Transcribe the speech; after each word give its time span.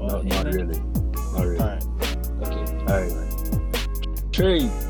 Oh, 0.00 0.22
no, 0.22 0.42
not 0.42 0.46
really. 0.46 0.80
Not 1.32 1.44
really. 1.44 1.58
All 1.60 1.68
right. 1.68 1.84
Okay. 2.42 2.64
All 2.86 3.00
right. 3.02 3.12
Three. 4.32 4.87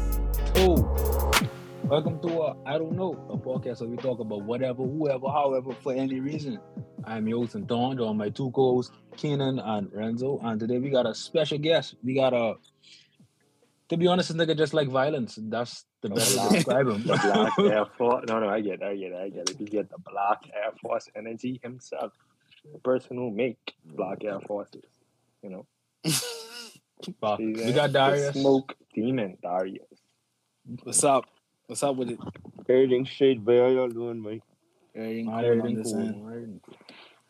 Welcome 1.88 2.20
to 2.20 2.42
a, 2.42 2.56
I 2.66 2.76
don't 2.76 2.92
know, 2.92 3.12
a 3.30 3.36
podcast 3.38 3.80
where 3.80 3.88
we 3.88 3.96
talk 3.96 4.20
about 4.20 4.42
whatever, 4.42 4.82
whoever, 4.82 5.26
however, 5.28 5.72
for 5.72 5.94
any 5.94 6.20
reason. 6.20 6.58
I'm 7.06 7.26
your 7.26 7.38
host 7.38 7.54
and 7.54 7.66
Don, 7.66 7.98
on 7.98 8.18
my 8.18 8.28
two 8.28 8.50
co-hosts, 8.50 8.92
Keenan 9.16 9.58
and 9.58 9.90
Renzo. 9.90 10.38
And 10.42 10.60
today 10.60 10.80
we 10.80 10.90
got 10.90 11.06
a 11.06 11.14
special 11.14 11.56
guest. 11.56 11.94
We 12.04 12.12
got 12.12 12.34
a, 12.34 12.56
to 13.88 13.96
be 13.96 14.06
honest, 14.06 14.28
this 14.28 14.36
nigga 14.36 14.54
just 14.54 14.74
like 14.74 14.88
violence. 14.88 15.38
That's 15.40 15.86
the 16.02 16.10
best 16.10 16.36
way 16.36 16.48
to 16.48 16.54
describe 16.56 16.88
him. 16.88 17.06
The 17.06 17.16
Black 17.16 17.58
Air 17.72 17.86
Force. 17.96 18.26
No, 18.28 18.38
no, 18.38 18.50
I 18.50 18.60
get 18.60 18.82
it. 18.82 18.82
I 18.82 18.94
get 18.94 19.12
it. 19.12 19.16
I 19.16 19.28
get 19.30 19.48
it. 19.48 19.58
You 19.58 19.66
get 19.66 19.88
the 19.88 19.96
Black 19.98 20.40
Air 20.54 20.72
Force 20.82 21.08
energy 21.16 21.58
himself. 21.62 22.12
The 22.70 22.80
person 22.80 23.16
who 23.16 23.30
make 23.30 23.72
Black 23.86 24.24
Air 24.24 24.40
Forces. 24.40 24.84
You 25.42 25.48
know? 25.48 25.66
But 27.18 27.38
He's, 27.38 27.64
we 27.64 27.72
got 27.72 27.92
the 27.92 27.98
Darius. 27.98 28.34
Smoke 28.34 28.76
Demon 28.92 29.38
Darius. 29.40 29.86
What's 30.82 31.02
up? 31.02 31.24
What's 31.68 31.82
up 31.82 31.96
with 31.96 32.08
it? 32.08 32.18
Everything 32.66 33.04
straight, 33.04 33.44
but 33.44 33.56
how 33.58 33.66
y'all 33.66 33.88
doing, 33.88 34.22
mate? 34.22 34.42
Everything 34.94 35.26
cool 35.26 35.38
everything 35.38 35.82
cool. 35.82 35.96
everything 35.98 36.60
cool. 36.64 36.74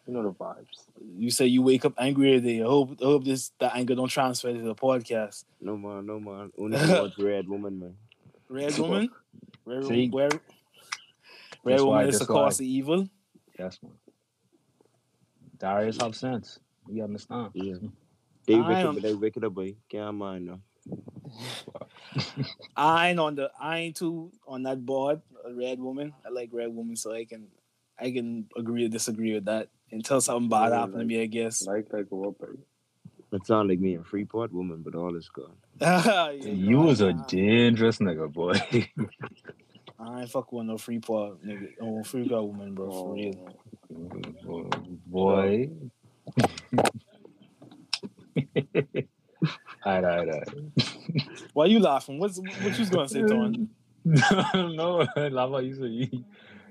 You 0.07 0.15
know 0.15 0.23
the 0.23 0.31
vibes. 0.33 0.87
You 1.17 1.31
say 1.31 1.47
you 1.47 1.61
wake 1.63 1.85
up 1.85 1.95
angry 1.99 2.31
today. 2.35 2.61
I 2.63 2.67
hope 2.67 2.93
I 3.03 3.05
hope 3.07 3.25
this 3.25 3.51
that 3.59 3.75
anger 3.75 3.97
don't 3.97 4.09
transfer 4.09 4.53
to 4.53 4.59
the 4.61 4.77
podcast. 4.77 5.45
No 5.61 5.77
man, 5.77 6.07
no 6.07 6.21
man. 6.21 6.53
Only 6.59 6.79
towards 6.79 7.19
red 7.19 7.49
woman, 7.49 7.81
man. 7.81 7.95
Red 8.49 8.79
woman, 8.79 9.11
red, 9.67 9.85
See? 9.87 10.09
where, 10.09 10.29
red 10.29 10.41
That's 11.65 11.83
why- 11.83 11.89
woman 11.89 12.09
is 12.09 12.19
the 12.21 12.27
cause 12.27 12.61
of 12.61 12.67
evil. 12.67 13.09
Yes, 13.59 13.81
man. 13.83 13.93
Darius 15.59 16.01
have 16.01 16.15
sense. 16.15 16.61
You 16.89 17.03
understand? 17.03 17.51
Yeah. 17.55 17.75
They 18.47 18.55
I 18.55 18.61
wicked, 18.69 18.87
am- 18.87 18.95
but 18.95 19.03
they 19.03 19.15
wicked 19.15 19.45
up, 19.45 19.53
boy. 19.55 19.75
Can't 19.89 20.17
mind 20.17 20.47
now. 20.47 20.61
I 22.77 23.11
ain't 23.11 23.21
on 23.21 23.35
the 23.35 23.51
I 23.61 23.79
ain't 23.79 23.97
too 23.97 24.33
on 24.47 24.63
that 24.65 24.85
board. 24.85 25.21
A 25.45 25.53
red 25.53 25.81
woman. 25.81 26.15
I 26.25 26.31
like 26.31 26.51
red 26.53 26.75
woman, 26.75 26.97
so 26.97 27.13
I 27.13 27.25
can 27.25 27.49
I 27.99 28.11
can 28.11 28.47
agree 28.57 28.85
or 28.87 28.89
disagree 28.89 29.35
with 29.35 29.47
that 29.47 29.69
until 29.91 30.21
something 30.21 30.49
bad 30.49 30.71
Yeah, 30.71 30.81
happened 30.81 31.01
to 31.01 31.05
me. 31.05 31.23
I 31.23 31.27
guess. 31.27 31.67
Like 31.67 31.89
that 31.91 32.09
go 32.11 32.29
up, 32.29 32.39
baby. 32.39 32.59
It 33.33 33.47
sound 33.47 33.69
like 33.69 33.79
me 33.81 33.95
and 33.95 34.07
Freeport 34.07 34.53
woman, 34.53 34.83
but 34.83 34.95
all 34.95 35.15
is 35.17 35.29
gone. 35.29 35.57
Yeah, 35.81 36.31
You 36.31 36.77
no, 36.77 36.83
was 36.87 37.01
a 37.01 37.13
dangerous 37.13 37.99
nigga, 37.99 38.33
boy. 38.33 38.55
I 39.99 40.21
ain't 40.21 40.31
fuck 40.31 40.53
with 40.53 40.67
no 40.67 40.79
Freeport 40.79 41.45
nigga. 41.45 41.69
Oh, 41.81 42.03
free 42.05 42.27
girl 42.27 42.49
woman, 42.49 42.75
bro. 42.75 42.91
For 42.91 43.15
real. 43.15 43.57
Oh. 44.49 44.71
boy. 45.07 45.69
alright, 49.87 50.05
alright, 50.05 50.49
alright. 50.49 51.29
Why 51.53 51.67
you 51.67 51.79
laughing? 51.81 52.19
What's 52.19 52.39
what 52.39 52.73
you 52.73 52.79
was 52.81 52.91
gonna 52.91 53.09
say, 53.09 53.23
Ton? 53.23 53.69
no, 54.05 55.07
Lava, 55.17 55.63
you 55.63 55.75
said 55.75 55.91
you, 55.91 56.25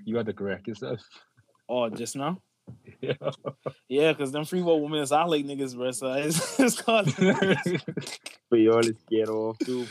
you 0.05 0.13
got 0.13 0.25
to 0.25 0.33
correct 0.33 0.67
yourself. 0.67 0.99
Oh, 1.69 1.89
just 1.89 2.15
now? 2.15 2.41
Yeah. 3.01 3.13
Yeah, 3.87 4.11
because 4.13 4.31
them 4.31 4.43
free 4.45 4.61
world 4.61 4.81
women 4.81 4.99
is 5.01 5.11
I 5.11 5.23
like 5.23 5.45
niggas, 5.45 5.75
bro. 5.75 5.91
So 5.91 6.11
it's, 6.13 6.59
it's 6.59 6.81
called. 6.81 7.09
hey, 7.09 7.57
But 8.49 8.59
y'all 8.59 8.79
is 8.79 8.93
get 9.09 9.29
off 9.29 9.57
too. 9.59 9.85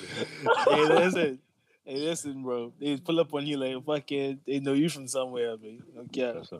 man. 0.70 0.88
listen. 0.88 1.38
Hey, 1.84 2.00
listen, 2.00 2.42
bro. 2.42 2.72
They 2.80 2.96
pull 2.96 3.20
up 3.20 3.32
on 3.32 3.46
you 3.46 3.56
like 3.58 3.84
fuck 3.84 4.10
it. 4.12 4.44
They 4.46 4.60
know 4.60 4.72
you 4.72 4.88
from 4.88 5.06
somewhere, 5.06 5.56
man. 5.56 5.82
Okay. 5.98 6.32
That's. 6.34 6.50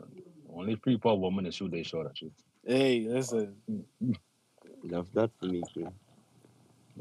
Only 0.53 0.75
Freeport 0.75 1.19
woman 1.19 1.45
that 1.45 1.53
shoot 1.53 1.69
they 1.71 1.83
shot 1.83 2.05
at 2.07 2.21
you. 2.21 2.31
Hey, 2.65 3.05
listen. 3.07 3.55
Mm-hmm. 3.69 4.11
Love 4.83 5.11
that 5.13 5.29
for 5.39 5.45
me, 5.47 5.61
too. 5.73 5.91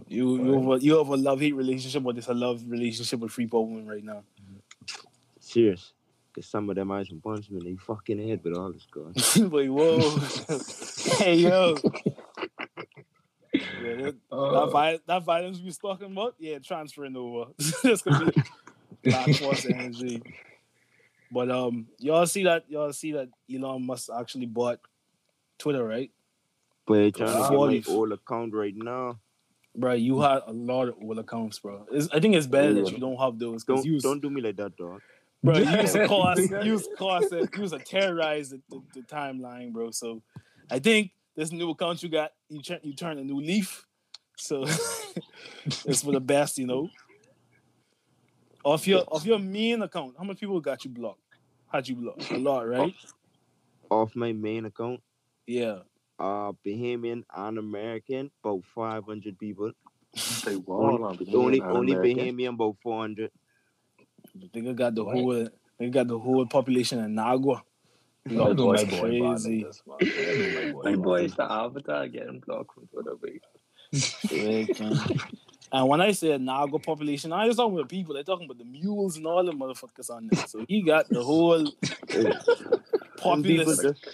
You 0.08 0.44
you 0.44 0.52
have 0.52 0.68
a, 0.68 0.84
you 0.84 0.98
have 0.98 1.08
a 1.08 1.16
love 1.16 1.40
hate 1.40 1.54
relationship, 1.54 2.04
or 2.04 2.12
this 2.12 2.28
a 2.28 2.34
love 2.34 2.62
relationship 2.68 3.20
with 3.20 3.32
Freeport 3.32 3.68
women 3.68 3.86
right 3.86 4.04
now? 4.04 4.22
Serious. 5.40 5.92
Cause 6.34 6.46
some 6.46 6.68
of 6.68 6.76
them 6.76 6.92
eyes 6.92 7.08
some 7.08 7.20
punch 7.20 7.50
me 7.50 7.60
in 7.60 7.76
the 7.76 7.76
fucking 7.76 8.28
head, 8.28 8.40
but 8.42 8.52
all 8.52 8.70
is 8.70 8.86
gone. 8.90 9.14
Wait, 9.50 9.70
whoa. 9.70 10.18
hey, 11.16 11.36
yo. 11.36 11.76
Yeah, 13.54 13.94
that, 13.94 14.16
that, 14.30 14.68
vi- 14.70 15.00
that 15.06 15.24
violence 15.24 15.58
we 15.58 15.64
was 15.64 15.78
talking 15.78 16.12
about, 16.12 16.34
yeah, 16.38 16.58
transferring 16.58 17.16
over. 17.16 17.52
That's 17.82 18.02
gonna 18.02 18.26
be 18.26 18.42
Black 19.02 19.34
Force 19.36 19.64
energy. 19.64 20.22
But 21.30 21.50
um, 21.50 21.86
y'all 21.98 22.26
see 22.26 22.44
that 22.44 22.64
y'all 22.68 22.92
see 22.92 23.12
that 23.12 23.28
Elon 23.52 23.86
Musk 23.86 24.10
actually 24.14 24.46
bought 24.46 24.80
Twitter, 25.58 25.84
right? 25.84 26.10
But 26.86 26.94
they 26.94 27.10
trying 27.10 27.42
to 27.42 27.48
Forty. 27.48 27.80
get 27.80 27.88
my 27.88 27.94
old 27.94 28.12
account 28.12 28.54
right 28.54 28.76
now. 28.76 29.18
Bro, 29.76 29.92
you 29.94 30.14
mm. 30.14 30.30
had 30.30 30.42
a 30.46 30.52
lot 30.52 30.88
of 30.88 30.94
old 31.02 31.18
accounts, 31.18 31.58
bro. 31.58 31.86
It's, 31.92 32.08
I 32.12 32.18
think 32.18 32.34
it's 32.34 32.46
better 32.46 32.72
that 32.74 32.90
you 32.90 32.98
don't 32.98 33.18
have 33.18 33.38
those 33.38 33.64
Don't 33.64 33.86
was, 33.86 34.02
don't 34.02 34.20
do 34.20 34.30
me 34.30 34.40
like 34.40 34.56
that, 34.56 34.76
dog. 34.76 35.02
bro, 35.44 35.56
you 35.58 35.70
used 35.70 35.94
to 35.94 36.08
cause 36.08 36.38
you 36.38 36.48
cause 36.48 36.64
you 36.64 37.60
used 37.62 37.74
to 37.74 37.78
terrorize 37.78 38.50
the, 38.50 38.60
the, 38.70 38.82
the 38.94 39.00
timeline, 39.02 39.72
bro. 39.72 39.90
So 39.90 40.22
I 40.70 40.78
think 40.78 41.10
this 41.34 41.52
new 41.52 41.70
account 41.70 42.02
you 42.02 42.08
got, 42.08 42.32
you 42.48 42.62
turn 42.62 42.80
you 42.82 42.94
turn 42.94 43.18
a 43.18 43.24
new 43.24 43.40
leaf. 43.40 43.86
So 44.38 44.64
it's 45.64 46.02
for 46.02 46.12
the 46.12 46.20
best, 46.20 46.58
you 46.58 46.66
know. 46.66 46.88
Off 48.64 48.86
your 48.86 49.04
off 49.08 49.24
your 49.26 49.38
main 49.38 49.82
account, 49.82 50.14
how 50.16 50.24
many 50.24 50.34
people 50.34 50.60
got 50.60 50.84
you 50.84 50.90
blocked? 50.90 51.20
Had 51.70 51.86
you 51.88 51.96
blocked? 51.96 52.30
A 52.30 52.38
lot, 52.38 52.66
right? 52.66 52.94
Off 53.90 54.16
my 54.16 54.32
main 54.32 54.64
account, 54.64 55.00
Yeah. 55.46 55.80
Uh, 56.18 56.52
Bahamian 56.64 57.24
and 57.34 57.58
American, 57.58 58.30
about 58.42 58.62
500 58.74 59.38
people. 59.38 59.72
Say, 60.14 60.56
well, 60.56 60.80
Only- 60.80 61.02
I'm 61.28 61.34
Only 61.34 61.60
only 61.60 61.94
Bahamian, 61.94 62.54
about 62.54 62.76
400. 62.82 63.30
They 64.52 64.60
got 64.72 64.94
the 64.94 65.04
What? 65.04 65.14
whole 65.14 65.48
they 65.78 65.88
got 65.90 66.08
the 66.08 66.18
whole 66.18 66.46
population 66.46 66.98
in 67.00 67.14
Nagua. 67.14 67.60
Don't 68.28 68.56
do 68.56 68.72
my 68.72 68.84
boy 68.84 69.00
Crazy. 69.00 69.20
bad 69.20 69.42
like 69.42 69.66
this, 69.66 69.82
man. 69.86 69.96
Don't 69.98 70.08
do 70.08 70.72
my 70.82 70.90
My 70.90 70.96
boy 70.96 71.02
boy 71.02 71.24
is 71.24 71.34
the 71.34 71.50
avatar 71.50 72.08
getting 72.08 72.40
blocked 72.40 72.74
from 72.74 72.86
Twitter, 72.88 73.14
baby. 73.22 73.40
Right, 74.32 74.80
man. 74.80 74.98
and 75.72 75.88
when 75.88 76.00
I 76.00 76.12
say 76.12 76.28
Nago 76.30 76.82
population, 76.82 77.32
I 77.32 77.46
ain't 77.46 77.56
talking 77.56 77.76
about 77.78 77.88
people. 77.88 78.14
They're 78.14 78.24
talking 78.24 78.46
about 78.46 78.58
the 78.58 78.64
mules 78.64 79.16
and 79.16 79.26
all 79.26 79.44
the 79.44 79.52
motherfuckers 79.52 80.10
on 80.10 80.28
there. 80.32 80.46
So 80.46 80.64
he 80.68 80.82
got 80.82 81.08
the 81.08 81.22
whole 81.22 81.64
Them 82.08 82.32
people 83.42 83.64
populace. 83.66 83.80
just, 83.82 84.06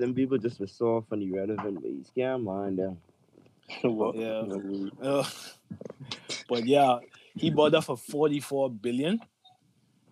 them 0.00 0.14
people 0.14 0.38
just 0.38 0.58
were 0.58 0.66
soft 0.66 1.12
and 1.12 1.22
irrelevant, 1.22 1.80
but 1.82 1.90
you 1.90 2.04
can't 2.14 2.42
mind 2.42 2.78
them. 2.78 2.98
What? 3.82 4.16
Yeah. 4.16 4.42
Uh, 5.00 5.24
but 6.48 6.66
yeah, 6.66 6.98
he 7.36 7.50
bought 7.50 7.70
that 7.72 7.84
for 7.84 7.96
44 7.96 8.70
billion. 8.70 9.20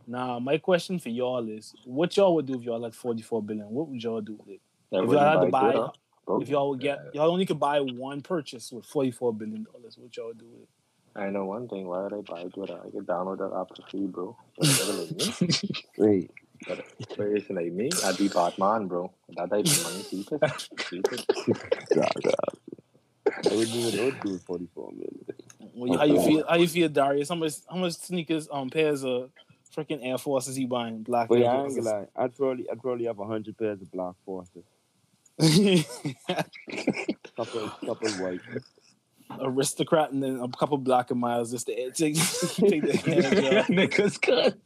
Now, 0.06 0.38
my 0.38 0.58
question 0.58 0.98
for 1.00 1.08
y'all 1.08 1.48
is 1.48 1.74
what 1.84 2.16
y'all 2.16 2.34
would 2.36 2.46
do 2.46 2.54
if 2.54 2.62
y'all 2.62 2.84
had 2.84 2.94
44 2.94 3.42
billion? 3.42 3.68
What 3.68 3.88
would 3.88 4.02
y'all 4.02 4.20
do 4.20 4.36
with 4.38 4.48
it? 4.48 4.60
Yeah, 4.90 5.02
If 5.02 5.10
y'all 5.10 5.18
had 5.18 5.44
to 5.44 5.50
buy, 5.50 5.72
Twitter, 5.72 5.88
bro, 6.24 6.40
if 6.40 6.48
y'all 6.48 6.70
would 6.70 6.80
get, 6.80 6.98
y'all 7.14 7.30
only 7.30 7.44
could 7.46 7.58
buy 7.58 7.80
one 7.80 8.22
purchase 8.22 8.70
with 8.70 8.86
44 8.86 9.34
billion 9.34 9.64
dollars, 9.64 9.98
what 9.98 10.16
y'all 10.16 10.28
would 10.28 10.38
do 10.38 10.46
with 10.46 10.62
it? 10.62 10.68
I 11.16 11.30
know 11.30 11.46
one 11.46 11.68
thing. 11.68 11.88
Why 11.88 12.02
would 12.02 12.12
I 12.14 12.20
buy 12.20 12.44
Twitter? 12.44 12.78
I 12.78 12.90
could 12.90 13.06
download 13.06 13.38
that 13.38 13.58
app 13.58 13.76
for 13.76 13.90
free, 13.90 14.06
bro. 14.06 14.36
But 14.56 14.68
it's 14.68 15.40
like 15.40 15.40
me. 15.40 15.84
Wait, 15.98 16.30
But 16.66 16.84
but 17.16 17.26
it's 17.28 17.50
like 17.50 17.72
me. 17.72 17.90
I'd 18.04 18.16
be 18.18 18.28
Batman, 18.28 18.86
bro. 18.88 19.12
That 19.36 19.50
type 19.50 19.64
of 19.66 19.82
money, 19.84 20.02
keep 20.02 20.32
it. 20.32 20.68
Keep 20.90 21.12
it. 21.12 21.26
God, 21.94 22.12
God. 22.22 22.34
I 23.50 23.54
would 23.54 23.70
do 23.70 23.78
it, 23.88 24.00
I 24.00 24.04
would 24.06 24.20
do 24.20 24.34
it 24.34 24.40
44 24.42 24.92
million. 24.92 25.24
Well, 25.74 25.98
how 25.98 26.04
you 26.04 26.20
feel? 26.22 26.44
How 26.48 26.56
you 26.56 26.68
feel, 26.68 26.88
Darius? 26.88 27.28
How 27.28 27.34
much? 27.36 27.52
How 27.68 27.76
much 27.76 27.94
sneakers, 27.94 28.48
um, 28.50 28.70
pairs 28.70 29.04
of 29.04 29.30
freaking 29.76 30.00
Air 30.02 30.18
Forces 30.18 30.56
he 30.56 30.66
buying? 30.66 31.02
Black 31.02 31.28
But 31.28 31.38
Air 31.38 31.44
yeah, 31.44 31.52
I 31.52 31.64
ain't 31.64 31.76
gonna 31.76 31.90
lie. 31.90 32.06
I'd 32.16 32.34
probably, 32.36 32.68
I'd 32.70 32.80
probably 32.80 33.04
have 33.04 33.18
100 33.18 33.56
pairs 33.56 33.80
of 33.80 33.90
Black 33.92 34.14
Forces. 34.24 34.64
Couple, 37.36 37.68
couple 37.86 38.10
white. 38.14 38.40
Aristocrat 39.40 40.10
and 40.10 40.20
then 40.20 40.40
a 40.40 40.48
couple 40.48 40.76
black 40.78 41.12
and 41.12 41.20
miles 41.20 41.52
just 41.52 41.66
to 41.66 41.74
take, 41.92 42.14
take 42.16 42.82
the 42.82 43.02
energy 43.06 43.56
off. 43.56 43.66
Niggas 43.68 44.20
cut. 44.20 44.58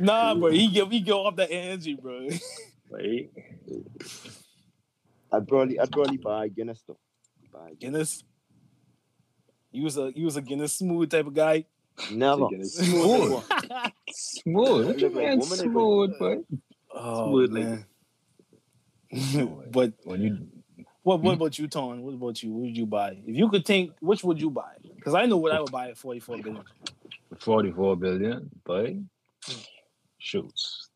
Nah, 0.00 0.34
bro, 0.34 0.50
he 0.50 0.68
give 0.68 0.90
he 0.90 1.00
give 1.00 1.16
off 1.16 1.36
that 1.36 1.50
energy, 1.50 1.94
bro. 1.94 2.28
Wait. 2.90 3.30
I'd 5.30 5.46
probably, 5.46 5.78
I'd 5.78 5.92
probably 5.92 6.16
buy 6.16 6.48
Guinness 6.48 6.82
though. 6.86 6.96
Buy 7.52 7.74
Guinness. 7.78 7.78
Guinness. 7.80 8.24
You 9.72 9.84
was 9.84 9.96
a 9.98 10.10
he 10.14 10.24
was 10.24 10.36
a 10.36 10.42
Guinness 10.42 10.72
smooth 10.74 11.10
type 11.10 11.26
of 11.26 11.34
guy. 11.34 11.64
Never. 12.10 12.48
Guinness. 12.48 12.74
Smooth. 12.78 13.42
Smooth. 14.10 14.86
What 14.86 14.98
you 14.98 15.08
Look 15.08 15.16
like 15.16 15.24
mean 15.24 15.42
smooth, 15.42 16.18
boy? 16.18 16.38
Oh 16.94 17.28
Smooth 17.28 17.50
man. 17.50 17.84
but 19.70 19.92
when 20.04 20.22
you 20.22 20.38
what 21.02 21.20
what 21.20 21.34
Hmm? 21.34 21.40
about 21.42 21.58
you, 21.58 21.68
Ton? 21.68 22.02
What 22.02 22.14
about 22.14 22.42
you? 22.42 22.52
What 22.52 22.62
would 22.62 22.76
you 22.76 22.86
buy? 22.86 23.18
If 23.26 23.36
you 23.36 23.48
could 23.48 23.64
think, 23.64 23.92
which 24.00 24.22
would 24.24 24.40
you 24.40 24.50
buy? 24.50 24.74
Because 24.94 25.14
I 25.14 25.26
know 25.26 25.38
what 25.38 25.52
I 25.52 25.60
would 25.60 25.72
buy 25.72 25.88
at 25.88 25.96
44 25.98 26.38
billion. 26.38 26.64
44 27.38 27.96
billion, 27.96 28.50
but 28.64 28.90
shoots. 30.28 30.88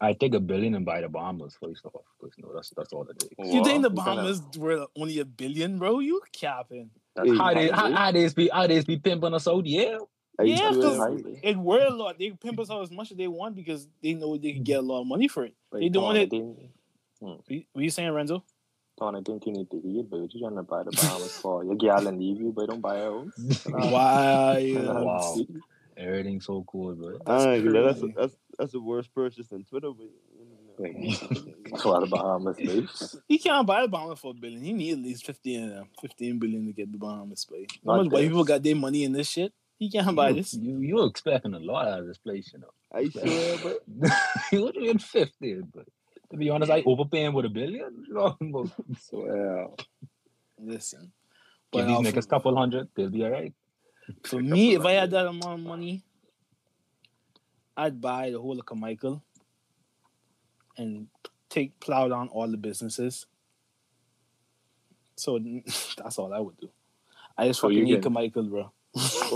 I 0.00 0.12
take 0.12 0.34
a 0.34 0.40
billion 0.40 0.74
and 0.76 0.86
buy 0.86 1.00
the 1.00 1.08
Bahamas 1.08 1.56
first 1.60 1.84
off. 1.84 2.04
Because 2.20 2.34
no, 2.38 2.52
that's 2.54 2.70
that's 2.76 2.92
all 2.92 3.06
it 3.08 3.22
is. 3.22 3.30
You 3.52 3.64
think 3.64 3.82
the 3.82 3.90
What? 3.90 3.96
Bahamas 4.06 4.42
were 4.56 4.86
only 4.96 5.18
a 5.18 5.24
billion, 5.24 5.78
bro? 5.78 5.98
You 5.98 6.20
capping. 6.32 6.90
That's 7.16 7.36
How 7.36 7.52
they 7.52 7.68
how, 7.68 7.76
highly- 7.82 7.94
how 7.94 8.12
they 8.12 8.28
be 8.28 8.48
how 8.48 8.66
they 8.66 8.80
be 8.82 8.96
pimping 8.96 9.34
us 9.34 9.48
out? 9.48 9.66
Yeah. 9.66 9.98
Yeah, 10.40 10.70
because 10.70 11.24
it 11.42 11.56
were 11.56 11.84
a 11.84 11.90
lot. 11.90 12.16
They 12.16 12.30
pimp 12.30 12.60
us 12.60 12.70
out 12.70 12.82
as 12.82 12.92
much 12.92 13.10
as 13.10 13.16
they 13.16 13.26
want 13.26 13.56
because 13.56 13.88
they 14.00 14.14
know 14.14 14.36
they 14.38 14.52
can 14.52 14.62
get 14.62 14.78
a 14.78 14.82
lot 14.82 15.00
of 15.00 15.08
money 15.08 15.26
for 15.26 15.44
it. 15.44 15.54
But 15.68 15.80
They 15.80 15.88
doing 15.88 16.04
Don, 16.06 16.16
I 16.16 16.20
it- 16.20 16.30
think- 16.30 16.58
hmm. 17.20 17.26
What 17.26 17.40
what 17.72 17.82
you 17.84 17.90
saying, 17.90 18.12
Renzo? 18.12 18.44
Don, 19.00 19.16
I 19.16 19.20
think 19.26 19.44
you 19.46 19.52
need 19.52 19.68
to 19.72 19.80
hear, 19.80 20.04
but 20.04 20.16
you're 20.18 20.28
trying 20.42 20.54
to 20.54 20.62
buy 20.62 20.84
the 20.84 20.92
Bahamas 20.92 21.36
for 21.38 21.64
your 21.64 21.74
gal 21.74 22.06
and 22.06 22.18
leave 22.20 22.38
you, 22.40 22.52
but 22.52 22.68
don't 22.70 22.80
buy 22.80 22.98
a 22.98 23.10
house. 23.10 23.34
Wow. 23.66 24.54
Wow. 25.08 25.36
Everything's 25.98 26.46
so 26.46 26.64
cool, 26.66 26.94
but 26.94 27.26
that's, 27.26 27.44
crazy. 27.44 28.14
that's 28.16 28.36
that's 28.58 28.72
the 28.72 28.80
worst 28.80 29.12
purchase 29.12 29.52
on 29.52 29.64
Twitter. 29.64 29.90
But, 29.90 30.06
Like, 30.78 30.94
that's 31.70 31.84
why 31.84 32.00
the 32.00 32.06
Bahamas 32.06 32.60
lives. 32.60 33.16
He 33.26 33.38
can't 33.38 33.66
buy 33.66 33.82
the 33.82 33.88
Bahamas 33.88 34.20
for 34.20 34.30
a 34.30 34.34
billion. 34.34 34.62
He 34.62 34.72
need 34.72 34.92
at 34.92 34.98
least 34.98 35.26
15 35.26 35.64
of 35.64 35.70
them, 35.70 35.88
15 36.00 36.38
billion 36.38 36.66
to 36.66 36.72
get 36.72 36.92
the 36.92 36.98
Bahamas 36.98 37.44
play. 37.44 37.66
How 37.84 37.96
much 37.96 38.12
white 38.12 38.28
people 38.28 38.44
got 38.44 38.62
their 38.62 38.76
money 38.76 39.02
in 39.02 39.12
this 39.12 39.28
shit? 39.28 39.52
He 39.78 39.90
can't 39.90 40.14
buy 40.14 40.30
you, 40.30 40.36
this. 40.36 40.54
You 40.54 40.78
you're 40.78 41.06
expecting 41.06 41.54
a 41.54 41.58
lot 41.58 41.88
out 41.88 42.00
of 42.00 42.06
this 42.06 42.18
place, 42.18 42.50
you 42.52 42.60
know. 42.60 42.70
Are 42.92 43.02
you 43.02 43.10
sure? 43.10 43.58
But 43.62 44.10
what 44.60 44.74
do 44.74 44.80
you 44.80 44.86
mean 44.86 44.98
50? 44.98 45.62
But 45.74 45.86
to 46.30 46.36
be 46.36 46.50
honest, 46.50 46.70
I 46.70 46.82
overpaying 46.84 47.32
with 47.32 47.46
a 47.46 47.48
billion. 47.48 48.04
You 48.06 48.14
know, 48.14 48.36
but 48.40 48.70
So, 49.00 49.26
yeah. 49.26 49.84
Listen. 50.60 51.12
give 51.72 51.86
But 51.86 51.86
these 51.86 51.96
uh, 51.96 52.00
niggas 52.00 52.24
for, 52.24 52.30
couple 52.30 52.56
hundred, 52.56 52.88
they'll 52.94 53.10
be 53.10 53.24
all 53.24 53.30
right. 53.30 53.52
For 54.24 54.40
me, 54.42 54.74
if 54.74 54.84
I 54.84 54.92
had 54.92 55.10
that 55.12 55.26
amount 55.26 55.60
of 55.60 55.60
money, 55.60 56.02
I'd 57.76 58.00
buy 58.00 58.30
the 58.30 58.40
whole 58.40 58.58
of 58.58 58.66
Carmichael 58.66 59.22
and 60.76 61.08
take 61.48 61.78
plow 61.80 62.08
down 62.08 62.28
all 62.28 62.48
the 62.48 62.56
businesses. 62.56 63.26
So 65.16 65.38
that's 65.96 66.18
all 66.18 66.32
I 66.32 66.38
would 66.40 66.58
do. 66.58 66.70
I 67.36 67.48
just 67.48 67.60
So 67.60 67.68
fucking 67.68 67.78
you 67.78 67.84
need 67.84 67.90
get- 67.94 68.02
Carmichael, 68.02 68.44
bro. 68.44 68.72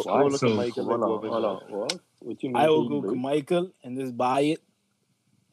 all 0.06 0.26
of 0.26 0.36
So, 0.36 0.48
Jamaica, 0.48 0.82
Hold 0.82 1.02
on, 1.02 1.08
hold 1.28 1.44
on. 1.44 1.60
What? 1.68 1.98
What 2.20 2.42
you 2.42 2.50
mean? 2.50 2.56
I 2.56 2.68
will 2.68 2.82
he 2.84 2.88
go 2.88 3.00
big? 3.02 3.10
Carmichael 3.10 3.72
and 3.84 3.98
just 3.98 4.16
buy 4.16 4.40
it 4.40 4.62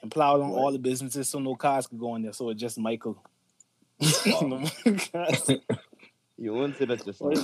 and 0.01 0.09
plow 0.11 0.37
down 0.37 0.49
What? 0.49 0.59
all 0.59 0.71
the 0.71 0.79
businesses 0.79 1.27
so 1.29 1.39
no 1.39 1.55
cars 1.55 1.87
could 1.87 1.99
go 1.99 2.15
in 2.15 2.21
there. 2.23 2.33
So 2.33 2.49
it's 2.49 2.59
just 2.61 2.79
Michael. 2.79 3.21
No 4.33 4.65
cars. 5.11 5.51
You 6.39 6.53
won't 6.53 6.75
say 6.77 6.85
that 6.85 7.03
just 7.05 7.21
Wait, 7.21 7.37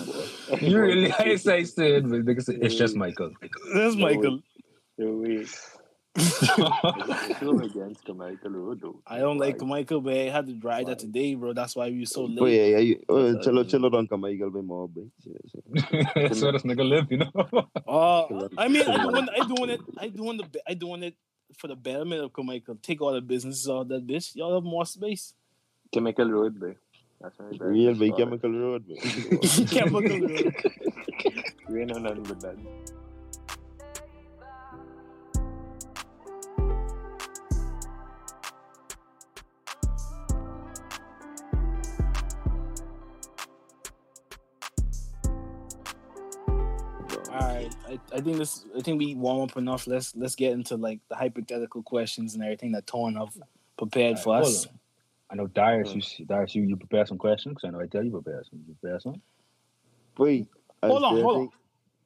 you 0.62 0.80
really 0.80 1.12
I 1.12 1.36
say 1.36 1.66
said, 1.66 2.10
but 2.10 2.26
niggas 2.26 2.46
say 2.46 2.56
it's 2.62 2.76
just 2.76 2.96
Michael. 2.96 3.32
That's 3.74 3.96
Michael. 3.96 4.40
Wait. 4.98 5.50
If 6.18 7.42
you're 7.42 7.62
against 7.64 8.06
Jamaica, 8.06 8.50
Road. 8.50 8.82
I 9.06 9.20
don't 9.20 9.38
like 9.38 9.62
Michael, 9.62 10.00
but 10.00 10.14
I 10.14 10.30
had 10.30 10.48
to 10.48 10.54
drive 10.54 10.86
that 10.86 11.00
today, 11.00 11.36
bro. 11.36 11.52
That's 11.52 11.76
why 11.76 11.90
we 11.90 12.00
were 12.00 12.06
so 12.06 12.26
But 12.26 12.44
Oh, 12.44 12.46
yeah, 12.46 12.64
yeah, 12.64 12.78
you, 12.78 13.04
oh, 13.10 13.34
That's 13.34 13.44
chill 13.46 13.60
out, 13.60 13.60
ugly. 13.66 13.72
chill 13.72 13.86
out 13.86 13.96
on 13.96 14.08
Jamaica, 14.08 14.50
be 14.50 14.62
more, 14.62 14.88
boy. 14.88 15.08
That's 15.26 16.42
where 16.42 16.54
this 16.54 16.64
nigga 16.64 16.88
live, 16.88 17.12
you 17.12 17.18
know. 17.18 17.68
Uh, 17.86 18.48
I 18.58 18.70
mean, 18.70 18.84
I 18.88 18.98
doing, 19.04 19.28
I 19.30 19.46
doing 19.46 19.70
it, 19.72 19.82
I 19.98 20.08
doing 20.08 20.38
the, 20.38 20.62
I 20.66 20.74
doing 20.74 21.04
it 21.04 21.16
for 21.58 21.68
the 21.68 21.76
betterment 21.76 22.24
of 22.24 22.32
Carmichael. 22.32 22.78
Take 22.82 23.02
all 23.02 23.12
the 23.12 23.20
businesses 23.20 23.70
out 23.70 23.82
of 23.82 23.88
that 23.90 24.08
bitch. 24.08 24.36
Y'all 24.38 24.54
have 24.56 24.64
more 24.64 24.86
space. 24.86 25.34
Chemical 25.94 26.32
Road, 26.32 26.58
boy. 26.58 26.76
That's 27.26 27.40
my 27.40 27.58
bad. 27.58 27.70
Real 27.70 27.96
big 27.96 28.12
Sorry. 28.12 28.24
chemical 28.24 28.52
road, 28.52 28.88
boy. 28.88 28.96
Chemical 29.66 30.20
Road. 30.20 30.56
We 31.68 31.82
ain't 31.82 31.90
know 31.90 31.98
nothing 31.98 32.22
but 32.22 32.40
that. 32.42 32.56
All 47.28 47.40
right, 47.40 47.76
I, 47.88 48.00
I 48.14 48.22
think 48.22 48.38
this. 48.38 48.66
I 48.78 48.82
think 48.82 49.00
we 49.00 49.16
warm 49.16 49.50
up 49.50 49.58
enough. 49.58 49.88
Let's 49.88 50.16
let's 50.16 50.36
get 50.36 50.52
into 50.52 50.78
like 50.78 51.00
the 51.10 51.16
hypothetical 51.16 51.82
questions 51.82 52.36
and 52.36 52.44
everything 52.44 52.74
that 52.74 52.86
Torn 52.86 53.16
have 53.16 53.36
prepared 53.80 54.20
for 54.20 54.36
us. 54.36 54.68
on. 54.68 54.80
I 55.36 55.38
know 55.38 55.48
Darius, 55.48 56.18
you 56.18 56.26
Darius, 56.26 56.56
you, 56.56 56.64
you 56.64 56.78
prepare 56.78 57.06
some 57.06 57.18
questions 57.18 57.56
because 57.56 57.68
I 57.68 57.72
know 57.72 57.84
I 57.84 57.88
tell 57.88 58.04
you 58.04 58.12
prepare 58.12 58.42
some. 58.50 58.60
You 58.66 58.76
prepare 58.80 59.00
some. 59.02 59.22
Wait, 60.18 60.48
Hold 60.82 61.04
on, 61.04 61.22
hold 61.22 61.38
on, 61.38 61.50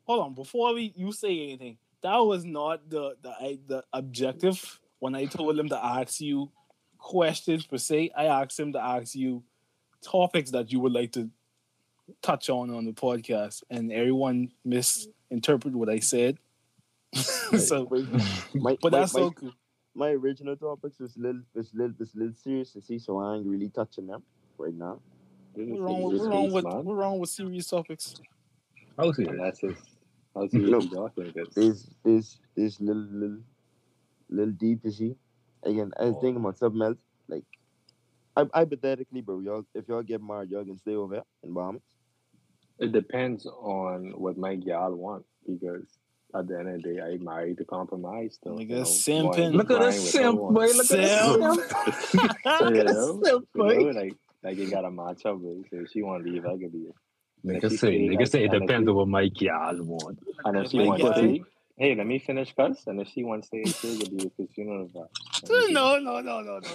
hold 0.06 0.20
on. 0.22 0.34
Before 0.34 0.74
we 0.74 0.94
you 0.96 1.12
say 1.12 1.44
anything, 1.44 1.78
that 2.02 2.18
was 2.18 2.44
not 2.44 2.90
the 2.90 3.16
the 3.22 3.60
the 3.68 3.84
objective 3.94 4.80
when 4.98 5.14
I 5.14 5.26
told 5.26 5.60
him 5.60 5.70
to 5.70 5.86
ask 5.86 6.20
you 6.22 6.50
questions 6.98 7.68
per 7.68 7.78
se. 7.78 8.10
I 8.18 8.26
asked 8.26 8.60
him 8.60 8.74
to 8.74 8.84
ask 8.84 9.14
you 9.14 9.44
topics 10.02 10.50
that 10.52 10.72
you 10.72 10.80
would 10.80 10.94
like 10.94 11.12
to 11.12 11.30
touch 12.24 12.50
on 12.50 12.74
on 12.74 12.86
the 12.86 12.94
podcast, 12.94 13.62
and 13.70 13.92
everyone 13.92 14.52
misinterpreted 14.66 15.76
what 15.76 15.90
I 15.90 16.00
said. 16.00 16.40
so, 17.14 17.86
Boy, 17.86 18.08
my, 18.56 18.76
but 18.82 18.92
my- 18.92 19.00
that's 19.00 19.14
my, 19.14 19.20
so 19.20 19.32
cool. 19.32 19.54
My 19.96 20.10
original 20.12 20.56
topics 20.56 21.00
was 21.00 21.18
little, 21.18 21.42
was 21.54 21.74
little, 21.74 21.94
was 22.00 22.16
little 22.16 22.34
serious 22.36 22.72
to 22.74 22.82
see, 22.82 23.00
so 23.00 23.20
I 23.20 23.36
ain't 23.38 23.48
really 23.48 23.70
touching 23.70 24.08
them 24.08 24.24
right 24.58 24.74
now. 24.74 25.02
What's 25.56 25.82
wrong, 25.82 26.04
with, 26.04 26.22
what's 26.22 26.28
wrong 26.30 26.52
with 26.52 26.64
what's 26.64 26.86
wrong 26.88 27.20
with 27.20 27.30
serious 27.30 27.68
topics? 27.68 28.16
How 28.98 29.12
serious? 29.12 29.32
And 29.32 29.40
that's 29.42 29.60
just, 29.62 29.82
how 30.36 30.48
serious 30.50 30.70
No. 30.72 30.80
you 30.80 30.90
talking? 30.90 31.34
'cause 31.34 31.54
There's, 31.56 31.90
there's, 32.04 32.40
there's 32.56 32.80
little, 32.80 33.02
little, 33.04 33.40
little 34.30 34.54
deep, 34.54 34.82
you 34.86 34.92
see. 34.92 35.16
Again, 35.64 35.92
I 36.00 36.06
was 36.06 36.14
Oh. 36.16 36.22
thinking 36.22 36.42
about 36.42 36.58
something 36.58 36.82
else. 36.82 36.98
Like, 37.28 37.44
hy- 38.38 38.50
hypothetically, 38.54 39.22
bro, 39.22 39.40
y'all, 39.42 39.66
if 39.74 39.88
y'all 39.88 40.04
get 40.04 40.22
married, 40.22 40.52
y'all 40.52 40.64
can 40.66 40.78
stay 40.78 40.96
over 40.96 41.16
here 41.16 41.24
in 41.44 41.54
Bahamas. 41.54 41.84
It 42.80 42.94
depends 42.94 43.46
on 43.46 44.12
what 44.16 44.38
my 44.38 44.56
gal 44.56 44.96
want 44.96 45.26
because 45.46 45.99
at 46.36 46.48
the 46.48 46.60
end 46.60 46.68
of 46.70 46.82
the 46.84 46.94
day, 46.94 47.02
I 47.02 47.18
married 47.18 47.58
to 47.58 47.66
compromise. 47.66 48.38
Though, 48.44 48.52
Nigga, 48.52 48.70
you 48.70 48.76
know, 48.76 48.84
simping. 48.84 49.54
Look 49.54 49.72
at 49.72 49.80
going 49.80 49.92
this 49.92 50.12
simp, 50.12 50.38
boy. 50.38 50.50
Look 50.52 50.70
at 50.70 50.76
this 50.76 50.88
Simp. 50.88 51.42
simp. 51.42 51.62
So, 51.72 52.10
you 52.14 52.30
Look 52.46 52.78
at 52.78 52.86
this 52.86 52.94
know, 52.94 53.22
simp, 53.24 53.48
you 53.56 53.64
boy. 53.64 53.74
know, 53.76 54.00
like, 54.00 54.14
like 54.44 54.58
you 54.58 54.70
got 54.70 54.82
to 54.82 54.92
match 54.92 55.26
up 55.26 55.40
with. 55.40 55.66
So 55.70 55.78
if 55.78 55.92
she 55.92 56.02
want 56.02 56.24
to 56.26 56.32
leave, 56.32 56.46
I 56.46 56.52
could 56.52 56.72
be. 56.72 56.88
Nigga 57.46 57.64
If 57.64 57.72
she 57.72 57.78
say, 57.78 57.78
say, 57.78 58.00
nigga 58.00 58.30
say 58.30 58.44
it 58.46 58.52
depends 58.52 58.88
on 58.90 58.96
what 58.96 59.08
my 59.08 59.28
gal 59.28 59.76
want. 59.82 60.20
And 60.46 60.58
if 60.58 60.66
If 60.66 60.72
she 60.72 60.78
my 60.78 60.86
wants 60.86 61.04
to 61.04 61.28
gal- 61.38 61.46
hey, 61.78 61.96
let 61.96 62.06
me 62.06 62.20
finish 62.20 62.54
cuss. 62.54 62.86
And 62.88 63.00
if 63.02 63.08
she 63.08 63.24
wants 63.24 63.50
to 63.50 63.58
stay, 63.72 63.74
she'll 63.82 64.10
be 64.10 64.30
because 64.38 64.58
you 64.58 64.66
know 64.66 64.86
the 64.86 65.00
vibe. 65.00 65.74
no, 65.74 65.98
no, 66.00 66.20
no, 66.20 66.42
no, 66.42 66.60
no. 66.60 66.70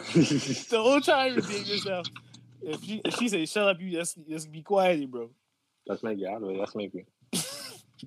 Don't 0.70 1.04
try 1.04 1.28
to 1.28 1.34
redeem 1.36 1.64
yourself. 1.64 2.06
If 2.62 2.82
she 2.82 3.02
if 3.04 3.14
she 3.14 3.28
say 3.28 3.44
shut 3.46 3.68
up, 3.68 3.80
you 3.80 3.90
just 3.90 4.16
just 4.28 4.50
be 4.50 4.62
quiet, 4.62 5.10
bro. 5.10 5.30
That's 5.86 6.02
my 6.02 6.14
gal. 6.14 6.40
boy. 6.40 6.56
That's 6.58 6.74
my 6.74 6.88
queen. 6.88 7.04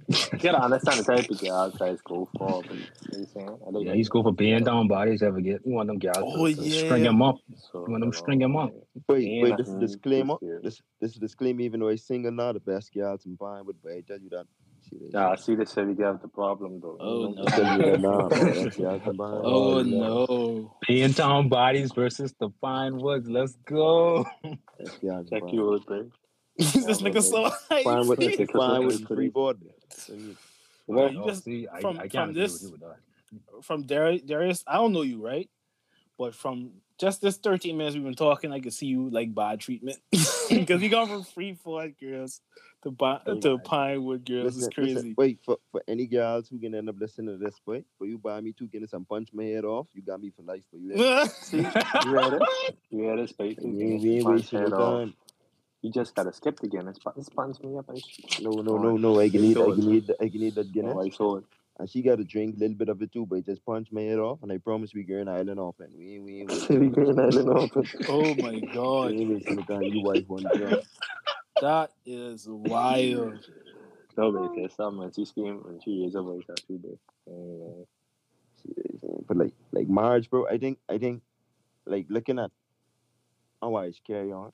You 0.07 0.39
gotta 0.39 0.61
understand 0.61 0.99
the 0.99 1.03
type 1.03 1.29
of 1.29 1.39
gal 1.39 1.71
guys 1.71 1.99
go 2.01 2.29
for. 2.37 2.61
But, 2.63 2.71
you 2.71 2.79
know 2.79 2.87
what 3.33 3.43
I'm 3.43 3.73
saying? 3.73 3.87
Yeah, 3.87 3.93
he's 3.93 4.09
go 4.09 4.23
for 4.23 4.31
Bain 4.31 4.63
Town 4.63 4.87
bodies 4.87 5.23
ever 5.23 5.41
get. 5.41 5.61
You 5.65 5.73
want 5.73 5.87
them 5.87 5.97
gals 5.99 6.17
Oh, 6.19 6.47
to, 6.47 6.55
to 6.55 6.61
yeah. 6.63 6.85
string 6.85 7.05
him 7.05 7.21
up. 7.21 7.37
So, 7.71 7.85
You 7.85 7.91
want 7.91 8.01
them 8.01 8.13
string 8.13 8.41
him 8.41 8.55
up. 8.55 8.69
Uh, 8.69 8.99
wait, 9.09 9.25
Ain't 9.27 9.43
wait, 9.43 9.57
this 9.57 9.67
is 9.67 9.73
nothing 9.73 9.87
mm, 9.87 9.91
disclaimer. 9.91 10.35
This, 10.63 10.81
this 11.01 11.11
is 11.11 11.17
disclaimer, 11.17 11.61
even 11.61 11.79
though 11.79 11.89
I 11.89 11.95
single 11.95 12.31
now, 12.31 12.53
the 12.53 12.59
best 12.59 12.93
girls 12.93 13.25
in 13.25 13.35
Bahamas, 13.35 13.75
but 13.83 13.91
I 13.91 14.01
tell 14.07 14.19
you 14.19 14.29
that. 14.29 14.45
shit 14.89 14.99
ain't 15.01 15.13
Yeah, 15.13 15.29
I 15.29 15.35
see 15.35 15.55
this 15.55 15.73
shit. 15.73 15.87
We 15.87 16.03
have 16.03 16.21
the 16.21 16.27
problem 16.27 16.79
though. 16.81 16.97
Oh, 16.99 17.29
You 17.29 17.35
know? 17.35 17.41
no. 17.41 17.47
I 17.47 17.55
tell 17.55 17.65
you 17.65 17.81
that 17.83 17.99
now, 18.01 18.27
bro. 18.29 18.63
Best 18.63 18.77
girls 18.77 19.01
in 19.05 19.15
Bahamas. 19.17 19.41
Oh 19.45 19.81
no. 19.83 20.77
Being 20.87 21.13
town 21.13 21.49
bodies 21.49 21.91
versus 21.93 22.33
the 22.39 22.49
Pinewoods. 22.61 23.29
Let's 23.29 23.55
go. 23.65 24.25
Best 24.43 25.01
Check 25.29 25.43
you 25.51 25.73
out, 25.73 25.85
bro. 25.85 26.09
This 26.57 27.01
nigga 27.01 27.21
so 27.21 27.49
Fine 27.83 28.07
with, 28.07 28.19
It's 28.21 28.51
fine 28.51 28.85
with 28.85 28.95
okay. 28.95 29.05
Freeport. 29.15 29.57
Well, 30.87 31.11
you 31.11 31.25
just- 31.25 31.43
see, 31.43 31.67
I, 31.71 31.81
from- 31.81 31.97
I 31.97 32.01
from 32.01 32.09
can't 32.09 32.29
agree 32.31 32.41
this- 32.43 32.63
with 32.63 32.79
that. 32.81 32.97
from 33.63 33.83
Darius, 33.83 34.21
Darius, 34.23 34.63
I 34.67 34.75
don't 34.75 34.93
know 34.93 35.01
you, 35.03 35.23
right? 35.23 35.49
But 36.17 36.33
from 36.33 36.71
just 36.97 37.21
this 37.21 37.37
13 37.37 37.77
minutes 37.77 37.95
we've 37.95 38.03
been 38.03 38.15
talking, 38.15 38.51
I 38.51 38.59
can 38.59 38.71
see 38.71 38.87
you 38.87 39.09
like 39.09 39.33
bad 39.35 39.59
treatment. 39.59 39.97
Because 40.49 40.81
you 40.81 40.87
gone 40.89 41.07
from 41.09 41.23
Freeport 41.25 41.99
girls 41.99 42.39
to, 42.83 42.89
Bi- 42.91 43.19
Hey, 43.25 43.39
to. 43.41 43.57
Pinewood 43.59 44.23
girls. 44.25 44.55
Listen, 44.55 44.63
it's 44.67 44.73
crazy. 44.73 44.93
listen, 44.93 45.15
wait, 45.17 45.39
for, 45.43 45.57
for 45.71 45.83
any 45.89 46.07
girls 46.07 46.47
who 46.47 46.57
can 46.57 46.73
end 46.73 46.87
up 46.87 46.95
listening 46.97 47.37
to 47.37 47.45
this, 47.45 47.53
boy, 47.65 47.83
for 47.97 48.07
you 48.07 48.17
buy 48.17 48.39
me 48.39 48.53
two 48.57 48.65
Guinness 48.67 48.93
and 48.93 49.05
punch 49.07 49.29
my 49.33 49.43
head 49.43 49.65
off, 49.65 49.87
you 49.93 50.01
got 50.01 50.21
me 50.21 50.31
for 50.33 50.43
life. 50.43 50.63
For 50.71 50.77
you, 50.77 50.93
See, 51.27 51.57
you 51.57 51.63
had 51.63 52.33
it. 52.33 52.41
You 52.89 53.03
had 53.03 53.19
it, 53.19 53.29
space. 53.29 53.57
we 53.61 53.83
ain't, 53.83 54.01
we 54.01 54.15
ain't 54.15 54.25
wasting 54.25 54.61
no 54.63 54.69
time. 54.69 55.13
You 55.87 55.93
just 55.93 56.15
gotta 56.15 56.33
skip 56.33 56.59
the 56.59 56.67
Guinness. 56.67 56.99
Punch, 56.99 57.27
punch 57.33 57.61
me 57.61 57.77
up. 57.77 57.89
No, 58.41 58.61
no, 58.61 58.73
oh, 58.73 58.77
no, 58.77 58.97
no. 58.97 59.19
I 59.21 59.29
can 59.29 59.41
need, 59.41 59.55
oh, 59.55 59.71
I 59.71 59.75
can 59.75 59.89
need, 59.89 60.11
I 60.19 60.27
can 60.27 60.41
need 60.41 60.55
that 60.55 60.65
you 60.67 60.73
Guinness. 60.73 60.95
know, 60.95 61.01
I 61.01 61.09
saw 61.11 61.37
it. 61.37 61.45
and 61.79 61.89
she 61.89 62.01
got 62.01 62.17
to 62.17 62.25
drink 62.25 62.57
a 62.57 62.59
little 62.59 62.75
bit 62.75 62.89
of 62.89 63.01
it 63.01 63.13
too, 63.13 63.25
but 63.25 63.37
it 63.37 63.45
just 63.45 63.65
punched 63.65 63.93
my 63.93 64.01
head 64.01 64.19
off, 64.19 64.39
and 64.43 64.51
I 64.51 64.57
promise 64.57 64.93
we 64.93 65.03
Grand 65.03 65.29
Island 65.29 65.61
off, 65.61 65.75
and 65.79 65.93
we 65.97 66.19
we 66.19 66.43
we 66.43 66.51
ain't 66.51 66.51
City 66.51 66.89
Grand 66.89 67.17
Island 67.21 67.47
open. 67.47 67.89
Oh 68.09 68.35
my 68.35 68.59
god, 68.59 69.13
ain't 69.13 69.29
wasting 69.29 69.55
the 69.55 69.63
time. 69.63 69.83
You 69.83 70.01
wife 70.01 70.25
one 70.27 70.43
drunk. 70.53 70.83
that 71.61 71.91
is 72.05 72.49
wild. 72.49 73.47
Nobody 74.17 74.61
says 74.61 74.75
something 74.75 74.99
when 74.99 75.13
she 75.13 75.23
scream 75.23 75.61
when 75.63 75.79
she 75.79 76.03
is 76.03 76.17
over 76.17 76.33
her 76.33 76.55
too 76.67 76.79
big. 76.79 76.97
See 77.25 78.73
what 78.75 78.85
I'm 78.91 78.99
saying? 78.99 79.25
But 79.25 79.37
like 79.37 79.53
like 79.71 79.87
marriage, 79.87 80.29
bro. 80.29 80.47
I 80.47 80.57
think 80.57 80.79
I 80.89 80.97
think 80.97 81.21
like 81.85 82.07
looking 82.09 82.39
at 82.39 82.51
how 83.61 83.75
I 83.75 83.91
should 83.91 84.03
carry 84.03 84.33
on. 84.33 84.51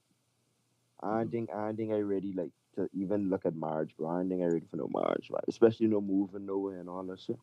I 1.04 1.18
don't 1.18 1.32
think 1.32 1.50
I 1.54 1.66
don't 1.66 1.78
think 1.78 1.92
I 1.92 2.00
ready 2.00 2.34
like 2.34 2.52
to 2.76 2.90
even 2.94 3.30
look 3.30 3.46
at 3.46 3.56
marriage, 3.56 3.94
bro. 3.98 4.10
I 4.10 4.18
don't 4.18 4.30
think 4.30 4.42
I 4.42 4.46
ready 4.46 4.66
for 4.70 4.78
no 4.78 4.90
marriage, 4.94 5.30
right? 5.30 5.44
Especially 5.48 5.88
no 5.88 6.02
moving 6.02 6.46
nowhere 6.46 6.80
and 6.80 6.90
all 6.90 7.04
that 7.04 7.20
shit. 7.20 7.38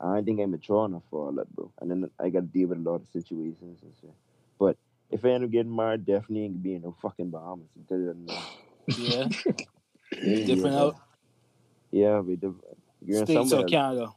I 0.00 0.14
don't 0.14 0.24
think 0.24 0.40
I'm 0.40 0.50
mature 0.50 0.86
enough 0.86 1.02
for 1.10 1.26
all 1.26 1.32
that, 1.32 1.52
bro. 1.54 1.72
And 1.80 1.90
then 1.90 2.10
I 2.20 2.28
gotta 2.28 2.46
deal 2.46 2.68
with 2.68 2.78
a 2.78 2.80
lot 2.82 3.00
of 3.00 3.08
situations 3.08 3.80
and 3.82 3.92
shit. 4.00 4.14
But 4.58 4.76
if 5.10 5.24
I 5.24 5.30
end 5.30 5.44
up 5.44 5.50
getting 5.50 5.74
married, 5.74 6.04
definitely 6.04 6.44
ain't 6.44 6.62
be 6.62 6.74
in 6.74 6.82
no 6.82 6.94
fucking 7.00 7.30
Bahamas. 7.30 7.68
I'm 7.76 7.84
telling 7.84 8.26
you 8.26 8.26
that. 8.26 8.44
Yeah, 8.96 10.44
different 10.46 10.76
yeah, 10.76 10.82
out 10.82 10.96
Yeah, 11.90 12.20
we 12.20 12.36
different. 12.36 12.78
You're 13.04 13.20
in 13.20 13.26
states 13.26 13.50
somewhere 13.50 13.66
or 13.66 13.68
Canada. 13.68 14.12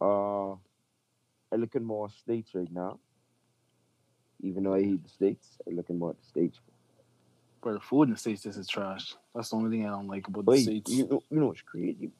Uh, 0.00 0.52
I 1.52 1.56
look 1.56 1.76
at 1.76 1.82
more 1.82 2.08
states 2.10 2.54
right 2.54 2.70
now. 2.72 2.98
Even 4.40 4.64
though 4.64 4.74
I 4.74 4.82
hate 4.82 5.02
the 5.02 5.08
states, 5.08 5.58
I 5.68 5.74
look 5.74 5.88
at 5.90 5.96
more 5.96 6.10
at 6.10 6.18
the 6.18 6.26
states. 6.26 6.58
But 7.62 7.74
the 7.74 7.80
food 7.80 8.04
in 8.04 8.10
the 8.10 8.16
states 8.16 8.42
this 8.42 8.56
is 8.56 8.66
trash. 8.66 9.14
That's 9.34 9.50
the 9.50 9.56
only 9.56 9.70
thing 9.76 9.86
I 9.86 9.90
don't 9.90 10.08
like 10.08 10.26
about 10.26 10.46
the 10.46 10.56
states. 10.58 10.90
you 10.90 11.06
know, 11.06 11.22
you 11.30 11.40
know 11.40 11.46
what's 11.46 11.62
crazy? 11.62 12.10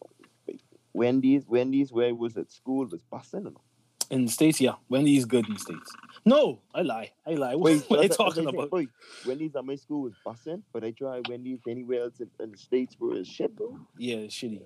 Wendy's, 0.94 1.44
Wendy's, 1.48 1.92
where 1.92 2.08
I 2.08 2.12
was 2.12 2.36
at 2.36 2.50
school 2.52 2.86
was 2.86 3.02
busting. 3.10 3.46
and 3.46 3.56
all. 3.56 3.64
In 4.10 4.26
the 4.26 4.30
states, 4.30 4.60
yeah, 4.60 4.74
Wendy's 4.90 5.24
good 5.24 5.46
in 5.48 5.54
the 5.54 5.58
states. 5.58 5.90
No, 6.26 6.60
I 6.74 6.82
lie. 6.82 7.12
I 7.26 7.30
lie. 7.30 7.54
What, 7.56 7.64
Wait, 7.64 7.84
what 7.90 8.00
are 8.00 8.02
you 8.02 8.08
that's- 8.08 8.08
that's 8.08 8.16
talking 8.18 8.44
what 8.44 8.54
I'm 8.54 8.54
saying. 8.54 8.54
about? 8.68 8.72
Wait, 8.72 8.88
Wendy's 9.26 9.56
at 9.56 9.64
my 9.64 9.74
school 9.76 10.02
was 10.02 10.12
busting, 10.24 10.62
but 10.72 10.84
I 10.84 10.90
tried 10.90 11.28
Wendy's 11.28 11.60
anywhere 11.66 12.02
else 12.02 12.20
in, 12.20 12.30
in 12.38 12.52
the 12.52 12.58
states, 12.58 12.94
bro. 12.94 13.12
It's 13.14 13.28
shit, 13.28 13.56
bro. 13.56 13.78
Yeah, 13.96 14.16
it's 14.16 14.34
shitty. 14.34 14.60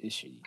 It's 0.00 0.16
shitty. 0.16 0.40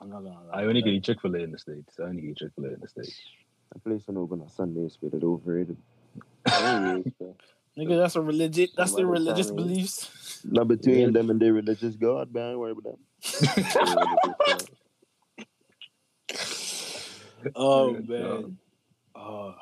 I'm 0.00 0.08
not 0.08 0.22
gonna 0.22 0.38
lie. 0.50 0.62
I 0.62 0.64
only 0.64 0.80
get 0.80 0.92
eat 0.94 1.02
Chick 1.04 1.20
Fil 1.20 1.34
A 1.34 1.40
in 1.40 1.50
the 1.50 1.58
states. 1.58 1.96
I 1.98 2.04
only 2.04 2.22
get 2.22 2.36
Chick 2.38 2.50
Fil 2.54 2.66
A 2.66 2.68
in 2.74 2.80
the 2.80 2.88
states. 2.88 3.20
That 3.72 3.82
place 3.82 4.04
don't 4.04 4.16
open 4.16 4.40
on 4.40 4.48
Sundays, 4.48 4.96
but 5.02 5.12
it 5.12 5.24
overrated. 5.24 5.76
anyways, 7.78 7.86
so, 7.86 7.96
Nigga, 7.96 8.02
that's 8.02 8.16
a 8.16 8.22
religious. 8.22 8.70
That's 8.76 8.92
the 8.92 8.98
Somebody 8.98 9.20
religious 9.20 9.46
tell 9.46 9.56
beliefs. 9.56 10.40
Not 10.44 10.68
between 10.68 10.98
Yeah. 10.98 11.10
them 11.10 11.30
and 11.30 11.40
their 11.40 11.52
religious 11.52 11.96
God, 11.96 12.32
man. 12.34 12.52
Don't 12.52 12.58
worry 12.60 12.72
about 12.72 12.84
them. 12.84 12.98
Oh 17.54 17.94
Yeah, 17.94 18.00
man. 18.00 18.58
Oh, 19.14 19.54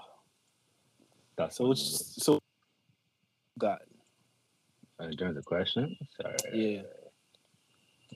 That's 1.36 1.56
so 1.56 1.64
what 1.64 1.70
which 1.70 1.80
so 1.80 2.40
God. 3.58 3.78
in 5.00 5.16
terms 5.16 5.36
of 5.36 5.44
questions. 5.44 5.96
Sorry. 6.20 6.36
yeah. 6.54 6.82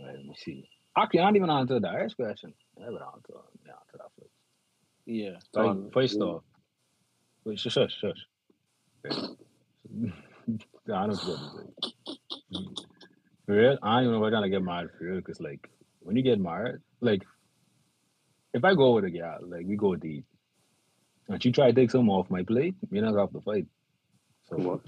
Right, 0.02 0.16
let 0.16 0.24
me 0.24 0.34
see. 0.38 0.68
Actually, 0.96 1.20
I 1.20 1.24
don't 1.24 1.36
even 1.36 1.50
answer 1.50 1.78
the 1.78 1.88
Irish 1.88 2.14
question. 2.14 2.54
I 2.80 2.84
haven't 2.84 3.02
answered, 3.02 3.34
yeah, 3.66 3.72
answer 3.72 3.98
that 3.98 4.10
first. 4.18 4.30
Yeah. 5.06 5.36
Like, 5.54 5.70
Um, 5.70 5.90
first 5.92 6.18
off, 6.20 6.42
wait, 7.44 7.58
shush, 7.58 7.74
shush, 7.74 7.92
shush. 8.00 8.18
I 9.90 11.06
don't 11.06 11.10
know 11.10 11.14
what 11.14 11.38
to. 11.38 11.90
For 13.46 13.54
real, 13.54 13.78
I 13.82 13.96
don't 13.96 14.04
even 14.04 14.12
know 14.12 14.18
if 14.20 14.26
I'm 14.26 14.32
trying 14.32 14.42
to 14.44 14.48
get 14.48 14.62
married 14.62 14.90
for 14.96 15.04
real, 15.04 15.16
because 15.16 15.40
like 15.40 15.68
when 16.00 16.16
you 16.16 16.22
get 16.22 16.40
married, 16.40 16.80
like 17.00 17.22
if 18.54 18.64
I 18.64 18.74
go 18.74 18.92
with 18.92 19.04
a 19.04 19.10
girl, 19.10 19.38
like 19.42 19.66
we 19.66 19.76
go 19.76 19.96
deep, 19.96 20.24
and 21.28 21.42
she 21.42 21.52
try 21.52 21.68
to 21.68 21.72
take 21.72 21.90
some 21.90 22.10
off 22.10 22.30
my 22.30 22.42
plate, 22.42 22.74
me 22.90 23.00
not 23.00 23.16
have 23.16 23.32
to 23.32 23.40
fight. 23.40 23.66
So 24.48 24.56
What? 24.56 24.80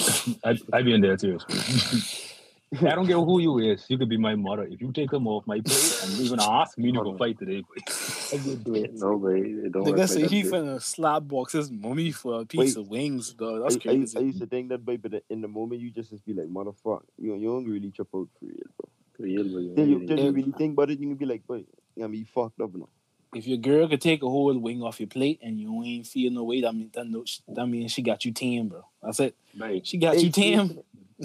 I 0.44 0.58
I 0.72 0.82
be 0.82 0.94
in 0.94 1.00
there 1.00 1.16
too. 1.16 1.38
I 2.80 2.94
don't 2.94 3.06
care 3.06 3.16
who 3.16 3.40
you 3.40 3.58
is. 3.58 3.86
You 3.88 3.96
could 3.98 4.10
be 4.10 4.18
my 4.18 4.34
mother. 4.34 4.64
If 4.64 4.80
you 4.82 4.92
take 4.92 5.10
them 5.10 5.26
off 5.26 5.46
my 5.46 5.60
plate 5.60 6.00
and 6.02 6.20
even 6.20 6.38
ask 6.40 6.76
me 6.76 6.92
to 6.92 7.02
go 7.02 7.16
fight 7.16 7.38
today, 7.38 7.62
I 8.32 8.36
get 8.38 8.64
do 8.64 8.74
it. 8.74 8.94
Nobody, 8.94 9.54
they 9.54 9.68
don't. 9.68 9.84
Nigga 9.84 9.98
work 9.98 10.08
say 10.08 10.22
like 10.22 10.30
he 10.30 10.42
that. 10.42 10.52
finna 10.52 10.82
slap 10.82 11.26
box 11.28 11.52
his 11.52 11.70
mummy 11.70 12.10
for 12.12 12.40
a 12.40 12.46
piece 12.46 12.76
of 12.76 12.88
wings, 12.88 13.32
dog. 13.32 13.62
That's 13.62 13.76
I, 13.76 13.78
I, 13.78 13.82
crazy. 13.82 14.18
I 14.18 14.20
used 14.22 14.38
to 14.40 14.46
think 14.46 14.68
that, 14.70 14.84
but 14.84 15.00
but 15.02 15.22
in 15.30 15.40
the 15.40 15.48
moment 15.48 15.80
you 15.80 15.90
just 15.90 16.10
just 16.10 16.24
be 16.26 16.34
like, 16.34 16.46
motherfucker, 16.48 17.02
you 17.18 17.34
you 17.36 17.48
don't 17.48 17.66
really 17.66 17.90
chop 17.90 18.08
out 18.14 18.28
for 18.38 18.44
real, 18.46 18.68
bro. 18.76 18.88
Real, 19.18 19.44
but 19.44 19.60
you 19.62 19.74
Till 19.74 19.88
you, 19.88 19.98
really- 19.98 20.22
you 20.22 20.30
really 20.32 20.52
think 20.52 20.72
about 20.74 20.90
it, 20.90 21.00
you 21.00 21.08
can 21.08 21.16
be 21.16 21.26
like, 21.26 21.46
boy, 21.46 21.64
I 22.02 22.06
mean, 22.06 22.20
you 22.20 22.26
fucked 22.26 22.60
up 22.60 22.74
now. 22.74 22.88
if 23.34 23.46
your 23.46 23.58
girl 23.58 23.88
could 23.88 24.00
take 24.00 24.22
a 24.22 24.28
whole 24.28 24.56
wing 24.58 24.82
off 24.82 25.00
your 25.00 25.08
plate 25.08 25.40
and 25.42 25.58
you 25.60 25.82
ain't 25.84 26.06
feel 26.06 26.30
no 26.32 26.44
way, 26.44 26.60
that 26.60 26.72
mean 26.74 26.90
that, 26.94 27.06
no, 27.06 27.24
that 27.48 27.66
means 27.66 27.92
she 27.92 28.00
got 28.02 28.24
you 28.24 28.32
tame, 28.32 28.68
bro. 28.68 28.82
That's 29.02 29.20
it. 29.20 29.34
Right. 29.58 29.84
She 29.86 29.98
got 29.98 30.14
Hey, 30.16 30.22
you 30.26 30.30
tame. 30.30 30.78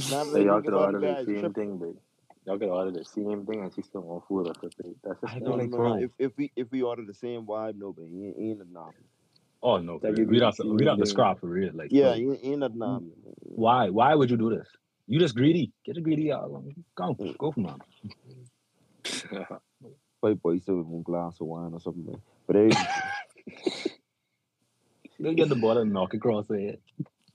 Not 0.09 0.27
like 0.29 0.43
y'all 0.43 0.55
think 0.55 0.65
could 0.65 0.73
about 0.73 0.95
order 0.95 1.05
it, 1.05 1.25
the 1.27 1.31
same 1.33 1.39
Trip- 1.41 1.55
thing, 1.55 1.77
but 1.77 1.93
y'all 2.45 2.59
could 2.59 2.69
order 2.69 2.91
the 2.91 3.05
same 3.05 3.45
thing 3.45 3.61
and 3.63 3.73
she 3.73 3.83
still 3.83 4.01
want 4.01 4.27
food 4.27 4.47
off 4.49 4.57
her 4.61 4.69
plate. 4.81 4.97
That's 5.03 5.23
I 5.25 5.35
just 5.35 5.39
No, 5.39 5.45
don't 5.45 5.57
no, 5.57 5.63
like 5.63 5.71
no, 5.71 5.77
bro. 5.77 5.95
If, 5.97 6.11
if 6.19 6.33
we 6.37 6.51
if 6.55 6.71
we 6.71 6.83
order 6.83 7.03
the 7.05 7.13
same 7.15 7.45
vibe, 7.45 7.75
no, 7.77 7.93
but 7.93 8.03
ain't, 8.05 8.35
ain't 8.39 8.61
a 8.61 8.71
nom. 8.71 8.93
Oh 9.63 9.77
no, 9.79 9.99
That 10.01 10.15
for 10.15 10.15
give 10.15 10.29
we 10.29 10.39
don't 10.39 10.55
the 10.67 10.75
we'd 10.77 10.87
have 10.87 10.99
to 10.99 11.05
feeling. 11.05 11.07
scrap 11.07 11.39
for 11.41 11.47
real. 11.47 11.71
Like 11.73 11.91
Yeah, 11.91 12.13
bro, 12.13 12.15
ain't, 12.15 12.39
ain't 12.43 12.63
a 12.63 12.69
nom. 12.69 13.05
why 13.41 13.89
why 13.89 14.15
would 14.15 14.31
you 14.31 14.37
do 14.37 14.49
this? 14.55 14.67
You 15.07 15.19
just 15.19 15.35
greedy. 15.35 15.71
Get 15.85 15.95
the 15.95 16.01
greedy 16.01 16.31
out. 16.31 16.51
Go 16.95 17.19
mm. 17.19 17.37
go 17.37 17.51
for 17.51 17.61
mom. 17.61 17.81
Boy, 20.21 20.35
boy, 20.35 20.59
still 20.59 20.77
with 20.77 20.87
one 20.87 21.03
glass 21.03 21.41
of 21.41 21.47
wine 21.47 21.73
or 21.73 21.81
something. 21.81 22.05
Man. 22.05 22.21
But 22.47 22.57
hey, 22.57 22.77
They'll 25.19 25.33
get 25.35 25.49
the 25.49 25.55
bottle 25.55 25.83
and 25.83 25.93
knock 25.93 26.13
across 26.15 26.47
the 26.47 26.59
head. 26.61 26.79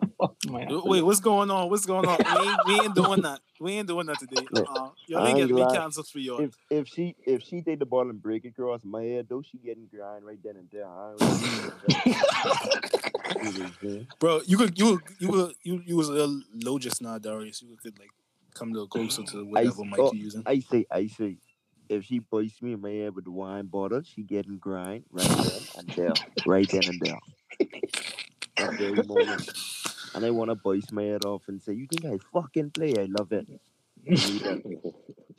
Fuck. 0.19 0.37
Wait, 0.49 1.03
what's 1.03 1.21
going 1.21 1.51
on? 1.51 1.71
What's 1.71 1.87
going 1.87 2.07
on? 2.07 2.19
We 2.19 2.49
ain't, 2.49 2.67
we 2.67 2.75
ain't 2.81 2.95
doing 2.95 3.23
that. 3.23 3.41
We 3.61 3.73
ain't 3.73 3.89
doing 3.89 4.07
that 4.07 4.19
today. 4.19 4.47
Uh, 4.55 4.91
y'all 5.07 5.27
ain't 5.27 5.39
ain't 5.39 5.49
get 5.49 5.57
me 5.57 5.67
cancelled 5.73 6.07
for 6.09 6.19
y'all. 6.21 6.41
if 6.41 6.55
if 6.71 6.87
she 6.87 7.17
if 7.27 7.43
she 7.43 7.63
take 7.63 7.81
the 7.81 7.87
ball 7.87 8.09
and 8.09 8.23
break 8.23 8.45
it 8.45 8.51
across 8.51 8.85
my 8.85 9.03
head, 9.03 9.27
though, 9.29 9.43
she 9.43 9.59
getting 9.59 9.87
grind 9.87 10.25
right 10.25 10.39
then 10.43 10.57
and 10.57 10.69
there. 10.71 10.87
I 10.87 11.15
Bro, 14.21 14.43
you 14.47 14.57
could 14.57 14.79
you 14.79 15.01
you 15.19 15.29
were 15.31 15.51
you 15.63 15.83
you 15.85 15.97
was 15.97 16.09
a 16.09 16.13
little 16.13 16.41
low 16.65 16.79
just 16.79 17.03
now, 17.03 17.19
Darius. 17.19 17.63
You 17.63 17.77
could 17.77 17.99
like 17.99 18.11
come 18.55 18.71
a 18.71 18.73
little 18.73 18.89
closer 18.89 19.23
to 19.25 19.45
whatever 19.45 19.85
mic 19.85 19.99
oh, 19.99 20.13
you're 20.13 20.23
using. 20.25 20.43
I 20.47 20.61
say, 20.61 20.87
I 20.91 21.07
say, 21.09 21.39
if 21.89 22.05
she 22.05 22.21
bites 22.21 22.61
me 22.63 22.75
in 22.75 22.81
my 22.81 22.91
head 22.91 23.15
with 23.15 23.25
the 23.25 23.31
wine 23.31 23.67
bottle, 23.67 24.03
she 24.03 24.23
getting 24.23 24.59
grind 24.59 25.05
right 25.11 25.27
then 25.27 25.61
and 25.79 25.89
there, 25.91 26.13
right 26.47 26.69
then 26.71 26.85
and 26.85 27.01
there. 27.01 27.19
That 28.57 28.79
very 28.79 29.03
moment. 29.05 29.51
And 30.15 30.25
I 30.25 30.31
want 30.31 30.51
to 30.51 30.55
bite 30.55 30.91
my 30.93 31.05
head 31.05 31.25
off 31.25 31.43
and 31.49 31.61
say, 31.63 31.73
"You 31.75 31.87
think 31.87 32.05
I 32.05 32.19
fucking 32.33 32.71
play? 32.71 32.95
I 32.99 33.05
love 33.05 33.33
it." 33.33 33.47
See 34.17 34.39
that? 34.39 34.63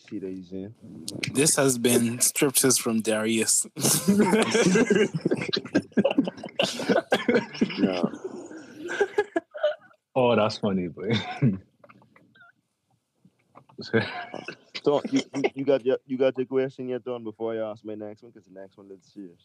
See 0.09 0.19
that 0.19 0.31
you 0.31 0.43
saying? 0.43 0.75
This 1.33 1.55
has 1.55 1.77
been 1.77 2.19
scriptures 2.21 2.77
from 2.77 3.01
Darius. 3.01 3.65
No. 7.77 8.11
Oh, 10.15 10.35
that's 10.35 10.57
funny, 10.57 10.87
boy. 10.87 11.11
So 14.83 15.01
you, 15.11 15.21
you, 15.33 15.43
you 15.55 15.65
got 15.65 15.85
your 15.85 15.97
you 16.07 16.17
got 16.17 16.37
your 16.37 16.47
question 16.47 16.89
yet 16.89 17.05
done 17.05 17.23
before 17.23 17.53
I 17.53 17.57
ask 17.71 17.85
my 17.85 17.95
next 17.95 18.23
one 18.23 18.31
because 18.31 18.47
the 18.47 18.59
next 18.59 18.77
one 18.77 18.89
is 18.91 18.99
serious. 19.13 19.39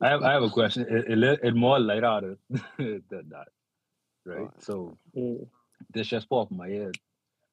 I 0.00 0.08
have 0.08 0.22
I 0.22 0.32
have 0.32 0.42
a 0.42 0.48
question. 0.48 0.86
It, 0.88 1.10
it, 1.12 1.16
li- 1.18 1.38
it 1.42 1.54
more 1.54 1.78
lighthearted 1.78 2.38
than 2.78 3.02
that, 3.30 3.48
right? 4.24 4.50
So 4.60 4.96
Mm. 5.16 5.46
this 5.92 6.08
just 6.08 6.28
popped 6.28 6.50
in 6.52 6.56
my 6.58 6.68
head. 6.68 6.96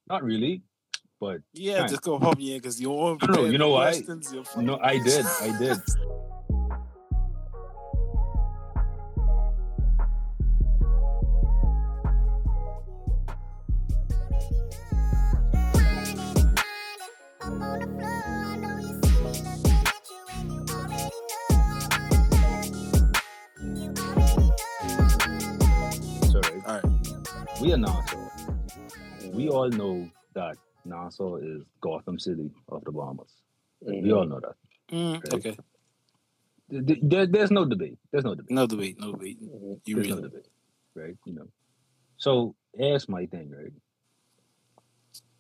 Not 0.10 0.24
really, 0.24 0.62
but 1.20 1.42
yeah, 1.54 1.80
Fine. 1.82 1.90
just 1.90 2.02
go 2.02 2.20
pop 2.20 2.38
me 2.38 2.54
in 2.54 2.58
because 2.60 2.82
you 2.82 2.90
won't 2.90 3.22
No, 3.30 3.46
you 3.46 3.58
know 3.58 3.70
why? 3.72 3.92
questions. 4.02 4.34
No, 4.58 4.78
I 4.82 4.98
did, 5.00 5.26
I 5.26 5.58
did. 5.58 5.82
We 27.62 27.74
are 27.74 27.78
Nassau. 27.78 28.18
We 29.34 29.48
all 29.50 29.70
know 29.70 30.10
that 30.34 30.58
Nassau 30.84 31.36
is 31.36 31.62
Gotham 31.80 32.18
City 32.18 32.50
of 32.70 32.84
the 32.86 32.92
Bahamas. 32.92 33.36
We 33.82 34.12
all 34.12 34.26
mm-hmm. 34.26 34.32
know 34.32 34.40
that. 34.40 34.56
Mm, 34.92 35.14
Right. 35.14 35.34
okay. 35.36 35.58
Th- 36.72 36.86
th- 36.88 37.00
There, 37.04 37.28
there's 37.28 37.52
no 37.52 37.66
debate. 37.66 38.00
There's 38.12 38.24
no 38.24 38.34
debate. 38.34 38.50
No 38.50 38.66
debate. 38.66 39.00
No 39.00 39.12
debate. 39.12 39.40
Mm-hmm. 39.40 39.74
You 39.86 39.96
There's 39.96 40.08
real. 40.08 40.16
no 40.16 40.22
debate, 40.24 40.48
right? 40.96 41.16
You 41.26 41.34
know. 41.34 41.48
So 42.18 42.56
here's 42.74 43.08
my 43.08 43.28
thing, 43.28 43.52
right? 43.56 43.74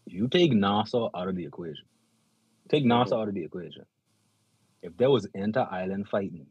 You 0.05 0.27
take 0.27 0.53
Nassau 0.53 1.09
out 1.15 1.27
of 1.27 1.35
the 1.35 1.45
equation. 1.45 1.85
Take 2.69 2.85
Nassau 2.85 3.15
mm-hmm. 3.15 3.21
out 3.23 3.27
of 3.29 3.33
the 3.33 3.43
equation. 3.43 3.85
If 4.83 4.95
there 4.97 5.09
was 5.09 5.25
inter-island 5.33 6.07
fighting, 6.07 6.45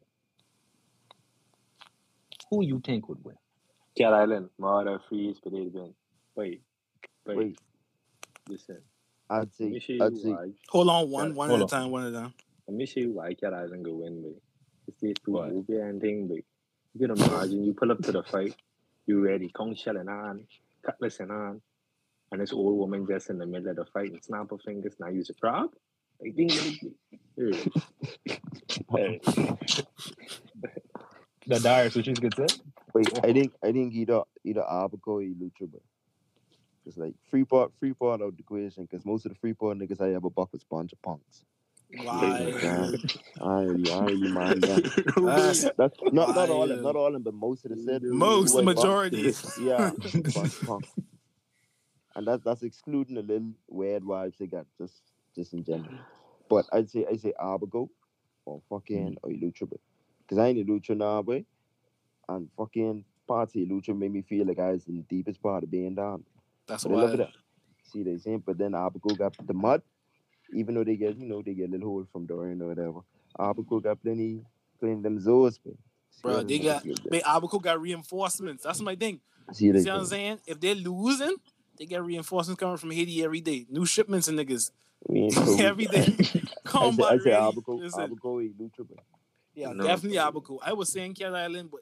who 2.51 2.65
you 2.65 2.81
think 2.85 3.09
would 3.09 3.23
win? 3.25 3.37
Cat 3.97 4.13
Island, 4.13 4.51
Marta, 4.59 5.01
Freeze, 5.09 5.39
but 5.43 5.53
they've 5.53 5.73
been. 5.73 5.95
Wait, 6.37 6.63
wait, 7.27 7.37
Wait, 7.37 7.59
listen. 8.49 8.79
I'd 9.29 9.39
Let 9.39 9.55
say, 9.55 9.65
you 9.67 10.05
I'd 10.05 10.17
say. 10.17 10.35
Hold 10.71 10.89
on, 10.89 11.11
one 11.11 11.35
one 11.35 11.49
hold 11.49 11.61
at 11.63 11.67
a 11.67 11.71
time, 11.71 11.91
one 11.91 12.07
at 12.07 12.13
a 12.13 12.17
time. 12.17 12.35
Let 12.67 12.77
me 12.77 12.87
show 12.87 13.01
you 13.01 13.13
why 13.13 13.35
Cat 13.35 13.55
Island 13.55 13.85
go 13.85 13.95
win, 13.95 14.23
but 14.23 14.33
it's 14.89 15.01
these 15.01 15.15
two 15.25 15.33
Why? 15.33 15.49
movie 15.51 15.77
and 15.77 16.01
thing, 16.01 16.29
but 16.29 16.39
you 16.95 17.07
can 17.07 17.11
imagine 17.11 17.65
you 17.65 17.75
pull 17.75 17.93
up 17.93 18.01
to 18.03 18.13
the 18.13 18.23
fight, 18.23 18.55
you 19.07 19.21
ready, 19.25 19.49
conch 19.49 19.83
shelling 19.83 20.09
on, 20.09 20.47
cutlass 20.85 21.21
and 21.21 21.31
on, 21.33 21.61
and 22.33 22.41
this 22.41 22.53
old 22.53 22.79
woman 22.79 23.07
just 23.09 23.31
in 23.31 23.39
the 23.39 23.47
middle 23.47 23.71
of 23.71 23.77
the 23.77 23.85
fight 23.87 24.13
and 24.13 24.23
snap 24.23 24.51
her 24.51 24.59
fingers, 24.59 24.95
now 25.01 25.09
use 25.09 25.31
a 25.31 25.35
prop. 25.35 25.73
Like, 26.21 26.37
ding, 26.37 26.49
ding, 26.49 26.79
ding. 27.37 27.71
Hey. 28.95 29.21
Hey. 29.27 29.57
The 31.47 31.59
dire, 31.59 31.91
so 31.91 32.03
she's 32.03 32.19
good 32.21 32.35
set. 32.37 32.59
Wait, 32.95 33.19
I 33.25 33.33
think, 33.33 33.53
I 33.63 33.73
think 33.73 33.95
either, 33.95 34.23
either 34.45 34.63
Abaco 34.63 35.19
or 35.19 35.23
Lucha, 35.23 35.71
but 35.71 35.81
it's 36.87 36.97
like 36.97 37.15
Freeport, 37.31 37.73
Freeport 37.79 38.21
out 38.21 38.29
of 38.29 38.37
the 38.37 38.43
equation, 38.43 38.85
because 38.85 39.05
most 39.05 39.27
of 39.27 39.33
the 39.33 39.39
Freeport 39.39 39.79
niggas 39.79 40.01
I 40.01 40.15
ever 40.15 40.31
buck 40.31 40.53
was 40.53 40.65
bunch 40.65 40.93
of 40.93 41.03
punks. 41.03 41.45
Why? 42.03 42.55
Yeah. 42.63 42.91
I 43.41 43.63
ain't 43.63 43.71
really, 43.71 43.93
I 43.93 44.07
ain't 44.07 44.31
mind 44.31 44.63
that. 44.63 45.13
That's 45.17 45.63
That's 45.77 45.97
not, 46.13 46.35
not 46.35 46.51
all 46.51 46.63
of 46.63 46.69
them, 46.69 46.83
not 46.83 46.97
all 46.97 47.09
of 47.09 47.13
them, 47.13 47.23
but 47.23 47.35
most 47.35 47.65
of 47.65 47.73
the 47.73 47.83
set. 47.83 48.03
most, 48.03 48.55
the 48.55 48.63
majority. 48.63 49.35
Yeah, 49.61 49.91
bunch 50.35 50.61
punks. 50.65 50.89
And 52.15 52.27
that's 52.27 52.45
that's 52.45 52.63
excluding 52.63 53.17
the 53.17 53.23
little 53.23 53.53
weird 53.69 54.03
vibes 54.03 54.37
they 54.39 54.47
got, 54.47 54.67
just 54.79 55.03
just 55.35 55.53
in 55.53 55.65
general. 55.65 55.95
But 56.49 56.67
I'd 56.73 56.91
say 56.91 57.07
I 57.11 57.17
say 57.17 57.33
Abaco 57.41 57.89
or 58.45 58.61
fucking 58.69 59.17
or 59.23 59.31
Lucha, 59.31 59.69
because 60.23 60.39
I 60.39 60.49
ain't 60.49 60.59
a 60.61 60.65
Lucha 60.65 60.97
now, 60.97 61.23
boy. 61.23 61.45
And 62.31 62.49
fucking 62.57 63.05
party 63.27 63.67
Lucha 63.67 63.97
made 63.97 64.13
me 64.13 64.23
feel 64.23 64.47
like 64.47 64.59
I 64.59 64.73
was 64.73 64.87
in 64.87 64.97
the 64.97 65.03
deepest 65.03 65.43
part 65.43 65.65
of 65.65 65.71
Bain 65.71 65.97
Town. 65.97 66.23
That's 66.67 66.85
But 66.85 66.93
I 66.93 66.97
love 67.03 67.19
why. 67.19 67.25
it. 67.25 67.31
See 67.93 68.03
they 68.05 68.19
saying, 68.19 68.45
but 68.47 68.57
then 68.57 68.73
Abaco 68.75 69.15
got 69.17 69.35
the 69.45 69.53
mud, 69.53 69.83
even 70.55 70.75
though 70.77 70.85
they 70.85 70.97
get 70.97 71.19
you 71.19 71.27
know 71.27 71.43
they 71.43 71.55
get 71.55 71.69
a 71.69 71.73
little 71.73 71.89
hole 71.89 72.07
from 72.13 72.27
Dorian 72.27 72.63
or 72.63 72.69
whatever. 72.69 73.01
Abaco 73.39 73.81
got 73.81 74.01
plenty, 74.03 74.41
plenty 74.79 75.03
them 75.03 75.19
zoos, 75.21 75.59
but. 75.59 75.75
Bro, 76.23 76.43
they 76.45 76.59
got- 76.59 76.85
But 77.11 77.23
Abaco 77.27 77.59
got 77.59 77.81
reinforcements. 77.81 78.63
That's 78.65 78.81
my 78.81 78.95
thing. 78.95 79.21
See 79.53 79.67
You 79.67 79.73
they 79.73 79.83
see 79.83 79.91
what 79.91 80.01
I'm 80.01 80.07
saying? 80.07 80.41
If 80.47 80.61
they're 80.61 80.75
losing, 80.75 81.35
they 81.79 81.87
get 81.87 82.05
reinforcements 82.05 82.61
coming 82.61 82.77
from 82.77 82.91
Haiti 82.93 83.25
every 83.25 83.41
day. 83.41 83.67
New 83.71 83.87
shipments 83.87 84.29
and 84.29 84.39
niggas. 84.39 84.71
We 85.09 85.21
ain't 85.21 85.35
cool. 85.37 85.61
every 85.61 85.87
day. 85.87 86.15
I 86.19 86.23
say, 86.23 86.43
Combat 86.65 87.07
I 87.07 87.19
say 87.19 87.31
ready. 87.31 87.47
Abaco, 87.49 87.75
Listen, 87.79 88.03
Abaco, 88.05 88.39
Lucha, 88.41 88.87
but. 88.89 88.99
yeah, 89.55 89.73
No. 89.73 89.85
definitely 89.85 90.19
Abaco. 90.19 90.61
I 90.63 90.75
was 90.75 90.93
saying 90.93 91.15
Cat 91.15 91.35
Island, 91.35 91.71
but 91.73 91.81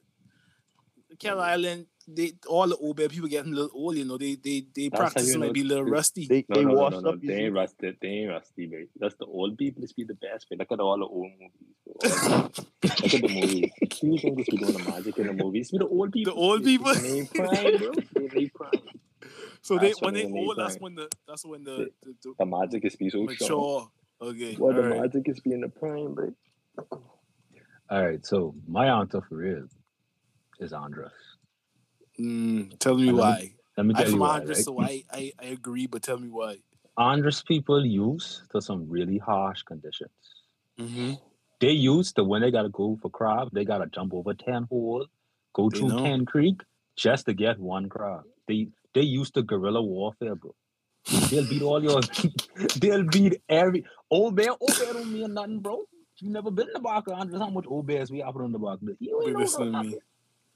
Cat 1.19 1.39
Island, 1.39 1.87
they 2.07 2.33
all 2.47 2.67
the 2.69 2.77
old 2.77 2.97
bad 2.97 3.11
people 3.11 3.29
getting 3.29 3.53
a 3.53 3.57
little 3.57 3.71
old, 3.75 3.97
you 3.97 4.05
know. 4.05 4.19
They 4.19 4.35
they 4.37 4.67
they 4.75 4.89
That's 4.89 5.01
practice 5.01 5.33
you 5.33 5.39
might 5.39 5.47
know 5.49 5.53
be 5.53 5.61
a 5.63 5.65
little 5.65 5.85
rusty. 5.85 6.27
They 6.27 6.45
No, 6.49 6.57
they 6.57 6.65
no, 6.65 6.71
no, 6.73 6.79
washed 6.79 6.95
no, 6.97 7.01
no. 7.01 7.09
up. 7.11 7.19
you 7.23 7.29
They 7.29 7.35
ain't 7.45 7.55
rusted. 7.55 7.97
They 8.01 8.09
ain't 8.09 8.31
rusty, 8.31 8.67
babe. 8.67 8.89
That's 8.99 9.15
the 9.17 9.25
old 9.27 9.57
people. 9.59 9.81
This 9.83 9.93
be 9.93 10.05
the 10.05 10.15
best, 10.15 10.47
babe. 10.51 10.59
Look 10.61 10.73
at 10.73 10.81
all 10.81 10.99
the 10.99 11.05
old 11.05 11.31
movies. 11.41 11.77
bro. 11.85 12.39
Look 13.03 13.15
at 13.15 13.21
the 13.23 13.29
movies. 13.29 13.71
You 14.03 14.19
think 14.19 14.37
this 14.39 14.49
be 14.49 14.57
doing 14.59 14.73
the 14.73 14.79
magic 14.91 15.19
in 15.19 15.27
the 15.27 15.33
movies? 15.33 15.71
Be 15.71 15.79
the 15.79 15.87
old 15.89 16.13
people. 16.13 16.35
The 16.35 16.41
old 16.41 16.65
people? 16.65 16.95
They 16.95 17.25
prime, 17.35 17.79
bro. 17.79 17.93
They 18.15 18.47
prime. 18.55 18.71
so 19.63 19.79
they 19.79 19.93
when 20.01 20.13
when 20.13 20.15
they 20.15 20.23
they 20.25 20.39
old, 20.39 20.57
that's 20.59 20.77
when 20.77 20.95
the 20.95 21.09
that's 21.27 21.45
when 21.45 21.65
the, 21.65 21.71
The- 21.71 21.91
the, 22.03 22.15
the 22.23 22.35
The 22.39 22.47
magic 22.47 22.85
is 22.85 22.97
be 22.97 23.11
so 23.11 23.27
strong. 23.29 23.51
mature. 23.51 23.91
Okay. 24.21 24.57
Well, 24.59 24.75
the 24.75 24.83
alright. 24.83 25.01
magic 25.01 25.29
is 25.29 25.41
being 25.41 25.61
the 25.61 25.69
prime, 25.69 26.15
babe. 26.15 26.35
All 27.91 28.05
right, 28.07 28.25
so 28.25 28.55
my 28.67 28.87
answer 29.01 29.21
for 29.29 29.37
real 29.37 29.67
is 30.59 30.73
Andros. 30.73 31.11
Mm, 32.19 32.79
tell 32.79 32.97
me 32.97 33.09
And 33.09 33.17
let 33.17 33.25
me- 33.25 33.31
why. 33.47 33.55
Let 33.77 33.87
me 33.87 33.95
I'm 33.95 34.03
tell 34.03 34.07
you 34.07 34.11
from 34.13 34.21
why. 34.21 34.39
Right? 34.45 34.57
so 34.57 34.81
I, 34.81 35.05
I 35.13 35.33
I 35.41 35.45
agree, 35.47 35.87
but 35.87 36.03
tell 36.03 36.19
me 36.19 36.29
why. 36.29 36.57
Andros 36.99 37.43
people 37.43 37.87
use 37.87 38.43
to 38.51 38.61
some 38.61 38.89
really 38.91 39.19
harsh 39.19 39.63
conditions. 39.63 40.11
Mm-hmm. 40.81 41.13
They 41.61 41.71
used 41.71 42.17
to 42.17 42.25
when 42.25 42.43
they 42.43 42.51
gotta 42.51 42.71
go 42.71 42.99
for 43.01 43.09
crab, 43.09 43.51
they 43.53 43.65
gotta 43.65 43.87
jump 43.87 44.15
over 44.15 44.35
ten 44.35 44.65
hole, 44.65 45.07
go 45.55 45.71
through 45.71 45.91
ten 46.03 46.25
creek 46.27 46.61
just 46.97 47.27
to 47.27 47.35
get 47.35 47.61
one 47.61 47.89
crab. 47.89 48.23
They 48.49 48.67
they 48.95 49.03
used 49.03 49.35
to 49.35 49.43
guerrilla 49.45 49.81
warfare, 49.81 50.35
bro. 50.35 50.57
They'll 51.31 51.49
beat 51.49 51.63
all 51.63 51.81
your 51.83 52.01
they'll 52.81 53.05
beat 53.05 53.41
every 53.49 53.85
old 54.11 54.35
bear, 54.35 54.51
old 54.51 54.77
bear 54.77 54.93
don't 54.93 55.13
mean 55.13 55.35
nothing, 55.35 55.61
bro. 55.61 55.85
You 56.21 56.31
never 56.31 56.51
been 56.51 56.67
in 56.75 56.83
the 56.83 56.89
of 56.89 57.09
Andros, 57.09 57.41
how 57.41 57.51
much 57.51 57.67
old 57.69 57.87
bears 57.87 58.11
we 58.11 58.19
have 58.19 58.35
on 58.37 58.51
the 58.51 58.59
back? 58.59 58.79
You 58.99 59.23
ain't 59.25 59.37
listening 59.37 59.67
to 59.67 59.73
nothing. 59.73 59.91
me. 59.93 59.99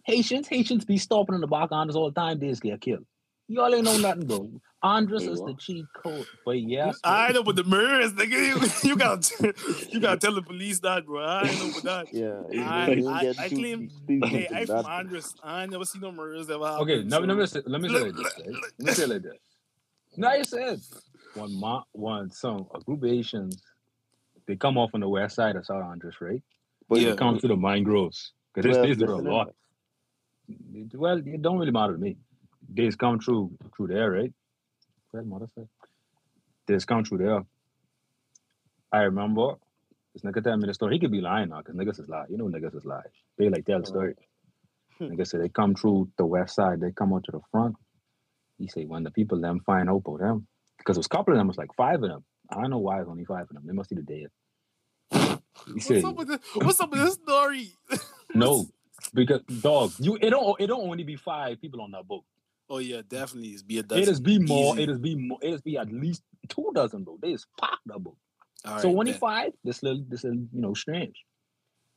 Haitians, 0.05 0.49
Haitians 0.49 0.85
be 0.85 0.99
stopping 0.99 1.35
in 1.35 1.41
the 1.41 1.47
back 1.47 1.65
of 1.71 1.73
Andros 1.73 1.97
all 1.97 2.11
the 2.11 2.21
time, 2.21 2.39
they 2.39 2.49
just 2.49 2.63
get 2.63 2.81
killed. 2.81 3.05
Y'all 3.49 3.75
ain't 3.75 3.85
know 3.85 3.97
nothing, 3.99 4.27
bro. 4.27 4.51
Andros 4.85 5.23
is 5.23 5.39
the 5.39 5.45
what? 5.45 5.59
cheat 5.61 5.85
code. 6.03 6.27
But 6.45 6.61
yes, 6.61 6.99
bro. 7.03 7.13
I 7.13 7.31
know, 7.31 7.45
but 7.45 7.55
the 7.55 7.63
murders, 7.63 8.13
nigga, 8.15 8.31
you, 8.83 8.89
you 8.91 8.97
gotta 8.97 9.55
you 9.93 10.01
gotta 10.01 10.19
tell 10.19 10.35
the 10.35 10.43
police 10.43 10.81
that, 10.81 11.07
bro. 11.07 11.25
I 11.25 11.45
know 11.45 11.69
about 11.71 11.83
that. 11.85 12.07
Yeah, 12.13 12.43
you 12.51 12.63
I- 12.63 13.29
I- 13.29 13.35
I 13.45 13.49
claim- 13.49 13.89
deep- 14.07 14.07
deep 14.23 14.25
Hey, 14.25 14.43
into 14.47 14.57
I 14.57 14.65
that. 14.65 14.83
from 14.83 14.87
Andros. 14.93 15.35
I 15.45 15.67
never 15.67 15.85
seen 15.85 16.03
no 16.03 16.11
murders 16.11 16.51
ever 16.51 16.65
happen. 16.67 16.83
Okay, 16.83 16.97
let, 17.05 17.23
me- 17.23 17.29
let 17.29 17.37
me 17.37 17.47
say, 17.47 17.61
let 17.65 17.81
me 17.81 17.89
say 17.89 18.01
like 18.01 18.15
this. 18.17 18.25
Right? 18.25 18.47
Let 18.79 18.81
me 18.81 18.93
say 18.93 19.07
like 19.07 19.23
this. 19.23 19.37
Now 20.17 20.35
you 20.35 20.45
said 20.45 20.81
one 21.35 21.55
ma- 21.61 21.85
one 21.93 22.31
some 22.33 22.67
a 22.75 22.81
group 22.81 23.05
of 23.05 23.09
Asians, 23.09 23.63
they 24.49 24.57
come 24.57 24.77
off 24.79 24.91
on 24.95 25.01
the 25.01 25.09
west 25.09 25.37
side 25.37 25.55
of 25.55 25.65
South 25.65 25.85
Andros, 25.85 26.15
right? 26.21 26.43
But 26.89 27.01
Yeah. 27.01 27.11
They 27.11 27.17
come 27.17 27.39
to 27.39 27.47
the 27.49 27.57
mangroves 27.57 28.33
because 28.53 28.69
well, 28.77 28.87
this 28.89 28.99
this 28.99 29.09
is 29.09 29.15
a 29.15 29.17
lot. 29.17 29.55
Well, 30.95 31.19
it 31.19 31.43
don't 31.43 31.59
really 31.59 31.73
matter 31.73 31.95
to 31.95 31.99
me. 31.99 32.17
Just 32.75 32.99
come 32.99 33.19
through 33.19 33.53
through 33.77 33.89
there, 33.89 34.11
right? 34.11 34.33
Well, 35.13 35.25
mother 35.25 35.49
said. 35.55 35.69
They 36.67 36.75
just 36.75 36.87
come 36.87 37.05
through 37.05 37.19
there. 37.19 37.43
I 38.93 39.03
remember 39.03 39.55
this 40.15 40.23
nigga 40.23 40.43
tell 40.43 40.57
me 40.57 40.67
the 40.67 40.75
story. 40.75 40.95
He 40.95 41.01
could 41.01 41.11
be 41.11 41.21
lying 41.21 41.49
now 41.49 41.59
because 41.59 41.75
niggas 41.75 42.01
is 42.01 42.09
lie. 42.09 42.27
You 42.29 42.37
know 42.37 42.47
niggas 42.47 42.77
is 42.77 42.85
lie. 42.85 43.03
They 43.39 43.49
like 43.49 43.65
tell 43.65 43.81
the 43.81 43.87
story. 43.87 44.15
Hmm. 44.99 45.07
Nigga 45.07 45.27
said 45.27 45.41
they 45.41 45.49
come 45.49 45.75
through 45.75 46.11
the 46.19 46.27
west 46.27 46.55
side. 46.55 46.81
They 46.81 46.93
come 46.93 47.13
out 47.13 47.25
to 47.25 47.33
the 47.33 47.41
front. 47.51 47.77
He 48.59 48.69
say 48.69 48.85
when 48.85 49.03
the 49.03 49.11
people 49.11 49.41
them 49.41 49.61
find 49.65 49.89
hope 49.89 50.07
of 50.07 50.19
them 50.19 50.47
because 50.79 50.97
it 50.97 51.01
was 51.01 51.07
a 51.07 51.17
couple 51.17 51.33
of 51.35 51.39
them. 51.39 51.47
It 51.47 51.49
was 51.49 51.59
like 51.59 51.75
five 51.77 52.03
of 52.03 52.09
them. 52.09 52.25
I 52.51 52.61
don't 52.61 52.71
know 52.71 52.79
why 52.79 53.01
it's 53.01 53.09
only 53.09 53.25
five 53.25 53.43
of 53.43 53.49
them. 53.49 53.65
They 53.67 53.73
must 53.73 53.91
be 53.91 53.97
the 53.97 54.03
dead. 54.03 54.29
He 55.67 55.73
What's 55.75 55.87
said 55.87 56.05
up 56.05 56.17
with 56.17 56.29
this? 56.29 56.41
What's 56.55 56.81
up 56.81 56.91
with 56.91 57.01
this 57.01 57.15
story? 57.15 57.71
no 58.35 58.67
because 59.15 59.41
dog 59.61 59.93
you 59.99 60.17
it 60.21 60.31
don't 60.31 60.61
it 60.61 60.67
don't 60.69 60.89
only 60.89 61.05
be 61.05 61.17
five 61.17 61.61
people 61.61 61.81
on 61.83 61.91
that 61.93 62.07
boat. 62.07 62.25
Oh 62.71 62.79
yeah, 62.79 63.03
definitely. 63.07 63.51
It's 63.51 63.63
be 63.63 63.79
a 63.79 63.81
It 63.81 63.89
dozen. 63.89 64.09
is 64.09 64.21
be 64.21 64.39
more. 64.39 64.75
Easy. 64.75 64.83
It 64.85 64.91
is 64.91 64.99
be 64.99 65.15
more. 65.17 65.39
It 65.43 65.55
is 65.55 65.61
be 65.61 65.77
at 65.77 65.93
least 65.93 66.23
two 66.49 66.71
dozen, 66.75 67.05
bro. 67.05 67.19
They 67.21 67.33
is 67.33 67.47
packed 67.61 67.81
that 67.87 67.99
boat. 67.99 68.17
All 68.65 68.79
so 68.79 68.89
right, 68.89 68.99
only 68.99 69.13
bet. 69.13 69.21
five. 69.21 69.53
This 69.65 69.83
little, 69.83 70.05
this 70.09 70.25
little, 70.25 70.39
you 70.53 70.61
know, 70.63 70.73
strange. 70.75 71.17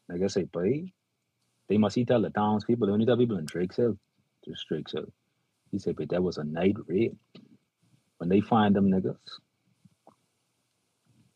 Like 0.10 0.22
I 0.22 0.28
say, 0.28 0.44
boy, 0.44 0.91
they 1.70 1.78
must 1.78 1.96
he 1.96 2.06
tell 2.06 2.22
the 2.22 2.30
townspeople. 2.30 2.88
They 2.88 2.94
only 2.94 3.06
tell 3.06 3.18
people 3.18 3.38
in 3.38 3.46
Drake's 3.46 3.78
Hill, 3.78 3.98
just 4.46 4.68
Drake's 4.68 4.91
Hill. 4.91 5.12
He 5.72 5.80
said, 5.80 5.96
but 5.96 6.10
that 6.10 6.24
was 6.24 6.38
a 6.38 6.44
night 6.44 6.76
raid. 6.88 7.15
When 8.18 8.30
they 8.30 8.41
find 8.41 8.76
them 8.76 8.91
niggas, 8.91 9.18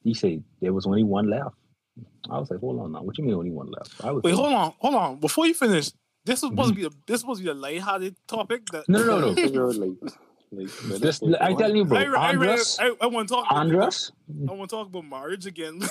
he 0.04 0.14
said 0.14 0.44
there 0.62 0.74
was 0.74 0.86
only 0.86 1.04
one 1.04 1.30
left. 1.30 1.56
I 2.30 2.40
was 2.40 2.52
like, 2.52 2.60
hold 2.60 2.80
on 2.80 2.92
now. 2.92 3.02
What 3.02 3.18
you 3.18 3.24
mean 3.24 3.36
only 3.36 3.52
one 3.52 3.72
left? 3.72 4.04
I 4.04 4.12
was 4.12 4.24
Wait, 4.24 4.34
hold 4.34 4.54
on, 4.54 4.74
hold 4.80 4.96
on. 4.96 5.16
Before 5.18 5.48
you 5.48 5.54
finish, 5.54 5.92
this 6.26 6.42
was 6.42 6.52
supposed 6.52 6.70
to 6.70 6.76
be 6.76 6.84
mm-hmm. 6.84 6.94
a 6.94 7.06
this 7.08 7.14
was 7.14 7.22
supposed 7.22 7.40
to 7.40 7.44
be 7.46 7.50
a 7.50 7.54
lighthearted 7.54 8.16
topic. 8.28 8.66
That 8.68 8.88
No, 8.88 9.04
no, 9.04 9.20
no, 9.20 9.34
no. 9.34 9.52
Bro, 9.52 9.68
like, 9.70 10.14
like, 10.52 10.70
This, 11.00 11.22
I 11.40 11.54
tell 11.54 11.76
you, 11.76 11.86
bro. 11.86 11.98
I, 11.98 12.06
I, 12.06 12.30
Andros, 12.30 12.80
I, 12.80 12.92
I, 13.02 13.06
want 13.06 13.28
to 13.28 13.36
talk. 13.36 13.46
About, 13.46 13.60
Andros, 13.60 14.12
I 14.50 14.54
want 14.54 14.70
to 14.70 14.76
talk 14.76 14.88
about 14.88 15.06
marriage 15.06 15.46
again. 15.46 15.80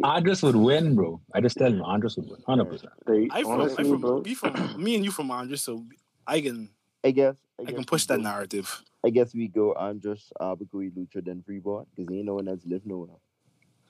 Andros 0.04 0.42
would 0.42 0.56
win, 0.56 0.96
bro. 0.96 1.20
I 1.32 1.40
just 1.40 1.56
tell 1.56 1.72
you, 1.72 1.84
Andros 1.84 2.16
would 2.16 2.28
win, 2.28 2.40
hundred 2.46 2.64
percent. 2.66 2.92
I 3.06 3.42
from, 3.42 3.60
I 3.60 3.68
from, 3.68 4.00
bro. 4.00 4.18
we 4.18 4.34
from, 4.34 4.82
me 4.82 4.96
and 4.96 5.04
you 5.04 5.12
from 5.12 5.30
Andros, 5.30 5.62
so 5.62 5.84
I 6.26 6.40
can, 6.40 6.70
I 7.04 7.12
guess. 7.12 7.36
I, 7.58 7.62
I 7.62 7.66
guess 7.66 7.74
can 7.74 7.84
push 7.84 8.06
that 8.06 8.16
go- 8.16 8.24
narrative. 8.24 8.82
I 9.04 9.10
guess 9.10 9.34
we 9.34 9.48
go 9.48 9.74
Andros, 9.74 10.32
Abaco, 10.40 10.90
Lucha, 10.90 11.24
then 11.24 11.44
Freeport, 11.46 11.86
because 11.94 12.12
ain't 12.12 12.24
no 12.24 12.34
one 12.34 12.48
else 12.48 12.62
live 12.64 12.84
nowhere. 12.84 13.16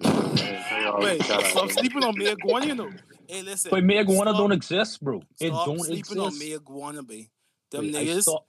Wait, 0.01 1.23
stop 1.23 1.71
sleeping 1.71 2.05
on 2.05 2.15
Mayaguana, 2.15 2.67
you 2.67 2.75
know. 2.75 2.91
Hey, 3.27 3.43
listen. 3.43 3.71
But 3.71 3.85
Mayaguana 3.85 4.23
stop- 4.23 4.37
don't 4.37 4.53
exist, 4.53 5.03
bro. 5.03 5.23
It 5.41 5.49
Stop 5.49 5.67
don't 5.67 5.81
sleeping 5.81 6.21
on 6.21 6.29
exist. 6.29 6.65
Mayaguana, 6.65 7.07
babe. 7.07 7.27
Them 7.71 7.85
Wait, 7.85 7.95
niggas, 7.95 8.25
saw- 8.25 8.45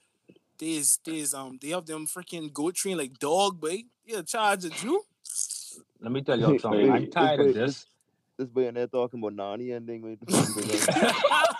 there's, 0.58 1.00
there's, 1.06 1.34
um, 1.34 1.58
they 1.62 1.70
have 1.70 1.86
them 1.86 2.06
freaking 2.08 2.52
goat 2.52 2.76
train 2.76 2.98
like 2.98 3.18
dog, 3.20 3.62
babe. 3.62 3.86
Yeah, 4.06 4.22
charge 4.22 4.66
of 4.66 4.84
you. 4.84 5.04
Let 6.00 6.12
me 6.12 6.22
tell 6.22 6.40
y'all 6.40 6.60
something. 6.60 6.92
I'm 6.92 7.10
tired 7.10 7.40
wait, 7.40 7.50
of 7.50 7.56
this. 7.56 7.86
This 8.38 8.50
boy 8.50 8.68
in 8.68 8.76
there 8.76 8.88
talking 8.88 9.20
about 9.20 9.34
Nani 9.34 9.72
ending. 9.72 10.02
Wait, 10.02 10.20
the 10.20 10.32
fuck 10.32 10.58
is 10.58 10.86
that? 10.86 11.56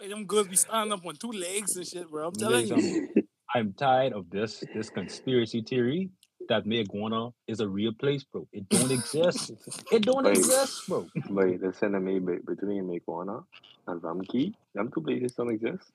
Hey, 0.00 0.08
them 0.08 0.24
girls 0.24 0.48
be 0.48 0.56
standing 0.56 0.92
up 0.92 1.04
on 1.06 1.14
two 1.14 1.30
legs 1.30 1.76
and 1.76 1.86
shit, 1.86 2.10
bro. 2.10 2.26
I'm 2.26 2.32
me 2.32 2.40
telling 2.40 2.66
you 2.66 2.76
you. 2.76 3.22
I'm 3.54 3.72
tired 3.72 4.12
of 4.14 4.30
this 4.30 4.64
this 4.74 4.90
conspiracy 4.90 5.62
theory 5.62 6.10
that 6.48 6.64
Mayaguana 6.64 7.32
is 7.46 7.60
a 7.60 7.68
real 7.68 7.92
place, 7.92 8.24
bro. 8.24 8.46
It 8.52 8.68
don't 8.68 8.90
exist. 8.90 9.52
It 9.90 10.02
don't 10.06 10.24
Wait. 10.24 10.36
exist, 10.38 10.88
bro. 10.88 11.06
Wait, 11.30 11.62
listen 11.62 11.92
to 11.92 12.00
me. 12.00 12.18
Between 12.18 12.84
Mayaguana 12.84 13.44
and 13.86 14.02
Rum 14.02 14.22
Cay, 14.22 14.52
them 14.74 14.90
two 14.92 15.00
places 15.00 15.32
don't 15.32 15.50
exist. 15.50 15.90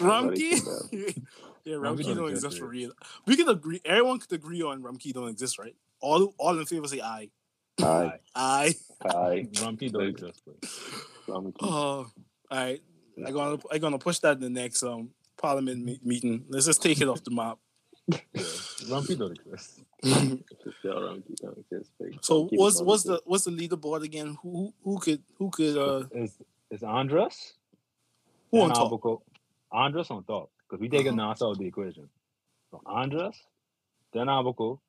Rum 0.00 0.34
Cay? 0.34 0.58
Yeah, 1.66 1.76
Rum 1.76 1.96
Cay 1.96 2.02
Rumkey 2.02 2.06
don't 2.08 2.16
don't 2.16 2.28
exist, 2.28 2.44
exist 2.44 2.60
for 2.60 2.66
real. 2.68 2.90
We 3.26 3.36
can 3.36 3.48
agree. 3.48 3.80
Everyone 3.86 4.18
could 4.18 4.32
agree 4.34 4.60
on 4.60 4.82
Rum 4.82 4.98
Cay 4.98 5.12
don't 5.12 5.28
exist, 5.28 5.58
right? 5.58 5.74
All 6.00 6.34
all 6.36 6.58
in 6.58 6.66
favor 6.66 6.86
say 6.86 7.00
aye. 7.00 7.30
Aye. 7.80 8.18
Aye. 8.36 8.74
Aye, 9.06 9.48
Rum 9.62 9.78
Cay 9.78 9.88
don't 9.88 10.08
exist, 10.08 10.42
bro. 10.44 11.52
Oh, 11.62 11.68
all 11.70 12.06
right. 12.50 12.82
I'm 13.16 13.32
gonna 13.32 13.58
I'm 13.72 13.80
gonna 13.80 13.98
push 13.98 14.18
that 14.18 14.36
in 14.36 14.40
the 14.42 14.50
next 14.50 14.82
um 14.82 15.10
parliament 15.40 15.82
me- 15.82 16.00
meeting. 16.04 16.44
Let's 16.50 16.66
just 16.66 16.82
take 16.82 17.00
it 17.00 17.08
off 17.08 17.24
the 17.24 17.30
map. 17.30 17.56
Yeah. 18.08 18.18
Rum 18.90 19.06
Cay 19.06 19.14
don't 19.14 19.32
exist. 19.38 19.80
Still 20.02 21.00
don't 21.00 21.24
exist. 21.58 21.90
So 22.22 22.40
Rum 22.40 22.48
Cay 22.50 22.56
what's 22.56 22.82
what's 22.82 23.02
the 23.04 23.20
what's 23.24 23.44
the 23.44 23.50
leaderboard 23.50 24.02
again? 24.02 24.36
Who 24.42 24.50
who, 24.52 24.74
who 24.84 24.98
could 24.98 25.22
who 25.38 25.50
could 25.50 25.76
uh 25.76 26.04
It's, 26.12 26.34
it's 26.70 26.82
Andros. 26.82 27.54
who 28.50 28.60
on 28.62 28.70
top? 28.70 28.88
Abaco. 28.92 29.22
Andros 29.72 30.10
on 30.10 30.24
top. 30.24 30.50
Because 30.68 30.80
we 30.80 30.88
taking 30.88 31.16
Nassau 31.16 31.48
out 31.48 31.52
of 31.52 31.58
the 31.58 31.66
equation. 31.66 32.08
So 32.70 32.80
Andros, 32.86 33.36
then 34.12 34.26
Abaco, 34.28 34.80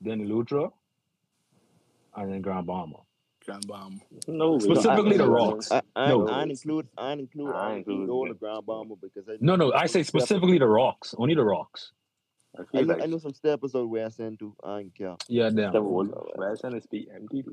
then 0.00 0.20
Eleuthera, 0.26 0.70
and 2.16 2.32
then 2.32 2.42
Grand 2.42 2.66
Bahama. 2.66 2.98
Grand 3.46 3.66
Bahama. 3.66 3.96
No, 4.26 4.52
we- 4.52 4.60
Specifically 4.60 5.16
the 5.16 5.24
I- 5.24 5.28
rocks. 5.28 5.70
I, 5.70 5.82
I, 5.96 6.08
No. 6.08 6.28
I 6.28 6.42
include 6.44 6.88
I 6.96 7.12
include 7.12 7.54
I 7.54 7.58
I 7.58 7.74
include 7.74 8.00
include 8.00 8.10
all 8.10 8.28
the 8.28 8.34
Grand 8.34 8.66
Bahama 8.66 8.94
because 9.00 9.28
I 9.28 9.36
No, 9.40 9.56
no, 9.56 9.72
I 9.72 9.86
say 9.86 10.02
specifically 10.02 10.58
the 10.58 10.66
rocks. 10.66 11.14
Only 11.18 11.34
the 11.34 11.44
rocks. 11.44 11.92
I 12.56 12.62
I 12.62 12.64
feel 12.66 12.86
know, 12.86 12.94
like 12.94 13.02
I 13.02 13.06
know 13.06 13.18
some 13.18 13.34
steppers 13.34 13.74
out 13.74 13.88
where 13.88 14.06
I 14.06 14.08
send 14.08 14.38
to. 14.40 14.54
Uh, 14.62 14.68
I 14.68 14.80
ain't 14.80 14.94
care. 14.94 15.16
Yeah, 15.28 15.50
damn. 15.50 15.72
the 15.72 15.80
uh, 15.80 15.82
whole 15.82 16.32
West 16.36 16.64
End 16.64 16.74
is 16.76 16.86
be 16.86 17.08
empty. 17.14 17.44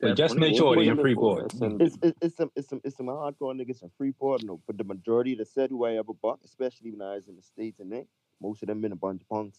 But 0.00 0.16
just 0.16 0.36
make 0.36 0.56
sure 0.56 0.74
they 0.74 0.80
was 0.80 0.88
in 0.88 0.96
Freeport. 0.96 1.52
for 1.52 1.58
West 1.58 1.62
End? 1.62 1.82
It's, 1.82 1.98
it's, 2.02 2.18
it's 2.22 2.36
some 2.36 2.50
it's 2.56 2.68
some 2.68 2.80
it's 2.82 2.96
some 2.96 3.06
hardcore 3.06 3.54
niggas 3.54 3.80
from 3.80 3.90
Freeport, 3.98 4.42
no, 4.42 4.60
but 4.66 4.78
the 4.78 4.84
majority 4.84 5.32
of 5.32 5.38
the 5.38 5.44
set 5.44 5.70
who 5.70 5.84
I 5.84 5.94
ever 5.96 6.12
bought, 6.14 6.40
especially 6.44 6.90
when 6.90 7.02
I 7.02 7.16
was 7.16 7.28
in 7.28 7.36
the 7.36 7.42
states 7.42 7.80
and 7.80 7.92
then 7.92 8.06
most 8.40 8.62
of 8.62 8.68
them 8.68 8.80
been 8.80 8.92
a 8.92 8.96
bunch 8.96 9.22
of 9.22 9.28
punks. 9.28 9.58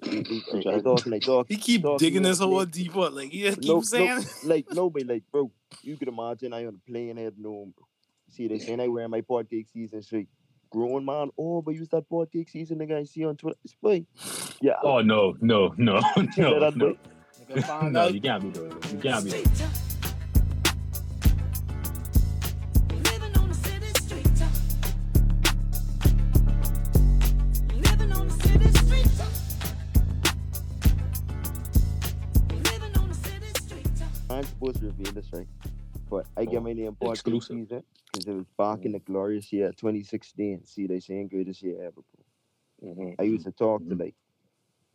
They, 0.00 0.22
they, 0.22 0.22
they, 0.22 0.62
they 0.62 0.82
like 1.06 1.22
talk, 1.22 1.46
He 1.48 1.56
keep 1.56 1.82
talking 1.82 1.98
digging 1.98 2.22
this 2.22 2.40
whole 2.40 2.58
they- 2.58 2.70
deeper. 2.70 3.10
Like 3.10 3.30
he 3.30 3.42
just 3.42 3.60
keep 3.60 3.68
no, 3.70 3.80
saying. 3.80 4.18
no, 4.44 4.48
like 4.48 4.66
nobody 4.72 5.04
like 5.04 5.22
bro. 5.30 5.50
You 5.82 5.96
could 5.96 6.08
imagine 6.08 6.52
I 6.52 6.66
on 6.66 6.74
the 6.74 6.92
plane 6.92 7.16
head 7.16 7.34
no. 7.38 7.72
See 8.30 8.48
they 8.48 8.58
saying 8.58 8.80
I 8.80 8.88
wear 8.88 9.08
my 9.08 9.20
pot 9.20 9.48
cake 9.48 9.68
season 9.72 10.02
straight. 10.02 10.28
Grown 10.74 11.04
man, 11.04 11.30
oh, 11.38 11.62
but 11.62 11.76
use 11.76 11.88
that 11.90 12.08
pot 12.08 12.32
cake 12.32 12.48
season 12.48 12.78
nigga 12.78 12.96
I 12.98 13.04
see 13.04 13.24
on 13.24 13.36
Twitter. 13.36 13.56
It's 13.64 13.74
boy. 13.74 14.04
Yeah, 14.60 14.72
Oh 14.82 15.02
no, 15.02 15.36
no, 15.40 15.72
no, 15.78 16.00
no, 16.36 16.58
that 16.58 16.74
no. 16.74 16.94
boy. 16.94 17.88
No, 17.90 18.08
you 18.08 18.20
can't 18.20 18.42
be 18.42 18.50
doing 18.50 18.72
it. 18.72 18.92
You 18.92 18.98
can't 18.98 19.24
be 19.24 19.30
doing 19.30 19.44
it. 19.44 19.70
Living 22.90 23.36
on 23.38 23.48
the 23.48 23.54
city 23.54 23.86
street. 24.00 24.40
Living 27.72 28.12
on 28.12 28.28
the 28.28 28.34
city 28.34 28.70
street. 28.78 29.06
Living 32.50 32.96
on 32.98 33.08
the 33.08 33.14
city 33.14 33.48
street. 33.60 33.86
I'm 34.30 34.42
supposed 34.44 34.80
to 34.80 34.86
reveal 34.86 35.12
this 35.12 35.26
right, 35.32 35.46
but 36.14 36.26
I 36.36 36.44
get 36.44 36.62
my 36.62 36.72
name 36.72 36.94
pot 36.94 37.22
cake 37.24 37.42
season 37.42 37.82
because 38.12 38.28
it 38.28 38.34
was 38.34 38.46
back 38.56 38.84
in 38.84 38.92
the 38.92 39.00
glorious 39.00 39.52
year 39.52 39.72
2016. 39.72 40.64
See 40.64 40.86
they 40.86 41.00
saying 41.00 41.28
greatest 41.28 41.62
year 41.62 41.82
ever. 41.82 42.02
Bro. 42.80 42.94
Mhm. 42.94 43.16
I 43.18 43.22
used 43.24 43.44
to 43.46 43.52
talk 43.52 43.80
to 43.88 43.94
Mhm. 43.94 44.00
like 44.00 44.14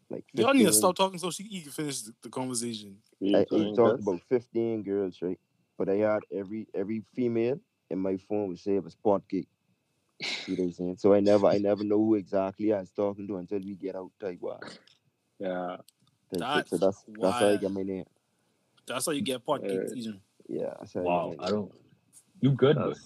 like 0.10 0.23
Y'all 0.34 0.53
need 0.53 0.65
to 0.65 0.73
stop 0.73 0.95
talking 0.95 1.19
so 1.19 1.29
she 1.29 1.43
he 1.43 1.62
can 1.62 1.71
finish 1.71 2.01
the, 2.03 2.13
the 2.21 2.29
conversation. 2.29 3.01
We 3.19 3.36
I, 3.36 3.39
I 3.39 3.75
talked 3.75 3.99
about 3.99 4.21
15 4.29 4.84
girls, 4.84 5.21
right? 5.21 5.39
But 5.77 5.89
I 5.89 5.95
had 5.95 6.21
every 6.32 6.67
every 6.73 7.03
female 7.13 7.60
in 7.89 7.99
my 7.99 8.15
phone 8.17 8.47
would 8.47 8.60
say 8.60 8.75
it 8.75 8.84
was 8.84 8.95
pot 8.95 9.27
cake. 9.27 9.49
See 10.21 10.53
what 10.53 10.63
I'm 10.63 10.71
saying? 10.71 10.97
So 10.97 11.13
I 11.13 11.19
never 11.19 11.47
I 11.47 11.58
never 11.69 11.84
know 11.84 11.97
who 11.97 12.15
exactly 12.15 12.71
I 12.71 12.79
was 12.79 12.91
talking 12.91 13.27
to 13.27 13.38
until 13.38 13.60
we 13.60 13.75
get 13.75 13.95
out 13.95 14.12
type 14.21 14.39
wise. 14.39 14.79
Yeah, 15.39 15.77
Type 16.32 16.47
shit. 16.53 16.69
So 16.69 16.77
That's 16.77 16.79
that's 16.79 17.03
that's 17.21 17.39
how 17.39 17.47
I 17.49 17.58
get 17.58 17.71
my 17.71 17.84
name. 17.84 18.05
That's 18.88 19.05
how 19.05 19.12
you 19.12 19.21
get 19.21 19.45
part 19.45 19.67
cake 19.67 19.89
season. 19.93 20.21
Yeah, 20.50 20.74
that's 20.80 20.94
how 20.94 21.02
Wow, 21.02 21.28
I 21.28 21.30
get 21.30 21.38
my 21.40 21.46
I 21.46 21.48
name. 21.48 21.56
don't. 21.56 21.72
You 22.42 22.52
good, 22.52 22.76
but 22.76 22.88
that's 22.90 23.00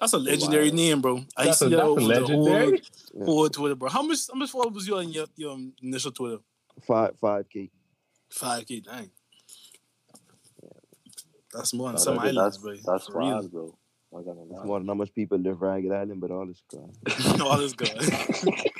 That's 0.00 0.12
a 0.12 0.18
legendary 0.18 0.70
Wow. 0.70 0.76
name, 0.76 1.00
bro. 1.00 1.24
I 1.36 1.46
that's 1.46 1.58
see 1.58 1.66
a, 1.66 1.68
that's 1.70 1.82
a 1.82 2.00
legendary. 2.00 2.82
whole, 3.14 3.24
whole 3.24 3.48
Twitter, 3.48 3.74
bro. 3.74 3.88
How 3.88 4.02
much 4.02 4.18
how 4.32 4.38
much 4.38 4.50
followers 4.50 4.74
was 4.74 4.86
you 4.86 4.96
on 4.96 5.08
your, 5.10 5.26
your 5.36 5.58
initial 5.82 6.12
Twitter? 6.12 6.38
Five 6.86 7.14
five 7.20 7.48
K. 7.48 7.70
Five 8.30 8.66
K 8.66 8.82
nine. 8.86 9.10
That's 11.52 11.74
more 11.74 11.88
than 11.88 11.94
that's 11.94 12.04
some 12.04 12.16
that's, 12.16 12.28
islands, 12.28 12.58
bro. 12.58 12.74
that's 12.84 13.06
For 13.06 13.18
real. 13.18 13.48
bro. 13.48 13.78
I'm 14.14 14.24
That's 14.50 14.64
more 14.64 14.78
than 14.78 14.88
how 14.88 14.94
much 14.94 15.14
people 15.14 15.38
live 15.38 15.62
Ragged 15.62 15.90
Island, 15.90 16.20
but 16.20 16.30
all 16.30 16.46
this 16.46 16.62
crap. 16.68 17.40
All 17.40 17.58
is 17.60 17.72
good. 17.72 17.88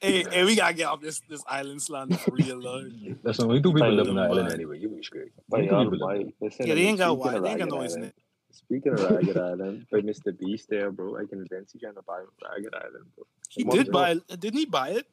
hey, 0.00 0.24
hey, 0.30 0.44
we 0.44 0.56
gotta 0.56 0.74
get 0.74 0.86
off 0.86 1.00
this 1.00 1.20
this 1.28 1.42
island 1.48 1.82
slander 1.82 2.16
for 2.16 2.32
real, 2.32 2.58
Lord. 2.58 2.92
That's 3.22 3.40
only 3.40 3.60
two 3.60 3.72
people 3.72 3.88
But- 3.88 3.94
live 3.94 4.08
in 4.08 4.16
the 4.16 4.22
island 4.22 4.52
anyway. 4.52 4.78
You 4.78 4.88
be 4.88 5.02
straight. 5.02 5.32
But 5.48 5.58
two 5.58 5.64
y'all, 5.66 5.90
people 5.90 6.06
live 6.08 6.32
listen 6.40 6.66
Yeah, 6.66 6.74
they 6.74 6.82
ain't 6.82 6.98
got 6.98 7.12
Speaking 7.18 7.32
why. 7.32 7.38
They 7.40 7.48
ain't 7.50 7.58
got 7.60 7.68
no 7.68 7.80
Island- 7.82 8.12
Speaking 8.52 8.92
of 8.94 9.00
Ragged 9.10 9.36
Island, 9.36 9.86
by 9.92 9.98
Mr. 10.00 10.36
Beast 10.38 10.68
there, 10.70 10.90
bro, 10.90 11.16
I 11.18 11.26
convinced 11.26 11.74
you 11.74 11.80
trying 11.80 11.94
to 11.94 12.02
buy 12.02 12.20
Ragged 12.48 12.74
Island, 12.74 13.04
bro. 13.14 13.24
He 13.50 13.62
Come 13.64 13.70
on, 13.70 13.76
did 13.76 13.86
bro. 13.86 13.92
buy. 13.92 14.14
Didn't 14.36 14.58
he 14.58 14.64
buy 14.66 14.88
it? 14.90 15.06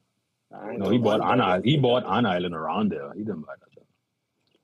I 0.54 0.70
ain't 0.70 0.80
No, 0.80 0.86
know 0.86 0.92
he 0.92 0.98
bought 0.98 1.20
an 1.22 1.42
island. 1.42 1.66
He 1.66 1.78
bought 1.78 2.04
an 2.06 2.26
island 2.26 2.56
around 2.56 2.90
there. 2.92 3.12
He 3.14 3.20
didn't 3.24 3.42
buy 3.42 3.54
that. 3.60 3.70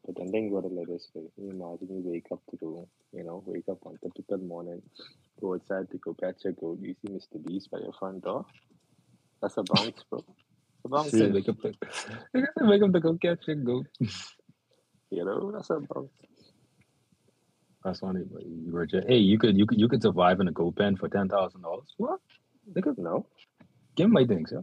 But 0.06 0.16
then 0.18 0.32
think 0.32 0.52
about 0.52 0.66
it 0.66 0.72
like 0.74 0.88
this 0.88 1.08
way. 1.14 1.24
You 1.38 1.50
imagine 1.52 1.88
you 1.90 2.02
wake 2.12 2.26
up 2.32 2.42
to 2.50 2.58
go, 2.58 2.88
you 3.12 3.24
know, 3.24 3.44
wake 3.46 3.66
up 3.70 3.78
on 3.86 3.98
typical 4.02 4.38
morning, 4.40 4.82
go 5.42 5.54
outside 5.56 5.92
to 5.92 5.98
go 5.98 6.16
pet 6.20 6.36
your 6.44 6.54
goat, 6.54 6.80
you 6.82 6.96
see 7.06 7.14
Mr. 7.14 7.46
Beast 7.46 7.70
by 7.70 7.78
your 7.80 7.94
front 7.94 8.24
door. 8.24 8.46
That's 9.41 9.58
a 9.58 9.63
bounce, 9.63 10.04
bro. 10.10 10.19
It's 10.28 10.86
a 10.86 10.89
bounce. 10.89 11.12
Say, 11.12 11.32
Wake 11.32 11.49
up, 11.49 11.62
to, 11.62 11.73
wake 12.62 12.84
up 12.84 12.93
to 12.93 12.99
go 12.99 13.17
catch 13.21 13.39
your 13.47 13.56
go. 13.58 13.84
You 15.12 15.25
know, 15.25 15.52
that's 15.52 15.69
a 15.69 15.80
bounce. 15.80 16.12
That's 17.84 17.99
funny. 17.99 18.21
But 18.32 18.43
you 18.45 18.71
were 18.71 18.86
just, 18.86 19.08
hey, 19.08 19.17
you 19.17 19.38
could 19.39 19.58
you 19.58 19.65
could 19.65 19.80
you 19.80 19.88
could 19.88 20.02
survive 20.02 20.39
in 20.39 20.47
a 20.47 20.52
gold 20.52 20.75
pen 20.75 20.97
for 20.97 21.08
ten 21.10 21.30
thousand 21.30 21.62
dollars. 21.62 21.88
What? 21.97 22.19
They 22.73 22.82
could 22.82 22.97
No, 22.97 23.25
give 23.95 24.06
him 24.06 24.12
my 24.13 24.25
things, 24.25 24.52
yeah. 24.54 24.62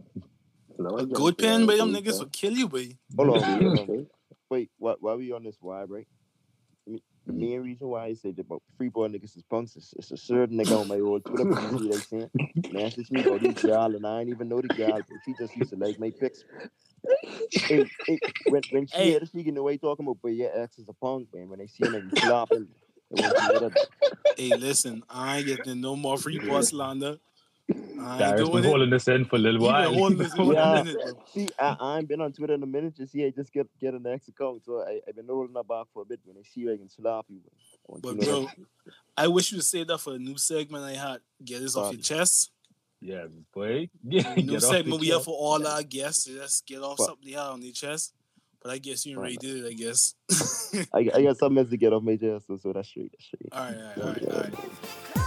no. 0.77 0.97
A 0.97 1.03
again, 1.03 1.13
good 1.13 1.37
pen, 1.37 1.65
but 1.65 1.77
them 1.77 1.93
niggas 1.93 2.19
will 2.19 2.27
kill 2.27 2.53
you, 2.53 2.67
boy. 2.69 2.97
Hold 3.17 3.29
on, 3.29 3.61
Yeah, 3.61 3.69
hold 3.69 4.07
Wait, 4.49 4.69
why, 4.77 4.95
why 4.99 5.15
we 5.15 5.31
on 5.33 5.43
this 5.43 5.57
vibe, 5.61 5.87
right? 5.89 6.07
The 7.27 7.33
Mhm. 7.33 7.39
main 7.39 7.61
reason 7.61 7.89
why 7.89 8.05
I 8.05 8.13
said 8.13 8.39
about 8.39 8.63
Freeport 8.77 9.11
niggas 9.11 9.35
is 9.35 9.43
punks 9.49 9.75
is 9.75 9.93
it's 9.97 10.11
a 10.11 10.17
certain 10.17 10.57
nigga 10.57 10.79
on 10.79 10.87
my 10.87 10.99
old 10.99 11.25
Twitter 11.25 11.43
page, 11.53 11.81
you 11.81 11.89
know 11.89 11.89
what 11.89 11.95
I'm 11.95 12.01
saying? 12.01 12.29
Message 12.71 13.11
me 13.11 13.19
about 13.21 13.41
this 13.41 13.61
girl 13.63 13.95
and 13.95 14.07
I 14.07 14.21
ain't 14.21 14.29
even 14.29 14.47
know 14.47 14.61
the 14.61 14.69
girl, 14.69 15.01
but 15.09 15.17
she 15.25 15.33
just 15.33 15.55
used 15.57 15.71
to 15.71 15.75
like 15.75 15.99
my 15.99 16.11
pics. 16.11 16.45
hey, 17.67 17.85
hey, 18.07 18.19
when, 18.45 18.63
when 18.71 18.87
she 18.87 18.95
Hey. 18.97 19.11
had 19.11 19.29
she 19.29 19.43
know 19.51 19.63
way 19.63 19.77
talking 19.77 20.05
about, 20.05 20.17
but 20.23 20.29
your 20.29 20.51
ex 20.57 20.79
is 20.79 20.87
a 20.87 20.93
punk, 20.93 21.27
man. 21.33 21.49
When 21.49 21.59
they 21.59 21.67
see 21.67 21.83
him 21.83 22.09
flopping, 22.21 22.67
and 23.11 23.19
when 23.19 23.33
she 23.33 23.45
hit 23.53 23.61
her- 23.61 23.71
Hey, 24.37 24.55
listen, 24.55 25.03
I 25.09 25.37
ain't 25.39 25.47
getting 25.47 25.81
no 25.81 25.95
more 25.97 26.17
Freeport 26.17 26.63
slander. 26.65 27.17
I 27.69 27.73
ain't 27.75 28.19
Darius 28.19 28.49
been 28.49 28.51
doing 28.51 28.63
holding 28.63 28.89
this 28.89 29.07
in 29.07 29.25
for 29.25 29.35
a 29.35 29.39
little 29.39 29.59
He 29.59 29.65
been 29.67 29.73
while. 29.73 29.93
holding 29.93 30.17
this 30.19 30.33
in 30.33 30.45
for 30.45 30.53
Yeah. 30.53 30.79
a 30.79 30.83
minute, 30.83 30.97
bro. 31.03 31.13
See, 31.33 31.49
I, 31.59 31.75
I 31.79 31.97
ain't 31.99 32.07
been 32.07 32.21
on 32.21 32.31
Twitter 32.31 32.53
in 32.53 32.63
a 32.63 32.67
minute. 32.67 32.95
Just 32.95 33.11
see, 33.11 33.25
I 33.25 33.29
just 33.31 33.51
get 33.51 33.67
get 33.79 33.93
an 33.93 34.05
ex 34.07 34.27
account, 34.27 34.63
so 34.65 34.81
I 34.81 35.01
I've 35.07 35.15
been 35.15 35.27
holding 35.27 35.53
her 35.55 35.59
uh, 35.59 35.63
back 35.63 35.87
for 35.93 36.03
a 36.03 36.05
bit. 36.05 36.19
When 36.23 36.35
they 36.37 36.43
see 36.43 36.61
you, 36.61 36.73
I 36.73 36.77
can 36.77 36.89
slap 36.89 37.25
you. 37.29 37.39
I 37.89 37.97
But 38.01 38.09
to 38.11 38.15
know 38.15 38.25
bro, 38.25 38.47
I 39.17 39.27
wish 39.27 39.51
you 39.51 39.57
to 39.57 39.63
say 39.63 39.83
that 39.83 39.97
for 39.99 40.13
a 40.13 40.19
new 40.19 40.37
segment 40.37 40.83
I 40.85 40.93
had. 40.93 41.19
Get 41.43 41.61
this 41.61 41.75
off 41.75 41.91
your 41.91 42.01
chest. 42.01 42.51
yeah, 43.01 43.25
boy. 43.53 43.89
Get, 44.09 44.37
New 44.37 44.43
get 44.43 44.63
off 44.63 44.71
segment 44.71 44.85
the 44.85 44.97
we 44.97 45.07
have 45.09 45.23
for 45.23 45.35
all 45.35 45.65
our 45.67 45.83
guests. 45.83 46.25
Just 46.25 46.65
get 46.65 46.81
off 46.81 46.97
Fuck. 46.97 47.07
something 47.07 47.25
they 47.29 47.35
had 47.37 47.47
on 47.47 47.61
their 47.61 47.71
chest. 47.71 48.13
But 48.63 48.71
I 48.71 48.77
guess 48.79 49.05
you 49.05 49.17
already 49.17 49.37
did 49.37 49.65
it, 49.65 49.67
I 49.69 49.73
guess. 49.73 50.15
I, 50.93 51.09
I 51.13 51.21
got 51.23 51.37
something 51.39 51.59
else 51.59 51.69
to 51.69 51.77
get 51.77 51.93
off 51.93 52.01
my 52.03 52.15
chest, 52.15 52.47
so, 52.47 52.57
so 52.57 52.73
that's 52.73 52.87
straight. 52.87 53.11
That's 53.11 53.25
straight. 53.25 53.49
all 53.51 53.59
right, 53.59 53.77
all 53.97 54.03
right, 54.03 54.23
all 54.23 54.39
right, 54.39 54.55
all 54.55 54.63
right. 55.15 55.23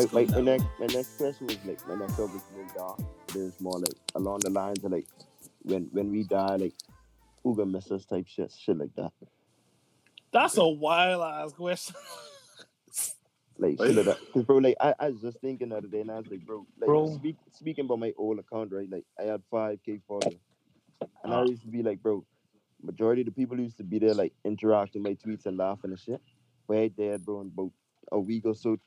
My, 0.00 0.20
Let's 0.20 0.32
my, 0.32 0.36
my 0.36 0.40
next 0.40 0.64
my 0.78 0.86
next 0.86 1.16
question 1.18 1.46
was 1.46 1.58
like 1.66 1.86
my 1.86 1.94
next 1.94 2.16
topic 2.16 2.34
was 2.34 2.42
really 2.54 2.70
dark. 2.74 3.00
It 3.28 3.36
is 3.36 3.60
more 3.60 3.78
like 3.78 3.94
along 4.14 4.40
the 4.40 4.50
lines 4.50 4.82
of 4.82 4.92
like 4.92 5.06
when 5.62 5.88
when 5.92 6.10
we 6.10 6.22
die, 6.24 6.56
like 6.56 6.74
who 7.44 7.54
gonna 7.54 7.70
miss 7.70 7.90
us 7.90 8.06
type 8.06 8.26
shit, 8.26 8.50
shit 8.58 8.78
like 8.78 8.94
that. 8.96 9.12
That's 10.32 10.56
a 10.56 10.66
wild 10.66 11.22
ass 11.22 11.52
question. 11.52 11.96
Like 13.58 13.76
shit 13.78 13.94
like 13.94 14.06
that. 14.06 14.16
Cause 14.32 14.44
bro, 14.44 14.56
like 14.56 14.76
I, 14.80 14.94
I 14.98 15.10
was 15.10 15.20
just 15.20 15.38
thinking 15.42 15.68
the 15.68 15.76
other 15.76 15.86
day 15.88 16.00
and 16.00 16.10
I 16.10 16.16
was 16.16 16.24
like, 16.30 16.40
bro, 16.46 16.64
like 16.80 16.86
Bro. 16.88 17.18
Speak, 17.18 17.36
speaking 17.52 17.84
about 17.84 17.98
my 17.98 18.14
old 18.16 18.38
account, 18.38 18.72
right? 18.72 18.88
Like 18.90 19.04
I 19.18 19.24
had 19.24 19.42
five 19.50 19.80
K 19.84 20.00
followers. 20.08 20.40
And 21.22 21.34
I 21.34 21.40
Ah. 21.40 21.44
used 21.44 21.60
to 21.64 21.68
be 21.68 21.82
like, 21.82 22.02
bro, 22.02 22.24
majority 22.82 23.20
of 23.20 23.26
the 23.26 23.32
people 23.32 23.60
used 23.60 23.76
to 23.76 23.84
be 23.84 23.98
there 23.98 24.14
like 24.14 24.32
interacting 24.46 25.02
my 25.02 25.14
tweets 25.14 25.44
and 25.44 25.58
laughing 25.58 25.90
and 25.90 25.98
shit. 26.00 26.22
But 26.66 26.78
I 26.78 26.88
dead, 26.88 27.22
bro, 27.22 27.42
in 27.42 27.48
about 27.48 27.72
a 28.12 28.18
week 28.18 28.46
or 28.46 28.54
so. 28.54 28.78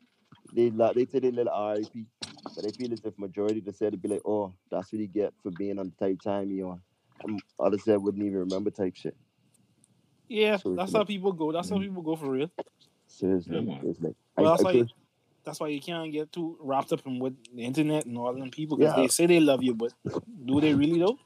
They 0.53 0.69
like 0.71 0.95
they 0.95 1.05
say 1.05 1.19
they 1.19 1.31
little 1.31 1.73
RIP, 1.75 2.05
but 2.43 2.63
they 2.63 2.71
feel 2.71 2.93
as 2.93 3.01
if 3.03 3.17
majority 3.17 3.59
they 3.59 3.71
said 3.71 3.91
to 3.93 3.97
be 3.97 4.07
like, 4.09 4.21
oh, 4.25 4.53
that's 4.69 4.91
what 4.91 4.99
you 4.99 5.07
get 5.07 5.33
for 5.41 5.51
being 5.51 5.79
on 5.79 5.91
the 5.97 6.05
type 6.07 6.21
time 6.21 6.51
you 6.51 6.69
on. 6.69 6.81
Um, 7.25 7.39
others 7.59 7.83
said 7.83 8.01
wouldn't 8.01 8.23
even 8.23 8.39
remember 8.39 8.69
type 8.71 8.95
shit. 8.95 9.15
Yeah, 10.27 10.57
So 10.57 10.75
that's 10.75 10.91
like- 10.93 10.99
how 11.01 11.03
people 11.05 11.31
go. 11.31 11.51
That's 11.51 11.69
how 11.69 11.77
Mhm. 11.77 11.81
people 11.87 12.01
go 12.01 12.15
for 12.15 12.29
real. 12.31 12.49
Seriously, 13.07 13.55
Yeah, 13.55 13.61
man. 13.61 13.81
it's 13.85 14.01
like 14.01 14.15
Well, 14.37 14.47
I, 14.47 14.49
that's 14.51 14.61
I 14.61 14.65
why 14.65 14.73
think- 14.73 14.89
That's 15.45 15.59
why 15.59 15.67
you 15.67 15.81
can't 15.81 16.09
get 16.11 16.31
too 16.31 16.57
wrapped 16.61 16.93
up 16.93 17.05
in 17.05 17.19
what 17.19 17.33
the 17.53 17.63
internet 17.63 18.05
and 18.05 18.17
all 18.17 18.33
them 18.33 18.49
people 18.49 18.77
because 18.77 18.95
Yeah. 18.95 19.01
they 19.03 19.07
say 19.09 19.25
they 19.25 19.41
love 19.41 19.61
you, 19.61 19.75
but 19.75 19.93
do 20.45 20.61
they 20.61 20.73
really 20.73 20.99
though? 20.99 21.19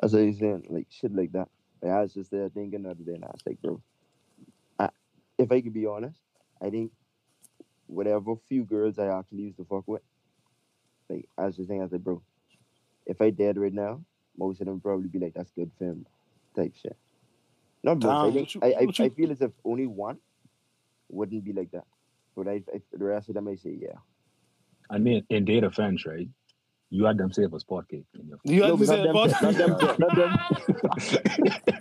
That's 0.00 0.12
what 0.14 0.22
he's 0.24 0.40
saying, 0.40 0.66
like 0.68 0.88
shit 0.90 1.14
like 1.14 1.30
that. 1.32 1.48
Like, 1.80 1.92
I 1.92 2.00
was 2.02 2.12
just 2.12 2.32
there 2.32 2.48
thinking 2.48 2.82
the 2.82 2.90
other 2.90 3.04
day, 3.04 3.14
and 3.14 3.24
I 3.24 3.28
was 3.28 3.40
like, 3.46 3.62
bro, 3.62 3.80
I, 4.80 4.90
if 5.38 5.52
I 5.52 5.60
could 5.60 5.72
be 5.72 5.86
honest, 5.86 6.18
I 6.60 6.70
think 6.70 6.90
whatever 7.86 8.34
few 8.48 8.64
girls 8.64 8.98
I 8.98 9.06
actually 9.18 9.42
used 9.44 9.58
to 9.58 9.66
fuck 9.66 9.88
with, 9.88 10.02
like 11.10 11.28
I 11.38 11.46
was 11.46 11.56
just 11.56 11.68
saying, 11.68 11.82
I 11.82 11.88
said, 11.88 12.04
bro, 12.04 12.22
if 13.06 13.20
I 13.22 13.30
dead 13.30 13.58
right 13.58 13.72
now, 13.74 14.02
most 14.38 14.60
of 14.60 14.66
them 14.66 14.80
probably 14.80 15.08
be 15.08 15.18
like, 15.20 15.34
that's 15.34 15.52
good 15.52 15.70
for 15.78 15.84
him, 15.84 16.06
type 16.56 16.74
shit. 16.80 16.96
Not 17.84 17.98
most. 18.00 18.24
I 18.24 18.32
think 18.32 18.54
you- 18.54 18.62
I, 18.62 18.66
I, 18.66 18.80
you- 18.82 18.88
I 19.00 19.08
feel 19.10 19.30
as 19.32 19.40
if 19.42 19.52
only 19.64 19.86
one 19.86 20.18
wouldn't 21.10 21.44
be 21.44 21.52
like 21.52 21.70
that, 21.72 21.84
but 22.36 22.48
I, 22.48 22.62
I 22.74 22.82
the 22.92 23.04
rest 23.04 23.28
of 23.28 23.34
them 23.36 23.48
I 23.48 23.56
say 23.56 23.76
yeah. 23.80 23.98
I 24.90 24.98
mean, 24.98 25.24
in 25.30 25.44
their 25.44 25.62
defense, 25.62 26.06
right? 26.06 26.28
You 26.90 27.04
had 27.06 27.18
them 27.18 27.32
save 27.32 27.52
a 27.54 27.60
spot 27.60 27.88
cake 27.88 28.06
in 28.18 28.28
your 28.28 28.38
You 28.44 28.64
No, 28.64 28.76
have 28.76 28.78
to 28.78 28.86
but 28.86 28.86
say 28.86 29.02
not 29.02 29.02
about 29.02 29.30
them, 29.30 29.36
not 29.42 29.56
them, 29.58 29.76
not 29.98 30.14
them, 30.16 30.40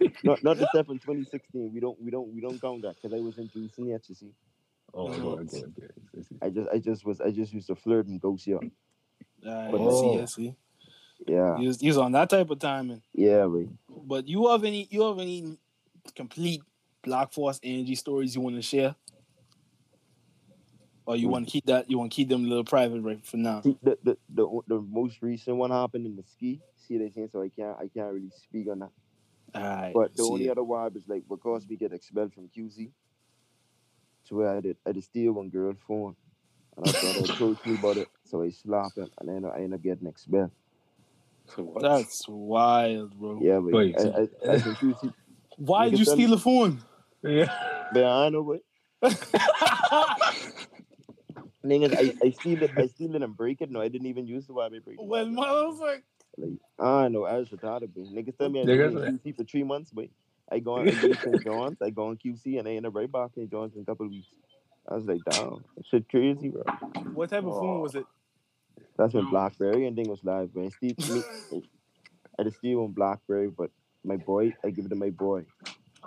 not, 0.23 0.43
not 0.43 0.59
the 0.59 0.67
stuff 0.67 0.87
in 0.89 0.99
2016. 0.99 1.71
We 1.73 1.79
don't 1.79 1.99
we 2.01 2.11
don't 2.11 2.33
we 2.33 2.41
don't 2.41 2.61
count 2.61 2.83
that 2.83 2.95
because 3.01 3.13
I 3.15 3.21
wasn't 3.21 3.53
juicing 3.53 3.89
yet. 3.89 4.03
You 4.09 4.15
see, 4.15 4.31
Oh, 4.97 5.07
okay, 5.09 5.57
okay. 5.57 5.87
I 6.17 6.21
see. 6.21 6.35
I 6.41 6.49
just 6.49 6.69
I 6.69 6.77
just 6.79 7.05
was 7.05 7.21
I 7.21 7.29
just 7.31 7.53
used 7.53 7.67
to 7.67 7.75
flirt 7.75 8.07
and 8.07 8.19
go 8.21 8.37
see 8.37 8.51
her. 8.51 8.57
Uh, 9.45 9.71
But- 9.71 9.81
I 9.81 9.89
see, 9.91 10.17
I 10.19 10.21
Oh. 10.21 10.25
see. 10.25 10.55
Yeah, 11.27 11.57
He 11.57 11.67
was, 11.67 11.79
he 11.79 11.87
was 11.87 11.97
on 11.97 12.11
that 12.11 12.29
type 12.29 12.49
of 12.49 12.59
timing. 12.59 13.01
yeah, 13.13 13.45
wait. 13.45 13.69
But 13.89 14.27
you 14.27 14.47
have 14.49 14.63
any 14.63 14.87
you 14.91 15.01
have 15.03 15.17
any 15.19 15.57
complete 16.15 16.61
Black 17.03 17.31
Force 17.33 17.59
energy 17.63 17.95
stories 17.95 18.35
you 18.35 18.41
want 18.41 18.55
to 18.57 18.61
share? 18.61 18.95
Or 21.05 21.15
you 21.15 21.27
Hmm. 21.27 21.31
want 21.33 21.47
to 21.47 21.51
keep 21.51 21.65
that 21.65 21.89
you 21.89 21.97
want 21.99 22.11
to 22.11 22.15
keep 22.15 22.29
them 22.29 22.45
a 22.45 22.47
little 22.47 22.63
private 22.63 23.01
right 23.01 23.23
for 23.25 23.37
now? 23.37 23.61
The, 23.61 23.97
the 24.03 24.17
the 24.29 24.61
the 24.67 24.81
most 24.81 25.21
recent 25.21 25.57
one 25.57 25.71
happened 25.71 26.05
in 26.05 26.15
the 26.15 26.23
ski. 26.23 26.61
See 26.75 26.97
they 26.97 27.09
saying 27.11 27.29
so 27.31 27.41
I 27.41 27.49
can't 27.49 27.77
I 27.79 27.87
can't 27.87 28.13
really 28.13 28.31
speak 28.31 28.67
on 28.69 28.79
that. 28.79 28.91
Alright. 29.55 29.93
But 29.93 30.15
the 30.15 30.23
only 30.23 30.47
it. 30.47 30.51
other 30.51 30.61
vibe 30.61 30.97
is 30.97 31.07
like 31.07 31.23
because 31.29 31.65
we 31.67 31.75
get 31.77 31.93
expelled 31.93 32.33
from 32.33 32.49
QC, 32.49 32.91
to 34.27 34.35
where 34.35 34.49
I 34.55 34.59
did 34.61 34.77
I 34.85 34.91
did 34.91 35.03
steal 35.03 35.33
one 35.33 35.49
girl's 35.49 35.77
phone, 35.87 36.15
and 36.77 36.87
I 36.87 36.91
thought 36.91 37.15
he 37.27 37.33
approached 37.33 37.65
me 37.65 37.75
about 37.75 37.97
it, 37.97 38.07
so 38.23 38.41
I 38.43 38.49
slapped 38.49 38.97
him, 38.97 39.09
and 39.19 39.29
then 39.29 39.45
I 39.45 39.55
ended 39.57 39.73
up 39.75 39.81
getting 39.83 40.07
expelled. 40.07 40.51
So 41.55 41.63
what? 41.71 41.83
That's 41.83 42.25
wild, 42.27 43.17
bro. 43.19 43.39
Yeah, 43.41 43.59
but 43.59 43.73
Wait, 43.73 43.95
I, 43.97 44.01
so- 44.01 44.29
I, 44.47 44.51
I, 44.53 44.59
think 44.59 44.77
QC, 44.79 45.13
Why 45.57 45.89
did 45.89 45.99
you 45.99 46.05
done- 46.05 46.15
steal 46.15 46.33
a 46.33 46.37
phone? 46.39 46.81
Yeah. 47.23 47.51
but 47.93 48.03
I 48.03 48.29
know 48.29 48.41
what. 48.43 48.61
Thing 51.67 51.81
is, 51.81 51.93
I, 51.93 52.13
I 52.23 52.29
steal 52.29 52.61
it, 52.61 52.71
I 52.77 52.85
steal 52.87 53.15
it 53.15 53.23
and 53.23 53.35
break 53.35 53.59
it. 53.61 53.71
No, 53.71 53.81
I 53.81 53.87
didn't 53.87 54.05
even 54.05 54.27
use 54.27 54.45
the 54.45 54.53
why 54.53 54.67
I 54.67 54.69
break 54.69 54.99
it. 54.99 55.03
when 55.03 55.33
my 55.33 55.47
I 55.47 55.51
was 55.63 55.79
like, 55.79 56.03
Like, 56.37 56.51
I 56.79 57.07
know, 57.07 57.25
I 57.25 57.37
was 57.37 57.49
retarded, 57.49 57.89
but 57.95 58.03
niggas 58.03 58.37
tell 58.37 58.49
me 58.49 58.61
I 58.61 58.65
Niggas- 58.65 58.93
was 58.93 59.03
in 59.05 59.17
QC 59.17 59.35
for 59.35 59.43
three 59.45 59.63
months, 59.63 59.89
but 59.91 60.05
I 60.51 60.59
go 60.59 60.75
on 60.79 60.87
I 60.87 60.91
go 60.91 61.07
to 61.09 61.15
St. 61.15 61.43
John's, 61.43 61.77
I 61.81 61.89
go 61.89 62.07
on 62.07 62.17
QC, 62.17 62.59
and 62.59 62.67
I 62.67 62.71
end 62.73 62.85
up 62.85 62.95
right 62.95 63.11
back 63.11 63.31
in 63.37 63.49
John's 63.49 63.75
in 63.75 63.81
a 63.81 63.85
couple 63.85 64.05
of 64.05 64.11
weeks. 64.11 64.27
I 64.89 64.95
was 64.95 65.05
like, 65.05 65.21
damn, 65.29 65.63
shit 65.89 66.07
crazy, 66.09 66.49
bro. 66.49 66.61
what 67.13 67.29
type 67.31 67.43
of 67.43 67.53
phone 67.53 67.77
Oh. 67.77 67.79
was 67.81 67.95
it? 67.95 68.05
That's 68.97 69.13
when 69.13 69.29
BlackBerry 69.29 69.87
and 69.87 69.95
thing 69.95 70.07
was 70.09 70.23
live. 70.23 70.49
When 70.53 70.65
I 70.65 70.69
steal, 70.69 71.15
me, 71.51 71.63
I 72.39 72.43
just 72.43 72.57
steal 72.57 72.81
one 72.81 72.91
BlackBerry, 72.91 73.49
but 73.49 73.71
my 74.03 74.17
boy, 74.17 74.53
I 74.63 74.69
give 74.69 74.85
it 74.85 74.89
to 74.89 74.95
my 74.95 75.09
boy, 75.09 75.45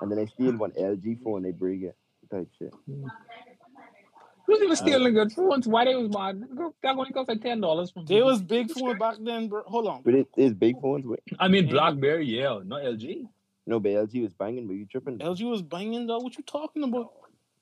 and 0.01 0.11
then 0.13 0.19
I 0.19 0.27
steal 0.27 0.53
one 0.57 0.71
LG 0.73 1.23
phone, 1.23 1.43
they 1.43 1.51
bring 1.51 1.83
it, 1.83 1.97
type 2.31 2.49
shit. 2.59 2.73
Hmm. 2.87 3.07
Who's 4.47 4.63
even 4.63 4.77
stealing 4.77 5.13
good 5.13 5.31
phones? 5.33 5.67
Why 5.69 5.85
they 5.85 5.95
was 5.95 6.09
mad? 6.09 6.43
That 6.83 6.97
only 6.97 7.11
cost 7.13 7.29
like 7.29 7.43
ten 7.43 7.61
dollars 7.61 7.91
from. 7.91 8.07
They 8.07 8.23
was 8.23 8.41
big 8.41 8.71
phone 8.71 8.97
back 8.97 9.17
then, 9.21 9.49
bro. 9.49 9.63
Hold 9.67 9.87
on. 9.89 10.03
But 10.03 10.15
it 10.15 10.29
is 10.39 10.55
big 10.55 10.81
phones, 10.81 11.05
wait. 11.05 11.21
I 11.39 11.49
mean, 11.49 11.69
BlackBerry, 11.69 12.25
yeah, 12.27 12.61
not 12.65 12.81
LG. 12.83 13.29
No, 13.69 13.79
but 13.79 13.91
LG 13.91 14.23
was 14.23 14.33
banging, 14.33 14.67
but 14.67 14.77
you 14.77 14.87
tripping? 14.87 15.19
LG 15.19 15.49
was 15.49 15.61
banging 15.61 16.07
though. 16.07 16.21
What 16.21 16.39
you 16.39 16.43
talking 16.43 16.85
about? 16.85 17.11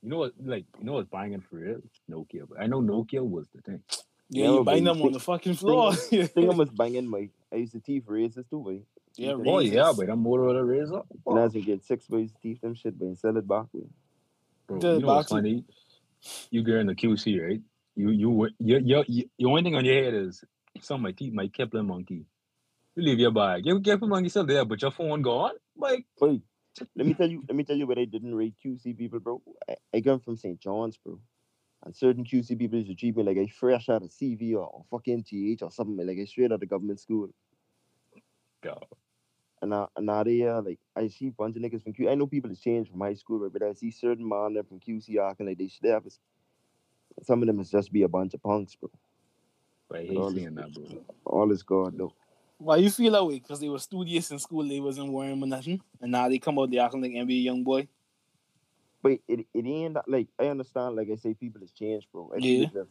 You 0.03 0.11
know 0.11 0.19
what? 0.19 0.35
Like, 0.41 0.65
you 0.79 0.85
know 0.85 0.93
what's 0.93 1.09
buying 1.09 1.33
it 1.33 1.43
for 1.51 1.57
real? 1.57 1.81
Nokia. 2.09 2.49
But 2.49 2.61
I 2.61 2.67
know 2.69 2.81
Nokia 2.81 3.29
was 3.29 3.49
the 3.53 3.61
thing. 3.63 3.83
Yeah, 4.31 4.47
No, 4.47 4.59
you 4.59 4.65
but 4.65 4.75
bang 4.75 4.85
them 4.85 5.03
on 5.03 5.13
the 5.13 5.19
fucking 5.19 5.55
floor. 5.55 5.93
Thing 5.95 6.29
thing 6.29 6.49
I 6.53 6.55
was 6.55 6.71
banging 6.71 7.09
my. 7.09 7.29
I 7.53 7.57
used 7.57 7.73
to 7.73 7.81
teeth 7.81 8.05
razors 8.07 8.45
too, 8.49 8.61
boy. 8.61 8.83
yeah, 9.17 9.33
Oh 9.33 9.59
yeah, 9.59 9.93
but 9.97 10.09
I'm 10.09 10.21
more 10.21 10.45
of 10.45 10.55
Motorola 10.55 10.65
Razr. 10.65 11.03
And 11.27 11.39
I 11.41 11.43
was 11.43 11.55
get 11.55 11.85
six 11.85 12.09
ways 12.09 12.31
to 12.31 12.39
teeth 12.41 12.61
them 12.61 12.77
shit, 12.77 12.97
but 12.97 13.19
sell 13.19 13.37
it 13.37 13.49
back 13.49 13.67
with. 13.73 13.91
Bro, 14.69 14.79
The 14.79 14.93
you 14.93 15.01
know 15.01 15.09
what's 15.09 15.31
funny? 15.31 15.65
You 16.53 16.63
get 16.63 16.77
in 16.77 16.87
the 16.87 16.95
QC, 16.95 17.45
right? 17.45 17.61
You 17.97 18.11
you 18.11 18.49
you 18.61 18.79
you 18.79 19.05
you 19.09 19.25
your 19.39 19.51
only 19.51 19.65
thing 19.65 19.75
on 19.75 19.85
your 19.85 20.05
head 20.05 20.15
is 20.15 20.45
some 20.83 20.97
of 20.97 21.01
my 21.03 21.11
teeth, 21.11 21.33
my 21.33 21.49
Kipling 21.49 21.89
monkey. 21.89 22.27
You 22.97 23.03
leave 23.03 23.19
your 23.19 23.31
bag. 23.31 23.67
Your 23.67 23.79
Kipling 23.79 24.09
monkey 24.09 24.31
still 24.31 24.47
there, 24.47 24.65
but 24.65 24.81
your 24.81 24.91
phone 24.91 25.21
gone. 25.21 25.53
Like 25.77 26.07
Boy, 26.19 26.41
let 26.97 27.07
me 27.07 27.13
tell 27.13 27.31
you, 27.31 27.45
let 27.47 27.55
me 27.55 27.63
tell 27.63 27.77
you 27.77 27.87
what 27.87 27.99
I 27.99 28.07
didn't 28.07 28.35
rate 28.35 28.55
QC 28.65 28.97
people, 28.97 29.21
bro. 29.21 29.43
I, 29.69 29.77
I 29.95 30.01
come 30.01 30.19
from 30.19 30.39
St. 30.39 30.59
John's, 30.59 30.97
bro. 30.97 31.21
And 31.85 31.95
certain 31.95 32.25
QC 32.25 32.59
people 32.59 32.79
used 32.79 32.89
to 32.89 32.95
treat 32.95 33.15
me 33.15 33.23
like 33.23 33.37
I 33.37 33.49
fresh 33.49 33.91
out 33.91 34.03
of 34.03 34.09
CV 34.09 34.55
or, 34.55 34.67
or 34.67 34.85
fucking 34.91 35.25
TH 35.25 35.61
or 35.61 35.71
something, 35.71 36.07
like 36.07 36.19
I 36.19 36.25
straight 36.25 36.51
out 36.51 36.63
of 36.63 36.69
government 36.71 36.99
school. 36.99 37.29
God. 38.63 38.87
And 39.61 39.71
now, 39.71 39.91
and 39.95 40.07
now 40.07 40.23
they 40.23 40.47
uh, 40.47 40.63
like 40.63 40.79
I 40.97 41.09
see 41.09 41.29
a 41.29 41.33
bunch 41.33 41.57
of 41.57 41.63
niggas 41.63 41.83
from 41.83 41.93
Q. 41.93 42.09
I 42.09 42.15
know 42.15 42.27
people 42.27 42.49
has 42.49 42.61
changed 42.61 42.91
from 42.91 43.01
high 43.01 43.15
school, 43.15 43.41
right, 43.41 43.53
but 43.53 43.63
I 43.63 43.75
see 43.75 43.91
certain 43.91 44.27
man 44.27 44.55
there 44.55 44.65
from 44.65 44.81
QC 44.81 45.19
acting 45.19 45.47
like 45.47 45.59
they 45.59 45.69
should 45.69 45.85
have. 45.85 46.05
Some 47.23 47.43
of 47.43 47.47
them 47.47 47.61
is 47.61 47.71
just 47.71 47.93
be 47.93 48.03
a 48.03 48.09
bunch 48.09 48.33
of 48.33 48.43
punks, 48.43 48.75
bro. 48.75 48.91
But 49.89 50.01
I 50.01 50.05
hate 50.05 50.17
All 50.17 50.31
seeing 50.31 50.55
that, 50.55 50.73
bro. 50.73 51.05
All 51.27 51.53
is 51.53 51.63
God, 51.63 51.97
though. 51.97 52.13
Why 52.59 52.77
you 52.77 52.91
feel 52.91 53.13
that 53.13 53.25
way? 53.25 53.39
Because 53.39 53.61
they 53.61 53.69
were 53.69 53.79
studious 53.79 54.31
in 54.31 54.39
school, 54.39 54.67
they 54.67 54.81
wasn't 54.81 55.13
worrying 55.13 55.37
about 55.37 55.49
nothing, 55.51 55.81
and 56.01 56.11
now 56.13 56.29
they 56.29 56.39
come 56.39 56.59
out 56.59 56.71
they 56.71 56.79
acting 56.79 57.03
like 57.03 57.13
NBA 57.13 57.45
YoungBoy. 57.47 57.89
But 59.03 59.19
it, 59.29 59.47
it 59.55 59.67
ain't 59.67 59.95
that, 59.95 60.09
like 60.09 60.29
I 60.39 60.47
understand, 60.47 60.97
like 60.97 61.09
I 61.13 61.17
say, 61.17 61.35
people 61.35 61.61
has 61.61 61.71
changed, 61.73 62.09
bro. 62.13 62.33
I 62.35 62.41
Yeah. 62.41 62.43
feel 62.43 62.65
as 62.65 62.75
if 62.75 62.87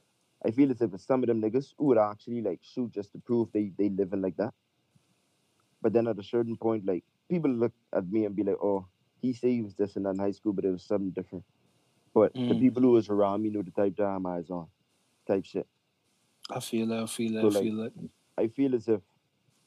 I 0.45 0.51
feel 0.51 0.71
as 0.71 0.82
if 0.82 0.93
it's 0.93 1.06
some 1.06 1.23
of 1.23 1.28
them 1.28 1.41
niggas 1.41 1.73
who 1.78 1.86
would 1.86 1.97
actually 1.97 2.41
like 2.41 2.60
shoot 2.62 2.91
just 2.91 3.12
to 3.13 3.17
prove 3.19 3.51
they 3.51 3.71
they 3.78 3.89
living 3.89 4.21
like 4.21 4.38
that. 4.38 4.54
But 5.82 5.93
then 5.93 6.08
at 6.08 6.19
a 6.19 6.23
certain 6.23 6.58
point, 6.58 6.86
like 6.86 7.04
people 7.30 7.51
look 7.51 7.73
at 7.93 8.08
me 8.10 8.25
and 8.25 8.36
be 8.36 8.43
like, 8.43 8.58
"Oh, 8.62 8.88
he 9.21 9.34
say 9.34 9.51
he 9.51 9.62
was 9.62 9.73
this 9.75 9.95
and 9.95 10.06
that 10.06 10.12
in 10.12 10.19
high 10.19 10.32
school, 10.32 10.54
but 10.54 10.65
it 10.65 10.71
was 10.71 10.84
something 10.84 11.10
different." 11.12 11.43
But 12.13 12.34
the 12.34 12.56
Mm. 12.56 12.60
people 12.60 12.82
who 12.84 12.91
was 12.91 13.10
around 13.10 13.41
me 13.41 13.49
knew 13.49 13.63
the 13.63 13.71
type 13.71 13.95
that 13.97 14.06
I'm 14.06 14.25
eyes 14.25 14.49
on, 14.49 14.67
type 15.28 15.43
shit. 15.45 15.67
I 16.49 16.60
feel 16.60 16.91
it. 16.91 17.04
I 17.04 17.06
feel 17.08 17.36
it. 17.36 17.41
So, 17.41 17.47
I 17.47 17.49
like, 17.49 17.63
feel 17.63 17.75
that. 17.78 17.93
I 18.38 18.47
feel 18.47 18.75
as 18.75 18.88
if 18.88 19.01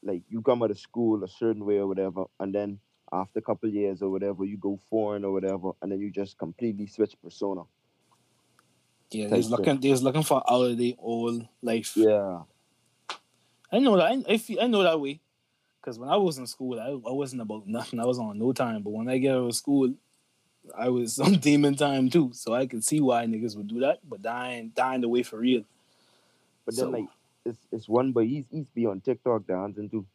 like 0.02 0.22
you 0.28 0.42
come 0.42 0.62
out 0.62 0.70
of 0.70 0.78
school 0.78 1.22
a 1.24 1.28
certain 1.28 1.64
way 1.64 1.78
or 1.78 1.86
whatever, 1.86 2.24
and 2.40 2.54
then 2.54 2.78
after 3.12 3.38
a 3.38 3.42
couple 3.42 3.68
years 3.68 4.02
or 4.02 4.10
whatever, 4.10 4.44
you 4.44 4.56
go 4.58 4.78
foreign 4.90 5.24
or 5.24 5.32
whatever, 5.32 5.70
and 5.82 5.90
then 5.90 6.00
you 6.00 6.10
just 6.10 6.36
completely 6.38 6.86
switch 6.86 7.14
persona. 7.22 7.62
Yeah, 9.10 9.28
they're 9.28 9.40
looking. 9.40 9.80
They're 9.80 9.96
looking 9.96 10.22
for 10.22 10.42
out 10.50 10.62
of 10.70 10.76
their 10.78 10.92
old 10.98 11.46
life. 11.62 11.92
Yeah. 11.96 12.40
I 13.72 13.78
know 13.78 13.96
that. 13.96 14.06
I, 14.06 14.32
I 14.34 14.38
feel. 14.38 14.60
I 14.60 14.66
know 14.66 14.82
that 14.82 15.00
way. 15.00 15.20
Because 15.80 15.98
when 15.98 16.08
I 16.10 16.16
was 16.16 16.36
in 16.38 16.46
school, 16.46 16.78
I, 16.78 16.88
I 16.88 17.12
wasn't 17.12 17.40
about 17.42 17.66
nothing. 17.66 18.00
I 18.00 18.04
was 18.04 18.18
on 18.18 18.38
no 18.38 18.52
time. 18.52 18.82
But 18.82 18.90
when 18.90 19.08
I 19.08 19.16
get 19.18 19.34
out 19.34 19.44
of 19.48 19.54
school, 19.54 19.94
I 20.76 20.90
was 20.90 21.14
some 21.16 21.34
demon 21.36 21.74
time 21.76 22.10
too. 22.10 22.30
So 22.34 22.52
I 22.52 22.66
could 22.66 22.84
see 22.84 23.00
why 23.00 23.24
niggas 23.24 23.56
would 23.56 23.68
do 23.68 23.80
that. 23.80 24.00
But 24.06 24.20
dying, 24.20 24.72
dying 24.76 25.00
the 25.00 25.08
way 25.08 25.22
for 25.22 25.38
real. 25.38 25.64
But 26.66 26.76
then 26.76 26.84
So- 26.84 26.90
like 26.90 27.08
it's 27.48 27.66
it's 27.72 27.88
one 27.88 28.12
boy 28.12 28.26
he's 28.26 28.44
he's 28.50 28.68
be 28.70 28.86
on 28.86 29.00
TikTok 29.00 29.46
dancing 29.46 29.88
too. 29.88 30.06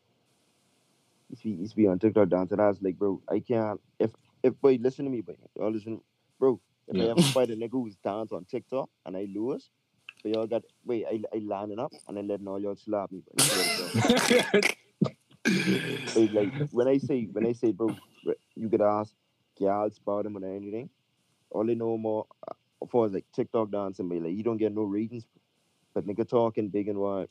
He's 1.30 1.41
be 1.41 1.56
he's 1.58 1.74
be 1.74 1.88
on 1.88 2.00
TikTok 2.00 2.30
dancing. 2.30 2.60
I 2.60 2.67
was 2.67 2.82
like, 2.82 2.98
bro, 2.98 3.22
I 3.30 3.39
can't 3.39 3.82
if 4.00 4.12
if 4.43 4.60
boy 4.62 4.78
listen 4.82 5.06
to 5.06 5.12
me, 5.12 5.22
boy. 5.22 5.36
Y'all 5.58 5.72
listen 5.72 6.02
bro, 6.39 6.60
if 6.88 7.00
I 7.00 7.06
ever 7.10 7.22
fight 7.22 7.50
a 7.50 7.56
nigga 7.58 7.72
who's 7.72 7.96
dance 7.98 8.32
on 8.32 8.46
TikTok 8.46 8.89
and 9.06 9.17
I 9.17 9.28
lose, 9.34 9.69
but 10.24 10.34
y'all 10.34 10.48
got 10.48 10.63
wait, 10.86 11.06
I 11.10 11.22
I 11.34 11.39
lining 11.39 11.80
up 11.80 11.91
and 12.08 12.17
then 12.17 12.28
letting 12.28 12.48
all 12.48 12.60
y'all 12.60 12.76
slap 12.76 13.12
me. 13.12 13.24
But 13.36 13.46
like 16.34 16.54
when 16.72 16.88
I 16.88 16.98
say 16.98 17.28
when 17.32 17.46
I 17.46 17.54
say 17.54 17.72
bro, 17.72 17.96
you 18.56 18.69
could 18.69 18.82
ask 18.82 19.13
gals 19.60 20.00
about 20.02 20.26
him 20.26 20.38
or 20.38 20.46
anything. 20.46 20.89
All 21.50 21.65
they 21.65 21.76
know 21.76 21.98
more 21.98 22.26
uh, 22.48 22.54
for 22.89 23.06
is 23.06 23.13
like 23.13 23.26
TikTok 23.34 23.72
dancing, 23.72 24.10
but 24.10 24.22
like 24.22 24.34
you 24.34 24.43
don't 24.43 24.58
get 24.58 24.74
no 24.74 24.84
ratings. 24.84 25.26
But 25.93 26.06
nigga 26.08 26.27
talking 26.27 26.69
big 26.69 26.88
and 26.89 26.99
wide. 26.99 27.29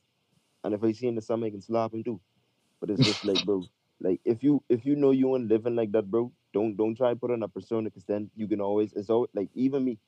And 0.64 0.74
if 0.74 0.82
I 0.84 0.92
see 0.92 1.06
him 1.06 1.10
in 1.10 1.14
the 1.16 1.22
summer, 1.22 1.46
I 1.46 1.50
can 1.50 1.62
slap 1.62 1.94
him 1.94 2.04
too. 2.04 2.20
But 2.80 2.90
it's 2.90 3.02
just 3.02 3.24
like, 3.24 3.42
bro, 3.42 3.68
like 4.00 4.20
if 4.24 4.42
you 4.42 4.62
if 4.68 4.84
you 4.86 4.96
know 4.96 5.10
you 5.12 5.34
ain't 5.36 5.48
living 5.48 5.76
like 5.76 5.92
that, 5.92 6.10
bro, 6.10 6.32
don't 6.52 6.76
don't 6.76 6.96
try 6.96 7.10
to 7.10 7.16
put 7.16 7.30
on 7.30 7.42
a 7.42 7.48
persona 7.48 7.90
because 7.90 8.04
then 8.04 8.30
you 8.36 8.48
can 8.48 8.60
always 8.60 8.92
it's 8.92 9.10
always 9.10 9.30
like 9.34 9.50
even 9.54 9.84
me, 9.84 9.98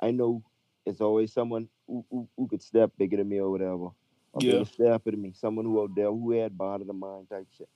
I 0.00 0.10
know 0.12 0.42
it's 0.86 1.00
always 1.00 1.32
someone 1.32 1.68
who 1.86 2.04
who, 2.10 2.28
who 2.36 2.48
could 2.48 2.62
step 2.62 2.92
bigger 2.98 3.16
than 3.18 3.28
me 3.28 3.40
or 3.40 3.50
whatever. 3.50 3.88
Or 4.32 4.42
Yeah. 4.42 4.64
step 4.64 5.04
than 5.04 5.20
me, 5.22 5.32
someone 5.34 5.64
who 5.64 5.82
out 5.82 5.94
there 5.94 6.06
who 6.10 6.32
had 6.32 6.56
body 6.58 6.82
of 6.82 6.88
the 6.88 6.92
mind 6.94 7.30
type 7.30 7.46
shit. 7.56 7.68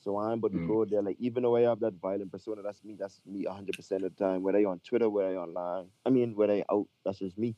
So 0.00 0.18
I'm 0.18 0.40
but 0.40 0.52
to 0.52 0.58
Mm. 0.58 0.66
go 0.66 0.84
there, 0.84 1.02
like 1.02 1.16
even 1.18 1.42
though 1.42 1.56
I 1.56 1.62
have 1.62 1.80
that 1.80 1.94
violent 1.94 2.30
persona, 2.30 2.62
that's 2.62 2.84
me, 2.84 2.96
that's 2.98 3.20
me 3.26 3.44
hundred 3.44 3.76
percent 3.76 4.04
of 4.04 4.14
the 4.16 4.24
time. 4.24 4.42
Whether 4.42 4.58
I 4.58 4.64
on 4.64 4.80
Twitter, 4.80 5.08
whether 5.10 5.30
I 5.30 5.36
online, 5.36 5.86
I 6.04 6.10
mean 6.10 6.36
whether 6.36 6.54
I 6.54 6.64
out, 6.70 6.88
that's 7.04 7.18
just 7.18 7.38
me. 7.38 7.56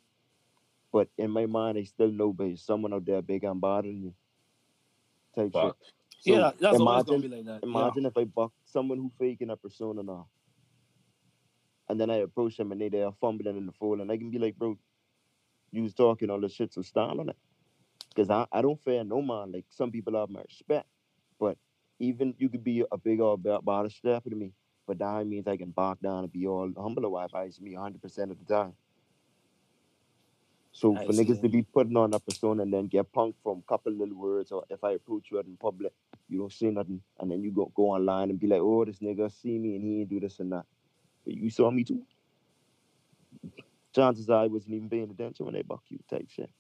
But 0.93 1.09
in 1.19 1.31
my 1.31 1.47
mind, 1.47 1.79
I 1.79 1.85
still 1.85 2.11
know 2.11 2.35
there's 2.37 2.63
someone 2.63 2.95
out 2.95 3.05
there 3.05 3.21
bigger 3.23 3.49
and 3.49 3.63
than 3.63 4.03
you. 4.03 4.15
Type 5.37 5.53
Fuck. 5.53 5.77
shit. 5.81 5.93
So 6.21 6.35
yeah, 6.35 6.51
that's 6.59 6.81
always 6.81 7.05
imagine, 7.05 7.07
gonna 7.07 7.29
be 7.29 7.29
like 7.29 7.45
that. 7.45 7.61
Yeah. 7.63 7.69
Imagine 7.69 8.07
if 8.07 8.17
I 8.17 8.25
buck 8.25 8.53
someone 8.65 8.99
who 8.99 9.13
faking 9.19 9.51
a 9.51 9.57
persona 9.57 10.03
now. 10.03 10.27
And 11.89 12.01
then 12.01 12.11
I 12.11 12.17
approach 12.17 12.57
them 12.57 12.73
and 12.73 12.81
they 12.81 12.89
they 12.89 13.03
are 13.03 13.15
fumbling 13.21 13.57
in 13.57 13.67
the 13.67 13.73
fold 13.73 14.01
and 14.01 14.11
I 14.11 14.17
can 14.17 14.31
be 14.31 14.39
like, 14.39 14.57
bro, 14.57 14.77
you 15.71 15.83
was 15.83 15.95
talking 15.95 16.31
all 16.31 16.41
this 16.41 16.53
shit, 16.53 16.73
so 16.73 16.83
stand 16.83 17.21
on 17.21 17.29
it. 17.29 17.37
Cause 18.17 18.31
I, 18.31 18.47
I 18.51 18.63
don't 18.63 18.83
fear 18.83 19.05
no 19.05 19.23
man. 19.23 19.53
Like 19.53 19.67
some 19.69 19.91
people 19.91 20.19
have 20.19 20.29
my 20.29 20.43
respect. 20.43 20.87
But 21.39 21.57
even 21.99 22.35
you 22.39 22.49
could 22.49 22.65
be 22.65 22.85
a 22.91 22.99
big 22.99 23.21
old 23.21 23.43
body 23.65 23.91
step 23.91 24.25
to 24.25 24.35
me. 24.35 24.53
But 24.87 24.99
that 24.99 25.27
means 25.27 25.47
I 25.47 25.57
can 25.57 25.71
back 25.71 26.01
down 26.01 26.25
and 26.25 26.33
be 26.33 26.47
all 26.47 26.73
humble 26.77 27.07
or 27.07 27.27
eyes 27.35 27.61
me 27.61 27.75
hundred 27.75 28.03
percent 28.03 28.31
of 28.31 28.39
the 28.39 28.55
time. 28.55 28.73
So 30.79 30.95
I 30.97 31.07
for 31.07 31.13
see. 31.13 31.25
niggas 31.25 31.41
to 31.43 31.49
be 31.49 31.63
putting 31.63 31.97
on 31.97 32.15
a 32.15 32.21
persona 32.21 32.63
and 32.63 32.73
then 32.73 32.87
get 32.87 33.13
punked 33.13 33.35
from 33.43 33.59
a 33.59 33.69
couple 33.69 33.93
little 33.93 34.15
words 34.15 34.53
or 34.53 34.65
if 34.71 34.85
I 34.85 34.93
approach 34.93 35.27
you 35.29 35.39
out 35.39 35.47
in 35.47 35.57
public 35.57 35.93
you 36.29 36.39
don't 36.39 36.53
say 36.53 36.71
nothing, 36.71 37.01
and 37.19 37.31
then 37.31 37.43
you 37.43 37.51
go 37.51 37.73
go 37.75 37.91
online 37.91 38.31
and 38.31 38.39
be 38.39 38.47
like, 38.47 38.61
"Oh, 38.61 38.85
this 38.85 39.01
nigga 39.01 39.33
see 39.33 39.59
me 39.59 39.75
and 39.75 39.83
he 39.83 40.01
ain't 40.01 40.11
do 40.11 40.21
this 40.21 40.39
and 40.39 40.53
that." 40.53 40.67
But 41.25 41.35
you 41.35 41.51
saw 41.51 41.71
me 41.71 41.83
too. 41.83 42.03
Chances 43.93 44.29
are 44.31 44.45
I 44.45 44.47
wasn't 44.47 44.75
even 44.75 44.89
paying 44.89 45.11
attention 45.11 45.47
when 45.47 45.55
they 45.55 45.63
buck 45.63 45.83
you, 45.89 45.99
type 46.09 46.29
shit. 46.29 46.51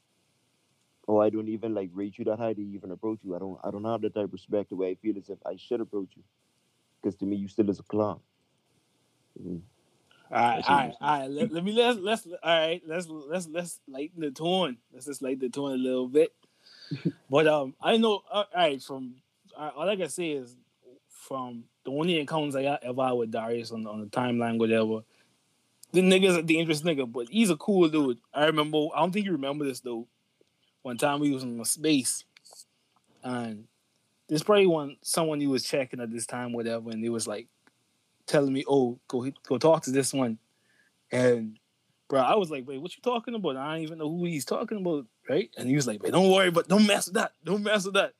Or 1.07 1.23
I 1.23 1.31
don't 1.31 1.49
even 1.49 1.75
like 1.75 1.91
rate 1.93 2.19
you 2.19 2.25
that 2.25 2.39
high 2.39 2.55
to 2.55 2.61
even 2.61 2.91
approach 2.91 3.21
you. 3.23 3.37
I 3.37 3.39
don't. 3.39 3.61
I 3.63 3.71
don't 3.71 3.85
have 3.85 4.01
that 4.01 4.15
type 4.15 4.25
of 4.25 4.33
respect 4.33 4.71
the 4.71 4.77
way 4.77 4.91
I 4.91 4.95
feel 4.97 5.17
as 5.17 5.29
if 5.29 5.39
I 5.47 5.57
should 5.57 5.81
approach 5.81 6.17
you, 6.17 6.25
because 7.01 7.15
to 7.19 7.27
me 7.27 7.37
you 7.37 7.47
still 7.47 7.71
is 7.71 7.79
a 7.79 7.85
clown. 7.85 8.21
Mhm. 9.41 9.61
All 10.31 10.39
right, 10.39 10.65
all 10.69 10.77
right, 10.77 10.95
all 11.01 11.21
right. 11.21 11.31
Let, 11.31 11.53
let 11.53 11.65
me 11.65 11.73
let's 11.73 11.99
let's 11.99 12.27
all 12.27 12.39
right. 12.45 12.83
Let's 12.87 13.07
let's 13.09 13.49
let's 13.49 13.81
lighten 13.89 14.21
the 14.21 14.31
tone. 14.31 14.77
Let's 14.93 15.07
just 15.07 15.23
lighten 15.23 15.41
the 15.41 15.49
tone 15.49 15.73
a 15.73 15.77
little 15.77 16.07
bit. 16.07 16.33
but 17.31 17.47
um, 17.47 17.75
I 17.81 17.97
know. 17.97 18.23
All 18.31 18.45
right, 18.55 18.83
from 18.83 19.17
all 19.57 19.89
I 19.89 19.97
can 19.97 20.09
say 20.09 20.33
is 20.33 20.55
from 21.09 21.65
the 21.85 21.91
only 21.91 22.21
encounters 22.21 22.57
I 22.57 22.63
got 22.63 22.85
ever 22.85 23.07
had 23.07 23.13
with 23.13 23.31
Darius 23.31 23.73
on 23.73 23.87
on 23.87 24.01
the 24.01 24.07
timeline, 24.07 24.59
whatever. 24.59 25.01
The 25.93 26.03
nigga's 26.03 26.37
a 26.37 26.43
dangerous 26.43 26.83
nigga, 26.83 27.11
but 27.11 27.29
he's 27.31 27.49
a 27.49 27.57
cool 27.57 27.89
dude. 27.89 28.19
I 28.35 28.47
remember. 28.47 28.89
I 28.95 29.01
don't 29.01 29.13
think 29.13 29.25
you 29.25 29.33
remember 29.33 29.65
this 29.65 29.81
though. 29.81 30.07
One 30.83 30.99
time 30.99 31.21
we 31.21 31.33
was 31.33 31.43
in 31.43 31.59
a 31.59 31.65
space, 31.65 32.25
and 33.25 33.65
there's 34.29 34.43
probably 34.43 34.67
one 34.67 34.97
someone 35.01 35.41
he 35.41 35.47
was 35.47 35.65
checking 35.65 36.01
at 36.01 36.13
this 36.13 36.27
time, 36.27 36.53
whatever, 36.53 36.91
and 36.91 37.03
he 37.03 37.09
was 37.09 37.27
like 37.27 37.47
telling 38.29 38.53
me, 38.53 38.65
"Oh, 38.69 38.99
go 39.09 39.29
go 39.47 39.59
talk 39.59 39.83
to 39.85 39.91
this 39.91 40.13
one," 40.13 40.39
and 41.11 41.59
bro, 42.09 42.21
I 42.21 42.37
was 42.37 42.51
like, 42.51 42.67
"Wait, 42.67 42.81
what 42.81 42.95
you 42.95 43.03
talking 43.03 43.35
about? 43.35 43.57
I 43.57 43.75
don't 43.75 43.83
even 43.83 43.99
know 43.99 44.09
who 44.09 44.25
he's 44.25 44.45
talking 44.45 44.79
about, 44.79 45.07
right?" 45.29 45.51
And 45.57 45.69
he 45.69 45.75
was 45.75 45.87
like, 45.87 46.03
"Wait, 46.03 46.13
don't 46.13 46.31
worry, 46.31 46.51
but 46.51 46.69
don't 46.69 46.87
mess 46.87 47.07
with 47.07 47.15
that. 47.15 47.33
Don't 47.45 47.63
mess 47.63 47.85
with 47.85 47.95
that." 47.95 48.13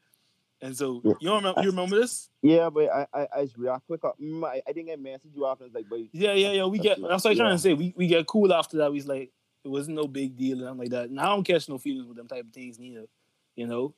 And 0.61 0.77
so 0.77 1.03
Yeah. 1.05 1.13
you 1.21 1.33
remember 1.33 1.63
you 1.63 1.71
remember 1.71 1.97
this? 1.97 2.29
Yeah, 2.43 2.69
but 2.71 2.91
I 2.91 3.07
I, 3.15 3.29
I 3.37 3.45
just 3.45 3.57
real 3.57 3.81
quick. 3.87 4.01
mm, 4.03 4.45
I, 4.45 4.61
I 4.67 4.73
think 4.73 4.91
I 4.91 4.97
messaged 4.97 5.35
you 5.35 5.47
after. 5.47 5.65
I 5.65 5.67
was 5.67 5.75
like, 5.75 5.89
"But 5.89 6.01
Yeah, 6.13 6.33
yeah, 6.33 6.53
yeah. 6.53 6.65
We 6.67 6.79
get 6.79 7.01
that's 7.01 7.25
what 7.25 7.31
I'm 7.31 7.37
trying 7.37 7.51
yeah. 7.51 7.55
to 7.55 7.59
say. 7.59 7.75
We 7.75 7.95
we 7.97 8.07
get 8.09 8.27
cool 8.27 8.53
after 8.53 8.79
that. 8.79 8.91
We 8.91 8.99
was 8.99 9.07
like, 9.07 9.31
it 9.65 9.69
wasn't 9.69 9.97
no 9.97 10.07
big 10.09 10.37
deal 10.37 10.59
and 10.61 10.69
I'm 10.69 10.79
like 10.79 10.91
that. 10.91 11.11
And 11.11 11.21
I 11.21 11.27
don't 11.27 11.45
catch 11.45 11.69
no 11.69 11.79
feelings 11.79 12.07
with 12.07 12.17
them 12.17 12.29
type 12.29 12.47
of 12.47 12.53
things 12.53 12.79
neither, 12.79 13.07
you 13.55 13.67
know. 13.67 13.95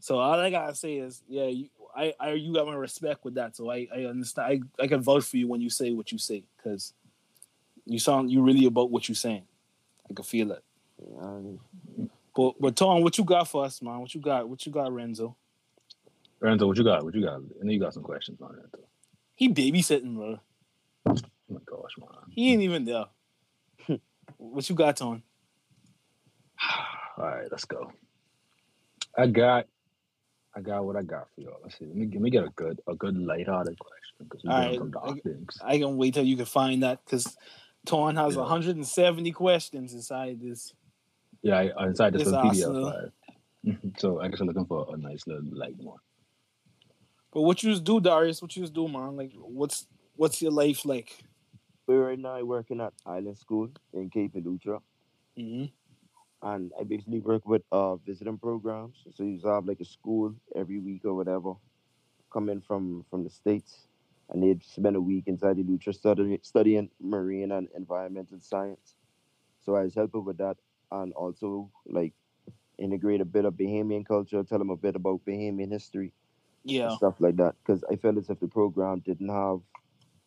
So 0.00 0.18
all 0.18 0.38
I 0.38 0.50
gotta 0.50 0.74
say 0.74 0.96
is, 0.96 1.22
yeah, 1.28 1.46
you, 1.46 1.68
I, 1.96 2.14
I, 2.20 2.32
you 2.32 2.52
got 2.54 2.66
my 2.66 2.74
respect 2.74 3.24
with 3.24 3.34
that. 3.34 3.56
So 3.56 3.70
I, 3.70 3.86
I 3.94 4.04
understand. 4.04 4.64
I, 4.78 4.82
I 4.82 4.86
can 4.86 5.02
vouch 5.02 5.24
for 5.24 5.36
you 5.36 5.48
when 5.48 5.60
you 5.60 5.70
say 5.70 5.92
what 5.92 6.12
you 6.12 6.18
say, 6.18 6.44
because 6.56 6.92
you 7.86 7.98
sound 7.98 8.30
you 8.30 8.42
really 8.42 8.66
about 8.66 8.90
what 8.90 9.08
you're 9.08 9.16
saying. 9.16 9.44
I 10.08 10.14
can 10.14 10.24
feel 10.24 10.52
it. 10.52 10.64
um, 11.20 11.58
But 12.34 12.54
but 12.60 12.76
Tom, 12.76 13.02
what 13.02 13.16
you 13.18 13.24
got 13.24 13.48
for 13.48 13.64
us, 13.64 13.80
man? 13.82 14.00
What 14.00 14.14
you 14.14 14.20
got? 14.20 14.48
What 14.48 14.64
you 14.66 14.72
got, 14.72 14.92
Renzo? 14.92 15.36
Renzo, 16.40 16.66
what 16.66 16.76
you 16.76 16.84
got? 16.84 17.04
What 17.04 17.14
you 17.14 17.22
got? 17.22 17.34
I 17.34 17.64
know 17.64 17.72
you 17.72 17.80
got 17.80 17.94
some 17.94 18.02
questions 18.02 18.40
on 18.40 18.56
that. 18.56 18.72
Though. 18.72 18.84
He 19.34 19.48
babysitting, 19.48 20.14
bro. 20.16 20.38
Oh 21.06 21.14
my 21.48 21.60
gosh, 21.66 21.92
man. 21.98 22.08
He 22.30 22.52
ain't 22.52 22.62
even 22.62 22.84
there. 22.84 23.06
what 24.36 24.68
you 24.68 24.74
got, 24.76 24.96
Tom? 24.96 25.22
All 27.18 27.24
right, 27.26 27.48
let's 27.50 27.64
go. 27.64 27.92
I 29.18 29.26
got, 29.26 29.66
I 30.56 30.60
got 30.60 30.84
what 30.84 30.96
I 30.96 31.02
got 31.02 31.28
for 31.34 31.42
y'all. 31.42 31.58
Let's 31.62 31.78
see. 31.78 31.86
Let 31.86 31.94
me 31.96 32.06
let 32.12 32.20
me 32.20 32.30
get 32.30 32.44
a 32.44 32.50
good 32.56 32.80
a 32.88 32.94
good 32.94 33.16
lighthearted 33.16 33.78
question 33.78 34.16
because 34.20 34.42
we're 34.44 34.50
doing 34.50 34.68
right, 34.68 34.78
some 34.78 34.90
dark 34.90 35.18
I- 35.18 35.20
things. 35.28 35.58
I 35.62 35.78
can 35.78 35.96
wait 35.96 36.14
till 36.14 36.24
you 36.24 36.36
can 36.36 36.46
find 36.46 36.82
that 36.82 37.04
because 37.04 37.36
Torn 37.86 38.16
has 38.16 38.34
Yeah. 38.34 38.40
170 38.42 39.30
questions 39.32 39.94
inside 39.94 40.40
this. 40.40 40.74
Yeah, 41.42 41.58
I, 41.76 41.86
inside 41.86 42.12
this 42.14 42.22
It's 42.22 42.30
little 42.32 42.46
Arsenal. 42.48 42.74
PDF 42.84 42.92
file. 42.92 43.10
So 43.98 44.20
I 44.20 44.28
guess 44.28 44.40
I'm 44.40 44.46
looking 44.48 44.66
for 44.66 44.86
a 44.92 44.96
nice 44.96 45.26
little 45.26 45.44
light 45.52 45.76
one. 45.78 45.98
But 47.32 47.42
what 47.42 47.62
you 47.62 47.70
just 47.70 47.84
do, 47.84 48.00
Darius? 48.00 48.42
What 48.42 48.56
you 48.56 48.62
just 48.62 48.72
do, 48.74 48.88
man? 48.88 49.16
Like, 49.16 49.32
what's 49.36 49.86
what's 50.16 50.42
your 50.42 50.50
life 50.52 50.84
like? 50.84 51.16
but 51.86 51.94
right 51.94 52.18
now 52.18 52.42
working 52.44 52.80
at 52.80 52.92
Island 53.04 53.36
School 53.38 53.68
in 53.92 54.10
Cape 54.10 54.34
Eleuthera. 54.34 54.80
hmm 55.36 55.64
and 56.42 56.72
I 56.78 56.84
basically 56.84 57.20
work 57.20 57.46
with 57.46 57.62
uh 57.72 57.96
visiting 57.96 58.38
programs. 58.38 59.04
So 59.14 59.24
you 59.24 59.40
have 59.46 59.66
like 59.66 59.80
a 59.80 59.84
school 59.84 60.34
every 60.54 60.78
week 60.78 61.04
or 61.04 61.14
whatever, 61.14 61.54
coming 62.32 62.60
from 62.60 63.04
from 63.10 63.24
the 63.24 63.30
states, 63.30 63.88
and 64.30 64.42
they'd 64.42 64.62
spend 64.64 64.96
a 64.96 65.00
week 65.00 65.24
inside 65.26 65.56
Eleuthera 65.58 65.94
studying 65.94 66.38
studying 66.42 66.90
marine 67.00 67.52
and 67.52 67.68
environmental 67.74 68.40
science. 68.40 68.96
So 69.60 69.74
I 69.76 69.82
was 69.84 69.94
helping 69.94 70.24
with 70.24 70.38
that, 70.38 70.58
and 70.90 71.12
also 71.14 71.70
like 71.86 72.14
integrate 72.78 73.20
a 73.20 73.24
bit 73.24 73.44
of 73.44 73.54
Bahamian 73.54 74.06
culture, 74.06 74.42
tell 74.42 74.58
them 74.58 74.70
a 74.70 74.76
bit 74.76 74.96
about 74.96 75.24
Bahamian 75.24 75.70
history 75.72 76.12
Yeah, 76.64 76.82
and 76.82 76.90
stuff 76.92 77.20
like 77.20 77.36
that. 77.36 77.56
Because 77.62 77.84
I 77.90 77.96
felt 77.96 78.18
as 78.18 78.30
if 78.30 78.40
the 78.40 78.48
program 78.48 79.00
didn't 79.00 79.28
have 79.30 79.60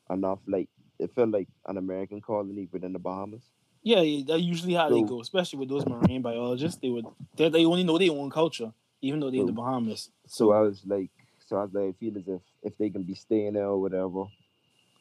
enough 0.10 0.40
like 0.48 0.70
it 1.00 1.12
felt 1.14 1.30
like 1.30 1.48
an 1.68 1.78
American 1.78 2.22
colony 2.22 2.68
within 2.72 2.94
the 2.94 3.00
Bahamas. 3.00 3.52
Yeah. 3.84 4.24
That's 4.28 4.42
usually 4.42 4.74
how 4.74 4.90
they 4.90 5.02
go, 5.04 5.22
especially 5.22 5.60
with 5.60 5.70
those 5.70 5.86
marine 5.86 6.22
biologists. 6.22 6.80
They 6.82 6.90
would 6.90 7.06
they, 7.36 7.50
they 7.50 7.66
only 7.66 7.84
know 7.84 7.98
their 7.98 8.12
own 8.12 8.30
culture, 8.30 8.72
even 9.02 9.20
though 9.20 9.30
they're 9.30 9.42
in 9.42 9.48
the 9.48 9.52
Bahamas. 9.54 10.10
So 10.28 10.52
I 10.52 10.62
was 10.62 10.82
like, 10.86 11.10
so 11.46 11.58
I 11.58 11.64
was 11.64 11.74
like, 11.74 11.90
I 11.90 11.92
feel 11.94 12.18
as 12.18 12.28
if 12.28 12.42
if 12.64 12.78
they 12.78 12.90
can 12.90 13.04
be 13.04 13.16
staying 13.16 13.54
there 13.54 13.68
or 13.68 13.80
whatever, 13.80 14.26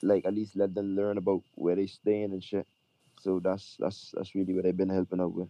like 0.03 0.27
at 0.27 0.35
least 0.35 0.57
let 0.57 0.75
them 0.75 0.97
learn 0.97 1.19
about 1.19 1.43
where 1.55 1.77
they 1.77 1.87
staying 1.87 2.33
and 2.33 2.43
shit. 2.43 2.67
So 3.21 3.41
that's 3.41 3.77
that's 3.79 4.13
that's 4.17 4.35
really 4.35 4.53
what 4.55 4.67
I've 4.67 4.77
been 4.77 4.89
helping 4.89 5.21
out 5.21 5.33
with. 5.33 5.49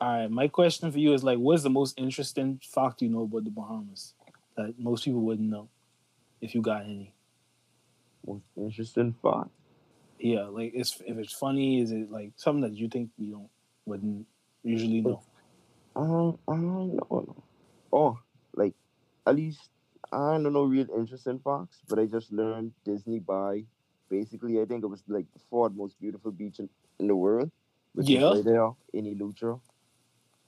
All 0.00 0.08
right, 0.08 0.30
my 0.30 0.48
question 0.48 0.90
for 0.90 0.98
you 0.98 1.14
is 1.14 1.22
like, 1.22 1.38
what's 1.38 1.62
the 1.62 1.70
most 1.70 1.96
interesting 1.96 2.60
fact 2.64 3.02
you 3.02 3.08
know 3.08 3.22
about 3.22 3.44
the 3.44 3.50
Bahamas 3.50 4.14
that 4.56 4.74
most 4.76 5.04
people 5.04 5.20
wouldn't 5.20 5.48
know, 5.48 5.68
if 6.40 6.56
you 6.56 6.60
got 6.60 6.82
any? 6.82 7.14
Most 8.26 8.42
interesting 8.56 9.14
fact. 9.22 9.50
Yeah, 10.22 10.44
like 10.44 10.70
it's 10.72 11.00
if 11.04 11.18
it's 11.18 11.34
funny, 11.34 11.80
is 11.80 11.90
it 11.90 12.08
like 12.08 12.30
something 12.36 12.62
that 12.62 12.78
you 12.78 12.88
think 12.88 13.10
you 13.18 13.32
don't 13.32 13.50
wouldn't 13.86 14.24
usually 14.62 15.00
know? 15.00 15.20
Um, 15.96 16.38
I 16.48 16.54
don't 16.54 16.94
know. 16.94 17.42
Oh, 17.92 18.18
like 18.54 18.74
at 19.26 19.34
least 19.34 19.68
I 20.12 20.38
don't 20.38 20.52
know 20.52 20.62
real 20.62 20.86
interesting 20.96 21.40
facts, 21.40 21.80
but 21.88 21.98
I 21.98 22.06
just 22.06 22.30
learned 22.32 22.72
Disney 22.84 23.18
by 23.18 23.64
basically 24.08 24.60
I 24.60 24.64
think 24.64 24.84
it 24.84 24.86
was 24.86 25.02
like 25.08 25.26
the 25.32 25.40
fourth 25.50 25.72
most 25.74 26.00
beautiful 26.00 26.30
beach 26.30 26.60
in, 26.60 26.68
in 27.00 27.08
the 27.08 27.16
world. 27.16 27.50
Which 27.94 28.08
Yeah. 28.08 28.30
is 28.30 28.36
right 28.36 28.44
there 28.44 28.70
in 28.94 29.04
Eleuthera, 29.06 29.60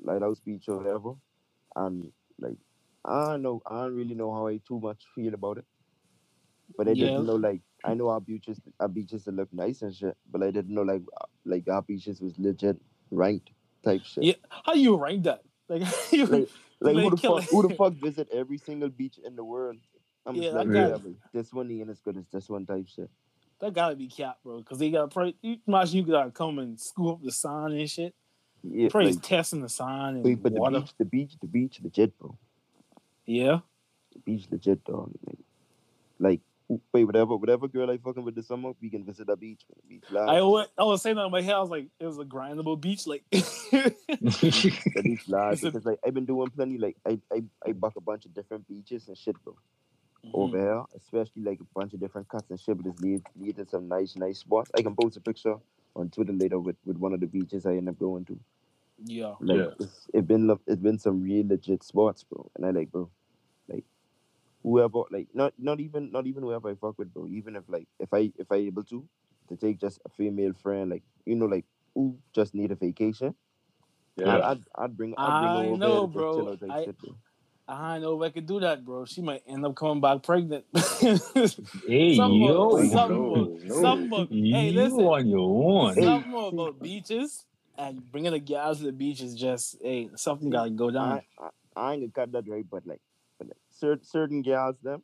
Lighthouse 0.01 0.39
Beach 0.39 0.69
or 0.69 0.77
whatever. 0.79 1.15
And 1.75 2.13
like 2.39 2.59
I 3.05 3.33
don't 3.33 3.43
know, 3.43 3.61
I 3.67 3.83
don't 3.83 3.97
really 3.97 4.15
know 4.15 4.33
how 4.33 4.47
I 4.47 4.61
too 4.69 4.79
much 4.79 5.03
feel 5.17 5.35
about 5.35 5.59
it. 5.59 5.65
But 6.79 6.87
I 6.87 6.95
Yeah. 6.95 7.07
didn't 7.07 7.27
know 7.27 7.35
like 7.35 7.61
I 7.85 7.95
know 7.95 8.09
our 8.09 8.21
beaches 8.21 8.61
our 8.81 8.89
beaches 8.89 9.25
that 9.25 9.35
look 9.35 9.53
nice 9.53 9.83
and 9.83 9.95
shit, 9.95 10.17
but 10.31 10.43
I 10.43 10.51
didn't 10.51 10.75
know 10.75 10.83
like 10.83 11.03
like 11.45 11.69
our 11.69 11.83
beaches 11.83 12.21
was 12.21 12.33
legit 12.39 12.77
ranked 13.11 13.51
type 13.85 14.03
shit. 14.05 14.25
Yeah, 14.25 14.35
how 14.49 14.75
you 14.75 14.97
rank 14.97 15.25
that? 15.25 15.43
Like, 15.69 15.83
you, 16.13 16.27
Like, 16.27 16.49
like 16.81 16.95
Like 16.97 17.05
who 17.05 17.11
the 17.11 17.17
fuck 17.17 17.45
who 17.45 17.69
the 17.69 17.75
fuck 17.75 17.93
visit 17.95 18.29
every 18.33 18.59
single 18.59 18.89
beach 18.89 19.19
in 19.25 19.37
the 19.37 19.45
world? 19.45 19.77
I'm 20.27 20.37
Yeah, 20.37 20.53
like, 20.53 20.69
yeah, 20.69 20.97
this 21.33 21.53
one 21.53 21.71
ain't 21.71 21.91
as 21.91 22.01
good 22.01 22.17
as 22.17 22.25
this 22.33 22.49
one 22.49 22.65
type 22.65 22.87
shit. 22.89 23.11
that 23.61 23.75
gotta 23.75 23.95
be 23.97 24.09
cap, 24.09 24.39
bro. 24.43 24.59
Because 24.59 24.79
they 24.79 24.91
got 24.91 25.11
probably 25.11 25.37
you 25.43 25.59
imagine 25.67 25.99
you 25.99 26.11
gotta 26.11 26.31
come 26.31 26.59
and 26.59 26.81
scoop 26.81 27.15
up 27.17 27.23
the 27.23 27.31
sign 27.33 27.73
and 27.73 27.91
shit. 27.91 28.15
Yeah, 28.63 28.89
Probably 28.89 29.13
like, 29.13 29.23
testing 29.23 29.61
the 29.61 29.69
sign 29.69 30.15
and 30.17 30.25
wait, 30.25 30.43
but 30.43 30.55
the 30.55 30.61
water. 30.61 30.81
beach, 30.81 30.93
the 30.97 31.05
beach, 31.05 31.33
the 31.41 31.47
beach, 31.47 31.81
legit, 31.83 32.19
bro. 32.19 32.37
Yeah, 33.27 33.61
The 34.13 34.19
beach, 34.21 34.47
legit, 34.51 34.85
dog. 34.85 35.13
Like, 35.27 35.39
like 36.19 36.41
wait, 36.93 37.05
whatever, 37.05 37.37
whatever 37.37 37.69
girl 37.69 37.91
I 37.91 37.99
fucking 37.99 38.25
with 38.25 38.35
this 38.35 38.49
summer, 38.49 38.73
we 38.81 38.91
can 38.91 39.05
visit 39.05 39.27
the 39.27 39.37
beach. 39.37 39.63
man. 39.69 39.81
Beach 39.89 40.05
live. 40.11 40.29
I 40.29 40.39
always, 40.41 40.67
I 40.79 40.85
was 40.85 41.03
saying 41.03 41.17
that 41.17 41.25
in 41.27 41.31
my 41.31 41.43
head. 41.43 41.55
I 41.55 41.61
was 41.61 41.71
like, 41.71 41.89
it 42.01 42.07
was 42.07 42.19
a 42.19 42.25
grindable 42.25 42.81
beach. 42.81 43.07
Like, 43.07 43.25
the 43.31 43.95
beach 45.03 45.29
live 45.29 45.53
It's 45.55 45.63
a- 45.63 45.67
because 45.71 45.85
like 45.85 45.99
I've 46.07 46.15
been 46.15 46.25
doing 46.27 46.49
plenty. 46.51 46.79
Like 46.79 46.97
I 47.07 47.19
I 47.33 47.43
I 47.67 47.73
buck 47.73 47.95
a 47.97 48.01
bunch 48.01 48.25
of 48.27 48.35
different 48.35 48.67
beaches 48.69 49.09
and 49.09 49.17
shit, 49.17 49.37
bro. 49.45 49.57
Over 50.33 50.57
mm-hmm. 50.57 50.67
here, 50.67 50.83
especially 50.97 51.43
like 51.43 51.61
a 51.61 51.79
bunch 51.79 51.93
of 51.93 52.01
different 52.01 52.29
cuts 52.29 52.49
and 52.51 52.59
shit, 52.59 52.77
but 52.79 52.87
it's 52.91 53.01
lead 53.01 53.23
lead 53.39 53.57
to 53.57 53.67
some 53.69 53.89
nice 53.89 54.17
nice 54.17 54.39
spots. 54.39 54.71
I 54.77 54.83
can 54.83 54.95
post 54.97 55.17
a 55.19 55.21
picture 55.21 55.57
on 55.95 56.09
Twitter 56.09 56.33
later 56.33 56.59
with 56.59 56.77
with 56.87 56.97
one 56.97 57.13
of 57.13 57.21
the 57.21 57.27
beaches 57.27 57.67
I 57.67 57.73
end 57.77 57.89
up 57.91 57.99
going 57.99 58.25
to. 58.27 58.39
yeah. 59.05 59.35
Like 59.41 59.59
Yeah. 59.59 59.71
it's 59.81 60.09
it 60.15 60.27
been 60.27 60.51
it's 60.67 60.81
been 60.81 60.99
some 60.99 61.23
real 61.23 61.47
legit 61.47 61.83
spots, 61.83 62.25
bro. 62.25 62.51
And 62.57 62.65
I 62.65 62.71
like, 62.71 62.91
bro, 62.91 63.11
like 63.69 63.85
whoever, 64.65 65.03
like 65.13 65.29
not 65.35 65.53
not 65.59 65.79
even 65.79 66.11
not 66.11 66.27
even 66.27 66.43
whoever 66.43 66.71
I 66.71 66.75
fuck 66.75 66.99
with, 66.99 67.15
bro. 67.15 67.29
Even 67.29 67.55
if 67.55 67.63
like 67.69 67.87
if 68.01 68.13
I 68.13 68.33
if 68.37 68.51
I 68.51 68.57
able 68.57 68.83
to 68.85 69.07
to 69.51 69.57
take 69.57 69.79
just 69.79 70.01
a 70.05 70.09
female 70.09 70.55
friend, 70.55 70.91
like 70.91 71.05
you 71.27 71.37
know, 71.37 71.47
like 71.47 71.67
who 71.95 72.17
just 72.35 72.55
need 72.55 72.73
a 72.73 72.75
vacation, 72.75 73.35
Yeah. 74.17 74.35
I'd, 74.37 74.43
I'd 74.43 74.63
I'd 74.75 74.97
bring 74.97 75.15
I'd 75.17 75.41
bring 75.41 75.51
I 75.51 75.63
her 75.65 75.69
over 75.69 75.77
know, 75.77 76.01
there 76.01 76.07
bro. 76.09 76.35
chill 76.37 76.49
out 76.51 76.61
type 76.61 76.71
I- 76.73 76.85
shit, 76.85 76.99
bro. 76.99 77.15
I 77.67 77.99
know 77.99 78.21
if 78.23 78.29
I 78.29 78.33
could 78.35 78.45
do 78.45 78.61
that, 78.61 78.85
bro. 78.85 79.07
She 79.07 79.23
might 79.23 79.43
end 79.49 79.65
up 79.65 79.75
coming 79.75 80.03
back 80.03 80.23
pregnant. 80.23 80.67
hey, 81.01 82.15
Some 82.15 82.33
yo. 82.33 82.55
more- 82.69 82.85
some 82.85 83.11
no, 83.11 83.19
more- 83.21 83.49
no. 83.65 83.81
some 83.81 84.09
more- 84.11 84.27
Hey, 84.31 84.69
you 84.69 84.73
listen. 84.73 85.01
on 85.01 85.27
your 85.29 85.39
own. 85.89 85.95
Something 85.95 86.31
more 86.31 86.49
about 86.51 86.83
beaches 86.83 87.47
and 87.79 88.03
bringing 88.13 88.33
the 88.33 88.39
gals 88.39 88.81
to 88.81 88.85
the 88.85 88.93
beach 88.93 89.23
is 89.23 89.35
just, 89.35 89.77
hey, 89.83 90.11
something 90.15 90.51
gotta 90.51 90.71
go 90.71 90.91
down. 90.91 91.23
I, 91.41 91.45
I 91.45 91.49
I 91.77 91.93
ain't 91.95 92.03
gonna 92.03 92.27
cut 92.27 92.33
that 92.33 92.47
right, 92.49 92.67
but 92.71 92.87
like 92.87 93.01
certain 93.85 94.05
certain 94.05 94.43
gals 94.43 94.77
them, 94.83 95.03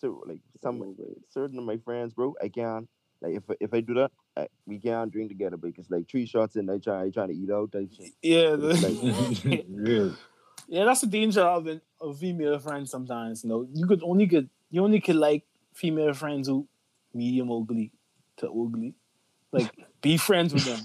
so 0.00 0.22
like 0.26 0.40
some 0.62 0.96
certain 1.30 1.58
of 1.58 1.64
my 1.64 1.78
friends, 1.78 2.12
bro, 2.14 2.34
I 2.42 2.48
can't 2.48 2.88
like 3.20 3.34
if 3.36 3.42
I- 3.50 3.56
if 3.60 3.74
I 3.74 3.80
do 3.80 3.94
that, 3.94 4.10
I, 4.36 4.46
we 4.66 4.78
can't 4.78 5.10
drink 5.10 5.28
together 5.30 5.56
because 5.56 5.90
like 5.90 6.08
three 6.08 6.26
shots 6.26 6.56
and 6.56 6.70
I 6.70 6.78
try 6.78 7.02
I 7.04 7.10
trying 7.10 7.28
to 7.28 7.34
eat 7.34 7.50
out 7.50 7.72
type 7.72 7.90
shit. 7.96 8.12
Yeah, 8.22 8.56
It's 8.58 8.82
the- 9.42 9.64
Real. 9.68 10.14
yeah, 10.68 10.84
that's 10.84 11.00
the 11.00 11.06
danger 11.08 11.42
of 11.42 11.66
an, 11.66 11.80
of 12.00 12.18
female 12.18 12.58
friends. 12.58 12.90
Sometimes, 12.90 13.42
you 13.44 13.50
know, 13.50 13.66
you 13.72 13.86
could 13.86 14.02
only 14.02 14.26
get 14.26 14.46
you 14.70 14.84
only 14.84 15.00
could 15.00 15.16
like 15.16 15.44
female 15.74 16.12
friends 16.14 16.46
who 16.48 16.66
medium 17.14 17.50
ugly 17.50 17.90
to 18.38 18.46
ugly. 18.50 18.94
Like, 19.50 19.70
be 20.02 20.18
friends 20.18 20.52
with 20.52 20.66
them. 20.66 20.80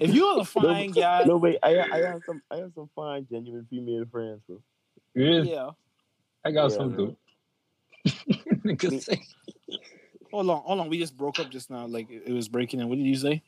If 0.00 0.14
you're 0.14 0.40
a 0.40 0.44
fine 0.56 0.90
guy, 0.90 1.24
No 1.26 1.36
wait, 1.36 1.58
I 1.62 1.78
I 1.78 1.98
have 2.10 2.22
some 2.26 2.40
I 2.50 2.56
have 2.56 2.72
some 2.74 2.88
fine 2.96 3.26
genuine 3.30 3.66
female 3.70 4.06
friends, 4.10 4.40
bro. 4.48 4.58
Real. 5.14 5.44
yeah. 5.46 5.70
I 6.46 6.52
got 6.52 6.70
Yeah, 6.70 6.76
some 6.76 6.96
too. 6.96 7.16
Hold 10.32 10.50
on, 10.50 10.62
hold 10.62 10.80
on. 10.80 10.88
We 10.88 10.98
just 10.98 11.16
broke 11.16 11.40
up 11.40 11.50
just 11.50 11.70
now. 11.70 11.86
Like 11.86 12.10
it 12.10 12.22
it 12.26 12.32
was 12.32 12.48
breaking 12.48 12.78
in. 12.80 12.88
What 12.88 12.98
did 12.98 13.06
you 13.06 13.16
say? 13.16 13.42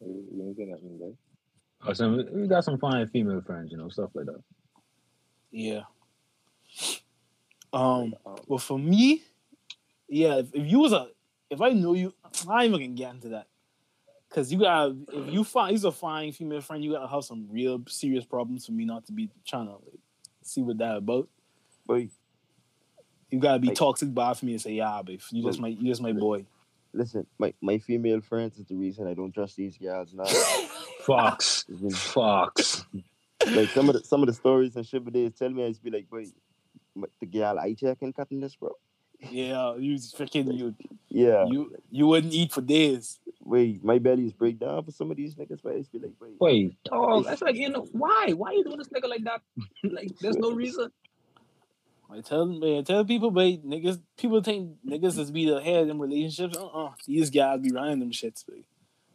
You 0.00 0.24
you 0.32 0.42
ain't 0.44 0.56
getting 0.56 0.72
nothing, 0.72 0.98
bro. 0.98 1.16
Oh, 1.86 1.92
some, 1.92 2.24
we 2.32 2.46
got 2.46 2.64
some 2.64 2.78
fine 2.78 3.06
female 3.08 3.42
friends, 3.42 3.72
you 3.72 3.78
know, 3.78 3.88
stuff 3.88 4.10
like 4.14 4.26
that. 4.26 4.42
Yeah. 5.50 5.82
Um. 7.72 8.14
Well, 8.46 8.58
for 8.58 8.78
me, 8.78 9.22
yeah. 10.08 10.36
If, 10.36 10.54
if 10.54 10.70
you 10.70 10.78
was 10.78 10.92
a, 10.92 11.08
if 11.50 11.60
I 11.60 11.70
knew 11.70 11.94
you, 11.94 12.14
I 12.48 12.64
ain't 12.64 12.74
even 12.74 12.86
gonna 12.86 12.96
get 12.96 13.14
into 13.14 13.28
that. 13.30 13.48
Cause 14.30 14.52
you 14.52 14.58
got, 14.58 14.86
to 14.86 15.06
if 15.12 15.32
you 15.32 15.44
find 15.44 15.70
he's 15.70 15.84
a 15.84 15.92
fine 15.92 16.32
female 16.32 16.60
friend, 16.60 16.82
you 16.82 16.92
gotta 16.92 17.08
have 17.08 17.24
some 17.24 17.46
real 17.50 17.80
serious 17.88 18.24
problems 18.24 18.66
for 18.66 18.72
me 18.72 18.84
not 18.84 19.06
to 19.06 19.12
be 19.12 19.30
trying 19.46 19.66
to 19.66 19.74
like, 19.74 20.00
see 20.44 20.62
what 20.62 20.78
that 20.78 20.96
about. 20.96 21.28
But 21.86 22.04
You 23.30 23.40
gotta 23.40 23.58
be 23.58 23.68
Like- 23.68 23.76
toxic 23.76 24.14
bad 24.14 24.34
for 24.34 24.46
me 24.46 24.52
to 24.52 24.58
say, 24.58 24.74
yeah, 24.74 25.02
babe, 25.02 25.20
you 25.30 25.42
just 25.42 25.58
my, 25.60 25.68
you 25.68 25.86
just 25.90 26.00
my 26.02 26.12
boy. 26.12 26.46
listen, 26.92 27.26
my, 27.38 27.52
my 27.60 27.78
female 27.78 28.20
friends 28.20 28.58
is 28.58 28.66
the 28.66 28.76
reason 28.76 29.08
I 29.08 29.14
don't 29.14 29.32
trust 29.32 29.56
these 29.56 29.76
guys 29.76 30.14
now. 30.14 30.24
Fox. 31.00 31.64
Fox. 31.94 32.84
like 33.52 33.68
some 33.70 33.88
of 33.88 33.94
the 33.96 34.04
some 34.04 34.22
of 34.22 34.26
the 34.28 34.32
stories 34.32 34.76
and 34.76 34.86
shit, 34.86 35.04
but 35.04 35.12
they 35.12 35.28
tell 35.30 35.50
me 35.50 35.64
I 35.64 35.66
used 35.66 35.80
to 35.80 35.90
be 35.90 35.96
like, 35.96 36.06
wait, 36.10 36.28
m- 36.96 37.04
the 37.20 37.26
girl 37.26 37.58
I 37.58 37.74
checking 37.74 38.12
cutting 38.12 38.40
this, 38.40 38.54
bro. 38.56 38.70
Yeah, 39.30 39.76
you 39.76 39.96
freaking 39.96 40.56
you, 40.56 40.74
Yeah, 41.08 41.46
you, 41.46 41.76
you 41.90 42.06
wouldn't 42.06 42.32
eat 42.32 42.52
for 42.52 42.60
days. 42.60 43.18
wait, 43.40 43.84
my 43.84 43.98
belly's 43.98 44.32
break 44.32 44.58
down 44.58 44.84
for 44.84 44.90
some 44.90 45.10
of 45.10 45.16
these 45.16 45.34
niggas, 45.34 45.60
but 45.62 45.72
I 45.72 45.84
be 45.92 45.98
like, 45.98 46.12
wait, 46.20 46.32
Wait, 46.40 46.76
dog. 46.84 47.24
That's 47.24 47.42
like, 47.42 47.56
you 47.56 47.68
know, 47.68 47.86
why? 47.92 48.32
Why 48.36 48.52
you 48.52 48.64
doing 48.64 48.78
this 48.78 48.88
nigga 48.88 49.08
like 49.08 49.24
that? 49.24 49.40
like, 49.84 50.10
there's 50.20 50.36
no 50.36 50.52
reason. 50.52 50.90
I 52.10 52.20
tell 52.20 52.46
man, 52.46 52.78
I 52.78 52.82
tell 52.82 53.04
people, 53.04 53.30
but 53.30 53.42
niggas, 53.66 54.00
people 54.16 54.42
think 54.42 54.76
niggas 54.86 55.18
is 55.18 55.30
be 55.30 55.48
the 55.48 55.60
head 55.60 55.88
in 55.88 55.98
relationships. 55.98 56.56
Uh, 56.56 56.66
uh 56.66 56.92
these 57.06 57.30
guys 57.30 57.60
be 57.60 57.72
running 57.72 57.98
them 57.98 58.12
shits. 58.12 58.44
Babe. 58.46 58.64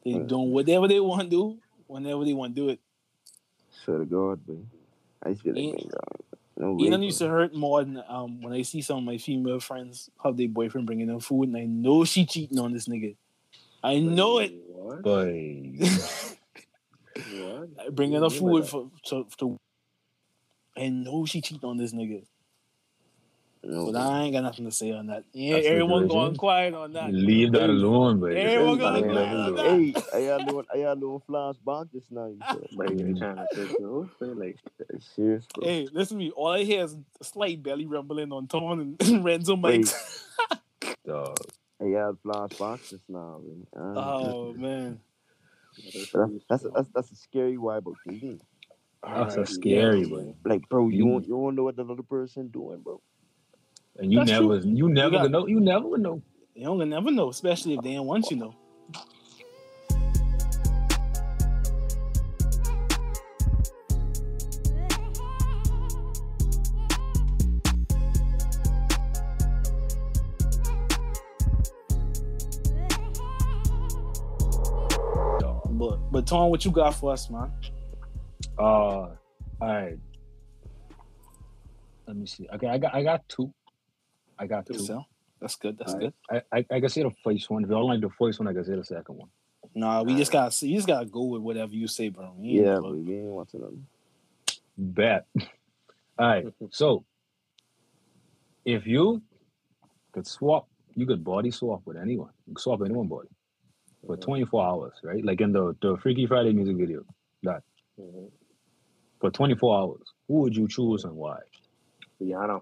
They 0.03 0.11
Mm. 0.11 0.27
doing 0.27 0.51
whatever 0.51 0.87
they 0.87 0.99
want 0.99 1.21
to 1.23 1.29
do, 1.29 1.59
whenever 1.87 2.25
they 2.25 2.33
want 2.33 2.55
to 2.55 2.61
do 2.61 2.69
it. 2.69 2.79
swear 3.69 3.99
to 3.99 4.05
God, 4.05 4.41
man. 4.47 4.69
I 5.23 5.29
used 5.29 5.43
to 5.43 5.53
be 5.53 5.67
like, 5.67 5.79
man, 5.79 5.89
God, 5.89 6.19
no 6.59 6.77
You 6.77 6.89
way. 6.89 6.89
know, 6.89 6.97
used 6.99 7.19
to 7.19 7.27
hurt 7.29 7.53
more 7.55 7.83
than 7.83 8.03
um 8.07 8.41
when 8.41 8.53
I 8.53 8.61
see 8.63 8.81
some 8.81 8.99
of 8.99 9.03
my 9.05 9.17
female 9.17 9.59
friends 9.59 10.09
have 10.23 10.37
their 10.37 10.47
boyfriend 10.49 10.85
bringing 10.85 11.07
them 11.07 11.19
food, 11.19 11.47
and 11.49 11.57
I 11.57 11.65
know 11.65 12.03
she 12.05 12.25
cheating 12.25 12.59
on 12.59 12.73
this 12.73 12.87
nigga. 12.87 13.15
I 13.83 13.99
know 13.99 14.39
it. 14.39 14.53
What? 14.67 15.01
Boy. 15.03 15.79
What? 17.31 17.95
bringing 17.95 18.21
What 18.21 18.31
her 18.31 18.39
do 18.39 18.45
you 18.45 18.51
mean 18.51 18.61
by 18.61 18.67
food 18.67 18.69
for 18.69 18.91
to, 19.07 19.27
to 19.37 19.57
I 20.77 20.89
know 20.89 21.25
she 21.25 21.41
cheating 21.41 21.67
on 21.67 21.77
this 21.77 21.91
nigga, 21.93 22.23
but 23.61 23.95
I 23.95 24.21
ain't 24.23 24.33
got 24.33 24.43
nothing 24.43 24.65
to 24.65 24.71
say 24.71 24.91
on 24.91 25.07
that. 25.07 25.25
Yeah, 25.33 25.55
That's 25.55 25.67
everyone 25.67 26.07
going 26.07 26.35
quiet 26.37 26.73
on 26.73 26.93
that. 26.93 27.13
Leave 27.13 27.51
that 27.53 27.69
alone, 27.69 28.19
boy. 28.19 28.33
Everyone 28.35 28.77
gonna 28.79 28.97
leave 28.99 29.07
go 29.07 29.13
that 29.15 29.35
on 29.35 29.55
that. 29.55 30.03
Hey, 30.13 30.27
I 30.29 30.31
had 30.31 30.45
little, 30.45 30.63
I 30.73 30.77
had 30.77 30.99
little 30.99 31.23
flashback 31.27 31.91
just 31.91 32.11
now. 32.11 32.27
You 32.27 32.39
said. 32.47 32.67
But 32.77 32.97
you 32.97 33.15
trying 33.17 33.35
to 33.35 33.47
say 33.53 33.67
so? 33.77 34.09
Say 34.19 34.25
like, 34.27 34.57
Serious, 35.15 35.45
bro. 35.53 35.67
Hey, 35.67 35.87
listen 35.91 36.17
to 36.17 36.23
me. 36.23 36.31
All 36.31 36.47
I 36.47 36.63
hear 36.63 36.83
is 36.85 36.95
a 37.19 37.23
slight 37.23 37.61
belly 37.61 37.85
rumbling 37.85 38.31
on 38.31 38.47
Tom 38.47 38.95
and 38.99 39.23
Renzo 39.25 39.55
Mike. 39.55 39.85
Dog. 41.05 41.37
I 41.81 41.85
had 41.85 42.15
flashbacks 42.25 42.89
just 42.89 43.09
now, 43.09 43.39
man. 43.43 43.67
Uh, 43.75 43.99
Oh 43.99 44.53
man, 44.53 44.99
that's, 45.93 46.11
that's, 46.49 46.65
a, 46.65 46.69
that's 46.69 46.89
that's 46.93 47.11
a 47.11 47.15
scary 47.15 47.57
why 47.57 47.77
about 47.77 47.95
dating. 48.07 48.41
That's 49.01 49.35
Alright, 49.35 49.49
a 49.49 49.51
scary, 49.51 50.01
yeah. 50.01 50.07
boy. 50.07 50.33
Like, 50.43 50.67
bro, 50.67 50.89
you 50.89 50.97
You- 50.97 51.05
don't 51.11 51.23
you 51.27 51.29
don't 51.35 51.55
know 51.55 51.63
what 51.63 51.75
the 51.77 51.85
other 51.85 52.03
person 52.03 52.49
doing, 52.49 52.79
bro. 52.81 53.01
And 53.99 54.13
you 54.13 54.19
That's 54.19 54.31
never, 54.31 54.57
you 54.59 54.87
never 54.87 55.11
got- 55.17 55.31
know. 55.31 55.45
You 55.45 55.59
never 55.59 55.87
would 55.87 56.01
know. 56.01 56.21
You 56.55 56.65
don't 56.65 56.89
never 56.89 57.11
know, 57.11 57.29
especially 57.29 57.75
if 57.75 57.81
they 57.81 57.93
don't 57.93 58.07
want 58.07 58.29
you 58.31 58.37
to 58.37 58.43
know. 58.43 58.55
But 75.71 76.11
but 76.11 76.27
Tom, 76.27 76.49
what 76.49 76.65
you 76.65 76.71
got 76.71 76.95
for 76.95 77.13
us, 77.13 77.29
man? 77.29 77.51
Uh, 78.57 78.61
all 78.61 79.15
right. 79.61 79.97
Let 82.05 82.17
me 82.17 82.25
see. 82.25 82.47
Okay, 82.53 82.67
I 82.67 82.77
got, 82.77 82.93
I 82.93 83.03
got 83.03 83.27
two. 83.29 83.53
I 84.39 84.47
got 84.47 84.65
two. 84.65 84.73
So, 84.79 85.03
that's 85.41 85.55
good. 85.57 85.77
That's 85.77 85.93
Alright. 85.93 86.13
good. 86.29 86.43
I, 86.51 86.57
I, 86.59 86.65
I 86.75 86.79
can 86.79 86.89
say 86.89 87.03
the 87.03 87.11
first 87.23 87.49
one. 87.49 87.63
If 87.63 87.69
y'all 87.69 87.85
like 87.87 88.01
the 88.01 88.09
first 88.09 88.39
one, 88.39 88.47
I 88.47 88.53
can 88.53 88.63
say 88.63 88.75
the 88.75 88.83
second 88.85 89.17
one. 89.17 89.29
Nah, 89.75 90.01
we 90.03 90.15
just 90.15 90.31
gotta 90.31 90.65
you 90.65 90.75
just 90.77 90.87
gotta 90.87 91.05
go 91.05 91.23
with 91.25 91.41
whatever 91.41 91.73
you 91.73 91.87
say, 91.87 92.09
bro. 92.09 92.33
We 92.37 92.49
ain't 92.49 92.57
Yeah, 92.61 92.63
never- 92.75 92.81
but 92.81 92.95
we 92.97 93.15
ain't 93.15 93.25
watching 93.25 93.61
them. 93.61 93.87
Bet. 94.77 95.25
All 96.17 96.27
right. 96.27 96.45
So, 96.71 97.03
if 98.65 98.85
you 98.87 99.21
could 100.13 100.27
swap, 100.27 100.67
you 100.95 101.05
could 101.05 101.23
body 101.23 101.51
swap 101.51 101.81
with 101.85 101.97
anyone. 101.97 102.31
You 102.47 102.53
could 102.55 102.61
swap 102.61 102.81
anyone 102.83 103.07
body 103.07 103.27
for 104.05 104.15
24 104.17 104.65
hours, 104.65 104.93
right? 105.03 105.23
Like 105.23 105.41
in 105.41 105.51
the, 105.51 105.75
the 105.81 105.97
Freaky 105.97 106.25
Friday 106.25 106.53
music 106.53 106.77
video. 106.77 107.03
That 107.43 107.63
Mhm. 107.99 108.31
for 109.19 109.29
24 109.31 109.77
hours, 109.77 110.01
who 110.27 110.35
would 110.41 110.55
you 110.55 110.67
choose 110.67 111.03
and 111.03 111.15
why? 111.15 111.39
Rihanna. 112.21 112.61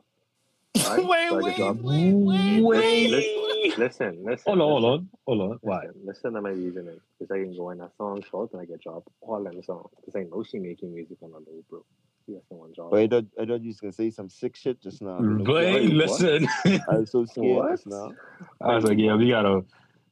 Wait, 0.95 1.29
So 1.29 1.65
I 1.65 1.71
wait, 1.71 2.13
wait, 2.13 2.13
wait, 2.13 2.61
wait. 2.63 3.09
Listen, 3.09 3.73
listen, 3.77 4.25
listen. 4.25 4.57
Hold 4.57 4.61
on, 4.61 4.81
hold 4.81 4.85
on, 4.85 5.09
hold 5.25 5.41
on. 5.51 5.59
Why? 5.61 5.81
Listen, 5.85 6.01
listen 6.05 6.33
to 6.33 6.41
my 6.41 6.49
reasoning. 6.49 6.99
Because 7.19 7.31
I 7.31 7.43
can 7.43 7.55
go 7.57 7.69
in 7.71 7.79
that 7.79 7.91
song 7.97 8.23
short 8.29 8.51
and 8.53 8.61
I 8.61 8.65
can 8.65 8.77
drop 8.81 9.03
all 9.21 9.43
them 9.43 9.61
songs. 9.63 9.89
Because 9.97 10.15
I 10.15 10.23
know 10.23 10.43
she 10.43 10.59
making 10.59 10.93
music 10.93 11.17
on 11.21 11.31
the 11.31 11.37
low, 11.37 11.63
bro. 11.69 11.83
She 12.25 12.33
has 12.33 12.43
someone 12.49 12.73
drop. 12.75 12.91
But 12.91 12.99
I 12.99 13.07
thought 13.07 13.25
I 13.39 13.45
thought 13.45 13.61
you 13.61 13.67
was 13.67 13.79
gonna 13.79 13.93
say 13.93 14.09
some 14.11 14.29
sick 14.29 14.55
shit 14.55 14.81
just 14.81 15.01
now. 15.01 15.19
you 15.19 15.25
know? 15.27 15.43
But 15.45 15.55
wait, 15.65 15.89
listen, 15.89 16.47
I 16.65 16.97
was 16.99 17.11
so 17.11 17.25
scared 17.25 17.63
just 17.71 17.87
now. 17.87 18.11
I 18.61 18.75
was 18.75 18.83
like, 18.83 18.97
yeah, 18.97 19.15
we 19.15 19.29
gotta, 19.29 19.63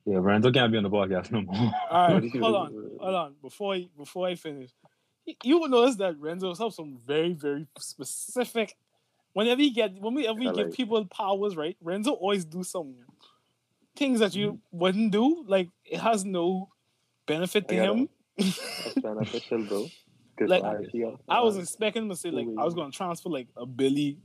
yeah, 0.05 0.17
Randall 0.21 0.51
can't 0.51 0.71
be 0.71 0.77
on 0.77 0.83
the 0.83 0.89
podcast 0.89 1.31
no 1.31 1.41
more. 1.41 1.71
All 1.89 2.13
right, 2.13 2.31
hold 2.39 2.55
on, 2.55 2.73
hold 2.99 3.15
on. 3.15 3.35
Before 3.41 3.77
before 3.97 4.27
I 4.27 4.35
finish, 4.35 4.71
you 5.43 5.59
will 5.59 5.67
notice 5.67 5.95
that 5.97 6.17
Renzo 6.19 6.55
has 6.55 6.75
some 6.75 6.97
very 7.05 7.33
very 7.33 7.67
specific 7.77 8.77
whenever 9.35 9.61
you 9.61 9.73
get 9.73 9.93
when 9.99 10.13
we 10.13 10.25
ever 10.27 10.39
I 10.39 10.43
give 10.45 10.55
like- 10.55 10.73
people 10.73 11.05
powers, 11.05 11.55
right? 11.55 11.77
Renzo 11.81 12.11
always 12.11 12.45
do 12.45 12.63
some 12.63 12.95
things 13.95 14.21
that 14.21 14.33
you 14.33 14.53
mm. 14.53 14.59
wouldn't 14.71 15.11
do. 15.11 15.43
Like 15.45 15.69
it 15.85 15.99
has 15.99 16.23
no 16.25 16.69
benefit 17.27 17.67
to 17.67 17.75
him. 17.75 18.09
That's 18.37 18.95
beneficial, 19.03 19.63
bro. 19.65 19.87
Like, 20.37 20.63
I, 20.65 20.75
I 21.29 21.39
was 21.39 21.55
expecting 21.55 22.03
him 22.03 22.09
to 22.09 22.15
say 22.17 22.29
like 22.29 22.45
I 22.59 22.65
was 22.65 22.73
gonna 22.73 22.91
transfer 22.91 23.29
like 23.29 23.47
a 23.55 23.65
billy, 23.65 24.17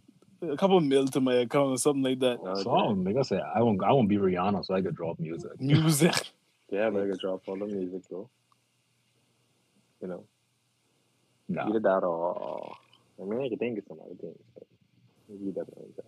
a 0.42 0.56
couple 0.56 0.76
of 0.76 0.82
mil 0.82 1.06
to 1.06 1.20
my 1.20 1.34
account 1.34 1.70
or 1.70 1.78
something 1.78 2.02
like 2.02 2.18
that. 2.18 2.42
No, 2.42 2.52
So 2.56 2.74
I 2.74 2.82
don't, 2.82 3.04
like 3.04 3.16
I 3.16 3.22
said, 3.22 3.42
I 3.54 3.62
won't, 3.62 3.80
I 3.84 3.92
won't 3.92 4.08
be 4.08 4.16
Rihanna, 4.16 4.66
so 4.66 4.74
I 4.74 4.82
could 4.82 4.96
drop 4.96 5.20
music. 5.20 5.60
Music. 5.60 6.12
yeah, 6.68 6.90
but 6.90 7.04
I 7.04 7.10
could 7.10 7.20
drop 7.20 7.42
all 7.46 7.56
the 7.56 7.66
music, 7.66 8.08
bro. 8.08 8.28
You 10.02 10.08
know, 10.08 10.24
Nah, 11.48 11.68
either 11.68 11.78
that 11.78 12.02
or 12.02 12.74
I 13.20 13.24
mean, 13.24 13.40
I 13.44 13.48
could 13.48 13.60
think 13.60 13.78
of 13.78 13.84
some 13.86 13.98
other 14.04 14.14
things. 14.20 14.38
But 14.54 14.66
maybe 15.30 15.52
definitely 15.52 15.92
that. 15.96 16.06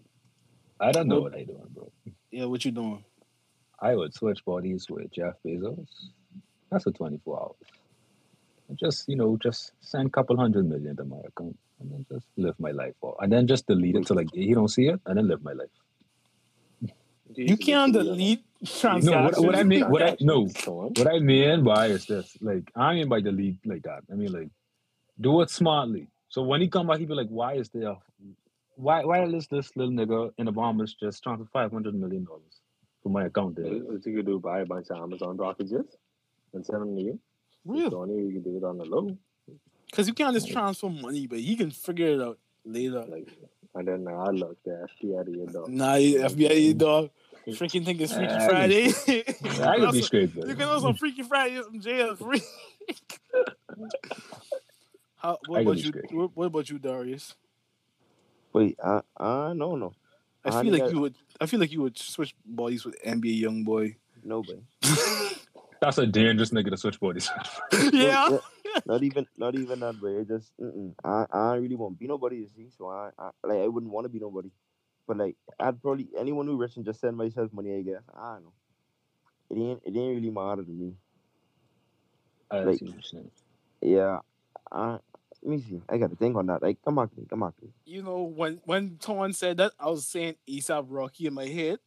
I 0.81 0.93
don't 0.93 1.07
know 1.07 1.21
what 1.21 1.35
I 1.35 1.45
doing, 1.45 1.63
bro. 1.73 1.91
Yeah, 2.31 2.47
what 2.47 2.65
you 2.65 2.73
doing? 2.73 3.05
I 3.81 3.95
would 3.95 4.15
switch 4.15 4.45
bodies 4.45 4.89
with 4.91 5.13
Jeff 5.13 5.35
Bezos. 5.47 5.89
That's 6.71 6.87
a 6.87 6.91
24 6.91 7.41
hours. 7.41 7.55
And 8.69 8.79
just, 8.79 9.09
you 9.09 9.17
know, 9.17 9.37
just 9.37 9.73
send 9.81 10.09
a 10.09 10.11
couple 10.11 10.37
hundred 10.37 10.69
million 10.69 10.97
to 10.97 11.05
my 11.05 11.19
account 11.19 11.59
and 11.81 11.93
then 11.93 12.07
just 12.11 12.27
live 12.37 12.55
my 12.59 12.71
life. 12.71 12.95
Or, 13.01 13.17
and 13.21 13.33
then 13.33 13.47
just 13.47 13.67
delete 13.67 13.97
it 13.97 14.07
till 14.07 14.17
like 14.17 14.29
he 14.33 14.55
don't 14.55 14.69
see 14.69 14.87
it 14.87 15.01
and 15.07 15.19
then 15.19 15.29
live 15.29 15.43
my 15.43 15.53
life. 15.53 15.69
You 17.35 17.57
can't 17.57 17.93
delete 17.93 18.45
transactions. 18.65 19.07
No, 19.07 19.23
what, 19.23 19.39
what 19.47 19.57
I 19.57 19.63
mean, 19.63 19.89
what 19.91 20.03
I 20.03 20.17
no, 20.21 20.47
what 20.67 21.09
I 21.09 21.19
mean 21.19 21.65
by 21.65 21.87
is 21.87 22.07
this. 22.07 22.37
Like, 22.41 22.71
I 22.77 22.95
mean 22.95 23.09
by 23.09 23.21
delete 23.21 23.59
like 23.65 23.83
that. 23.83 24.03
I 24.11 24.15
mean 24.15 24.33
like, 24.33 24.49
do 25.21 25.41
it 25.43 25.51
smartly. 25.51 26.09
So 26.29 26.43
when 26.43 26.61
he 26.61 26.69
come 26.69 26.87
back, 26.87 26.99
he 26.99 27.07
be 27.07 27.15
like, 27.15 27.29
why 27.29 27.55
is 27.55 27.69
there, 27.71 27.97
why 28.83 29.05
why 29.05 29.25
is 29.25 29.47
this 29.47 29.71
little 29.77 29.93
nigga 29.93 30.33
in 30.39 30.47
the 30.47 30.53
Bahamas 30.53 30.95
just 30.95 31.23
transfer 31.23 31.47
five 31.53 31.71
hundred 31.73 31.95
million 31.95 32.25
dollars 32.25 32.61
from 33.03 33.13
my 33.13 33.25
account 33.27 33.57
there? 33.57 33.67
What 33.67 34.05
you 34.07 34.17
could 34.17 34.27
do, 34.27 34.39
buy 34.41 34.61
a 34.61 34.67
bunch 34.67 34.89
of 34.91 34.99
Amazon 35.03 35.39
packages 35.39 35.87
and 36.53 36.65
send 36.67 36.83
them 36.83 36.97
to 36.97 37.03
you. 37.03 37.19
Really? 37.65 37.91
So 37.91 38.03
only 38.03 38.23
you 38.25 38.33
can 38.33 38.43
do 38.43 38.57
it 38.57 38.65
on 38.65 38.79
the 38.79 38.85
low. 38.85 39.17
Because 39.87 40.09
you 40.09 40.15
can't 40.15 40.35
just 40.35 40.51
transfer 40.51 40.89
money, 40.89 41.27
but 41.27 41.39
he 41.39 41.55
can 41.55 41.71
figure 41.71 42.09
it 42.09 42.21
out 42.21 42.39
later. 42.65 43.05
Like, 43.09 43.29
and 43.75 43.87
then 43.87 44.07
I 44.09 44.31
look 44.31 44.57
the 44.65 44.87
FBI 45.03 45.37
your 45.37 45.47
dog. 45.47 45.69
Nah, 45.69 45.95
you- 45.95 46.21
FBI 46.21 46.77
dog. 46.77 47.11
Freaking 47.49 47.85
think 47.85 48.01
it's 48.01 48.13
Freaky 48.13 48.33
Uh, 48.33 48.49
Friday. 48.49 48.85
I 48.89 48.91
could 48.93 49.45
be 49.45 49.87
Also, 49.87 50.01
straight, 50.01 50.35
You 50.35 50.55
can 50.55 50.69
also 50.69 50.93
Freaky 51.03 51.23
Friday 51.25 51.61
in 51.73 51.81
jail 51.81 52.15
free. 52.15 52.41
How, 55.17 55.39
what 55.47 55.63
about 55.63 55.79
you? 55.79 55.93
What, 56.11 56.37
what 56.37 56.47
about 56.47 56.71
you, 56.71 56.79
Darius? 56.79 57.35
Wait, 58.53 58.79
I 58.83 59.01
I 59.17 59.53
no 59.55 59.77
no 59.77 59.93
I 60.45 60.59
I 60.59 60.63
feel 60.63 60.73
like 60.73 60.83
I- 60.83 60.89
you 60.89 61.01
would. 61.01 61.15
I 61.41 61.47
feel 61.47 61.61
like 61.61 61.73
you 61.73 61.83
would 61.83 61.99
switch 61.99 62.35
bodies 62.45 62.85
with 62.85 62.97
NBA 63.03 63.43
YoungBoy. 63.43 63.97
nobody. 64.25 64.61
that's 65.81 65.99
a 65.99 66.07
dangerous 66.07 66.51
nigga 66.51 66.71
to 66.71 66.77
switch 66.77 67.01
bodies. 67.01 67.29
yeah. 67.93 68.39
not 68.87 69.03
even 69.03 69.27
not 69.37 69.55
even 69.57 69.81
that 69.81 70.01
way. 70.01 70.13
It 70.17 70.29
just 70.29 70.53
mm-mm. 70.61 70.95
I 71.05 71.27
I 71.33 71.55
really 71.57 71.75
won't 71.77 71.99
be 71.99 72.07
nobody 72.07 72.45
to 72.45 72.49
see. 72.51 72.69
So 72.77 72.89
I, 72.89 73.11
I 73.19 73.31
like 73.45 73.59
I 73.59 73.69
wouldn't 73.69 73.93
want 73.93 74.05
to 74.05 74.09
be 74.09 74.21
nobody. 74.21 74.51
But 75.07 75.17
like 75.17 75.37
I'd 75.59 75.81
probably 75.83 76.09
anyone 76.19 76.47
who 76.47 76.57
rich 76.57 76.77
and 76.77 76.85
just 76.85 77.01
send 77.01 77.17
myself 77.17 77.53
money. 77.53 77.77
I 77.77 77.83
guess 77.83 78.03
I 78.17 78.35
don't 78.35 78.45
know. 78.45 78.53
It 79.51 79.59
ain't 79.59 79.83
it 79.85 79.99
ain't 79.99 80.17
really 80.17 80.31
matter 80.31 80.63
to 80.63 80.71
me. 80.71 80.93
I 82.51 82.61
Like- 82.61 82.79
see 82.79 82.87
what. 82.87 83.25
Yeah. 83.81 84.19
I 84.71 84.99
let 85.43 85.51
me 85.51 85.61
see. 85.69 85.83
I 85.89 85.99
got 85.99 86.11
to 86.11 86.17
think 86.17 86.37
on 86.37 86.47
that. 86.47 86.63
Like 86.63 86.79
come 86.85 86.97
back 86.97 87.11
to 87.15 87.21
me. 87.21 87.27
Come 87.29 87.41
back 87.41 87.57
to 87.59 87.65
me. 87.65 87.71
You 87.85 88.03
know 88.03 88.23
when 88.23 88.61
when 88.65 88.99
Torn 88.99 89.33
said 89.33 89.59
that, 89.59 89.73
I 89.79 89.89
was 89.91 90.07
saying 90.07 90.37
ASAP 90.49 90.87
Rocky 90.89 91.27
in 91.27 91.35
my 91.35 91.47
head. 91.47 91.79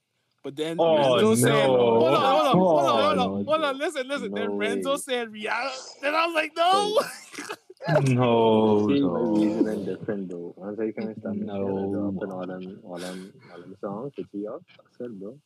But 0.44 0.56
then 0.56 0.78
Oh, 0.80 1.16
Renzo 1.16 1.36
said, 1.36 1.52
no. 1.52 1.78
hold 1.78 2.16
on, 2.16 2.22
hold 2.22 2.48
on, 2.48 2.58
hold 2.58 2.86
on, 2.88 2.96
hold 3.04 3.20
on, 3.20 3.20
Oh, 3.20 3.44
hold 3.48 3.64
on, 3.64 3.78
listen, 3.80 4.08
listen. 4.08 4.32
No 4.32 4.38
then 4.38 4.58
Renzo 4.58 4.92
way. 4.92 4.98
said 4.98 5.30
Rihanna. 5.30 5.72
Then 6.02 6.16
I 6.16 6.26
was 6.28 6.36
like, 6.36 6.52
no. 6.56 6.64
Oh. 6.68 7.04
No, 8.02 8.88
See, 8.88 9.00
no. 9.00 9.38
reasoning 9.40 9.86
different, 9.86 10.28
bro. 10.30 10.54
Once 10.58 10.80
I 10.80 10.92
finish 10.92 11.18
that, 11.24 11.34
No. 11.36 11.92
dropping 11.92 12.32
all 12.32 12.48
them, 12.48 12.80
all 12.84 13.00
them, 13.00 13.32
all 13.52 13.60
them 13.60 13.76
songs 13.82 14.14
to 14.16 14.26
see 14.32 14.48
out. 14.48 14.64
That's 14.78 15.12
it, 15.12 15.20
bro. 15.20 15.38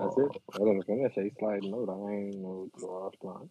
That's 0.00 0.16
Oh. 0.16 0.24
it. 0.26 0.32
I 0.54 0.58
didn't 0.58 0.84
finish. 0.86 1.12
I 1.18 1.30
sliding 1.38 1.74
out. 1.74 1.88
I 1.90 2.12
ain't 2.12 2.36
no 2.36 2.68
blow 2.78 2.88
off 3.10 3.14
plan. 3.22 3.50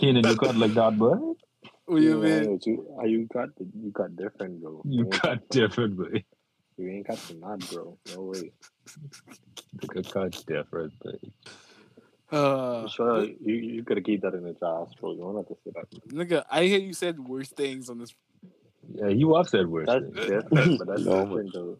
Keenan, 0.00 0.24
you 0.26 0.36
cut 0.36 0.56
like 0.56 0.74
that, 0.74 0.96
bro. 0.98 1.36
What 1.86 1.96
do 1.98 2.02
you 2.02 2.10
Yeah, 2.22 2.40
mean? 2.40 2.52
but 2.56 2.66
you, 2.66 2.96
uh, 3.00 3.04
you 3.04 3.26
got, 3.26 3.48
you 3.58 3.90
got 3.90 4.16
different, 4.16 4.60
bro. 4.62 4.82
You 4.84 5.04
ain't 5.04 5.20
cut 5.22 5.48
different, 5.50 5.96
boy. 5.96 6.24
You 6.76 6.88
ain't 6.90 7.06
got 7.06 7.18
the 7.28 7.34
nut, 7.34 7.60
bro. 7.68 7.96
No 8.10 8.22
way. 8.22 8.52
You 9.94 10.02
cut 10.02 10.44
different, 10.46 10.92
boy. 11.00 11.18
Uh, 12.30 12.88
sure 12.88 13.22
you, 13.24 13.54
you 13.54 13.82
gotta 13.82 14.00
keep 14.00 14.22
that 14.22 14.34
in 14.34 14.42
the 14.42 14.52
jars, 14.52 14.88
bro. 15.00 15.12
You 15.12 15.20
won't 15.20 15.36
have 15.38 15.46
to 15.46 15.56
say 15.64 15.70
that. 15.74 16.08
nigga, 16.12 16.44
I 16.50 16.64
hear 16.64 16.80
you 16.80 16.92
said 16.92 17.20
worse 17.20 17.50
things 17.50 17.88
on 17.88 17.98
this. 17.98 18.14
Yeah, 18.94 19.08
you 19.08 19.34
have 19.36 19.48
said 19.48 19.66
worse. 19.68 19.86
That's 19.86 20.04
things. 20.04 20.16
different, 20.16 20.78
but 20.78 20.86
that's 20.88 21.02
No, 21.02 21.24
different, 21.24 21.52
though. 21.54 21.78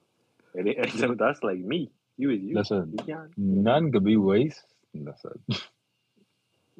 It 0.54 0.66
ain't- 0.94 1.18
that's 1.18 1.42
like 1.42 1.58
me. 1.58 1.90
You 2.16 2.30
is 2.30 2.40
you. 2.40 2.54
Listen, 2.54 2.92
You 2.92 3.04
can't. 3.04 3.30
none 3.36 3.90
could 3.92 4.04
be 4.04 4.16
worse. 4.16 4.62
Listen, 4.94 5.32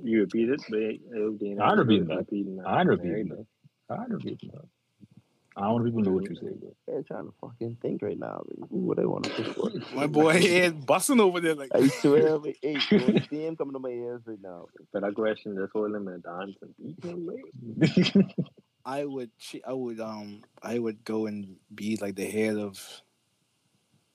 You 0.03 0.21
repeat 0.21 0.51
it, 0.51 0.63
but 0.69 0.79
it'll 0.79 1.33
be 1.33 1.57
I'm 1.59 1.79
repeating 1.79 2.07
that. 2.09 2.67
I'm 2.67 2.89
repeating 2.89 3.29
There 3.29 3.39
that. 3.39 3.47
I 3.91 3.97
don't 3.97 4.13
repeat 4.13 4.41
that. 4.53 4.69
I 5.57 5.63
don't 5.63 5.73
want 5.73 5.85
people 5.87 6.03
to 6.03 6.11
know 6.11 6.17
what 6.17 6.29
you 6.29 6.37
say, 6.37 6.53
bro. 6.61 6.97
I'm 6.97 7.05
trying 7.05 7.25
to 7.25 7.33
fucking 7.41 7.79
think 7.81 8.03
right 8.03 8.19
now. 8.19 8.45
Man. 8.47 8.69
Who 8.71 8.77
would 8.81 8.99
I 9.01 9.07
want 9.07 9.25
to 9.25 9.31
push 9.31 9.55
for? 9.55 9.97
My 9.97 10.07
boy 10.07 10.39
head 10.39 10.85
busting 10.85 11.19
over 11.19 11.41
there 11.41 11.55
like. 11.55 11.71
I 11.75 11.89
swear, 11.89 12.37
like, 12.37 12.59
hey, 12.61 12.77
bro, 12.91 13.17
steam 13.25 13.57
coming 13.57 13.73
to 13.73 13.79
my 13.79 13.89
ears 13.89 14.21
right 14.27 14.39
now. 14.43 14.67
But 14.93 15.01
that 15.01 15.15
question, 15.15 15.57
just 15.59 15.73
hold 15.73 15.95
him 15.95 16.09
and 16.09 16.23
dance 16.23 16.57
and 16.61 16.75
beat 16.77 17.03
him. 17.03 18.31
I 18.85 19.07
would, 19.07 19.31
I 19.67 19.73
would, 19.73 19.99
um, 19.99 20.43
I 20.63 20.79
would 20.79 21.05
go 21.05 21.25
and 21.27 21.57
be 21.75 21.97
like 21.97 22.17
the 22.17 22.27
head 22.27 22.57
of, 22.57 22.79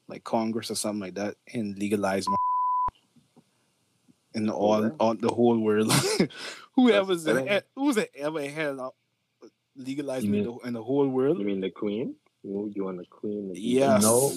like 0.07 0.23
Congress 0.23 0.69
or 0.69 0.75
something 0.75 1.01
like 1.01 1.15
that, 1.15 1.37
and 1.51 1.77
legalize 1.77 2.29
my 2.29 2.35
in 4.33 4.45
the 4.45 4.53
all, 4.53 4.83
Okay. 4.85 4.95
all 4.99 5.13
the 5.15 5.29
whole 5.29 5.57
world. 5.59 5.91
Whoever's 6.75 7.23
That's 7.23 7.37
the 7.39 7.45
head, 7.47 7.63
who's 7.75 7.97
ever 8.15 8.41
head 8.41 8.79
eh, 8.79 8.89
legalized 9.75 10.25
legalizing 10.25 10.33
You 10.33 10.39
in 10.39 10.43
the, 10.45 10.67
in 10.67 10.73
the 10.73 10.83
whole 10.83 11.07
world? 11.07 11.39
You 11.39 11.45
mean 11.45 11.61
the 11.61 11.69
queen? 11.71 12.15
You, 12.43 12.71
you 12.73 12.85
want 12.85 12.97
the 12.97 13.05
queen? 13.05 13.49
to 13.49 13.53
be 13.53 13.59
Yes. 13.59 14.01
No. 14.03 14.31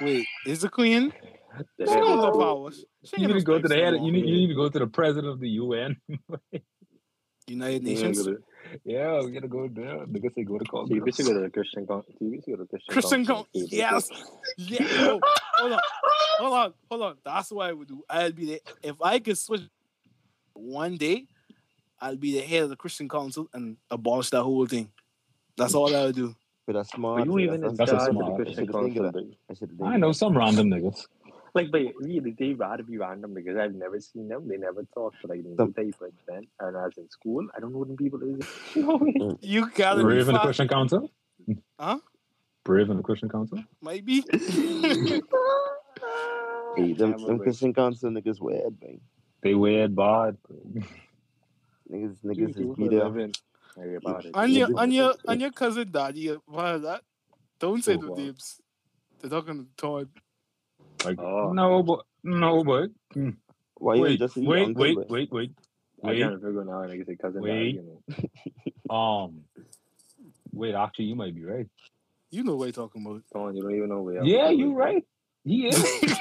Wait, 0.00 0.26
is 0.46 0.60
the 0.60 0.68
queen? 0.68 1.12
The 1.76 1.86
She 1.86 1.92
head 1.92 2.00
don't 2.00 2.12
of 2.12 2.18
know 2.18 2.32
the- 2.38 2.44
powers. 2.44 2.84
She 3.04 3.20
You 3.22 3.26
need 3.28 3.34
to 3.34 3.42
go 3.42 3.58
to 3.58 3.66
the 3.66 3.74
head. 3.74 3.94
someone. 3.94 4.04
You 4.04 4.12
need, 4.12 4.26
you 4.28 4.34
need 4.36 4.46
to 4.48 4.54
go 4.54 4.68
to 4.68 4.78
the 4.78 4.86
president 4.86 5.32
of 5.32 5.40
the 5.40 5.48
UN. 5.48 5.96
United 7.50 7.82
Nations. 7.82 8.28
yeah, 8.84 9.20
we 9.22 9.30
gotta 9.32 9.48
go 9.48 9.68
there. 9.68 10.06
Nigga 10.06 10.34
say 10.34 10.42
go 10.44 10.58
to 10.58 10.64
See, 10.64 10.70
we 10.94 10.98
Congress. 11.00 11.16
should 11.16 11.26
go 11.26 11.34
to 11.34 11.40
the 11.40 11.50
Christian 11.50 11.86
con- 11.86 12.02
see, 12.18 12.26
we 12.26 12.36
should 12.42 12.46
go 12.46 12.56
to 12.56 12.62
the 12.64 12.68
Christian 12.68 12.92
Christian 12.92 13.26
council. 13.26 13.46
Council. 13.54 13.68
Yes. 13.78 14.10
Yeah. 14.56 15.04
Yo, 15.04 15.20
hold 15.56 15.72
on. 15.72 15.80
Hold 16.40 16.52
on. 16.54 16.74
Hold 16.90 17.02
on. 17.02 17.16
That's 17.24 17.50
what 17.52 17.68
I 17.68 17.72
would 17.72 17.88
do. 17.88 18.02
I'd 18.10 18.34
be 18.36 18.46
the 18.46 18.60
if 18.82 18.96
I 19.02 19.18
could 19.18 19.38
switch 19.38 19.62
one 20.54 20.96
day, 20.96 21.26
I'll 22.00 22.16
be 22.16 22.32
the 22.34 22.40
head 22.46 22.64
of 22.64 22.68
the 22.70 22.76
Christian 22.76 23.08
Council 23.08 23.48
and 23.54 23.76
abolish 23.90 24.30
that 24.30 24.42
whole 24.42 24.66
thing. 24.66 24.90
That's 25.56 25.74
all 25.74 25.94
I 25.94 26.04
would 26.06 26.14
do. 26.14 26.34
But 26.66 26.74
that's 26.74 26.92
Are 26.92 26.96
smart. 26.96 27.24
you 27.26 27.38
even 27.38 27.64
in 27.64 27.74
That's 27.74 27.90
a 27.90 27.96
charge 27.96 28.08
of 28.10 28.14
the 28.16 28.34
Christian 28.36 28.66
should 28.66 28.74
think 28.74 28.96
of 28.98 29.02
council? 29.02 29.02
that. 29.04 29.12
but- 29.12 29.24
I 29.50 29.54
should 29.54 29.70
I 29.82 29.96
know 29.96 30.12
some 30.12 30.36
random 30.36 30.68
niggas. 30.68 31.06
Like, 31.54 31.70
but 31.70 31.80
really, 32.00 32.32
they 32.38 32.52
rather 32.54 32.82
be 32.82 32.98
random 32.98 33.34
because 33.34 33.56
I've 33.56 33.74
never 33.74 34.00
seen 34.00 34.28
them. 34.28 34.46
They 34.48 34.56
never 34.58 34.84
talk 34.94 35.14
to 35.20 35.26
like 35.28 35.42
the 35.42 35.54
Some- 35.56 35.72
type 35.74 35.94
then. 36.28 36.46
And 36.60 36.76
as 36.76 36.96
in 36.98 37.08
school, 37.10 37.46
I 37.56 37.60
don't 37.60 37.72
know 37.72 37.78
what 37.78 37.88
them 37.88 37.96
people 37.96 38.20
is. 38.22 38.40
Mm. 38.74 39.38
You 39.40 39.70
gotta 39.70 40.02
Brave 40.02 40.16
be 40.16 40.20
in 40.20 40.26
the 40.34 40.40
fa- 40.40 40.44
Christian 40.46 40.68
Council. 40.68 41.10
Huh? 41.80 41.98
Brave 42.64 42.90
in 42.90 42.96
the 42.98 43.02
Christian 43.02 43.28
Council. 43.28 43.58
Might 43.80 44.04
be. 44.04 44.22
Hey, 46.76 46.92
them, 46.92 47.16
them 47.24 47.38
Christian 47.40 47.74
council 47.74 48.10
niggas 48.10 48.40
weird, 48.40 48.76
man. 48.80 49.00
They 49.42 49.54
weird 49.54 49.96
bad. 49.96 50.36
Niggas, 51.90 52.18
niggas 52.24 52.50
is 52.50 52.56
be 52.56 52.62
for 52.84 52.88
there. 52.88 53.04
living. 53.08 53.34
Worry 53.76 53.96
about 53.96 54.24
it. 54.24 54.30
and 54.34 54.52
your 54.52 54.68
Yeah. 54.70 54.82
and 54.82 54.92
your 54.94 55.14
and 55.28 55.40
your 55.40 55.50
cousin 55.50 55.90
daddy 55.90 56.28
what 56.46 56.76
is 56.76 56.82
that? 56.82 57.02
Don't 57.58 57.82
say 57.82 57.94
Oh, 57.94 58.00
the 58.02 58.10
wow. 58.10 58.16
names. 58.16 58.60
They're 59.20 59.30
talking 59.30 59.58
to 59.64 59.66
Todd. 59.76 60.08
Like 61.04 61.18
Oh. 61.18 61.52
no, 61.52 61.82
but 61.82 62.04
no, 62.24 62.64
but 62.64 62.90
Why 63.76 63.94
you 63.94 64.02
wait, 64.02 64.18
just 64.18 64.34
say 64.34 64.42
wait, 64.42 64.66
uncle, 64.66 64.82
wait, 64.82 64.96
man? 64.96 65.06
wait, 65.08 65.32
wait, 65.32 65.52
I 66.04 66.08
wait. 66.08 66.18
can't 66.20 66.42
figure 66.42 66.64
now. 66.64 66.80
Like 66.80 67.00
I 67.00 67.04
say, 67.04 67.16
cousin, 67.16 67.42
Wait. 67.42 67.80
Um, 68.90 69.42
wait. 70.52 70.74
Actually, 70.74 71.06
you 71.06 71.14
might 71.14 71.34
be 71.34 71.44
right. 71.44 71.66
You 72.30 72.42
know 72.42 72.56
what 72.56 72.66
I'm 72.68 72.72
talking 72.72 73.04
about. 73.04 73.22
Come 73.32 73.42
on, 73.42 73.56
you 73.56 73.62
don't 73.62 73.74
even 73.74 73.88
know 73.90 74.02
where. 74.02 74.24
Yeah, 74.24 74.48
you 74.50 74.74
right. 74.74 75.04
He 75.44 75.66
is. 75.68 75.78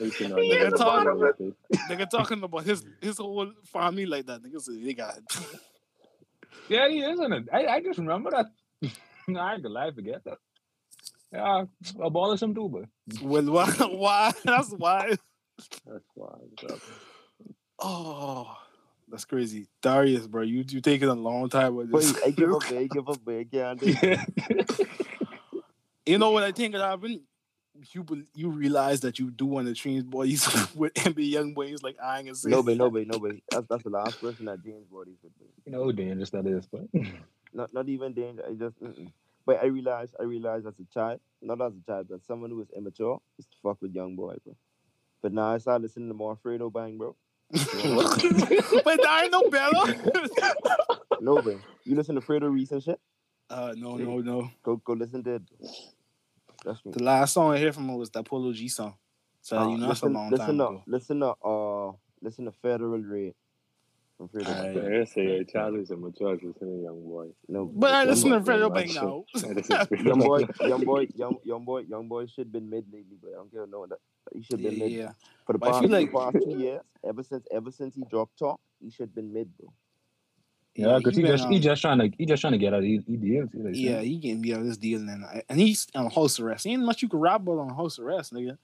Wait, 0.00 0.20
you 0.20 0.28
know, 0.28 0.38
Yeah, 0.40 0.64
nigga, 0.64 0.76
talk 0.76 1.04
don't 1.04 1.16
about 1.16 1.40
know. 1.40 1.52
Nigga 1.88 2.10
talking 2.10 2.42
about 2.42 2.64
his 2.64 2.84
his 3.00 3.16
whole 3.18 3.50
family 3.64 4.04
like 4.04 4.26
that. 4.26 4.42
Nigga 4.42 4.60
say 4.60 4.82
they 4.82 4.94
got 4.94 5.18
yeah, 6.68 6.88
he 6.88 7.00
is. 7.00 7.18
Isn't 7.18 7.32
it? 7.32 7.48
I, 7.52 7.66
I 7.66 7.80
just 7.80 7.98
remember 7.98 8.30
that 8.30 8.46
I 8.82 9.54
ain't 9.54 9.62
gonna 9.62 9.68
lie, 9.68 9.90
forget 9.92 10.24
that. 10.24 10.38
Yeah, 11.32 11.64
abolish 12.00 12.40
him 12.42 12.54
too, 12.54 12.68
but 12.68 13.20
Well, 13.22 13.44
why? 13.44 13.66
Why? 13.90 14.32
That's 14.44 14.70
why. 14.70 15.16
That's 15.86 16.04
why. 16.14 16.38
bro. 16.60 16.78
Oh, 17.78 18.56
that's 19.08 19.24
crazy, 19.24 19.66
Darius, 19.82 20.26
bro. 20.26 20.42
You 20.42 20.64
you 20.68 20.80
taking 20.80 21.08
a 21.08 21.14
long 21.14 21.48
time 21.48 21.74
with 21.74 21.90
Wait, 21.90 22.00
this. 22.02 22.22
I 22.24 22.30
give 22.30 22.52
up, 22.52 22.62
I 22.70 22.84
give 22.86 23.08
up, 23.08 23.20
I 23.28 23.46
can't. 23.50 23.80
do. 23.80 23.94
You 26.06 26.18
know 26.18 26.30
what 26.30 26.44
I 26.44 26.52
think 26.52 26.72
that 26.74 26.82
happened? 26.82 27.20
You 27.92 28.06
you 28.34 28.48
realize 28.48 29.00
that 29.00 29.18
you 29.18 29.30
do 29.30 29.44
want 29.44 29.66
to 29.66 29.74
change 29.74 30.04
boys 30.06 30.46
with 30.74 30.94
NBA 30.94 31.32
YoungBoys 31.32 31.82
like 31.82 31.96
I 32.02 32.18
ain't 32.18 32.26
gonna 32.26 32.34
say. 32.36 32.48
Nobody, 32.48 32.78
nobody, 32.78 33.04
nobody. 33.04 33.42
That's 33.50 33.66
that's 33.68 33.82
the 33.82 33.90
last 33.90 34.20
person 34.20 34.46
that 34.46 34.64
James 34.64 34.86
bodies 34.86 35.16
would 35.22 35.36
be. 35.38 35.44
you 35.66 35.72
know 35.72 35.84
how 35.84 35.90
dangerous 35.90 36.30
that 36.30 36.46
is, 36.46 36.66
but 36.66 36.82
Not 37.52 37.74
not 37.74 37.88
even 37.88 38.14
danger. 38.14 38.44
I 38.48 38.52
just. 38.54 38.80
Mm-mm. 38.80 39.10
But 39.46 39.62
I 39.62 39.66
realized, 39.66 40.14
I 40.18 40.24
realized 40.24 40.66
as 40.66 40.74
a 40.80 40.84
child, 40.92 41.20
not 41.40 41.62
as 41.62 41.72
a 41.72 41.86
child, 41.86 42.08
but 42.10 42.24
someone 42.24 42.50
who 42.50 42.56
was 42.56 42.68
immature, 42.76 43.20
is 43.38 43.46
to 43.46 43.56
fuck 43.62 43.80
with 43.80 43.94
young 43.94 44.16
boy, 44.16 44.34
bro. 44.44 44.56
But 45.22 45.32
now 45.32 45.54
I 45.54 45.58
started 45.58 45.82
listening 45.82 46.08
to 46.08 46.14
more 46.14 46.36
Fredo 46.36 46.72
Bang, 46.72 46.98
bro. 46.98 47.14
but 47.52 49.06
I 49.06 49.22
ain't 49.22 49.32
no 49.32 49.42
better. 49.48 49.94
No, 51.20 51.40
bro. 51.40 51.62
You 51.84 51.96
listen 51.96 52.14
to 52.16 52.20
Fredo 52.20 52.52
recent 52.52 52.82
shit? 52.82 53.00
uh, 53.48 53.72
no, 53.76 53.96
no, 53.96 54.18
no. 54.18 54.50
Go 54.62 54.76
go 54.76 54.92
listen 54.92 55.22
to 55.24 55.36
it. 55.36 55.42
That's 56.64 56.84
me. 56.84 56.92
The 56.92 57.02
last 57.02 57.32
song 57.32 57.52
I 57.52 57.58
hear 57.58 57.72
from 57.72 57.88
him 57.88 57.96
was 57.96 58.10
that 58.10 58.24
Polo 58.26 58.52
G 58.52 58.68
song. 58.68 58.94
So 59.40 59.56
Uh, 59.56 59.70
you 59.70 59.78
know 59.78 59.86
that's 59.88 60.02
a 60.02 60.06
listen, 60.06 60.12
long 60.14 60.30
listen 60.30 60.46
time 60.46 60.58
to, 60.58 60.64
ago. 60.64 60.82
Listen 60.86 61.20
to 61.20 61.26
uh 61.42 61.92
listen 62.20 62.44
to 62.44 62.52
Federal 62.52 62.98
Rate 62.98 63.36
from 64.16 64.28
Fredo 64.28 64.44
Bang. 64.46 64.78
Alright. 64.78 65.00
I 65.00 65.04
say 65.04 65.26
a 65.38 65.44
child 65.44 65.76
is 65.76 65.90
a 65.90 65.96
mature 65.96 66.36
listening 66.42 66.82
young 66.82 67.02
boy. 67.04 67.26
No, 67.48 67.66
But 67.66 67.92
I 67.92 68.00
young 68.02 68.08
listen 68.08 68.30
to 68.30 68.40
boy- 68.40 68.52
Fredo 68.52 68.60
young 68.60 68.72
Bang 68.72 68.94
now. 68.94 69.24
Young 70.02 70.18
boy, 70.20 70.46
young 70.66 70.84
boy, 70.84 71.06
young 71.14 71.36
young 71.44 71.64
boy, 71.64 71.78
young 71.80 72.08
boy 72.08 72.26
should 72.26 72.50
been 72.52 72.68
mid 72.70 72.86
lately, 72.92 73.16
but 73.22 73.30
I 73.32 73.34
don't 73.36 73.50
care 73.52 73.66
no 73.66 73.86
that 73.86 73.98
he 74.34 74.42
should 74.42 74.60
yeah, 74.60 74.70
been 74.70 74.78
mid 74.78 74.92
yeah. 74.92 75.10
for 75.46 75.52
the 75.52 75.58
But 75.58 75.68
I 75.68 75.70
past, 75.72 75.82
feel 75.82 75.90
like- 75.90 76.12
the 76.12 76.18
past 76.18 76.36
two 76.44 76.58
years. 76.58 76.80
Ever 77.06 77.22
since 77.22 77.46
ever 77.52 77.70
since 77.70 77.94
he 77.94 78.04
dropped 78.10 78.38
talk, 78.38 78.60
he 78.82 78.90
should 78.90 79.14
been 79.14 79.32
mid, 79.32 79.48
bro. 79.58 79.72
yeah, 80.74 80.98
because 80.98 81.16
he, 81.16 81.22
been, 81.22 81.30
just 81.36 81.48
he 81.48 81.56
um, 81.56 81.62
just 81.62 81.80
trying 81.82 81.98
to 82.00 82.10
he 82.18 82.26
just 82.26 82.40
trying 82.40 82.52
to 82.52 82.58
get 82.58 82.72
out 82.72 82.78
of 82.78 82.82
these 82.82 83.04
he 83.06 83.16
deals. 83.16 83.48
Like, 83.54 83.74
Yeah, 83.76 84.00
he 84.00 84.16
getting 84.18 84.42
beat 84.42 84.54
out 84.54 84.60
of 84.60 84.66
this 84.66 84.76
deal 84.76 85.00
and 85.00 85.24
and 85.48 85.60
he's 85.60 85.86
on 85.94 86.10
house 86.10 86.40
arrest. 86.40 86.66
Ain't 86.66 86.82
much 86.82 87.02
you 87.02 87.08
can 87.08 87.20
rap 87.20 87.42
about 87.42 87.58
on 87.58 87.68
house 87.74 87.98
arrest, 87.98 88.32
nigga. 88.34 88.58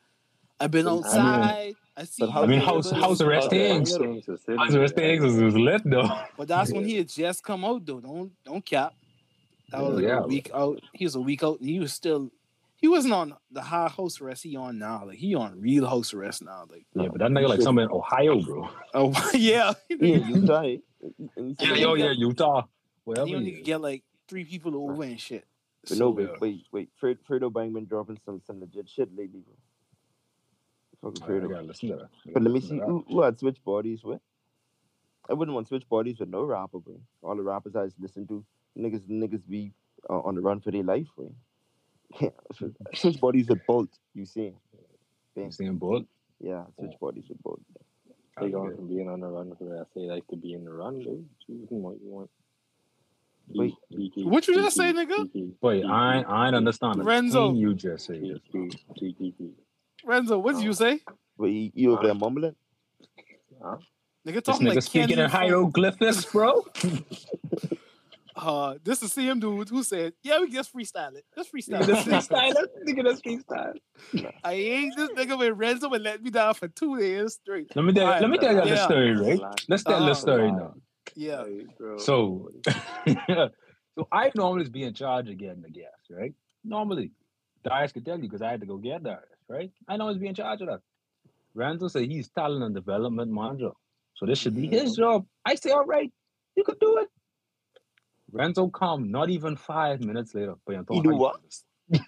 I've 0.58 0.70
been 0.70 0.88
I 0.88 0.90
mean- 0.90 0.98
outside. 1.04 1.74
I 1.96 2.04
see. 2.04 2.20
but 2.20 2.26
you 2.26 2.32
how- 2.32 2.42
I 2.42 2.46
mean, 2.46 2.58
with 2.60 2.68
house 2.68 2.90
the- 2.90 2.96
house 2.96 3.20
arrest 3.20 3.50
things. 3.50 3.96
things. 3.96 4.26
House 4.26 4.74
arrest 4.74 4.94
things 4.94 5.22
was, 5.22 5.36
was 5.36 5.56
lit 5.56 5.82
though. 5.84 6.08
But 6.36 6.48
that's 6.48 6.72
when 6.72 6.84
he 6.88 6.96
had 6.96 7.08
just 7.08 7.42
come 7.44 7.64
out 7.64 7.84
though. 7.84 8.00
Don't 8.00 8.32
don't 8.44 8.64
cap. 8.64 8.94
That 9.70 9.82
was 9.82 9.96
like 9.96 10.04
Yeah. 10.04 10.20
a 10.20 10.26
week 10.26 10.50
out. 10.54 10.80
He 10.92 11.04
was 11.04 11.14
a 11.14 11.20
week 11.20 11.42
out, 11.42 11.60
and 11.60 11.68
he 11.68 11.78
was 11.80 11.92
still. 11.92 12.30
He 12.76 12.88
wasn't 12.88 13.14
on 13.14 13.34
the 13.50 13.62
high 13.62 13.88
house 13.88 14.20
arrest 14.20 14.42
he 14.42 14.56
on 14.56 14.78
now. 14.78 15.04
Like 15.06 15.16
he 15.18 15.34
on 15.36 15.60
real 15.60 15.86
house 15.86 16.12
arrest 16.14 16.42
now. 16.42 16.64
Like 16.68 16.84
Yeah, 16.94 17.08
but 17.08 17.18
that 17.20 17.30
nigga 17.30 17.48
like 17.48 17.62
somewhere 17.62 17.84
in 17.84 17.90
Ohio, 17.92 18.40
bro. 18.42 18.68
oh 18.94 19.30
yeah, 19.34 19.72
He 19.88 20.14
in 20.14 20.26
Utah? 20.26 20.62
And 21.36 21.56
he 21.60 21.66
Yeah, 21.66 21.74
yo, 21.74 21.94
yeah, 21.94 22.10
Utah. 22.10 22.62
Whatever. 23.04 23.26
he 23.26 23.32
he 23.32 23.36
only 23.38 23.52
could 23.52 23.64
get 23.64 23.80
like 23.80 24.02
three 24.28 24.44
people 24.44 24.74
over 24.76 25.02
and 25.04 25.20
shit. 25.20 25.44
But 25.82 25.90
So, 25.90 25.94
no, 25.96 26.10
wait, 26.10 26.28
yeah. 26.28 26.36
wait, 26.40 26.66
wait. 26.72 26.88
Fred, 26.96 27.18
Fredo 27.28 27.52
Bang 27.52 27.72
been 27.72 27.86
dropping 27.86 28.18
some 28.24 28.40
some 28.46 28.58
legit 28.60 28.88
shit 28.88 29.10
lately, 29.16 29.40
bro. 29.40 29.54
Fucking 31.02 31.22
I 31.22 31.26
Fredo. 31.26 31.50
gotta 31.50 31.62
listen 31.66 31.88
to 31.90 31.96
that. 31.96 32.08
But 32.32 32.42
let 32.42 32.52
me 32.52 32.60
see 32.60 32.78
who, 32.78 33.04
who 33.08 33.22
I'd 33.22 33.38
switch 33.38 33.62
bodies 33.64 34.02
with. 34.04 34.20
I 35.28 35.34
wouldn't 35.34 35.54
want 35.54 35.66
to 35.66 35.68
switch 35.68 35.88
bodies 35.88 36.18
with 36.20 36.28
no 36.28 36.42
rapper, 36.44 36.78
bro. 36.78 37.00
All 37.22 37.36
the 37.36 37.42
rappers 37.42 37.76
I 37.76 37.84
just 37.86 38.00
listen 38.00 38.26
to, 38.28 38.44
niggas 38.78 39.06
niggas 39.08 39.42
be 39.48 39.72
uh, 40.10 40.20
on 40.20 40.34
the 40.34 40.40
run 40.40 40.60
for 40.60 40.70
their 40.70 40.82
life, 40.82 41.06
bro. 41.16 41.32
switch 42.94 43.20
bodies 43.20 43.48
with 43.48 43.64
Bolt, 43.66 43.88
you 44.14 44.26
see? 44.26 44.52
You 45.36 45.50
seeing 45.50 45.76
Bolt? 45.76 46.04
Yeah, 46.40 46.64
switch 46.78 46.98
bodies 47.00 47.24
with 47.28 47.42
Bolt. 47.42 47.60
They 48.40 48.50
going 48.50 48.74
from 48.74 48.88
being 48.88 49.08
on 49.08 49.20
the 49.20 49.28
run 49.28 49.54
for 49.56 49.64
the 49.64 49.70
rest 49.74 49.90
of 49.94 50.02
their 50.02 50.12
life 50.14 50.22
to 50.30 50.36
be 50.36 50.54
in 50.54 50.64
the 50.64 50.72
run, 50.72 50.98
dude. 51.00 51.28
Choose 51.46 51.66
what 51.70 52.00
you 52.02 52.08
want. 52.10 52.30
Wait. 53.48 53.74
Kiki, 53.90 54.24
What 54.24 54.46
you 54.48 54.54
just 54.54 54.76
say, 54.76 54.92
nigga? 54.92 55.30
Kiki, 55.32 55.52
Wait, 55.60 55.84
I 55.84 56.18
ain't- 56.18 56.28
I 56.28 56.46
ain't 56.46 56.56
understand. 56.56 57.00
the 57.00 57.04
Renzo. 57.04 57.52
You 57.54 57.74
just 57.74 58.06
said. 58.06 58.40
Renzo, 60.04 60.38
what 60.38 60.54
did 60.56 60.64
you 60.64 60.72
say? 60.72 61.00
But 61.38 61.46
you, 61.46 61.70
you 61.74 61.92
over 61.92 62.02
there 62.04 62.14
mumbling? 62.14 62.54
Huh? 63.62 63.76
Nigga 64.26 64.34
This 64.34 64.42
talking 64.44 64.66
nigga 64.66 64.74
like 64.74 64.82
speaking 64.84 65.08
Kenny 65.08 65.22
in 65.22 65.30
hieroglyphics, 65.30 66.24
bro. 66.26 66.64
Uh, 68.34 68.76
this 68.82 69.02
is 69.02 69.12
CM 69.12 69.38
dude 69.38 69.68
who 69.68 69.82
said, 69.82 70.14
"Yeah, 70.22 70.40
we 70.40 70.46
can 70.46 70.54
just 70.54 70.74
freestyle 70.74 71.14
it. 71.14 71.24
Just 71.36 71.52
freestyle 71.52 71.80
Nigga, 71.82 71.86
that's 71.86 72.28
freestyle. 72.28 72.66
Nigga, 72.88 73.04
that's 73.04 73.20
freestyle. 73.20 74.32
I 74.42 74.54
ain't 74.54 74.96
this 74.96 75.10
nigga 75.10 75.38
with 75.38 75.52
Renzo 75.56 75.90
and 75.90 76.02
let 76.02 76.22
me 76.22 76.30
down 76.30 76.54
for 76.54 76.66
two 76.66 76.98
days 76.98 77.34
straight. 77.34 77.70
Let 77.76 77.84
me 77.84 77.92
tell. 77.92 78.06
Alright, 78.06 78.22
Let 78.22 78.30
me 78.30 78.38
tell 78.38 78.54
you 78.54 78.62
the 78.62 78.68
yeah. 78.68 78.84
story, 78.86 79.14
right? 79.14 79.38
Let's 79.68 79.84
tell 79.84 80.00
the 80.00 80.06
Uh-huh. 80.12 80.14
story 80.14 80.50
now. 80.50 80.74
Yeah, 81.14 81.44
bro. 81.78 81.98
So, 81.98 82.48
so 83.28 84.08
I 84.10 84.32
normally 84.34 84.68
be 84.70 84.84
in 84.84 84.94
charge 84.94 85.28
of 85.28 85.36
getting 85.36 85.60
the 85.60 85.70
gas, 85.70 85.90
right? 86.10 86.32
Normally, 86.64 87.10
Darius 87.64 87.92
could 87.92 88.06
tell 88.06 88.16
you 88.16 88.22
because 88.22 88.40
I 88.40 88.50
had 88.50 88.60
to 88.60 88.66
go 88.66 88.78
get 88.78 89.02
Darius, 89.02 89.31
right? 89.52 89.70
I 89.86 89.96
always 89.98 90.18
be 90.18 90.26
in 90.26 90.34
charge 90.34 90.62
of 90.62 90.68
that. 90.68 90.80
Renzo 91.54 91.88
said 91.88 92.10
he's 92.10 92.28
talent 92.30 92.64
and 92.64 92.74
development 92.74 93.30
manager, 93.30 93.72
so 94.14 94.24
this 94.24 94.38
should 94.38 94.56
be 94.56 94.66
his 94.66 94.96
job. 94.96 95.26
I 95.44 95.54
say, 95.54 95.70
all 95.70 95.84
right, 95.84 96.10
you 96.56 96.64
could 96.64 96.80
do 96.80 96.98
it. 96.98 97.08
Renzo 98.32 98.68
come 98.68 99.10
not 99.10 99.28
even 99.28 99.56
five 99.56 100.00
minutes 100.00 100.34
later. 100.34 100.54
But 100.64 100.72
you 100.72 100.84
He 100.90 101.02
do 101.02 101.14
what? 101.14 101.36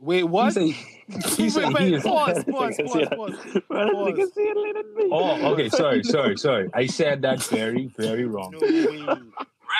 wait, 0.00 0.24
what? 0.24 0.46
He 0.46 0.72
say, 0.72 1.36
he 1.36 1.50
say 1.50 1.66
wait, 1.66 1.74
wait, 1.74 1.92
is. 1.92 2.02
pause, 2.02 2.42
pause, 2.50 2.76
pause, 2.78 3.08
pause. 3.10 3.10
Pause. 3.10 3.34
nigga 3.70 4.32
say 4.32 4.42
it 4.44 4.56
later 4.56 4.82
than 4.82 4.94
me. 4.94 5.08
Oh, 5.12 5.52
okay. 5.52 5.68
Sorry, 5.68 6.02
sorry, 6.02 6.38
sorry. 6.38 6.70
I 6.72 6.86
said 6.86 7.20
that 7.22 7.42
very, 7.42 7.90
very 7.98 8.24
wrong. 8.24 8.54
No. 8.58 9.18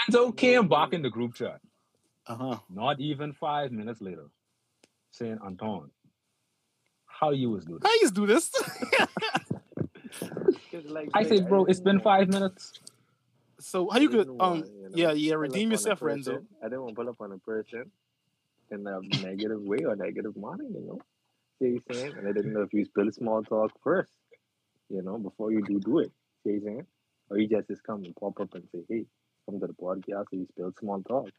Renzo 0.06 0.32
came 0.32 0.68
back 0.68 0.92
in 0.92 1.00
the 1.00 1.10
group 1.10 1.34
chat. 1.34 1.60
Uh 2.26 2.34
huh. 2.34 2.58
Not 2.68 3.00
even 3.00 3.32
five 3.32 3.72
minutes 3.72 4.02
later, 4.02 4.26
saying, 5.10 5.38
Antawn, 5.42 5.88
how 7.20 7.30
you 7.30 7.50
was 7.50 7.64
doing? 7.64 7.80
How 7.82 7.90
you 8.00 8.10
do 8.10 8.26
this? 8.26 8.50
Like, 10.84 11.10
I 11.14 11.24
say, 11.24 11.40
bro, 11.40 11.64
it's 11.66 11.80
been 11.80 12.00
five 12.00 12.28
minutes. 12.28 12.72
so 13.58 13.88
how 13.90 13.98
you 13.98 14.08
could 14.08 14.28
Reason 14.28 14.40
um 14.40 14.60
why, 14.60 14.66
you 14.66 14.88
know, 14.90 14.90
yeah 14.94 15.12
yeah 15.12 15.34
redeem 15.34 15.70
yourself, 15.70 16.00
Renzo. 16.02 16.42
I 16.62 16.66
didn't 16.66 16.82
want 16.82 16.90
to 16.90 16.94
pull 17.02 17.08
up 17.10 17.20
on 17.20 17.32
a 17.32 17.38
person 17.38 17.90
in 18.70 18.86
a 18.86 19.00
negative 19.22 19.60
way 19.62 19.78
or 19.84 19.96
negative 19.96 20.36
manner, 20.36 20.64
you 20.64 20.80
know. 20.86 20.98
See 21.58 21.72
what 21.72 21.82
I'm 21.88 21.94
saying? 21.94 22.12
And 22.18 22.28
I 22.28 22.32
didn't 22.32 22.52
know 22.52 22.62
if 22.62 22.72
you 22.72 22.86
build 22.94 23.12
small 23.14 23.42
talk 23.42 23.72
first, 23.82 24.12
you 24.88 25.02
know, 25.02 25.18
before 25.18 25.50
you 25.52 25.62
do 25.62 25.80
do 25.80 25.98
it. 26.00 26.12
See 26.44 26.50
what 26.52 26.56
I'm 26.56 26.64
saying? 26.64 26.86
Or 27.30 27.38
you 27.38 27.48
just 27.48 27.68
just 27.68 27.82
come 27.82 28.04
and 28.04 28.14
pop 28.16 28.40
up 28.40 28.54
and 28.54 28.64
say, 28.72 28.80
hey, 28.88 29.04
come 29.46 29.60
to 29.60 29.66
the 29.66 29.74
podcast 29.74 30.26
and 30.32 30.42
you 30.42 30.48
build 30.56 30.78
small 30.78 31.02
talk. 31.02 31.30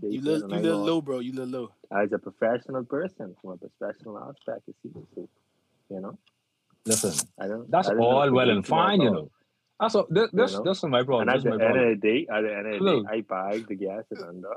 See 0.00 0.08
You 0.14 0.18
I'm 0.20 0.24
little 0.24 0.40
saying? 0.40 0.50
you 0.50 0.54
And 0.54 0.54
I 0.54 0.60
little 0.62 0.78
know 0.80 0.84
low, 0.84 1.00
bro. 1.00 1.18
You 1.20 1.32
look 1.32 1.50
low. 1.50 1.70
As 2.02 2.12
a 2.12 2.18
professional 2.18 2.84
person, 2.84 3.34
from 3.40 3.50
a 3.52 3.56
professional 3.56 4.18
aspect, 4.18 4.62
you 4.66 4.74
see, 4.82 4.90
so, 5.14 5.28
you 5.90 6.00
know, 6.00 6.18
Listen, 6.86 7.12
I 7.38 7.46
don't. 7.46 7.70
that's 7.70 7.88
I 7.88 7.92
didn't 7.92 8.04
all 8.04 8.22
if 8.22 8.32
well 8.32 8.50
and 8.50 8.66
fine, 8.66 9.00
you 9.02 9.10
know. 9.10 9.30
That's 9.78 9.94
all, 9.94 10.06
this, 10.10 10.30
this, 10.32 10.52
know? 10.52 10.62
this 10.64 10.78
is 10.78 10.84
my 10.84 11.02
problem. 11.02 11.28
And 11.28 11.36
This 11.36 11.44
at 11.46 11.50
the 11.52 11.58
my 11.58 11.64
end 11.64 11.74
problem. 11.74 11.92
of 11.92 12.00
the 12.00 12.08
day, 12.08 12.26
at 12.32 12.40
the 12.42 12.56
end 12.56 12.66
of 12.66 12.72
the 12.72 12.78
Look. 12.84 13.06
day, 13.06 13.10
I 13.12 13.20
buy 13.22 13.62
the 13.68 13.74
gas 13.74 14.04
and 14.10 14.22
under. 14.22 14.56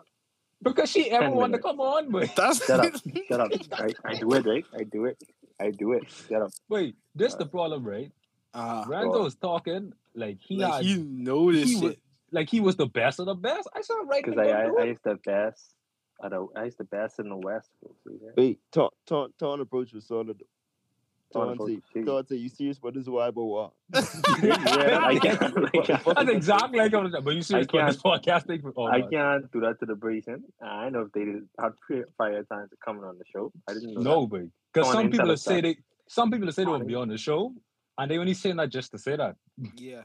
Because 0.61 0.89
she 0.89 1.11
ever 1.11 1.25
10 1.25 1.33
wanted 1.33 1.57
to 1.57 1.63
come 1.63 1.79
on, 1.81 2.09
but 2.11 2.33
That's 2.35 2.65
Shut 2.65 2.79
up. 2.79 2.93
Shut 3.27 3.39
up. 3.41 3.51
I, 3.73 3.93
I 4.05 4.15
do 4.15 4.33
it, 4.33 4.45
right? 4.45 4.65
I 4.77 4.83
do 4.83 5.05
it. 5.05 5.17
I 5.59 5.71
do 5.71 5.91
it. 5.93 6.03
Shut 6.29 6.41
up. 6.41 6.51
wait, 6.69 6.95
this 7.15 7.35
the 7.35 7.45
problem, 7.45 7.83
right? 7.85 8.11
Ah, 8.53 8.85
Renzo 8.87 9.25
is 9.25 9.35
talking 9.35 9.93
like 10.15 10.37
he 10.39 10.57
like 10.57 10.73
had, 10.73 10.85
he 10.85 10.97
know 10.99 11.51
this 11.51 11.69
he 11.69 11.73
shit. 11.75 11.83
was, 11.83 11.95
like 12.33 12.49
he 12.49 12.59
was 12.59 12.75
the 12.75 12.87
best 12.87 13.19
of 13.19 13.27
the 13.27 13.35
best. 13.35 13.69
I 13.73 13.81
saw 13.81 13.95
right 14.01 14.23
Because 14.23 14.39
I, 14.39 14.49
I, 14.49 14.69
I 14.81 14.83
used 14.85 15.03
the 15.03 15.15
best. 15.23 15.75
I, 16.21 16.29
the, 16.29 16.47
I 16.55 16.65
used 16.65 16.77
the 16.77 16.83
best 16.85 17.19
in 17.19 17.29
the 17.29 17.37
West. 17.37 17.69
folks, 17.81 17.99
see 18.07 18.17
that? 18.25 18.33
Wait, 18.35 18.59
Ton, 18.71 18.89
Ton, 19.05 19.33
Ton 19.39 19.61
approach 19.61 19.93
was 19.93 20.07
solid. 20.07 20.41
Ton 21.31 21.47
Ton 21.47 21.53
approach 21.53 21.69
say, 21.69 21.75
was 21.75 21.83
big. 21.93 22.05
Ton 22.05 22.27
say, 22.27 22.35
you 22.35 22.49
serious? 22.49 22.77
What 22.81 22.95
is 22.95 23.09
why 23.09 23.31
but 23.31 23.43
what? 23.43 23.71
yeah, 23.93 24.99
I 25.03 25.19
can't. 25.21 25.41
I 25.75 25.77
can't, 25.79 26.05
That's 26.05 26.29
exactly 26.29 26.79
like 26.79 26.93
I 26.93 26.97
was. 26.97 27.15
But 27.23 27.35
you 27.35 27.41
serious 27.41 27.67
about 27.67 27.91
this 27.91 28.01
podcast 28.01 28.47
thing? 28.47 28.61
Oh, 28.75 28.87
I 28.87 28.99
no. 28.99 29.07
can't 29.09 29.51
do 29.51 29.61
that 29.61 29.79
to 29.79 29.85
the 29.85 29.95
Brazen. 29.95 30.43
I 30.61 30.89
know 30.89 31.01
if 31.01 31.11
they 31.11 31.25
did 31.25 31.47
have 31.59 31.73
pri- 31.79 32.03
prior 32.17 32.43
time 32.43 32.67
to 32.69 32.75
coming 32.83 33.03
on 33.03 33.17
the 33.17 33.25
show. 33.31 33.51
I 33.67 33.73
didn't 33.73 33.95
know. 33.95 34.01
No, 34.01 34.27
but 34.27 34.41
because 34.73 34.91
some 34.91 35.09
people 35.09 35.19
tell 35.19 35.27
that 35.27 35.37
say 35.37 35.55
that. 35.55 35.61
they, 35.61 35.77
some 36.07 36.31
people 36.31 36.45
that 36.47 36.53
say 36.53 36.61
they 36.61 36.65
Come 36.65 36.73
will 36.73 36.81
on 36.81 36.87
be 36.87 36.95
on 36.95 37.07
the 37.09 37.17
show, 37.17 37.53
and 37.97 38.09
they 38.09 38.17
only 38.17 38.33
saying 38.33 38.57
that 38.57 38.69
just 38.69 38.91
to 38.91 38.97
say 38.97 39.15
that. 39.15 39.35
yeah. 39.75 40.03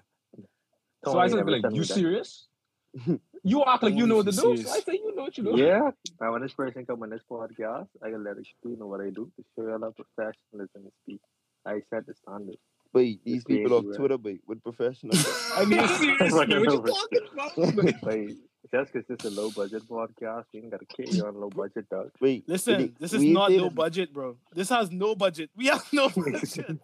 Tom 1.04 1.12
so 1.12 1.18
I 1.18 1.28
said, 1.28 1.36
never 1.36 1.50
like, 1.50 1.72
you 1.72 1.84
serious? 1.84 2.48
you 3.44 3.64
act 3.64 3.82
like 3.82 3.94
you 3.94 4.06
know 4.06 4.20
if 4.20 4.26
what 4.26 4.34
to 4.34 4.40
do. 4.40 4.42
So 4.42 4.52
I 4.52 4.56
serious. 4.56 4.84
say, 4.84 4.92
you 4.94 5.14
know 5.14 5.22
what 5.22 5.38
you 5.38 5.44
do. 5.44 5.54
Yeah. 5.56 5.90
Now 6.20 6.32
when 6.32 6.42
this 6.42 6.52
person 6.52 6.86
come 6.86 7.02
on 7.02 7.10
this 7.10 7.22
podcast, 7.30 7.88
I 8.02 8.10
can 8.10 8.24
let 8.24 8.36
it 8.38 8.46
you 8.64 8.76
know 8.76 8.86
what 8.86 9.00
I 9.00 9.10
do 9.10 9.30
to 9.36 9.44
show 9.54 9.68
y'all 9.68 9.80
how 9.80 9.92
professionalism 9.92 10.86
is 10.86 10.92
speak. 11.02 11.20
I 11.66 11.80
set 11.90 12.06
the 12.06 12.14
standard. 12.14 12.56
Wait, 12.92 13.22
these 13.24 13.36
It's 13.36 13.44
people 13.44 13.74
off 13.74 13.84
Twitter, 13.96 14.16
wait, 14.16 14.40
with 14.46 14.62
professional. 14.62 15.14
I 15.54 15.64
mean, 15.66 15.86
serious? 15.98 16.32
Fucking 16.32 16.48
man, 16.48 16.60
what 16.60 16.72
you 16.72 16.80
talking 16.80 17.28
about? 17.32 17.74
man? 17.74 17.98
Like, 18.02 18.36
Just 18.72 18.92
because 18.92 19.10
it's 19.10 19.24
a 19.24 19.30
low 19.30 19.50
budget 19.50 19.82
podcast, 19.88 20.44
you 20.52 20.62
ain't 20.62 20.70
got 20.70 20.80
to 20.80 20.86
carry 20.86 21.20
on 21.20 21.38
low 21.38 21.50
budget, 21.50 21.88
dog. 21.90 22.10
Wait, 22.20 22.48
Listen, 22.48 22.78
wait, 22.78 22.98
this 22.98 23.12
is 23.12 23.22
not 23.24 23.50
did 23.50 23.60
no 23.60 23.70
budget, 23.70 24.12
bro. 24.12 24.36
This 24.54 24.70
has 24.70 24.90
no 24.90 25.14
budget. 25.14 25.50
We 25.54 25.66
have 25.66 25.84
no 25.92 26.08
budget. 26.08 26.78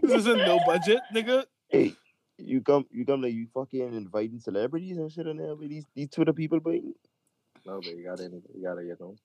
this 0.00 0.12
isn't 0.12 0.38
no 0.38 0.60
budget, 0.64 1.00
nigga. 1.12 1.44
Hey, 1.68 1.96
you 2.38 2.60
come, 2.62 2.86
you 2.90 3.04
come 3.06 3.22
like 3.22 3.32
you 3.34 3.46
fucking 3.54 3.94
inviting 3.94 4.40
celebrities 4.40 4.96
and 4.98 5.10
shit 5.12 5.26
in 5.26 5.36
there 5.38 5.54
with 5.54 5.70
these 5.70 5.86
these 5.94 6.10
Twitter 6.10 6.32
people, 6.32 6.60
but 6.60 6.74
No, 7.66 7.80
but 7.80 7.96
you 7.96 8.04
gotta, 8.04 8.24
you 8.24 8.62
gotta, 8.64 8.82
you 8.82 8.96
know. 9.00 9.16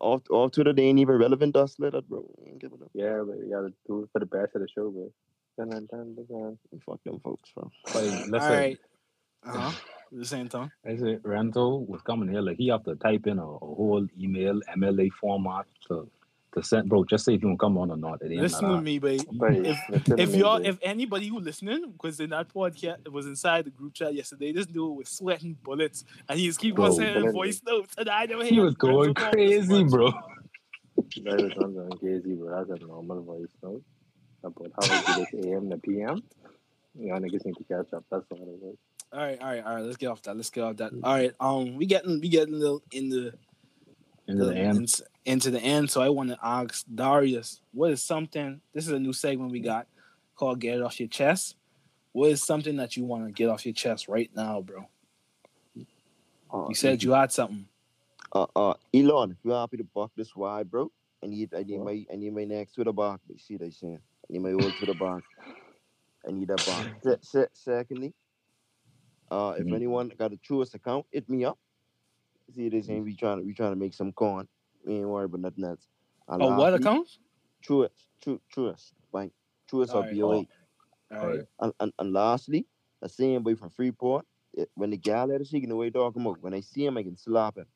off 0.00 0.22
off 0.30 0.52
Twitter 0.52 0.72
they 0.72 0.84
ain't 0.84 0.98
even 0.98 1.16
relevant 1.18 1.54
to 1.54 1.60
us, 1.62 1.76
let 1.78 1.92
that 1.92 2.08
bro. 2.08 2.24
Ain't 2.46 2.60
giving 2.60 2.82
up. 2.82 2.90
Yeah, 2.94 3.22
but 3.26 3.38
you 3.38 3.50
gotta 3.52 3.72
do 3.86 4.02
it 4.04 4.10
for 4.12 4.18
the 4.20 4.26
best 4.26 4.54
of 4.54 4.62
the 4.62 4.68
show, 4.68 4.90
bro. 4.90 5.12
Dun, 5.58 5.70
dun, 5.70 5.86
dun, 5.90 6.14
dun, 6.14 6.26
dun. 6.28 6.58
Fuck 6.84 7.02
them 7.04 7.20
folks, 7.20 7.50
bro. 7.54 7.70
Like, 7.94 8.28
let's 8.28 8.44
say. 8.46 8.76
Uh-huh. 9.44 9.72
The 10.12 10.24
same 10.24 10.48
time. 10.48 10.70
let's 10.84 11.00
say 11.00 11.18
Renzo 11.22 11.76
was 11.76 12.00
coming 12.02 12.28
here, 12.28 12.40
like 12.40 12.56
he 12.58 12.68
have 12.68 12.84
to 12.84 12.94
type 12.96 13.26
in 13.26 13.38
a, 13.38 13.42
a 13.46 13.58
whole 13.58 14.06
email 14.20 14.60
MLA 14.76 15.10
format 15.20 15.66
to 15.88 16.08
to 16.56 16.62
send, 16.62 16.88
bro. 16.88 17.04
Just 17.04 17.24
say 17.24 17.34
if 17.34 17.42
you 17.42 17.48
want 17.48 17.58
to 17.60 17.64
come 17.64 17.78
on 17.78 17.90
or 17.90 17.96
not. 17.96 18.20
It 18.22 18.32
ain't 18.32 18.40
Listen 18.40 18.68
to 18.68 18.80
me, 18.80 18.98
babe. 18.98 19.20
But 19.32 19.52
If- 19.54 19.78
If 20.18 20.34
y'all, 20.34 20.56
if 20.64 20.78
anybody 20.82 21.28
who 21.28 21.38
listening, 21.38 21.92
because 21.92 22.18
in 22.20 22.30
that 22.30 22.48
podcast 22.52 22.98
it 23.06 23.12
was 23.12 23.26
inside 23.26 23.66
the 23.66 23.70
group 23.70 23.94
chat 23.94 24.14
yesterday, 24.14 24.52
this 24.52 24.66
dude 24.66 24.96
was 24.96 25.08
sweating 25.08 25.56
bullets 25.62 26.04
and 26.28 26.38
he 26.38 26.46
just 26.46 26.58
keep 26.58 26.78
on 26.78 26.86
Bro, 26.86 26.96
sending 26.96 27.32
voice 27.32 27.60
notes, 27.66 27.94
and 27.98 28.08
I 28.08 28.26
never 28.26 28.44
He 28.44 28.50
hear 28.54 28.64
was 28.64 28.74
going 28.74 28.96
Renzo 28.96 29.12
talk 29.14 29.32
this 29.32 29.66
crazy, 29.66 29.84
bro. 29.84 30.10
That 31.24 31.40
is 31.40 31.52
not 31.56 31.74
going 31.74 31.90
crazy, 31.98 32.34
bro. 32.34 32.64
That's 32.64 32.82
a 32.82 32.86
normal 32.86 33.22
voice 33.22 33.48
note. 33.62 33.82
About 34.42 34.70
how 34.88 35.20
it 35.22 35.28
is 35.34 35.46
AM 35.46 35.70
to 35.70 35.78
PM. 35.78 36.22
Y'all 36.98 37.18
niggas 37.18 37.44
need 37.44 37.56
to 37.56 37.64
catch 37.64 37.92
up. 37.92 38.04
That's 38.10 38.24
all 38.30 38.38
it 38.38 38.62
was. 38.62 38.76
All 39.12 39.20
right, 39.20 39.40
all 39.40 39.48
right, 39.48 39.64
all 39.64 39.74
right. 39.76 39.84
Let's 39.84 39.96
get 39.96 40.06
off 40.08 40.22
that. 40.22 40.36
Let's 40.36 40.50
get 40.50 40.64
off 40.64 40.76
that. 40.76 40.92
All 41.02 41.14
right. 41.14 41.32
Um, 41.40 41.76
we 41.76 41.86
getting 41.86 42.20
we 42.20 42.28
getting 42.28 42.58
the, 42.58 42.78
in 42.92 43.08
the 43.08 43.34
in 44.28 44.38
the 44.38 44.54
end. 44.56 45.00
Into 45.26 45.50
the 45.50 45.60
end. 45.60 45.90
So 45.90 46.00
I 46.00 46.08
want 46.08 46.30
to 46.30 46.38
ask 46.40 46.86
Darius, 46.94 47.60
what 47.72 47.90
is 47.90 48.02
something? 48.02 48.60
This 48.72 48.86
is 48.86 48.92
a 48.92 48.98
new 49.00 49.12
segment 49.12 49.50
we 49.50 49.58
got 49.58 49.88
called 50.36 50.60
"Get 50.60 50.76
It 50.76 50.82
Off 50.82 51.00
Your 51.00 51.08
Chest." 51.08 51.56
What 52.12 52.30
is 52.30 52.42
something 52.42 52.76
that 52.76 52.96
you 52.96 53.04
want 53.04 53.26
to 53.26 53.32
get 53.32 53.48
off 53.50 53.66
your 53.66 53.74
chest 53.74 54.06
right 54.06 54.30
now, 54.36 54.60
bro? 54.62 54.86
Uh, 56.50 56.68
You 56.68 56.74
said 56.76 57.02
you 57.02 57.10
had 57.12 57.32
something. 57.32 57.66
uh 58.32 58.46
uh 58.54 58.74
Elon, 58.94 59.32
if 59.32 59.38
you're 59.44 59.58
happy 59.58 59.76
to 59.78 59.84
buck 59.84 60.12
this 60.16 60.34
wide, 60.36 60.70
bro, 60.70 60.90
I 61.22 61.26
need 61.26 61.52
I 61.54 61.64
need 61.64 61.80
my 61.80 62.06
I 62.12 62.16
need 62.16 62.32
my 62.32 62.44
next 62.44 62.74
Twitter 62.74 62.92
bar. 62.92 63.18
You 63.28 63.38
see 63.38 63.56
they 63.56 63.70
saying. 63.70 63.98
I 63.98 64.32
need 64.32 64.42
my 64.42 64.52
old 64.52 64.76
Twitter 64.76 64.94
bar. 64.94 65.22
I 66.26 66.30
need 66.30 66.48
that 66.48 66.64
bar. 66.64 66.84
Se- 67.02 67.18
se- 67.20 67.48
secondly, 67.52 68.14
uh 69.30 69.54
if 69.58 69.66
Mhm. 69.66 69.74
anyone 69.74 70.12
got 70.16 70.32
a 70.32 70.36
Truist 70.36 70.74
account, 70.74 71.04
hit 71.10 71.28
me 71.28 71.44
up. 71.44 71.58
See 72.54 72.68
they 72.68 72.80
saying 72.80 73.02
we 73.02 73.14
trying 73.16 73.40
to 73.40 73.44
we 73.44 73.52
trying 73.52 73.72
to 73.72 73.76
make 73.84 73.92
some 73.92 74.12
coin. 74.12 74.46
We 74.86 74.94
ain't 74.94 75.08
worried 75.08 75.26
about 75.26 75.40
nothing 75.40 75.64
else. 75.64 75.86
And 76.28 76.42
Oh, 76.42 76.46
what 76.48 76.72
lastly, 76.72 76.80
account? 76.86 77.08
Truist, 77.66 78.06
true, 78.22 78.40
Truist, 78.54 78.92
bank, 79.12 79.32
Truist 79.70 79.90
or 79.90 80.02
Alright. 80.02 80.18
BOA. 80.18 80.46
All 81.18 81.26
right. 81.28 81.40
And, 81.60 81.72
and, 81.80 81.92
and 81.98 82.12
lastly, 82.12 82.66
the 83.02 83.08
same 83.08 83.42
boy 83.42 83.56
from 83.56 83.70
Freeport, 83.70 84.24
it, 84.54 84.70
when 84.74 84.90
the 84.90 84.96
guy 84.96 85.24
let 85.24 85.40
us 85.40 85.50
see 85.50 85.64
the 85.64 85.76
way 85.76 85.90
talking 85.90 86.22
about, 86.22 86.40
when 86.40 86.54
I 86.54 86.60
see 86.60 86.86
him, 86.86 86.96
I 86.96 87.02
can 87.02 87.16
slap 87.16 87.56
him. 87.56 87.66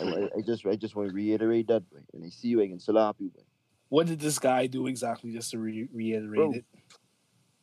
I, 0.00 0.28
I 0.36 0.40
just 0.46 0.66
I 0.66 0.76
just 0.76 0.94
want 0.94 1.08
to 1.08 1.14
reiterate 1.14 1.68
that 1.68 1.84
way. 1.92 2.02
When 2.10 2.24
I 2.24 2.30
see 2.30 2.48
you, 2.48 2.62
I 2.62 2.68
can 2.68 2.80
slap 2.80 3.16
you. 3.18 3.30
Boy. 3.30 3.42
What 3.88 4.06
did 4.06 4.20
this 4.20 4.38
guy 4.38 4.66
do 4.66 4.86
exactly? 4.86 5.32
Just 5.32 5.50
to 5.52 5.58
re- 5.58 5.88
reiterate 5.92 6.38
Bro. 6.38 6.52
it. 6.52 6.64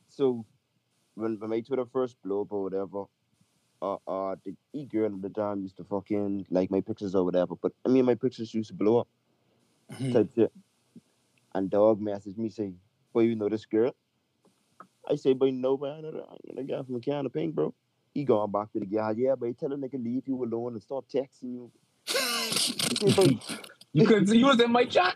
So 0.09 0.45
when, 1.15 1.39
when 1.39 1.49
my 1.49 1.61
Twitter 1.61 1.85
first 1.85 2.15
blew 2.23 2.41
up 2.41 2.51
or 2.51 2.63
whatever, 2.63 3.05
uh 3.81 3.97
uh 4.07 4.35
the 4.45 4.55
e 4.73 4.85
girl 4.85 5.05
at 5.13 5.21
the 5.21 5.29
time 5.29 5.61
used 5.61 5.77
to 5.77 5.83
fucking 5.83 6.45
like 6.49 6.69
my 6.71 6.81
pictures 6.81 7.15
or 7.15 7.23
whatever. 7.23 7.55
But 7.55 7.73
I 7.85 7.89
mean 7.89 8.05
my 8.05 8.15
pictures 8.15 8.53
used 8.53 8.69
to 8.69 8.75
blow 8.75 8.99
up 8.99 9.07
Mhm. 9.93 10.13
type 10.13 10.29
shit. 10.35 10.51
And 11.55 11.69
dog 11.69 11.99
messaged 11.99 12.37
me 12.37 12.49
saying, 12.49 12.79
Boy, 13.13 13.21
you 13.21 13.35
know 13.35 13.49
this 13.49 13.65
girl? 13.65 13.95
I 15.09 15.15
say, 15.15 15.33
boy, 15.33 15.49
no, 15.51 15.77
boy, 15.77 15.89
I 15.89 16.01
know 16.01 16.11
the, 16.11 16.19
I 16.19 16.35
know 16.45 16.55
the 16.55 16.63
guy 16.63 16.83
from 16.83 17.01
Canada 17.01 17.29
Pink, 17.29 17.55
bro. 17.55 17.73
He 18.13 18.23
going 18.23 18.51
back 18.51 18.71
to 18.73 18.79
the 18.79 18.85
guy, 18.85 19.13
yeah, 19.17 19.35
but 19.35 19.47
he 19.47 19.53
tell 19.53 19.69
they 19.69 19.75
nigga 19.75 20.03
leave 20.03 20.27
you 20.27 20.43
alone 20.43 20.73
and 20.73 20.81
stop 20.83 21.05
texting 21.11 21.53
you. 21.53 21.71
Say, 22.05 23.11
boy, 23.11 23.39
You 23.93 24.05
could 24.05 24.29
you 24.29 24.45
was 24.45 24.59
in 24.59 24.71
my 24.71 24.85
chat. 24.85 25.15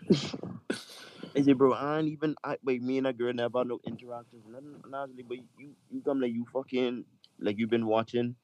I 1.36 1.42
say, 1.42 1.52
bro, 1.52 1.72
I 1.72 1.98
ain't 2.00 2.08
even, 2.08 2.34
I, 2.42 2.56
wait, 2.64 2.82
me 2.82 2.98
and 2.98 3.06
that 3.06 3.16
girl 3.16 3.32
never 3.32 3.58
had 3.58 3.68
no 3.68 3.80
interactions, 3.86 4.44
nothing, 4.50 4.80
honestly, 4.92 5.22
but 5.22 5.38
you, 5.58 5.70
you 5.92 6.00
come 6.04 6.20
like 6.20 6.32
you 6.32 6.46
fucking, 6.52 7.04
like 7.38 7.58
you've 7.58 7.70
been 7.70 7.86
watching, 7.86 8.34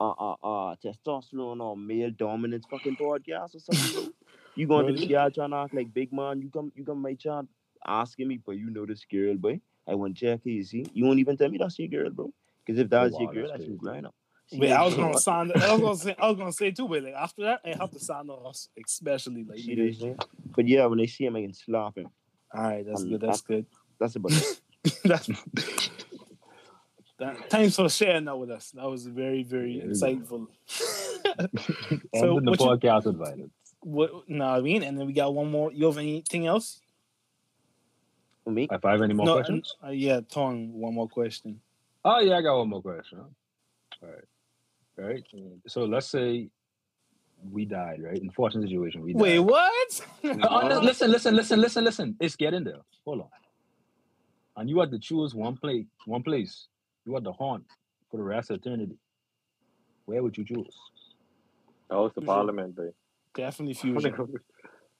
uh, 0.00 0.10
uh, 0.10 0.32
uh, 0.42 0.76
testosterone 0.84 1.60
or 1.60 1.76
male 1.76 2.10
dominance 2.10 2.64
fucking 2.70 2.96
podcast 2.96 3.54
or 3.54 3.60
something. 3.60 4.12
You 4.56 4.68
going 4.68 4.86
to 4.86 4.92
Bro, 4.92 5.00
this 5.00 5.10
guy 5.10 5.28
trying 5.30 5.50
to 5.50 5.56
act 5.56 5.74
like 5.74 5.92
big 5.92 6.12
man, 6.12 6.40
you 6.40 6.48
come, 6.48 6.70
you 6.76 6.84
come 6.84 7.02
my 7.02 7.14
chat 7.14 7.44
asking 7.84 8.28
me, 8.28 8.38
but 8.44 8.52
you 8.52 8.70
know 8.70 8.86
this 8.86 9.04
girl, 9.10 9.34
boy. 9.34 9.60
I 9.86 9.94
want 9.96 10.16
to 10.16 10.26
check 10.26 10.40
you 10.44 10.62
see. 10.62 10.86
You 10.92 11.04
won't 11.04 11.18
even 11.18 11.36
tell 11.36 11.48
me 11.48 11.58
that's 11.58 11.76
your 11.78 11.88
girl, 11.88 12.10
bro. 12.10 12.32
Because 12.64 12.78
if 12.78 12.88
that's 12.88 13.14
wow, 13.14 13.20
your 13.20 13.32
girl, 13.32 13.42
that's 13.48 13.58
that's 13.58 13.68
your 13.68 13.76
grind 13.76 14.06
up. 14.06 14.14
See, 14.46 14.58
Wait, 14.58 14.72
I 14.72 14.84
was 14.84 14.94
gonna 14.94 15.18
sound. 15.18 15.52
I 15.56 15.72
was 15.72 15.80
gonna 15.80 15.96
say. 15.96 16.16
I 16.18 16.28
was 16.28 16.36
gonna 16.36 16.52
say 16.52 16.70
too, 16.70 16.86
but 16.86 17.02
like 17.02 17.14
after 17.14 17.42
that, 17.42 17.60
I 17.64 17.70
have 17.70 17.90
to 17.90 17.98
sign 17.98 18.28
off, 18.28 18.56
especially 18.86 19.44
like. 19.44 19.58
I'm 19.58 19.92
saying? 19.94 20.18
But 20.54 20.68
yeah, 20.68 20.86
when 20.86 21.00
I 21.00 21.06
see 21.06 21.24
him, 21.26 21.36
I 21.36 21.42
can 21.42 21.54
slap 21.54 21.96
him. 21.96 22.08
All 22.54 22.62
right, 22.62 22.86
that's 22.86 23.02
Um, 23.02 23.08
good. 23.08 23.20
That's 23.20 23.40
good. 23.40 23.66
That's 23.98 24.16
about 24.16 24.32
it. 24.32 24.60
that's. 25.04 25.28
That, 27.18 27.48
thanks 27.48 27.76
for 27.76 27.88
sharing 27.88 28.24
that 28.24 28.36
with 28.36 28.50
us. 28.50 28.70
That 28.72 28.90
was 28.90 29.06
very, 29.06 29.42
very 29.44 29.78
Yeah, 29.78 29.84
insightful. 29.84 30.46
So 31.34 32.00
so, 32.14 32.40
the 32.40 32.50
what 32.50 32.60
you, 32.60 32.66
podcast 32.66 33.06
invited. 33.06 33.50
what? 33.80 34.28
No, 34.28 34.44
I 34.46 34.60
mean, 34.60 34.82
and 34.84 34.98
then 34.98 35.06
we 35.06 35.12
got 35.12 35.34
one 35.34 35.50
more. 35.50 35.72
You 35.72 35.86
have 35.86 35.98
anything 35.98 36.46
else? 36.46 36.80
For 38.44 38.50
me, 38.50 38.68
If 38.70 38.84
I 38.84 38.92
have 38.92 39.02
any 39.02 39.14
more 39.14 39.26
no, 39.26 39.34
questions? 39.36 39.74
uh, 39.84 39.90
yeah, 39.90 40.20
Tong. 40.28 40.72
One 40.74 40.94
more 40.94 41.08
question. 41.08 41.60
Oh 42.04 42.20
yeah, 42.20 42.36
I 42.36 42.42
got 42.42 42.58
one 42.58 42.68
more 42.68 42.82
question. 42.82 43.18
All 43.20 44.08
right. 44.08 44.24
All 44.98 45.04
right. 45.06 45.24
So 45.66 45.86
let's 45.86 46.06
say 46.06 46.50
we 47.50 47.64
died, 47.64 48.02
right? 48.02 48.20
Unfortunate 48.20 48.68
situation. 48.68 49.02
We 49.02 49.14
died. 49.14 49.22
Wait, 49.22 49.38
what? 49.40 50.06
Oh, 50.24 50.28
no, 50.68 50.80
listen, 50.80 51.10
listen, 51.10 51.34
listen, 51.34 51.60
listen, 51.60 51.84
listen. 51.84 52.16
It's 52.20 52.36
getting 52.36 52.64
there. 52.64 52.80
Hold 53.04 53.20
on. 53.22 53.28
And 54.56 54.68
you 54.70 54.78
had 54.78 54.90
to 54.92 54.98
choose 54.98 55.34
one 55.34 55.56
place, 55.56 55.86
one 56.06 56.22
place. 56.22 56.66
You 57.06 57.14
had 57.14 57.24
the 57.24 57.32
haunt 57.32 57.64
for 58.10 58.16
the 58.16 58.22
rest 58.22 58.50
of 58.50 58.56
eternity. 58.56 58.96
Where 60.06 60.22
would 60.22 60.36
you 60.36 60.44
choose? 60.44 60.76
That 61.90 61.96
was 61.96 62.12
the 62.14 62.22
Mhm. 62.22 62.26
parliament, 62.26 62.74
bro. 62.74 62.92
Definitely 63.34 63.74
fusion. 63.82 64.14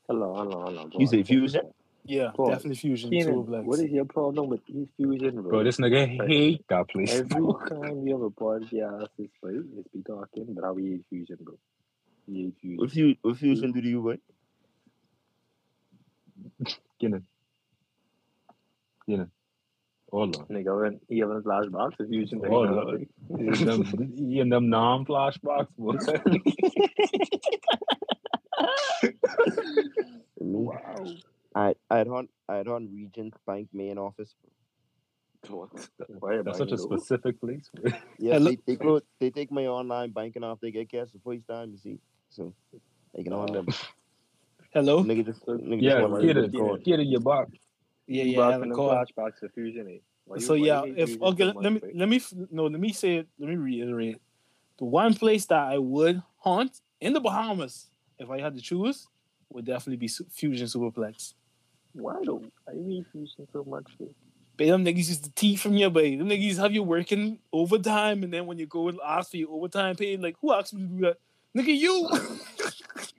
Hello, 0.08 0.34
hello, 0.34 0.64
hello. 0.64 0.88
You 0.98 1.06
say 1.06 1.22
fusion? 1.22 1.72
Yeah, 2.06 2.32
Go 2.36 2.44
on. 2.44 2.50
definitely 2.50 2.76
fusion. 2.76 3.08
Keenan, 3.10 3.34
Superplex. 3.46 3.64
what 3.64 3.78
is 3.80 3.90
your 3.90 4.04
problem 4.04 4.50
with 4.50 4.60
East 4.68 4.90
Fusion, 4.98 5.40
bro? 5.40 5.50
Bro, 5.50 5.64
this 5.64 5.78
nigga 5.78 6.06
hate 6.28 6.62
that 6.68 6.86
place. 6.90 7.10
Every 7.14 7.30
time 7.70 8.06
you 8.06 8.12
have 8.12 8.20
a 8.22 8.30
podcast, 8.30 9.08
it's 9.16 9.32
like, 9.42 9.54
it's 9.78 9.88
be 9.88 10.02
talking, 10.02 10.52
but 10.52 10.64
how 10.64 10.74
we 10.74 10.96
eat 10.96 11.04
fusion, 11.08 11.38
bro. 11.40 11.54
We 12.28 12.34
eat 12.40 12.54
fusion. 12.60 12.76
what, 12.78 12.90
fu- 12.90 13.14
what 13.22 13.36
fusion 13.38 13.72
do 13.72 13.80
you, 13.80 14.02
boy? 14.02 14.18
Get 17.00 17.14
it. 17.14 17.22
Get 20.14 20.28
it. 20.28 20.36
Hold 20.36 20.36
on. 20.36 20.46
Nigga, 20.56 20.80
when 20.80 21.00
he 21.08 21.18
having 21.20 21.42
flashbacks 21.42 21.98
of 22.00 22.08
fusion. 22.08 22.40
right 22.40 22.50
Hold 22.50 22.70
now, 22.70 22.78
on. 22.78 23.06
bro. 23.28 23.38
In 23.38 23.66
them, 23.66 23.82
in 24.40 24.48
them 24.48 24.68
non-flashbacks, 24.70 25.68
boy. 25.76 25.96
For 25.98 26.22
me, 30.44 30.68
I 31.54 31.74
I'd 31.90 32.06
hunt 32.08 32.30
I'd 32.48 32.66
hunt 32.66 32.90
Regent 32.92 33.34
Bank 33.46 33.68
main 33.72 33.98
office. 33.98 34.34
What? 35.48 35.70
Why 36.20 36.36
am 36.36 36.44
That's 36.44 36.58
such 36.58 36.72
a 36.72 36.76
low? 36.76 36.96
specific 36.96 37.40
place. 37.40 37.70
Yeah, 38.18 38.34
Hello- 38.34 38.50
they 38.50 38.58
they, 38.66 38.76
close, 38.76 39.02
they 39.20 39.30
take 39.30 39.50
my 39.52 39.66
online 39.66 40.10
banking 40.10 40.42
off. 40.42 40.58
They 40.60 40.70
get 40.70 40.90
cash 40.90 41.08
the 41.12 41.20
first 41.24 41.46
time. 41.46 41.72
You 41.72 41.78
see, 41.78 41.98
so 42.30 42.52
they 43.14 43.22
can 43.24 43.32
on 43.34 43.52
them. 43.52 43.66
Hello. 44.72 45.04
Nigga 45.04 45.26
just 45.26 45.44
nigga 45.46 45.82
Yeah, 45.82 46.00
just 46.00 46.22
get 46.22 46.36
it. 46.36 46.52
get 46.52 46.60
it. 46.62 46.84
Get 46.84 46.94
it 47.00 47.02
in 47.02 47.08
your 47.08 47.20
box. 47.20 47.50
Yeah, 48.06 48.24
yeah. 48.24 48.40
I 48.40 48.42
back 48.44 48.52
have 48.52 48.62
in 48.62 48.68
a 48.68 48.68
them 48.70 48.76
call. 48.76 48.90
flashbacks 48.90 49.42
of 49.42 49.52
fusion, 49.52 50.00
so 50.38 50.54
yeah, 50.54 50.82
if 50.84 51.20
okay, 51.20 51.52
let, 51.54 51.72
me 51.72 51.80
let 51.94 52.08
me 52.08 52.20
no, 52.50 52.64
let 52.66 52.80
me 52.80 52.92
say 52.92 53.16
it. 53.16 53.28
Let 53.38 53.50
me 53.50 53.56
reiterate. 53.56 54.20
The 54.78 54.84
one 54.84 55.14
place 55.14 55.46
that 55.46 55.60
I 55.68 55.78
would 55.78 56.22
haunt 56.38 56.80
in 57.00 57.12
the 57.12 57.20
Bahamas, 57.20 57.90
if 58.18 58.30
I 58.30 58.40
had 58.40 58.54
to 58.54 58.60
choose, 58.60 59.06
would 59.50 59.66
definitely 59.66 59.96
be 59.96 60.08
Fusion 60.08 60.66
Superplex. 60.66 61.34
Why 61.92 62.16
though? 62.24 62.42
I 62.68 62.72
hate 62.72 63.06
fusion 63.12 63.46
so 63.52 63.64
much. 63.64 63.86
But 64.56 64.66
them 64.66 64.84
niggas 64.84 65.08
used 65.08 65.24
to 65.24 65.30
teeth 65.32 65.60
from 65.60 65.74
you, 65.74 65.90
babe. 65.90 66.18
Them 66.18 66.28
niggas 66.28 66.58
have 66.58 66.72
you 66.72 66.82
working 66.82 67.38
overtime, 67.52 68.22
and 68.24 68.32
then 68.32 68.46
when 68.46 68.58
you 68.58 68.66
go 68.66 68.88
and 68.88 68.98
ask 69.04 69.30
for 69.30 69.36
your 69.36 69.50
overtime 69.50 69.94
pay, 69.94 70.16
like 70.16 70.36
who 70.40 70.52
asked 70.52 70.74
me 70.74 70.82
to 70.82 70.88
do 70.88 71.00
that? 71.02 71.18
Nigga, 71.56 71.76
you. 71.76 72.08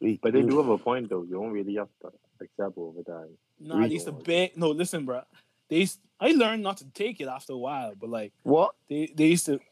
But 0.00 0.32
they 0.32 0.42
do 0.42 0.58
have 0.58 0.68
a 0.68 0.78
point 0.78 1.10
though. 1.10 1.22
You 1.22 1.32
don't 1.32 1.50
really 1.52 1.74
have 1.74 1.88
to 2.02 2.12
accept 2.40 2.78
over 2.78 3.02
time. 3.02 3.36
Nah, 3.58 3.80
they 3.80 3.94
used 3.94 4.06
to. 4.06 4.50
No, 4.56 4.70
listen, 4.70 5.04
bro. 5.04 5.22
They 5.68 5.86
I 6.20 6.32
learned 6.32 6.62
not 6.62 6.78
to 6.78 6.86
take 6.86 7.20
it 7.20 7.28
after 7.28 7.52
a 7.52 7.58
while, 7.58 7.94
but 7.98 8.08
like 8.08 8.32
what 8.42 8.74
they 8.88 9.12
they 9.14 9.26
used 9.26 9.46
to. 9.46 9.58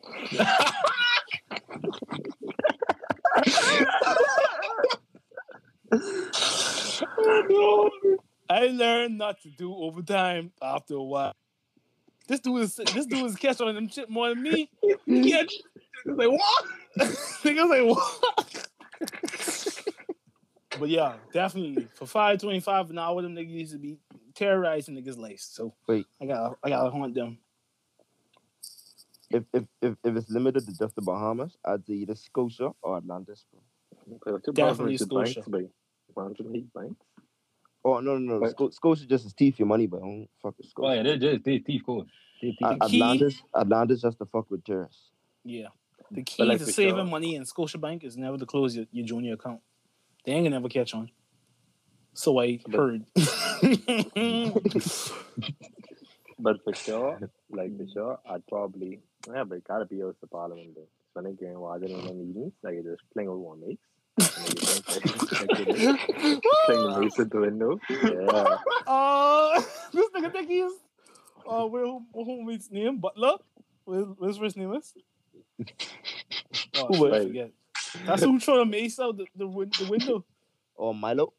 I 8.49 8.69
learned 8.69 9.19
not 9.19 9.41
to 9.43 9.51
do 9.51 9.75
overtime 9.75 10.53
after 10.61 10.95
a 10.95 11.03
while. 11.03 11.35
This 12.29 12.41
dude 12.41 12.63
is 12.63 12.77
this 12.77 13.07
dude 13.07 13.27
is 13.27 13.37
catching 13.37 13.73
them 13.75 13.89
shit 13.89 14.11
more 14.11 14.29
than 14.31 14.43
me. 14.43 14.69
Yeah, 15.07 15.43
like 16.05 16.31
what? 16.31 16.65
was 16.97 17.45
like 17.45 17.85
what? 17.85 18.69
but 20.79 20.89
yeah, 20.89 21.15
definitely 21.33 21.89
for 21.95 22.07
five 22.07 22.39
twenty 22.41 22.61
five 22.61 22.91
an 22.91 22.99
hour, 22.99 23.21
them 23.23 23.35
niggas 23.35 23.51
used 23.51 23.73
to 23.73 23.79
be 23.79 23.99
terrorizing 24.35 24.95
niggas' 24.97 25.19
lace. 25.19 25.49
So 25.51 25.75
Wait. 25.87 26.07
I 26.21 26.27
got 26.27 26.57
I 26.63 26.69
gotta 26.71 26.91
haunt 26.91 27.15
them. 27.15 27.39
If 29.31 29.45
if 29.53 29.65
if, 29.83 29.95
if 30.05 30.17
it's 30.17 30.31
limited 30.31 30.67
to 30.67 30.79
just 30.79 30.95
the 30.95 31.03
Bahamas, 31.03 31.57
I'd 31.65 31.85
say 31.87 31.95
either 31.95 32.15
Scotia 32.15 32.71
or 32.83 32.97
Atlantis, 32.99 33.45
bro. 33.53 34.39
Definitely 34.53 34.97
Scotia. 34.99 35.43
Banks, 36.15 36.41
banks. 36.75 36.97
Oh 37.85 38.01
no 38.01 38.19
no 38.19 38.35
no, 38.35 38.41
But- 38.41 38.51
Sco- 38.51 38.71
Scotia 38.71 39.07
just 39.07 39.27
is 39.27 39.35
teeth 39.35 39.59
your 39.59 39.67
money, 39.67 39.87
but 39.87 39.99
I 39.99 40.01
don't 40.01 40.29
fuck 40.43 40.55
with 40.59 40.67
Oh 40.79 40.91
yeah, 40.93 41.03
Scotia. 41.03 41.19
they 41.19 41.33
just 41.33 41.45
they 41.45 41.59
thief 41.59 41.83
code. 41.85 42.09
They 42.41 42.49
thief. 42.53 42.59
A- 42.63 42.89
key- 42.89 43.01
Atlantis, 43.03 43.43
Atlantis 43.55 44.01
just 44.03 44.19
to 44.19 44.27
fuck 44.27 44.51
with 44.51 44.65
tourists. 44.65 45.11
Yeah. 45.45 45.69
The 46.11 46.23
key 46.23 46.37
But 46.39 46.49
like 46.49 46.59
to 46.61 46.65
for 46.67 46.73
saving 46.73 46.95
sure. 46.97 47.05
money 47.05 47.35
in 47.35 47.45
Scotia 47.45 47.79
Bank 47.79 48.05
is 48.05 48.17
never 48.17 48.39
to 48.39 48.47
close 48.47 48.77
your, 48.77 48.87
your 48.93 49.05
junior 49.07 49.35
account. 49.35 49.61
They 50.27 50.33
ain't 50.33 50.45
gonna 50.45 50.57
never 50.57 50.69
catch 50.69 50.93
on. 50.95 51.11
So 52.15 52.39
I 52.41 52.59
But- 52.67 52.75
heard. 52.75 53.05
But 56.39 56.63
for 56.65 56.75
sure, 56.75 57.19
like 57.51 57.75
for 57.79 57.87
sure, 57.89 58.19
I'd 58.29 58.47
probably 58.47 59.01
yeah, 59.27 59.45
but 59.45 59.57
it 59.59 59.65
gotta 59.67 59.87
be 59.87 60.03
out 60.03 60.17
the 60.21 60.27
parliament 60.27 60.75
though. 60.75 60.87
So 61.15 61.23
when 61.23 61.27
I 61.29 61.31
get 61.33 61.59
watching 61.59 61.91
in 61.99 62.05
the 62.07 62.13
meetings, 62.13 62.53
like 62.63 62.83
just 62.85 63.03
playing 63.15 63.31
with 63.31 63.39
one 63.39 63.61
mates. 63.61 63.81
Playing 66.67 66.83
the 66.83 66.97
mates 67.01 67.19
at 67.19 67.31
the 67.31 67.41
window. 67.41 67.79
Yeah. 67.89 68.59
uh, 68.87 69.63
this 69.95 70.09
nigga 70.15 70.31
think 70.33 70.49
he's 70.49 70.73
uh, 71.49 71.65
where 71.65 71.87
who, 71.87 72.03
who 72.13 72.45
meets 72.45 72.71
name 72.71 72.99
Butler. 72.99 73.37
What 73.87 74.21
what 74.21 74.43
his 74.45 74.57
name 74.57 74.75
is? 74.75 74.93
Oh, 76.77 76.87
Who 76.89 77.15
I 77.15 77.25
forget. 77.25 77.51
That's 78.05 78.23
who 78.23 78.39
trying 78.39 78.59
to 78.59 78.65
mace 78.67 78.99
out 78.99 79.17
the, 79.17 79.27
the, 79.35 79.47
win- 79.47 79.71
the 79.79 79.87
window. 79.89 80.25
Or 80.75 80.95
Milo. 80.95 81.33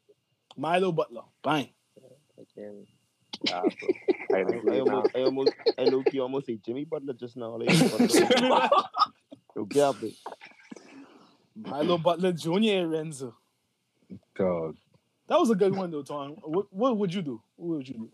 Milo 0.56 0.92
Butler. 0.92 1.22
Bang. 1.42 1.68
Again. 2.38 2.86
Ah, 3.52 3.62
bro. 3.62 3.88
I 4.32 4.38
I, 4.38 4.40
agree 4.40 4.80
I 4.80 4.84
now. 4.84 4.96
almost, 4.96 5.16
I 5.16 5.20
almost, 5.20 5.52
I 5.78 5.82
low 5.84 6.02
key 6.02 6.20
almost 6.20 6.46
say 6.46 6.58
Jimmy 6.64 6.84
Butler 6.84 7.14
just 7.14 7.36
now. 7.36 7.56
Like, 7.56 7.68
Butler. 7.68 8.68
okay, 9.56 9.82
I 9.82 9.92
play. 9.92 10.14
Milo 11.56 11.98
Butler 11.98 12.32
Jr. 12.32 12.86
Renzo. 12.86 13.34
God. 14.36 14.76
That 15.28 15.38
was 15.38 15.50
a 15.50 15.54
good 15.54 15.76
one 15.76 15.90
though, 15.90 16.02
Tom. 16.02 16.36
What, 16.42 16.66
what 16.70 16.96
would 16.96 17.12
you 17.12 17.22
do? 17.22 17.42
What 17.56 17.76
would 17.78 17.88
you 17.88 17.94
do? 17.94 18.10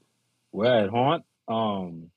Where 0.51 0.84
at 0.84 0.90
haunt? 0.90 1.24
Um, 1.47 2.11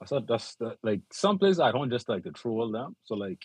I 0.00 0.06
thought 0.06 0.26
that's 0.26 0.54
the, 0.56 0.76
like 0.82 1.00
some 1.12 1.38
places 1.38 1.60
I 1.60 1.72
don't 1.72 1.90
just 1.90 2.08
like 2.08 2.24
to 2.24 2.30
troll 2.30 2.70
them. 2.70 2.96
So 3.04 3.14
like, 3.14 3.44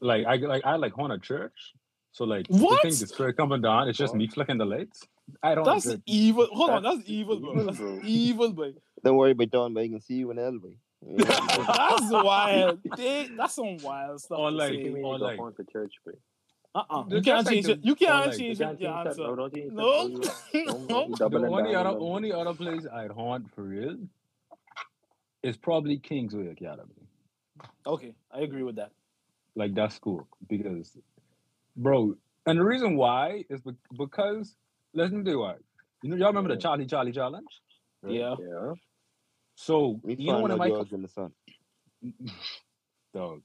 like 0.00 0.26
I 0.26 0.36
like 0.36 0.64
I 0.64 0.76
like 0.76 0.92
haunt 0.92 1.12
a 1.12 1.18
church. 1.18 1.72
So 2.12 2.24
like 2.24 2.46
What? 2.48 2.82
the 2.82 2.90
thing 2.90 2.98
the 3.00 3.06
spirit 3.06 3.36
coming 3.36 3.62
down, 3.62 3.88
it's 3.88 3.98
just 3.98 4.14
me 4.14 4.26
flicking 4.26 4.58
the 4.58 4.64
lights. 4.66 5.02
I 5.42 5.54
don't. 5.54 5.64
That's 5.64 5.86
like, 5.86 6.00
evil. 6.06 6.48
Hold 6.52 6.70
on, 6.70 6.82
That's 6.82 6.96
that's 6.98 7.08
evil, 7.08 7.38
bro. 7.38 7.52
evil, 7.52 7.64
That's 7.66 7.78
bro. 7.78 8.00
evil, 8.04 8.52
boy. 8.52 8.72
Don't 9.04 9.16
worry 9.16 9.30
about 9.30 9.50
Don, 9.50 9.74
but 9.74 9.84
you 9.84 9.90
can 9.90 10.00
see 10.00 10.14
you 10.14 10.30
in 10.32 10.36
the 10.38 10.44
elbow. 10.50 10.72
That's 11.16 12.10
wild. 12.10 12.80
They- 12.96 13.28
that's 13.36 13.54
some 13.54 13.76
wild 13.78 14.20
stuff. 14.20 14.38
Or 14.38 14.50
to 14.50 14.56
like- 14.56 14.70
say. 14.72 14.82
You 14.82 14.96
or 15.04 15.18
like- 15.18 15.38
haunt 15.38 15.56
the 15.56 15.64
church, 15.64 15.94
bro? 16.04 16.14
Uh-uh. 16.74 17.02
The 17.04 17.16
You 17.16 17.22
can't 17.22 17.24
just 17.24 17.46
like 17.46 17.54
change 17.54 17.66
the- 17.66 17.72
it. 17.72 17.80
You 17.84 17.94
can't 17.94 18.26
like- 18.26 18.38
change 18.38 18.60
it. 18.60 18.80
Your 18.80 18.92
that. 18.92 19.06
answer. 19.08 19.22
No, 19.22 19.36
don't 19.36 19.54
change 19.54 19.68
that. 19.70 19.76
No. 19.76 20.08
Don't- 20.08 20.22
don't- 20.52 20.88
No. 20.90 21.14
don't 21.28 21.42
the 21.42 21.48
only 21.48 21.74
other 21.76 21.90
on 21.90 21.96
only 22.00 22.32
other 22.32 22.54
place 22.54 22.86
I'd 22.92 23.10
haunt 23.12 23.54
for 23.54 23.62
real 23.62 23.96
is 25.42 25.56
probably 25.56 25.98
Kingsway 25.98 26.48
Academy. 26.48 26.94
Okay, 27.86 28.14
I 28.32 28.40
agree 28.40 28.62
with 28.62 28.76
that. 28.76 28.90
Like 29.56 29.74
that's 29.74 29.98
cool 29.98 30.26
because 30.48 30.96
bro 31.76 32.14
and 32.46 32.58
the 32.58 32.64
reason 32.64 32.96
why 32.96 33.44
is 33.48 33.60
be- 33.62 33.72
because 33.96 34.54
listen 34.94 35.24
do 35.24 35.38
what 35.40 35.58
you 36.02 36.10
know 36.10 36.16
y'all 36.16 36.28
remember 36.28 36.54
the 36.54 36.60
charlie 36.60 36.86
charlie 36.86 37.12
challenge? 37.12 37.46
Yeah. 38.06 38.36
Yeah. 38.38 38.74
so 39.54 40.00
We 40.02 40.16
you 40.16 40.26
know 40.26 40.32
find 40.32 40.42
one 40.42 40.50
of 40.52 40.58
my 40.58 40.66
yours 40.66 40.92
in 40.92 41.02
the 41.02 41.08
sun. 41.08 41.32
dog 43.14 43.42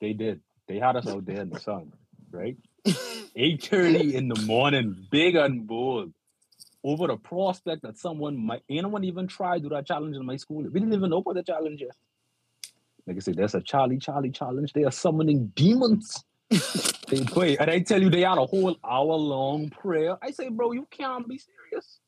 they 0.00 0.12
did. 0.12 0.40
They 0.66 0.78
had 0.78 0.96
us 0.96 1.06
out 1.06 1.24
there 1.26 1.40
in 1.40 1.50
the 1.50 1.60
sun 1.60 1.92
right? 2.32 2.56
8.30 2.86 4.14
in 4.14 4.28
the 4.28 4.34
morning 4.34 5.06
big 5.10 5.36
and 5.36 5.66
bold 5.66 6.12
over 6.84 7.06
the 7.06 7.16
prospect 7.16 7.82
that 7.82 7.98
someone 7.98 8.36
might 8.36 8.62
anyone 8.68 9.04
even 9.04 9.28
try 9.28 9.56
to 9.56 9.62
do 9.62 9.68
that 9.68 9.86
challenge 9.86 10.16
in 10.16 10.26
my 10.26 10.36
school. 10.36 10.62
We 10.62 10.80
didn't 10.80 10.94
even 10.94 11.10
know 11.10 11.20
what 11.22 11.36
the 11.36 11.42
challenge 11.42 11.82
is 11.82 11.94
like 13.06 13.16
I 13.16 13.20
said, 13.20 13.36
there's 13.36 13.54
a 13.54 13.60
Charlie 13.60 13.98
Charlie 13.98 14.30
challenge. 14.30 14.72
They 14.72 14.84
are 14.84 14.92
summoning 14.92 15.52
demons. 15.54 16.24
they 16.50 17.24
wait, 17.34 17.60
and 17.60 17.70
I 17.70 17.80
tell 17.80 18.00
you, 18.00 18.10
they 18.10 18.20
had 18.22 18.38
a 18.38 18.46
whole 18.46 18.76
hour 18.84 19.14
long 19.14 19.70
prayer. 19.70 20.16
I 20.22 20.30
say, 20.30 20.48
bro, 20.48 20.72
you 20.72 20.86
can't 20.90 21.26
be 21.26 21.38
serious. 21.38 21.98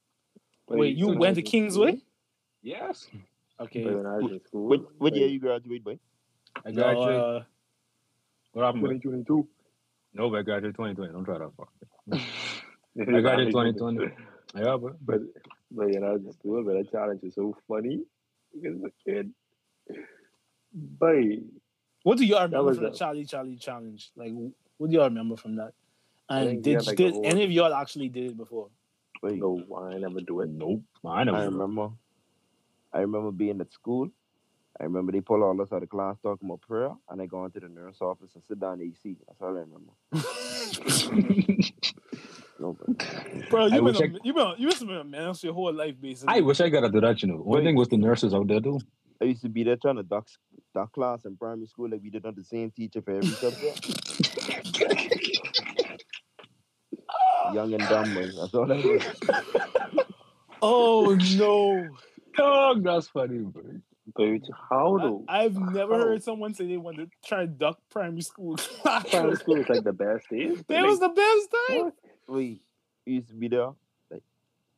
But 0.68 0.78
Wait, 0.78 0.96
you 0.96 1.08
went 1.08 1.36
to 1.36 1.42
Kingsway? 1.42 2.00
Yes, 2.62 3.06
Okay. 3.60 3.84
When 3.84 4.06
I 4.06 4.18
was 4.18 4.32
in 4.32 4.40
school. 4.44 4.68
What, 4.68 4.80
what 4.98 5.14
year 5.14 5.28
you 5.28 5.38
graduate, 5.38 5.84
boy? 5.84 5.98
I 6.64 6.70
No, 6.70 6.82
graduated. 6.82 7.20
uh, 7.20 7.40
what 8.52 8.64
happened? 8.64 8.82
2022. 8.84 9.48
No, 10.14 10.34
I 10.34 10.42
graduated 10.42 10.74
2020. 10.76 11.12
Don't 11.12 11.24
try 11.24 11.38
that 11.38 11.50
far. 11.56 11.68
I 12.12 13.16
I 13.16 13.20
graduated 13.20 13.52
2020. 13.52 14.12
Yeah, 14.56 14.76
but 14.76 15.04
But 15.04 15.20
but 15.70 15.92
you 15.92 16.00
know, 16.00 16.18
just 16.18 16.42
do 16.42 16.58
it. 16.58 16.66
But 16.66 16.74
that 16.74 16.90
challenge 16.90 17.22
is 17.22 17.34
so 17.34 17.56
funny 17.68 18.02
because 18.52 18.80
the 18.80 18.90
kid, 19.04 19.32
but 20.74 21.16
what 22.02 22.18
do 22.18 22.24
y'all 22.24 22.42
remember 22.42 22.64
was 22.64 22.78
from 22.78 22.86
the 22.90 22.96
Charlie 22.96 23.24
Charlie 23.24 23.56
challenge? 23.56 24.10
Like, 24.16 24.32
what 24.76 24.90
do 24.90 24.96
y'all 24.96 25.04
remember 25.04 25.36
from 25.36 25.56
that? 25.56 25.72
And 26.28 26.62
did 26.62 26.74
had, 26.74 26.86
like, 26.86 26.96
did 26.96 27.16
any 27.24 27.44
of 27.44 27.50
y'all 27.50 27.72
actually 27.74 28.08
did 28.08 28.30
it 28.32 28.36
before? 28.36 28.68
Wait, 29.22 29.38
no, 29.38 29.62
I 29.76 29.98
never 29.98 30.20
do 30.20 30.40
it. 30.40 30.50
nope. 30.50 30.82
I 31.06 31.24
never. 31.24 31.36
I 31.36 31.44
remember. 31.44 31.90
I 32.92 32.98
remember 33.00 33.30
being 33.32 33.60
at 33.60 33.72
school. 33.72 34.08
I 34.78 34.84
remember 34.84 35.12
they 35.12 35.20
pull 35.20 35.42
all 35.44 35.60
us 35.62 35.72
out 35.72 35.82
of 35.84 35.88
class 35.88 36.16
talking 36.22 36.48
about 36.48 36.60
prayer, 36.62 36.90
and 37.08 37.22
I 37.22 37.26
go 37.26 37.44
into 37.44 37.60
the 37.60 37.68
nurse 37.68 37.98
office 38.00 38.30
and 38.34 38.42
sit 38.48 38.58
down 38.58 38.74
in 38.74 38.78
the 38.80 38.86
AC. 38.86 39.16
That's 39.26 39.40
all 39.40 39.56
I 39.56 39.60
remember. 39.60 39.92
No, 42.58 42.76
but 42.78 43.50
Bro, 43.50 43.66
you 43.66 43.82
wish 43.82 43.98
been, 43.98 44.12
I- 44.12 44.16
a, 44.16 44.20
you 44.22 44.32
been 44.32 44.46
a- 44.46 44.54
you 44.56 44.68
been 44.70 44.90
a 44.90 45.04
man 45.04 45.34
your 45.42 45.52
whole 45.54 45.72
life, 45.72 46.00
basically. 46.00 46.36
I 46.36 46.40
wish 46.40 46.60
I 46.60 46.68
got 46.68 46.82
to 46.82 46.88
do 46.88 47.00
that. 47.00 47.20
You 47.20 47.28
know, 47.28 47.34
only 47.44 47.44
Wait. 47.58 47.64
thing 47.64 47.74
was 47.76 47.88
the 47.88 47.96
nurses 47.96 48.32
out 48.32 48.46
there 48.46 48.60
too. 48.60 48.78
I 49.20 49.26
used 49.26 49.42
to 49.42 49.48
be 49.48 49.64
there 49.64 49.76
trying 49.76 49.96
to 49.96 50.02
duck, 50.02 50.28
duck 50.74 50.92
class 50.92 51.24
in 51.24 51.36
primary 51.36 51.66
school. 51.66 51.88
Like 51.90 52.00
we 52.02 52.10
did 52.10 52.24
not 52.24 52.36
the 52.36 52.44
same 52.44 52.70
teacher 52.70 53.00
for 53.02 53.12
every 53.12 53.28
subject. 53.28 53.86
Young 57.52 57.74
and 57.74 57.88
dumb, 57.88 58.14
man. 58.14 58.32
That's 58.36 58.54
all 58.54 58.72
I 58.72 58.76
was. 58.76 59.02
oh 60.62 61.18
no! 61.36 61.88
Dog, 62.36 62.82
that's 62.82 63.08
funny, 63.08 63.38
bro. 63.38 63.62
But 64.14 64.40
how 64.68 64.98
though? 64.98 65.24
I, 65.28 65.44
have 65.44 65.56
never 65.56 65.96
How? 65.96 66.04
heard 66.04 66.22
someone 66.22 66.54
say 66.54 66.66
they 66.66 66.76
want 66.76 66.98
to 66.98 67.08
try 67.24 67.40
to 67.40 67.46
duck 67.46 67.78
primary 67.90 68.20
school. 68.20 68.56
Primary 69.10 69.36
school 69.36 69.56
is 69.56 69.68
like 69.68 69.82
the 69.82 69.92
best 69.92 70.28
days. 70.28 70.58
but, 70.58 70.68
that 70.68 70.82
like, 70.82 70.90
was 70.90 71.00
the 71.00 71.08
best 71.08 71.54
time. 71.68 71.92
Wait, 72.28 72.62
we 73.06 73.12
used 73.14 73.28
to 73.28 73.34
be 73.34 73.48
there. 73.48 73.70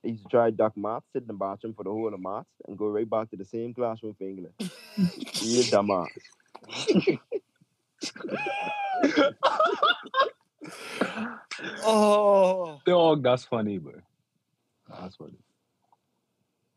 Like, 0.07 0.11
I 0.11 0.13
used 0.13 0.23
to 0.25 0.29
try 0.29 0.51
duck 0.51 0.77
maths, 0.77 1.07
sit 1.13 1.23
in 1.23 1.27
the 1.29 1.35
bathroom 1.35 1.75
for 1.75 1.83
the 1.85 1.91
whole 1.91 2.13
of 2.15 2.21
maths, 2.21 2.49
and 2.69 2.79
go 2.79 2.87
right 2.89 3.09
back 3.09 3.31
to 3.31 3.37
the 3.37 3.45
same 3.45 3.75
classroom 3.75 4.15
for 4.15 4.25
English. 4.25 4.53
you 5.43 5.65
dumb 5.65 5.91
ass. 5.91 7.19
Oh, 11.85 12.81
Dog, 12.85 13.23
that's 13.23 13.45
funny, 13.45 13.79
bro. 13.79 13.95
That's 14.89 15.17
funny. 15.17 15.39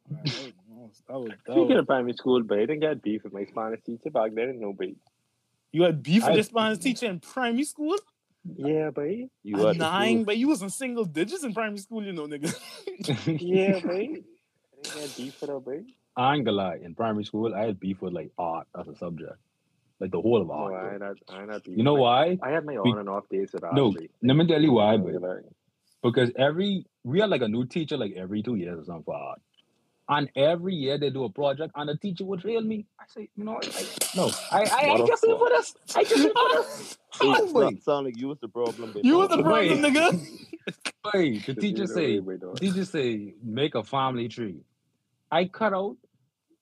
that 0.09 0.23
was, 0.69 1.03
that 1.07 1.13
was, 1.19 1.29
that 1.29 1.53
Speaking 1.53 1.67
was- 1.69 1.79
of 1.79 1.87
primary 1.87 2.13
school, 2.13 2.43
but 2.43 2.57
I 2.57 2.61
didn't 2.61 2.79
get 2.79 3.01
beef 3.01 3.23
with 3.23 3.33
my 3.33 3.45
Spanish 3.45 3.81
teacher 3.85 4.09
back 4.09 4.31
then. 4.33 4.59
No, 4.59 4.73
beef. 4.73 4.95
you 5.71 5.83
had 5.83 6.01
beef 6.01 6.23
with 6.23 6.31
I- 6.31 6.35
this 6.35 6.47
Spanish 6.47 6.79
teacher 6.79 7.07
in 7.07 7.19
primary 7.19 7.63
school. 7.65 7.95
Yeah, 8.57 8.89
but 8.91 9.07
You 9.43 9.67
At 9.67 9.77
nine, 9.77 10.17
school- 10.17 10.25
but 10.25 10.37
you 10.37 10.47
was 10.47 10.61
in 10.61 10.69
single 10.69 11.05
digits 11.05 11.43
in 11.43 11.53
primary 11.53 11.77
school, 11.77 12.03
you 12.03 12.13
know, 12.13 12.27
nigga. 12.27 12.53
yeah, 13.41 13.79
but 13.83 13.91
I 13.91 13.97
didn't 13.97 14.23
get 14.83 15.17
beef 15.17 15.41
with 15.41 15.49
her, 15.49 15.59
but 15.59 15.75
I 16.15 16.35
ain't 16.35 16.45
gonna 16.45 16.57
lie. 16.57 16.79
In 16.83 16.95
primary 16.95 17.23
school, 17.25 17.53
I 17.55 17.65
had 17.65 17.79
beef 17.79 18.01
with 18.01 18.13
like 18.13 18.31
art 18.37 18.67
as 18.79 18.87
a 18.87 18.95
subject, 18.95 19.33
like 19.99 20.11
the 20.11 20.21
whole 20.21 20.41
of 20.41 20.47
no, 20.47 20.53
art. 20.53 20.73
I 20.93 20.97
bro. 20.97 21.07
not, 21.07 21.17
I 21.29 21.39
ain't 21.41 21.49
not 21.49 21.63
beef 21.63 21.77
You 21.77 21.83
know 21.83 21.93
with- 21.93 22.01
why? 22.01 22.37
I 22.41 22.49
had 22.51 22.65
my 22.65 22.73
Be- 22.73 22.77
on 22.79 22.99
and 22.99 23.09
off 23.09 23.27
days 23.29 23.51
with 23.53 23.63
art. 23.63 23.75
No, 23.75 23.91
but- 23.91 24.03
let 24.23 24.35
me 24.35 24.45
tell 24.47 24.61
you 24.61 24.73
why, 24.73 24.93
Like, 24.95 25.03
bro. 25.19 25.29
like, 25.29 25.43
Because 26.03 26.31
every 26.37 26.85
we 27.03 27.19
had 27.19 27.29
like 27.29 27.41
a 27.41 27.47
new 27.47 27.65
teacher 27.65 27.97
like 27.97 28.13
every 28.15 28.41
two 28.43 28.55
years 28.55 28.79
or 28.79 28.83
something 28.85 29.03
for 29.03 29.15
art. 29.15 29.41
And 30.09 30.27
every 30.35 30.73
year 30.73 30.97
they 30.97 31.11
do 31.11 31.23
a 31.23 31.29
project, 31.29 31.71
and 31.75 31.87
the 31.87 31.95
teacher 31.95 32.25
would 32.25 32.41
fail 32.41 32.61
me. 32.61 32.87
I 32.99 33.03
say, 33.07 33.29
you 33.35 33.43
know, 33.43 33.53
what? 33.53 33.67
I, 33.77 34.17
no, 34.17 34.31
I, 34.51 34.63
I, 34.63 34.93
I 34.93 34.97
just 35.05 35.23
in 35.23 35.37
for 35.37 35.49
this. 35.49 35.75
I 35.95 36.03
just 36.03 36.25
in 36.25 36.33
for 36.33 36.49
this. 36.53 36.97
Hey, 37.19 37.27
Oh, 37.27 37.43
it's 37.43 37.53
not 37.53 37.81
sound 37.83 38.05
like 38.05 38.17
you 38.17 38.27
was 38.27 38.37
the 38.39 38.47
problem. 38.47 38.93
You 39.01 39.17
was 39.17 39.29
the 39.29 39.41
problem, 39.41 39.81
Wait. 39.81 39.81
nigga. 39.93 40.27
Wait, 41.13 41.45
the 41.45 41.55
teacher 41.55 41.87
say, 41.87 42.19
Wait, 42.19 42.39
wait, 42.39 42.39
the 42.39 42.53
teacher 42.59 42.85
say, 42.85 43.33
make 43.43 43.75
a 43.75 43.83
family 43.83 44.27
tree. 44.29 44.61
I 45.31 45.45
cut 45.45 45.73
out 45.73 45.97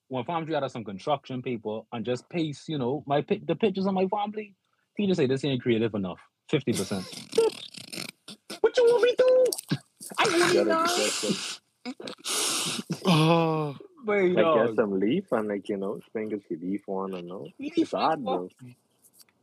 one 0.07 0.25
family 0.25 0.47
tree 0.47 0.55
out 0.55 0.63
of 0.63 0.71
some 0.71 0.83
construction 0.83 1.41
paper 1.41 1.81
and 1.91 2.05
just 2.05 2.29
paste, 2.29 2.69
you 2.69 2.77
know, 2.77 3.03
my 3.05 3.23
the 3.45 3.55
pictures 3.55 3.85
of 3.85 3.93
my 3.93 4.07
family. 4.07 4.55
Teacher 4.95 5.13
say 5.13 5.27
this 5.27 5.43
ain't 5.45 5.61
creative 5.61 5.93
enough. 5.93 6.19
Fifty 6.49 6.71
percent. 6.71 7.05
what 8.61 8.77
you 8.77 8.83
want 8.85 9.03
me 9.03 9.09
to 9.11 9.15
do? 9.17 9.45
I 10.17 10.27
want 10.27 10.53
You 10.53 10.63
it 13.07 13.13
gotta 13.13 13.25
get 13.25 13.45
some, 13.45 13.71
Oh, 13.71 13.77
Wait, 14.05 14.33
like 14.33 14.43
dog. 14.43 14.67
get 14.67 14.75
some 14.75 14.99
leaf 14.99 15.31
and 15.31 15.47
like 15.47 15.69
you 15.69 15.77
know, 15.77 15.99
sprinkle 16.07 16.39
the 16.49 16.55
leaf 16.57 16.83
on 16.87 17.13
and 17.13 17.27
no. 17.27 17.47
Leaf 17.59 17.77
It's 17.77 17.93
on 17.93 18.23
though. 18.23 18.49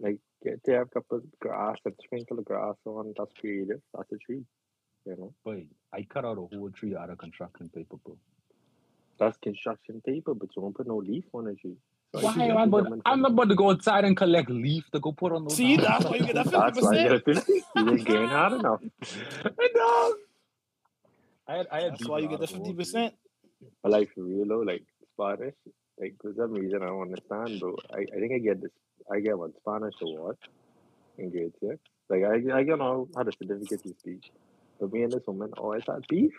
Like 0.01 0.19
get 0.43 0.61
there 0.65 0.83
a 0.83 0.87
couple 0.87 1.19
of 1.19 1.25
grass 1.41 1.79
and 1.85 1.95
sprinkle 2.03 2.37
the 2.37 2.43
grass 2.43 2.77
on. 2.87 3.15
That's 3.17 3.33
creative. 3.41 3.81
That's 3.95 4.13
a 4.13 4.19
tree. 4.19 4.45
You 5.07 5.17
know, 5.17 5.35
Wait, 5.45 5.69
I 5.93 6.03
cut 6.03 6.25
out 6.25 6.39
a 6.39 6.57
whole 6.57 6.71
tree 6.71 6.97
out 6.97 7.11
of 7.11 7.19
construction 7.19 7.69
paper, 7.69 7.97
bro. 8.05 8.17
that's 9.19 9.37
construction 9.39 10.01
paper, 10.01 10.35
but 10.35 10.49
you 10.57 10.63
won't 10.63 10.77
put 10.77 10.87
no 10.87 10.97
leaf 10.97 11.25
on 11.35 11.47
a 11.49 11.55
tree. 11.55 11.77
Why 12.13 12.33
I'm 12.33 12.41
I 12.41 12.47
that's 12.49 12.69
about, 12.69 12.87
a 12.93 13.01
I'm 13.05 13.21
not 13.21 13.33
about 13.33 13.49
to 13.51 13.55
go 13.55 13.71
outside 13.71 14.05
and 14.05 14.17
collect 14.17 14.49
leaf 14.49 14.91
to 14.93 15.01
go 15.01 15.13
put 15.13 15.33
on 15.33 15.45
those. 15.45 15.57
see, 15.57 15.77
damn 15.77 15.85
that's 15.85 16.05
why 16.07 16.17
you 16.17 16.25
get 16.27 16.35
that 16.37 16.45
fifty 16.51 16.59
That's 16.59 16.81
why 16.81 16.93
you 16.95 17.09
percent. 17.09 17.09
get 17.09 17.13
a 17.13 17.21
fifty. 17.21 17.53
You 17.77 17.85
didn't 17.85 18.05
gain 18.05 18.29
hard 18.29 18.53
enough. 18.55 18.81
dog. 19.75 20.13
I 21.47 21.57
had, 21.57 21.67
I 21.71 21.81
had 21.83 21.93
That's 21.93 22.09
why 22.09 22.19
you 22.21 22.29
get 22.29 22.41
the 22.41 22.47
fifty 22.47 22.73
Wolf. 22.73 22.77
percent. 22.79 23.15
But 23.83 23.93
like 23.93 24.13
for 24.15 24.23
real 24.23 24.47
though, 24.47 24.61
like 24.61 24.85
Spanish, 25.13 25.55
like 26.01 26.15
for 26.21 26.33
some 26.37 26.53
reason 26.53 26.83
I 26.83 26.87
don't 26.87 27.03
understand, 27.03 27.61
bro. 27.61 27.77
I, 27.93 28.01
I 28.01 28.21
think 28.21 28.33
I 28.35 28.39
get 28.39 28.63
this. 28.63 28.71
I 29.11 29.21
get 29.21 29.39
one 29.39 29.53
Spanish 29.61 29.95
award 30.03 30.37
in 31.19 31.31
grade 31.31 31.53
six. 31.61 31.79
Like 32.09 32.23
I 32.25 32.59
I 32.59 32.63
get 32.63 32.79
know 32.79 33.09
how 33.15 33.23
the 33.23 33.33
certificate 33.33 33.81
you 33.85 33.95
speak, 33.99 34.31
but 34.81 34.93
me 34.93 35.03
and 35.03 35.13
this 35.13 35.27
woman 35.27 35.53
always 35.57 35.85
had 35.87 36.07
beef. 36.09 36.33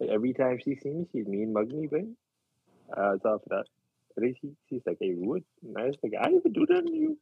Like 0.00 0.10
every 0.10 0.34
time 0.34 0.58
she 0.62 0.76
see 0.76 0.90
me, 0.90 1.06
she'd 1.12 1.28
mean 1.28 1.52
mug 1.52 1.72
me, 1.72 1.86
bro. 1.86 2.06
Uh, 2.92 3.16
so 3.22 3.34
after 3.34 3.48
that, 3.50 3.64
think 4.20 4.36
she, 4.40 4.50
she's 4.68 4.82
like, 4.86 4.98
"Hey, 5.00 5.14
Wood," 5.16 5.44
and 5.62 5.76
I 5.76 5.86
was 5.86 5.96
like, 6.02 6.12
"I 6.20 6.28
didn't 6.30 6.52
do 6.52 6.66
that 6.66 6.86
to 6.86 6.92
you." 6.92 7.18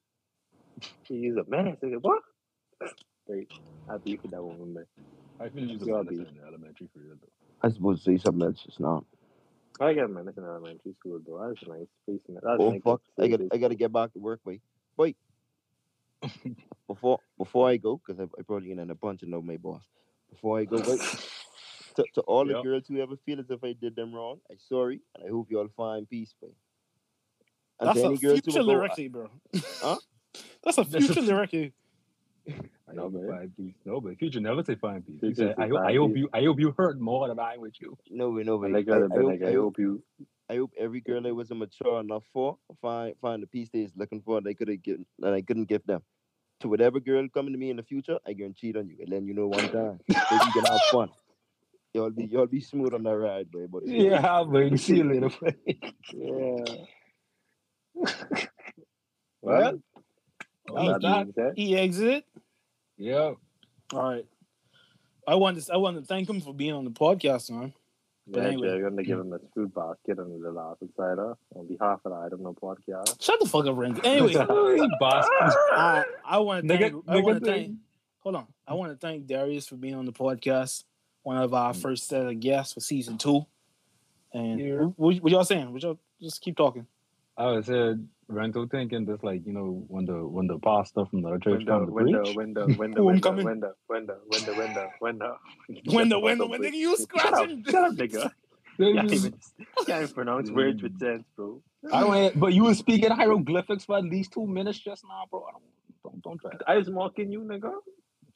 She's 1.07 1.35
a 1.37 1.45
menace. 1.49 1.78
I 1.82 1.91
said, 1.91 1.99
"What?" 2.01 2.22
Like, 3.26 3.49
I 3.89 3.97
beef 3.97 4.20
with 4.22 4.32
that 4.32 4.43
woman, 4.45 4.74
man. 4.74 4.85
I 5.41 5.49
feel 5.49 5.64
you 5.64 5.78
was 5.78 5.89
a 5.89 6.11
in 6.11 6.39
elementary 6.47 6.89
for 6.93 7.01
real 7.01 7.16
though. 7.18 7.43
I 7.65 7.71
supposed 7.71 8.05
to 8.05 8.11
say 8.12 8.23
something 8.23 8.47
that's 8.47 8.62
just 8.62 8.81
not. 8.81 9.05
I 9.81 9.95
got 9.95 10.11
menace 10.11 10.37
in 10.37 10.45
elementary 10.45 10.95
school, 11.01 11.19
bro. 11.19 11.41
That 11.41 11.49
was 11.49 11.59
a 11.67 11.69
nice 11.79 11.87
place. 12.07 12.21
in- 12.29 12.35
That 12.35 12.45
was 12.45 12.61
Oh 12.61 12.69
like 12.71 12.83
fuck! 12.83 13.01
I 13.19 13.29
got. 13.29 13.41
I 13.53 13.57
got 13.59 13.69
to 13.69 13.75
get 13.75 13.93
back 13.93 14.12
to 14.12 14.19
work, 14.21 14.41
wait, 14.45 14.61
wait. 14.97 15.17
before 16.87 17.19
before 17.39 17.69
I 17.69 17.77
go, 17.77 18.01
because 18.05 18.21
I, 18.21 18.25
I 18.25 18.43
probably 18.47 18.69
gonna 18.69 18.83
end 18.83 18.91
up 18.91 19.01
punching 19.01 19.33
out 19.35 19.45
my 19.45 19.57
boss. 19.57 19.83
Before 20.31 20.59
I 20.61 20.65
go, 20.65 20.81
wait. 20.87 21.01
to, 21.97 22.05
to 22.15 22.21
all 22.23 22.45
the 22.45 22.53
Yep. 22.55 22.62
girls 22.62 22.85
who 22.89 23.01
ever 23.01 23.17
feel 23.25 23.41
as 23.41 23.51
if 23.51 23.62
I 23.65 23.73
did 23.73 23.97
them 23.97 24.15
wrong, 24.15 24.39
I'm 24.51 24.59
sorry, 24.69 25.01
and 25.15 25.25
I 25.27 25.31
hope 25.31 25.49
you 25.51 25.59
all 25.59 25.69
find 25.77 26.09
peace, 26.09 26.35
boy. 26.41 26.49
That's 27.81 27.99
a 27.99 28.05
any 28.07 28.17
girls 28.19 28.41
who 28.45 28.53
future 28.53 28.59
will 28.65 28.67
lyric, 28.67 29.12
bro. 29.12 29.31
Huh? 29.83 29.97
That's 30.65 30.79
a 30.79 30.85
That's 30.85 30.95
a- 30.95 31.15
future 31.15 31.21
lyric. 31.23 31.73
I 32.47 32.92
No, 32.92 33.03
hope 33.05 33.12
you 33.14 33.18
man. 33.20 33.28
find 33.38 33.57
peace. 33.57 33.74
No, 33.84 34.01
but 34.01 34.18
future 34.18 34.40
never 34.40 34.62
say 34.62 34.74
find 34.74 35.07
peace. 35.07 35.16
He 35.20 35.26
Future 35.28 35.55
said, 35.57 35.64
I, 35.64 35.68
hope, 35.68 35.80
I 35.80 35.95
hope 35.95 36.11
peace. 36.14 36.18
you 36.18 36.28
I 36.32 36.45
hope 36.45 36.61
you 36.61 36.74
hurt 36.76 37.01
more 37.01 37.26
than 37.28 37.38
I 37.38 37.57
with 37.57 37.74
you. 37.80 37.97
no 38.11 38.30
way, 38.30 38.42
no 38.42 38.55
I 38.57 38.59
way. 38.59 38.72
like 38.72 38.88
I, 38.88 38.99
that, 38.99 39.05
I 39.05 39.09
but 39.09 39.16
hope, 39.20 39.30
like, 39.30 39.42
I 39.42 39.47
I 39.49 39.53
hope 39.53 39.62
hope 39.62 39.78
you. 39.78 40.03
I 40.51 40.57
hope 40.57 40.72
every 40.78 41.01
girl 41.01 41.26
I 41.26 41.30
wasn't 41.32 41.61
mature 41.61 42.01
enough 42.01 42.24
for 42.32 42.59
find 42.82 43.14
find 43.20 43.42
the 43.42 43.47
peace 43.47 43.70
they 43.72 43.80
is 43.80 43.92
looking 43.97 44.20
for 44.20 44.40
they 44.42 44.53
could 44.55 44.68
have 44.68 44.82
given 44.82 45.07
that 45.20 45.32
I 45.32 45.40
couldn't 45.40 45.64
give 45.68 45.84
them. 45.86 46.03
To 46.61 46.68
whatever 46.68 47.01
girl 47.01 47.26
coming 47.28 47.53
to 47.53 47.59
me 47.59 47.70
in 47.70 47.76
the 47.76 47.82
future, 47.82 48.18
I 48.26 48.34
gonna 48.34 48.53
cheat 48.53 48.76
on 48.76 48.88
you 48.88 48.97
and 49.01 49.11
then 49.11 49.26
you 49.26 49.34
know 49.34 49.49
one 49.49 49.68
time. 49.70 49.99
so 50.09 50.34
you 50.47 50.53
can 50.53 50.64
have 50.70 50.80
fun. 50.92 51.09
Y'all 51.95 52.11
be 52.11 52.24
y'all 52.26 52.47
be 52.47 52.61
smooth 52.61 52.92
on 52.95 53.03
that 53.05 53.16
ride, 53.16 53.51
boy. 53.51 53.66
But 53.68 53.86
Yeah, 53.86 54.45
but 54.51 54.78
see 54.78 54.97
you 54.99 55.05
later. 55.05 55.30
Yeah. 56.12 56.64
Well, 59.42 59.78
well, 60.68 60.99
that- 61.01 61.32
that 61.36 61.53
He 61.57 61.76
exit. 61.76 62.24
Yeah. 62.97 63.32
All 63.92 64.03
right. 64.03 64.26
I 65.26 65.34
want 65.36 65.62
to 65.62 65.72
I 65.72 65.76
want 65.76 65.97
to 65.99 66.05
thank 66.05 66.28
him 66.28 66.40
for 66.40 66.55
being 66.55 66.72
on 66.72 66.84
the 66.84 66.90
podcast, 66.90 67.51
man. 67.51 67.72
But 68.26 68.42
yeah, 68.42 68.49
anyway. 68.49 68.68
we're 68.68 68.88
gonna 68.90 69.03
give 69.03 69.18
mm. 69.18 69.22
him 69.22 69.32
a 69.34 69.38
food 69.55 69.74
basket 69.74 70.18
and 70.18 70.42
the 70.42 70.51
last 70.51 70.80
insider 70.80 71.36
on 71.55 71.66
behalf 71.66 72.01
of 72.05 72.12
the 72.12 72.18
I 72.18 72.28
don't 72.28 72.42
know 72.42 72.55
podcast. 72.55 73.22
Shut 73.22 73.38
the 73.40 73.49
fuck 73.49 73.66
up, 73.66 73.76
Renz. 73.76 74.01
Anyway, 74.05 74.32
You 74.82 74.90
bastard. 74.99 75.32
I 75.72 76.05
I 76.24 76.38
want 76.38 76.66
to 76.66 76.74
Nigga, 76.74 76.80
thank 76.80 77.05
I 77.09 77.20
want 77.20 77.45
to 77.45 77.51
thank 77.51 77.76
hold 78.20 78.36
on. 78.36 78.47
I 78.66 78.74
want 78.74 78.92
to 78.92 78.99
thank 78.99 79.26
Darius 79.26 79.68
for 79.68 79.76
being 79.76 79.95
on 79.95 80.07
the 80.07 80.12
podcast. 80.12 80.84
One 81.22 81.36
of 81.36 81.53
our 81.55 81.72
mm. 81.72 81.80
first 81.80 82.07
set 82.07 82.26
of 82.26 82.40
guests 82.40 82.74
for 82.74 82.80
season 82.80 83.18
two. 83.18 83.47
And 84.32 84.59
Yeah. 84.59 84.74
what, 84.97 85.16
what 85.16 85.32
y'all 85.32 85.45
saying? 85.45 85.72
What 85.72 85.82
y'all 85.82 85.99
just 86.20 86.40
keep 86.40 86.57
talking. 86.57 86.86
I 87.36 87.47
was 87.47 87.66
said 87.66 88.07
rental 88.29 88.66
thinking 88.70 89.07
just 89.07 89.22
like, 89.25 89.43
you 89.47 89.53
know, 89.53 89.85
when 89.89 90.05
the 90.07 90.14
when 90.27 90.47
the 90.47 90.59
pastor 90.59 91.05
from 91.07 91.22
the 91.22 91.31
church 91.39 91.59
Window, 91.59 91.79
come 91.79 91.87
to 91.87 91.93
window, 91.93 92.22
preach. 92.25 92.37
window, 92.37 92.68
Ooh, 92.68 92.75
window, 92.79 93.01
I'm 93.01 93.07
window, 93.07 93.29
coming. 93.29 93.45
window, 93.45 93.72
window, 93.89 94.16
window, 94.27 94.55
window, 94.57 94.91
window. 95.01 95.37
Window, 95.87 96.18
window, 96.20 96.47
window, 96.49 96.68
nigga, 96.68 96.75
you 96.75 96.97
Shut 96.97 97.01
up, 97.01 97.09
scratching. 97.09 97.64
shut 97.64 97.85
up, 97.85 97.93
nigga. 97.95 98.31
Can't 98.79 99.12
even, 99.12 99.35
can't 99.87 100.03
even 100.03 100.14
pronounce 100.14 100.51
words 100.51 100.83
with 100.83 100.99
sense, 100.99 101.25
bro. 101.37 101.62
I 101.93 102.05
went, 102.05 102.39
but 102.41 102.53
you 102.55 102.64
were 102.64 102.75
speaking 102.75 103.11
hieroglyphics 103.11 103.85
for 103.85 103.99
at 103.99 104.05
least 104.05 104.33
two 104.33 104.47
minutes 104.47 104.79
just 104.81 105.05
now, 105.09 105.25
bro. 105.31 105.45
I 105.49 105.53
don't 105.53 105.62
don't 106.03 106.22
don't 106.22 106.39
try. 106.41 106.51
that. 106.53 106.62
I 106.68 106.77
was 106.79 106.91
mocking 106.91 107.31
you, 107.31 107.41
nigga. 107.43 107.70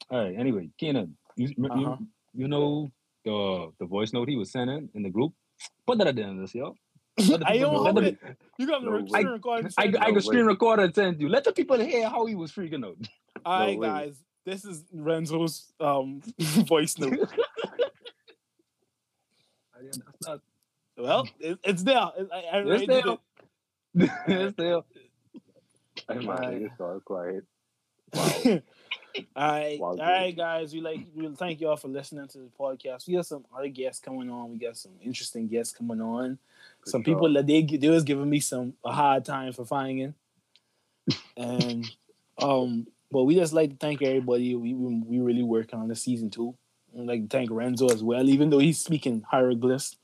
All 0.09 0.23
right. 0.23 0.35
Anyway, 0.37 0.69
Keenan, 0.79 1.17
you, 1.35 1.49
you- 1.57 1.65
Uh-huh. 1.69 1.97
you 2.33 2.47
know 2.47 2.89
the 3.25 3.71
the 3.79 3.85
voice 3.85 4.13
note 4.13 4.29
he 4.29 4.37
was 4.37 4.51
sending 4.51 4.89
in 4.93 5.03
the 5.03 5.09
group. 5.09 5.33
Put 5.85 5.97
that 5.97 6.07
at 6.07 6.15
the 6.15 6.23
end 6.23 6.39
of 6.39 6.41
this, 6.45 6.55
yo. 6.55 6.75
Let 7.27 7.39
the 7.41 7.47
I 7.47 7.57
don't 7.57 7.73
know. 7.73 7.83
have 7.85 7.95
Let 7.95 8.01
the- 8.21 8.29
it. 8.29 8.37
You 8.57 8.67
got 8.67 8.83
No 8.83 8.97
the 8.97 9.03
way. 9.03 9.09
screen 9.09 9.27
recording. 9.27 9.71
I, 9.77 9.83
I 9.83 9.87
No 9.87 9.99
can 10.13 10.21
screen 10.21 10.45
way. 10.45 10.53
record 10.53 10.79
and 10.79 10.93
send 10.95 11.19
you. 11.21 11.29
Let 11.29 11.43
the 11.43 11.51
people 11.51 11.79
hear 11.79 12.07
how 12.09 12.25
he 12.25 12.35
was 12.35 12.51
freaking 12.51 12.85
out. 12.85 12.97
All 13.45 13.59
right, 13.59 13.77
way. 13.79 13.87
guys. 13.87 14.23
This 14.45 14.65
is 14.65 14.83
Renzo's 14.93 15.71
um 15.79 16.21
voice 16.39 16.97
note. 16.97 17.29
Not- 20.25 20.41
Well, 20.97 21.27
it, 21.39 21.57
it's 21.63 21.83
there. 21.83 21.97
I, 21.97 22.11
I 22.53 22.63
It's 22.65 22.87
there. 22.87 23.03
it. 23.07 23.19
It's 24.27 24.57
there. 24.57 24.81
I'm 26.09 26.25
my 26.25 26.35
Right. 26.35 26.61
nigga, 26.63 26.77
so 26.77 27.01
quiet. 27.05 27.43
Wow. 28.13 28.31
all 29.35 29.51
right, 29.51 29.79
Wow, 29.79 29.95
all 29.99 30.31
guys. 30.31 30.73
We 30.73 30.81
like 30.81 31.05
we 31.15 31.27
thank 31.35 31.61
y'all 31.61 31.75
for 31.77 31.87
listening 31.87 32.27
to 32.29 32.37
the 32.39 32.49
podcast. 32.59 33.07
We 33.07 33.13
got 33.15 33.25
some 33.25 33.45
other 33.55 33.67
guests 33.69 34.01
coming 34.01 34.29
on. 34.29 34.51
We 34.51 34.57
got 34.59 34.77
some 34.77 34.91
interesting 35.01 35.47
guests 35.47 35.73
coming 35.73 36.01
on. 36.01 36.37
For 36.83 36.89
some 36.91 37.03
sure. 37.03 37.13
people 37.15 37.33
that 37.33 37.47
they 37.47 37.61
they 37.63 37.89
was 37.89 38.03
giving 38.03 38.29
me 38.29 38.39
some 38.39 38.73
a 38.83 38.91
hard 38.91 39.25
time 39.25 39.53
for 39.53 39.65
finding, 39.65 40.13
and 41.35 41.85
um, 42.41 42.87
but 43.11 43.23
we 43.23 43.35
just 43.35 43.53
like 43.53 43.71
to 43.71 43.75
thank 43.75 44.01
everybody. 44.01 44.55
We 44.55 44.73
we, 44.73 44.95
we 44.95 45.19
really 45.19 45.43
working 45.43 45.79
on 45.79 45.87
the 45.87 45.95
season 45.95 46.29
two. 46.29 46.55
We'd 46.91 47.07
like 47.07 47.21
to 47.23 47.27
thank 47.27 47.51
Renzo 47.51 47.89
as 47.89 48.03
well, 48.03 48.27
even 48.29 48.49
though 48.49 48.59
he's 48.59 48.79
speaking 48.79 49.23
hieroglyphs. 49.29 49.95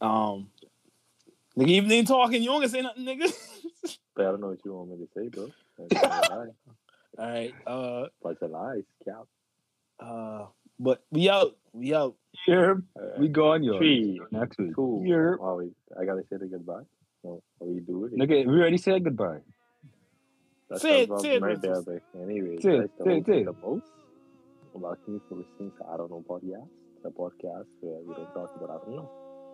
Um, 0.00 0.50
nigga, 1.58 1.68
even 1.68 1.92
ain't 1.92 2.08
talking, 2.08 2.42
you 2.42 2.48
don't 2.48 2.58
gonna 2.60 2.68
say 2.68 2.82
nothing, 2.82 3.04
nigga. 3.04 3.32
But 4.14 4.26
I 4.26 4.30
don't 4.32 4.40
know 4.40 4.48
what 4.48 4.58
you 4.64 4.74
want 4.74 4.90
me 4.90 5.06
to 5.06 5.08
say, 5.14 5.28
bro. 5.28 5.48
That's 5.78 6.02
a 6.02 6.06
lie. 6.06 6.46
All 7.18 7.26
right, 7.30 7.54
uh, 7.66 8.06
Bunch 8.22 8.38
of 8.42 8.50
lies, 8.50 8.82
cap. 9.04 9.24
uh, 10.00 10.46
but 10.80 11.04
we 11.12 11.28
out, 11.30 11.56
we 11.72 11.94
out. 11.94 12.16
Here, 12.46 12.82
Alright. 12.98 13.18
we 13.20 13.28
gone, 13.28 13.62
yo. 13.62 13.76
Three, 13.78 14.20
Next 14.32 14.58
week. 14.58 14.74
two. 14.74 15.02
Here. 15.04 15.38
Oh, 15.40 15.56
wait, 15.58 15.72
I 16.00 16.04
gotta 16.04 16.22
say 16.30 16.36
the 16.38 16.46
goodbye. 16.46 16.82
No, 17.22 17.42
are 17.60 17.66
we 17.66 17.80
doing 17.80 18.12
it? 18.14 18.18
Nigga, 18.18 18.46
we 18.46 18.54
already 18.60 18.78
said 18.78 19.04
goodbye. 19.04 19.40
That's 20.70 20.82
Say 20.82 21.02
it, 21.02 21.08
problem 21.08 21.24
say 21.24 21.34
it, 21.36 21.42
right 21.42 21.60
there, 21.60 21.82
but 21.82 22.00
anyway, 22.22 22.56
Say 22.60 22.76
it, 22.76 22.80
that's 22.80 22.96
the 22.98 23.04
say 23.04 23.10
it, 23.10 23.14
host 23.16 23.26
say 23.26 23.38
it. 23.40 23.44
the 23.46 23.52
most. 23.66 23.86
About 24.74 24.98
you 25.08 25.20
for 25.28 25.34
listening 25.34 25.72
to 25.78 25.84
I 25.92 25.96
Don't 25.96 26.10
Know 26.10 26.24
podcast, 26.28 26.68
the 27.02 27.10
podcast 27.10 27.66
where 27.80 28.00
we 28.06 28.14
don't 28.14 28.32
talk 28.32 28.54
about 28.56 28.70
I 28.70 28.86
don't 28.86 28.96
know. 28.96 29.10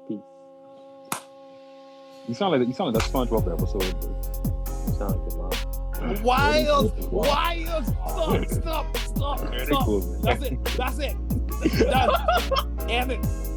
Peace. 0.09 1.21
You 2.29 2.35
sound 2.35 2.53
like 2.59 2.69
you 2.69 2.75
sound 2.75 2.93
like 2.95 3.03
that 3.03 3.11
SpongeBob 3.11 3.51
episode. 3.51 4.01
Bro. 4.01 4.11
You 4.87 4.93
sound 4.93 5.21
like 5.23 5.33
a 5.33 5.37
mom. 5.37 5.86
Wild, 6.23 7.13
wild. 7.13 7.85
Stop, 7.87 8.47
stop, 8.49 8.97
stop, 8.97 9.47
stop. 9.65 9.87
That's 10.23 10.43
it. 10.43 10.65
That's 10.77 10.99
it. 10.99 11.17
Done. 11.91 12.11
End 12.91 13.13
it. 13.13 13.56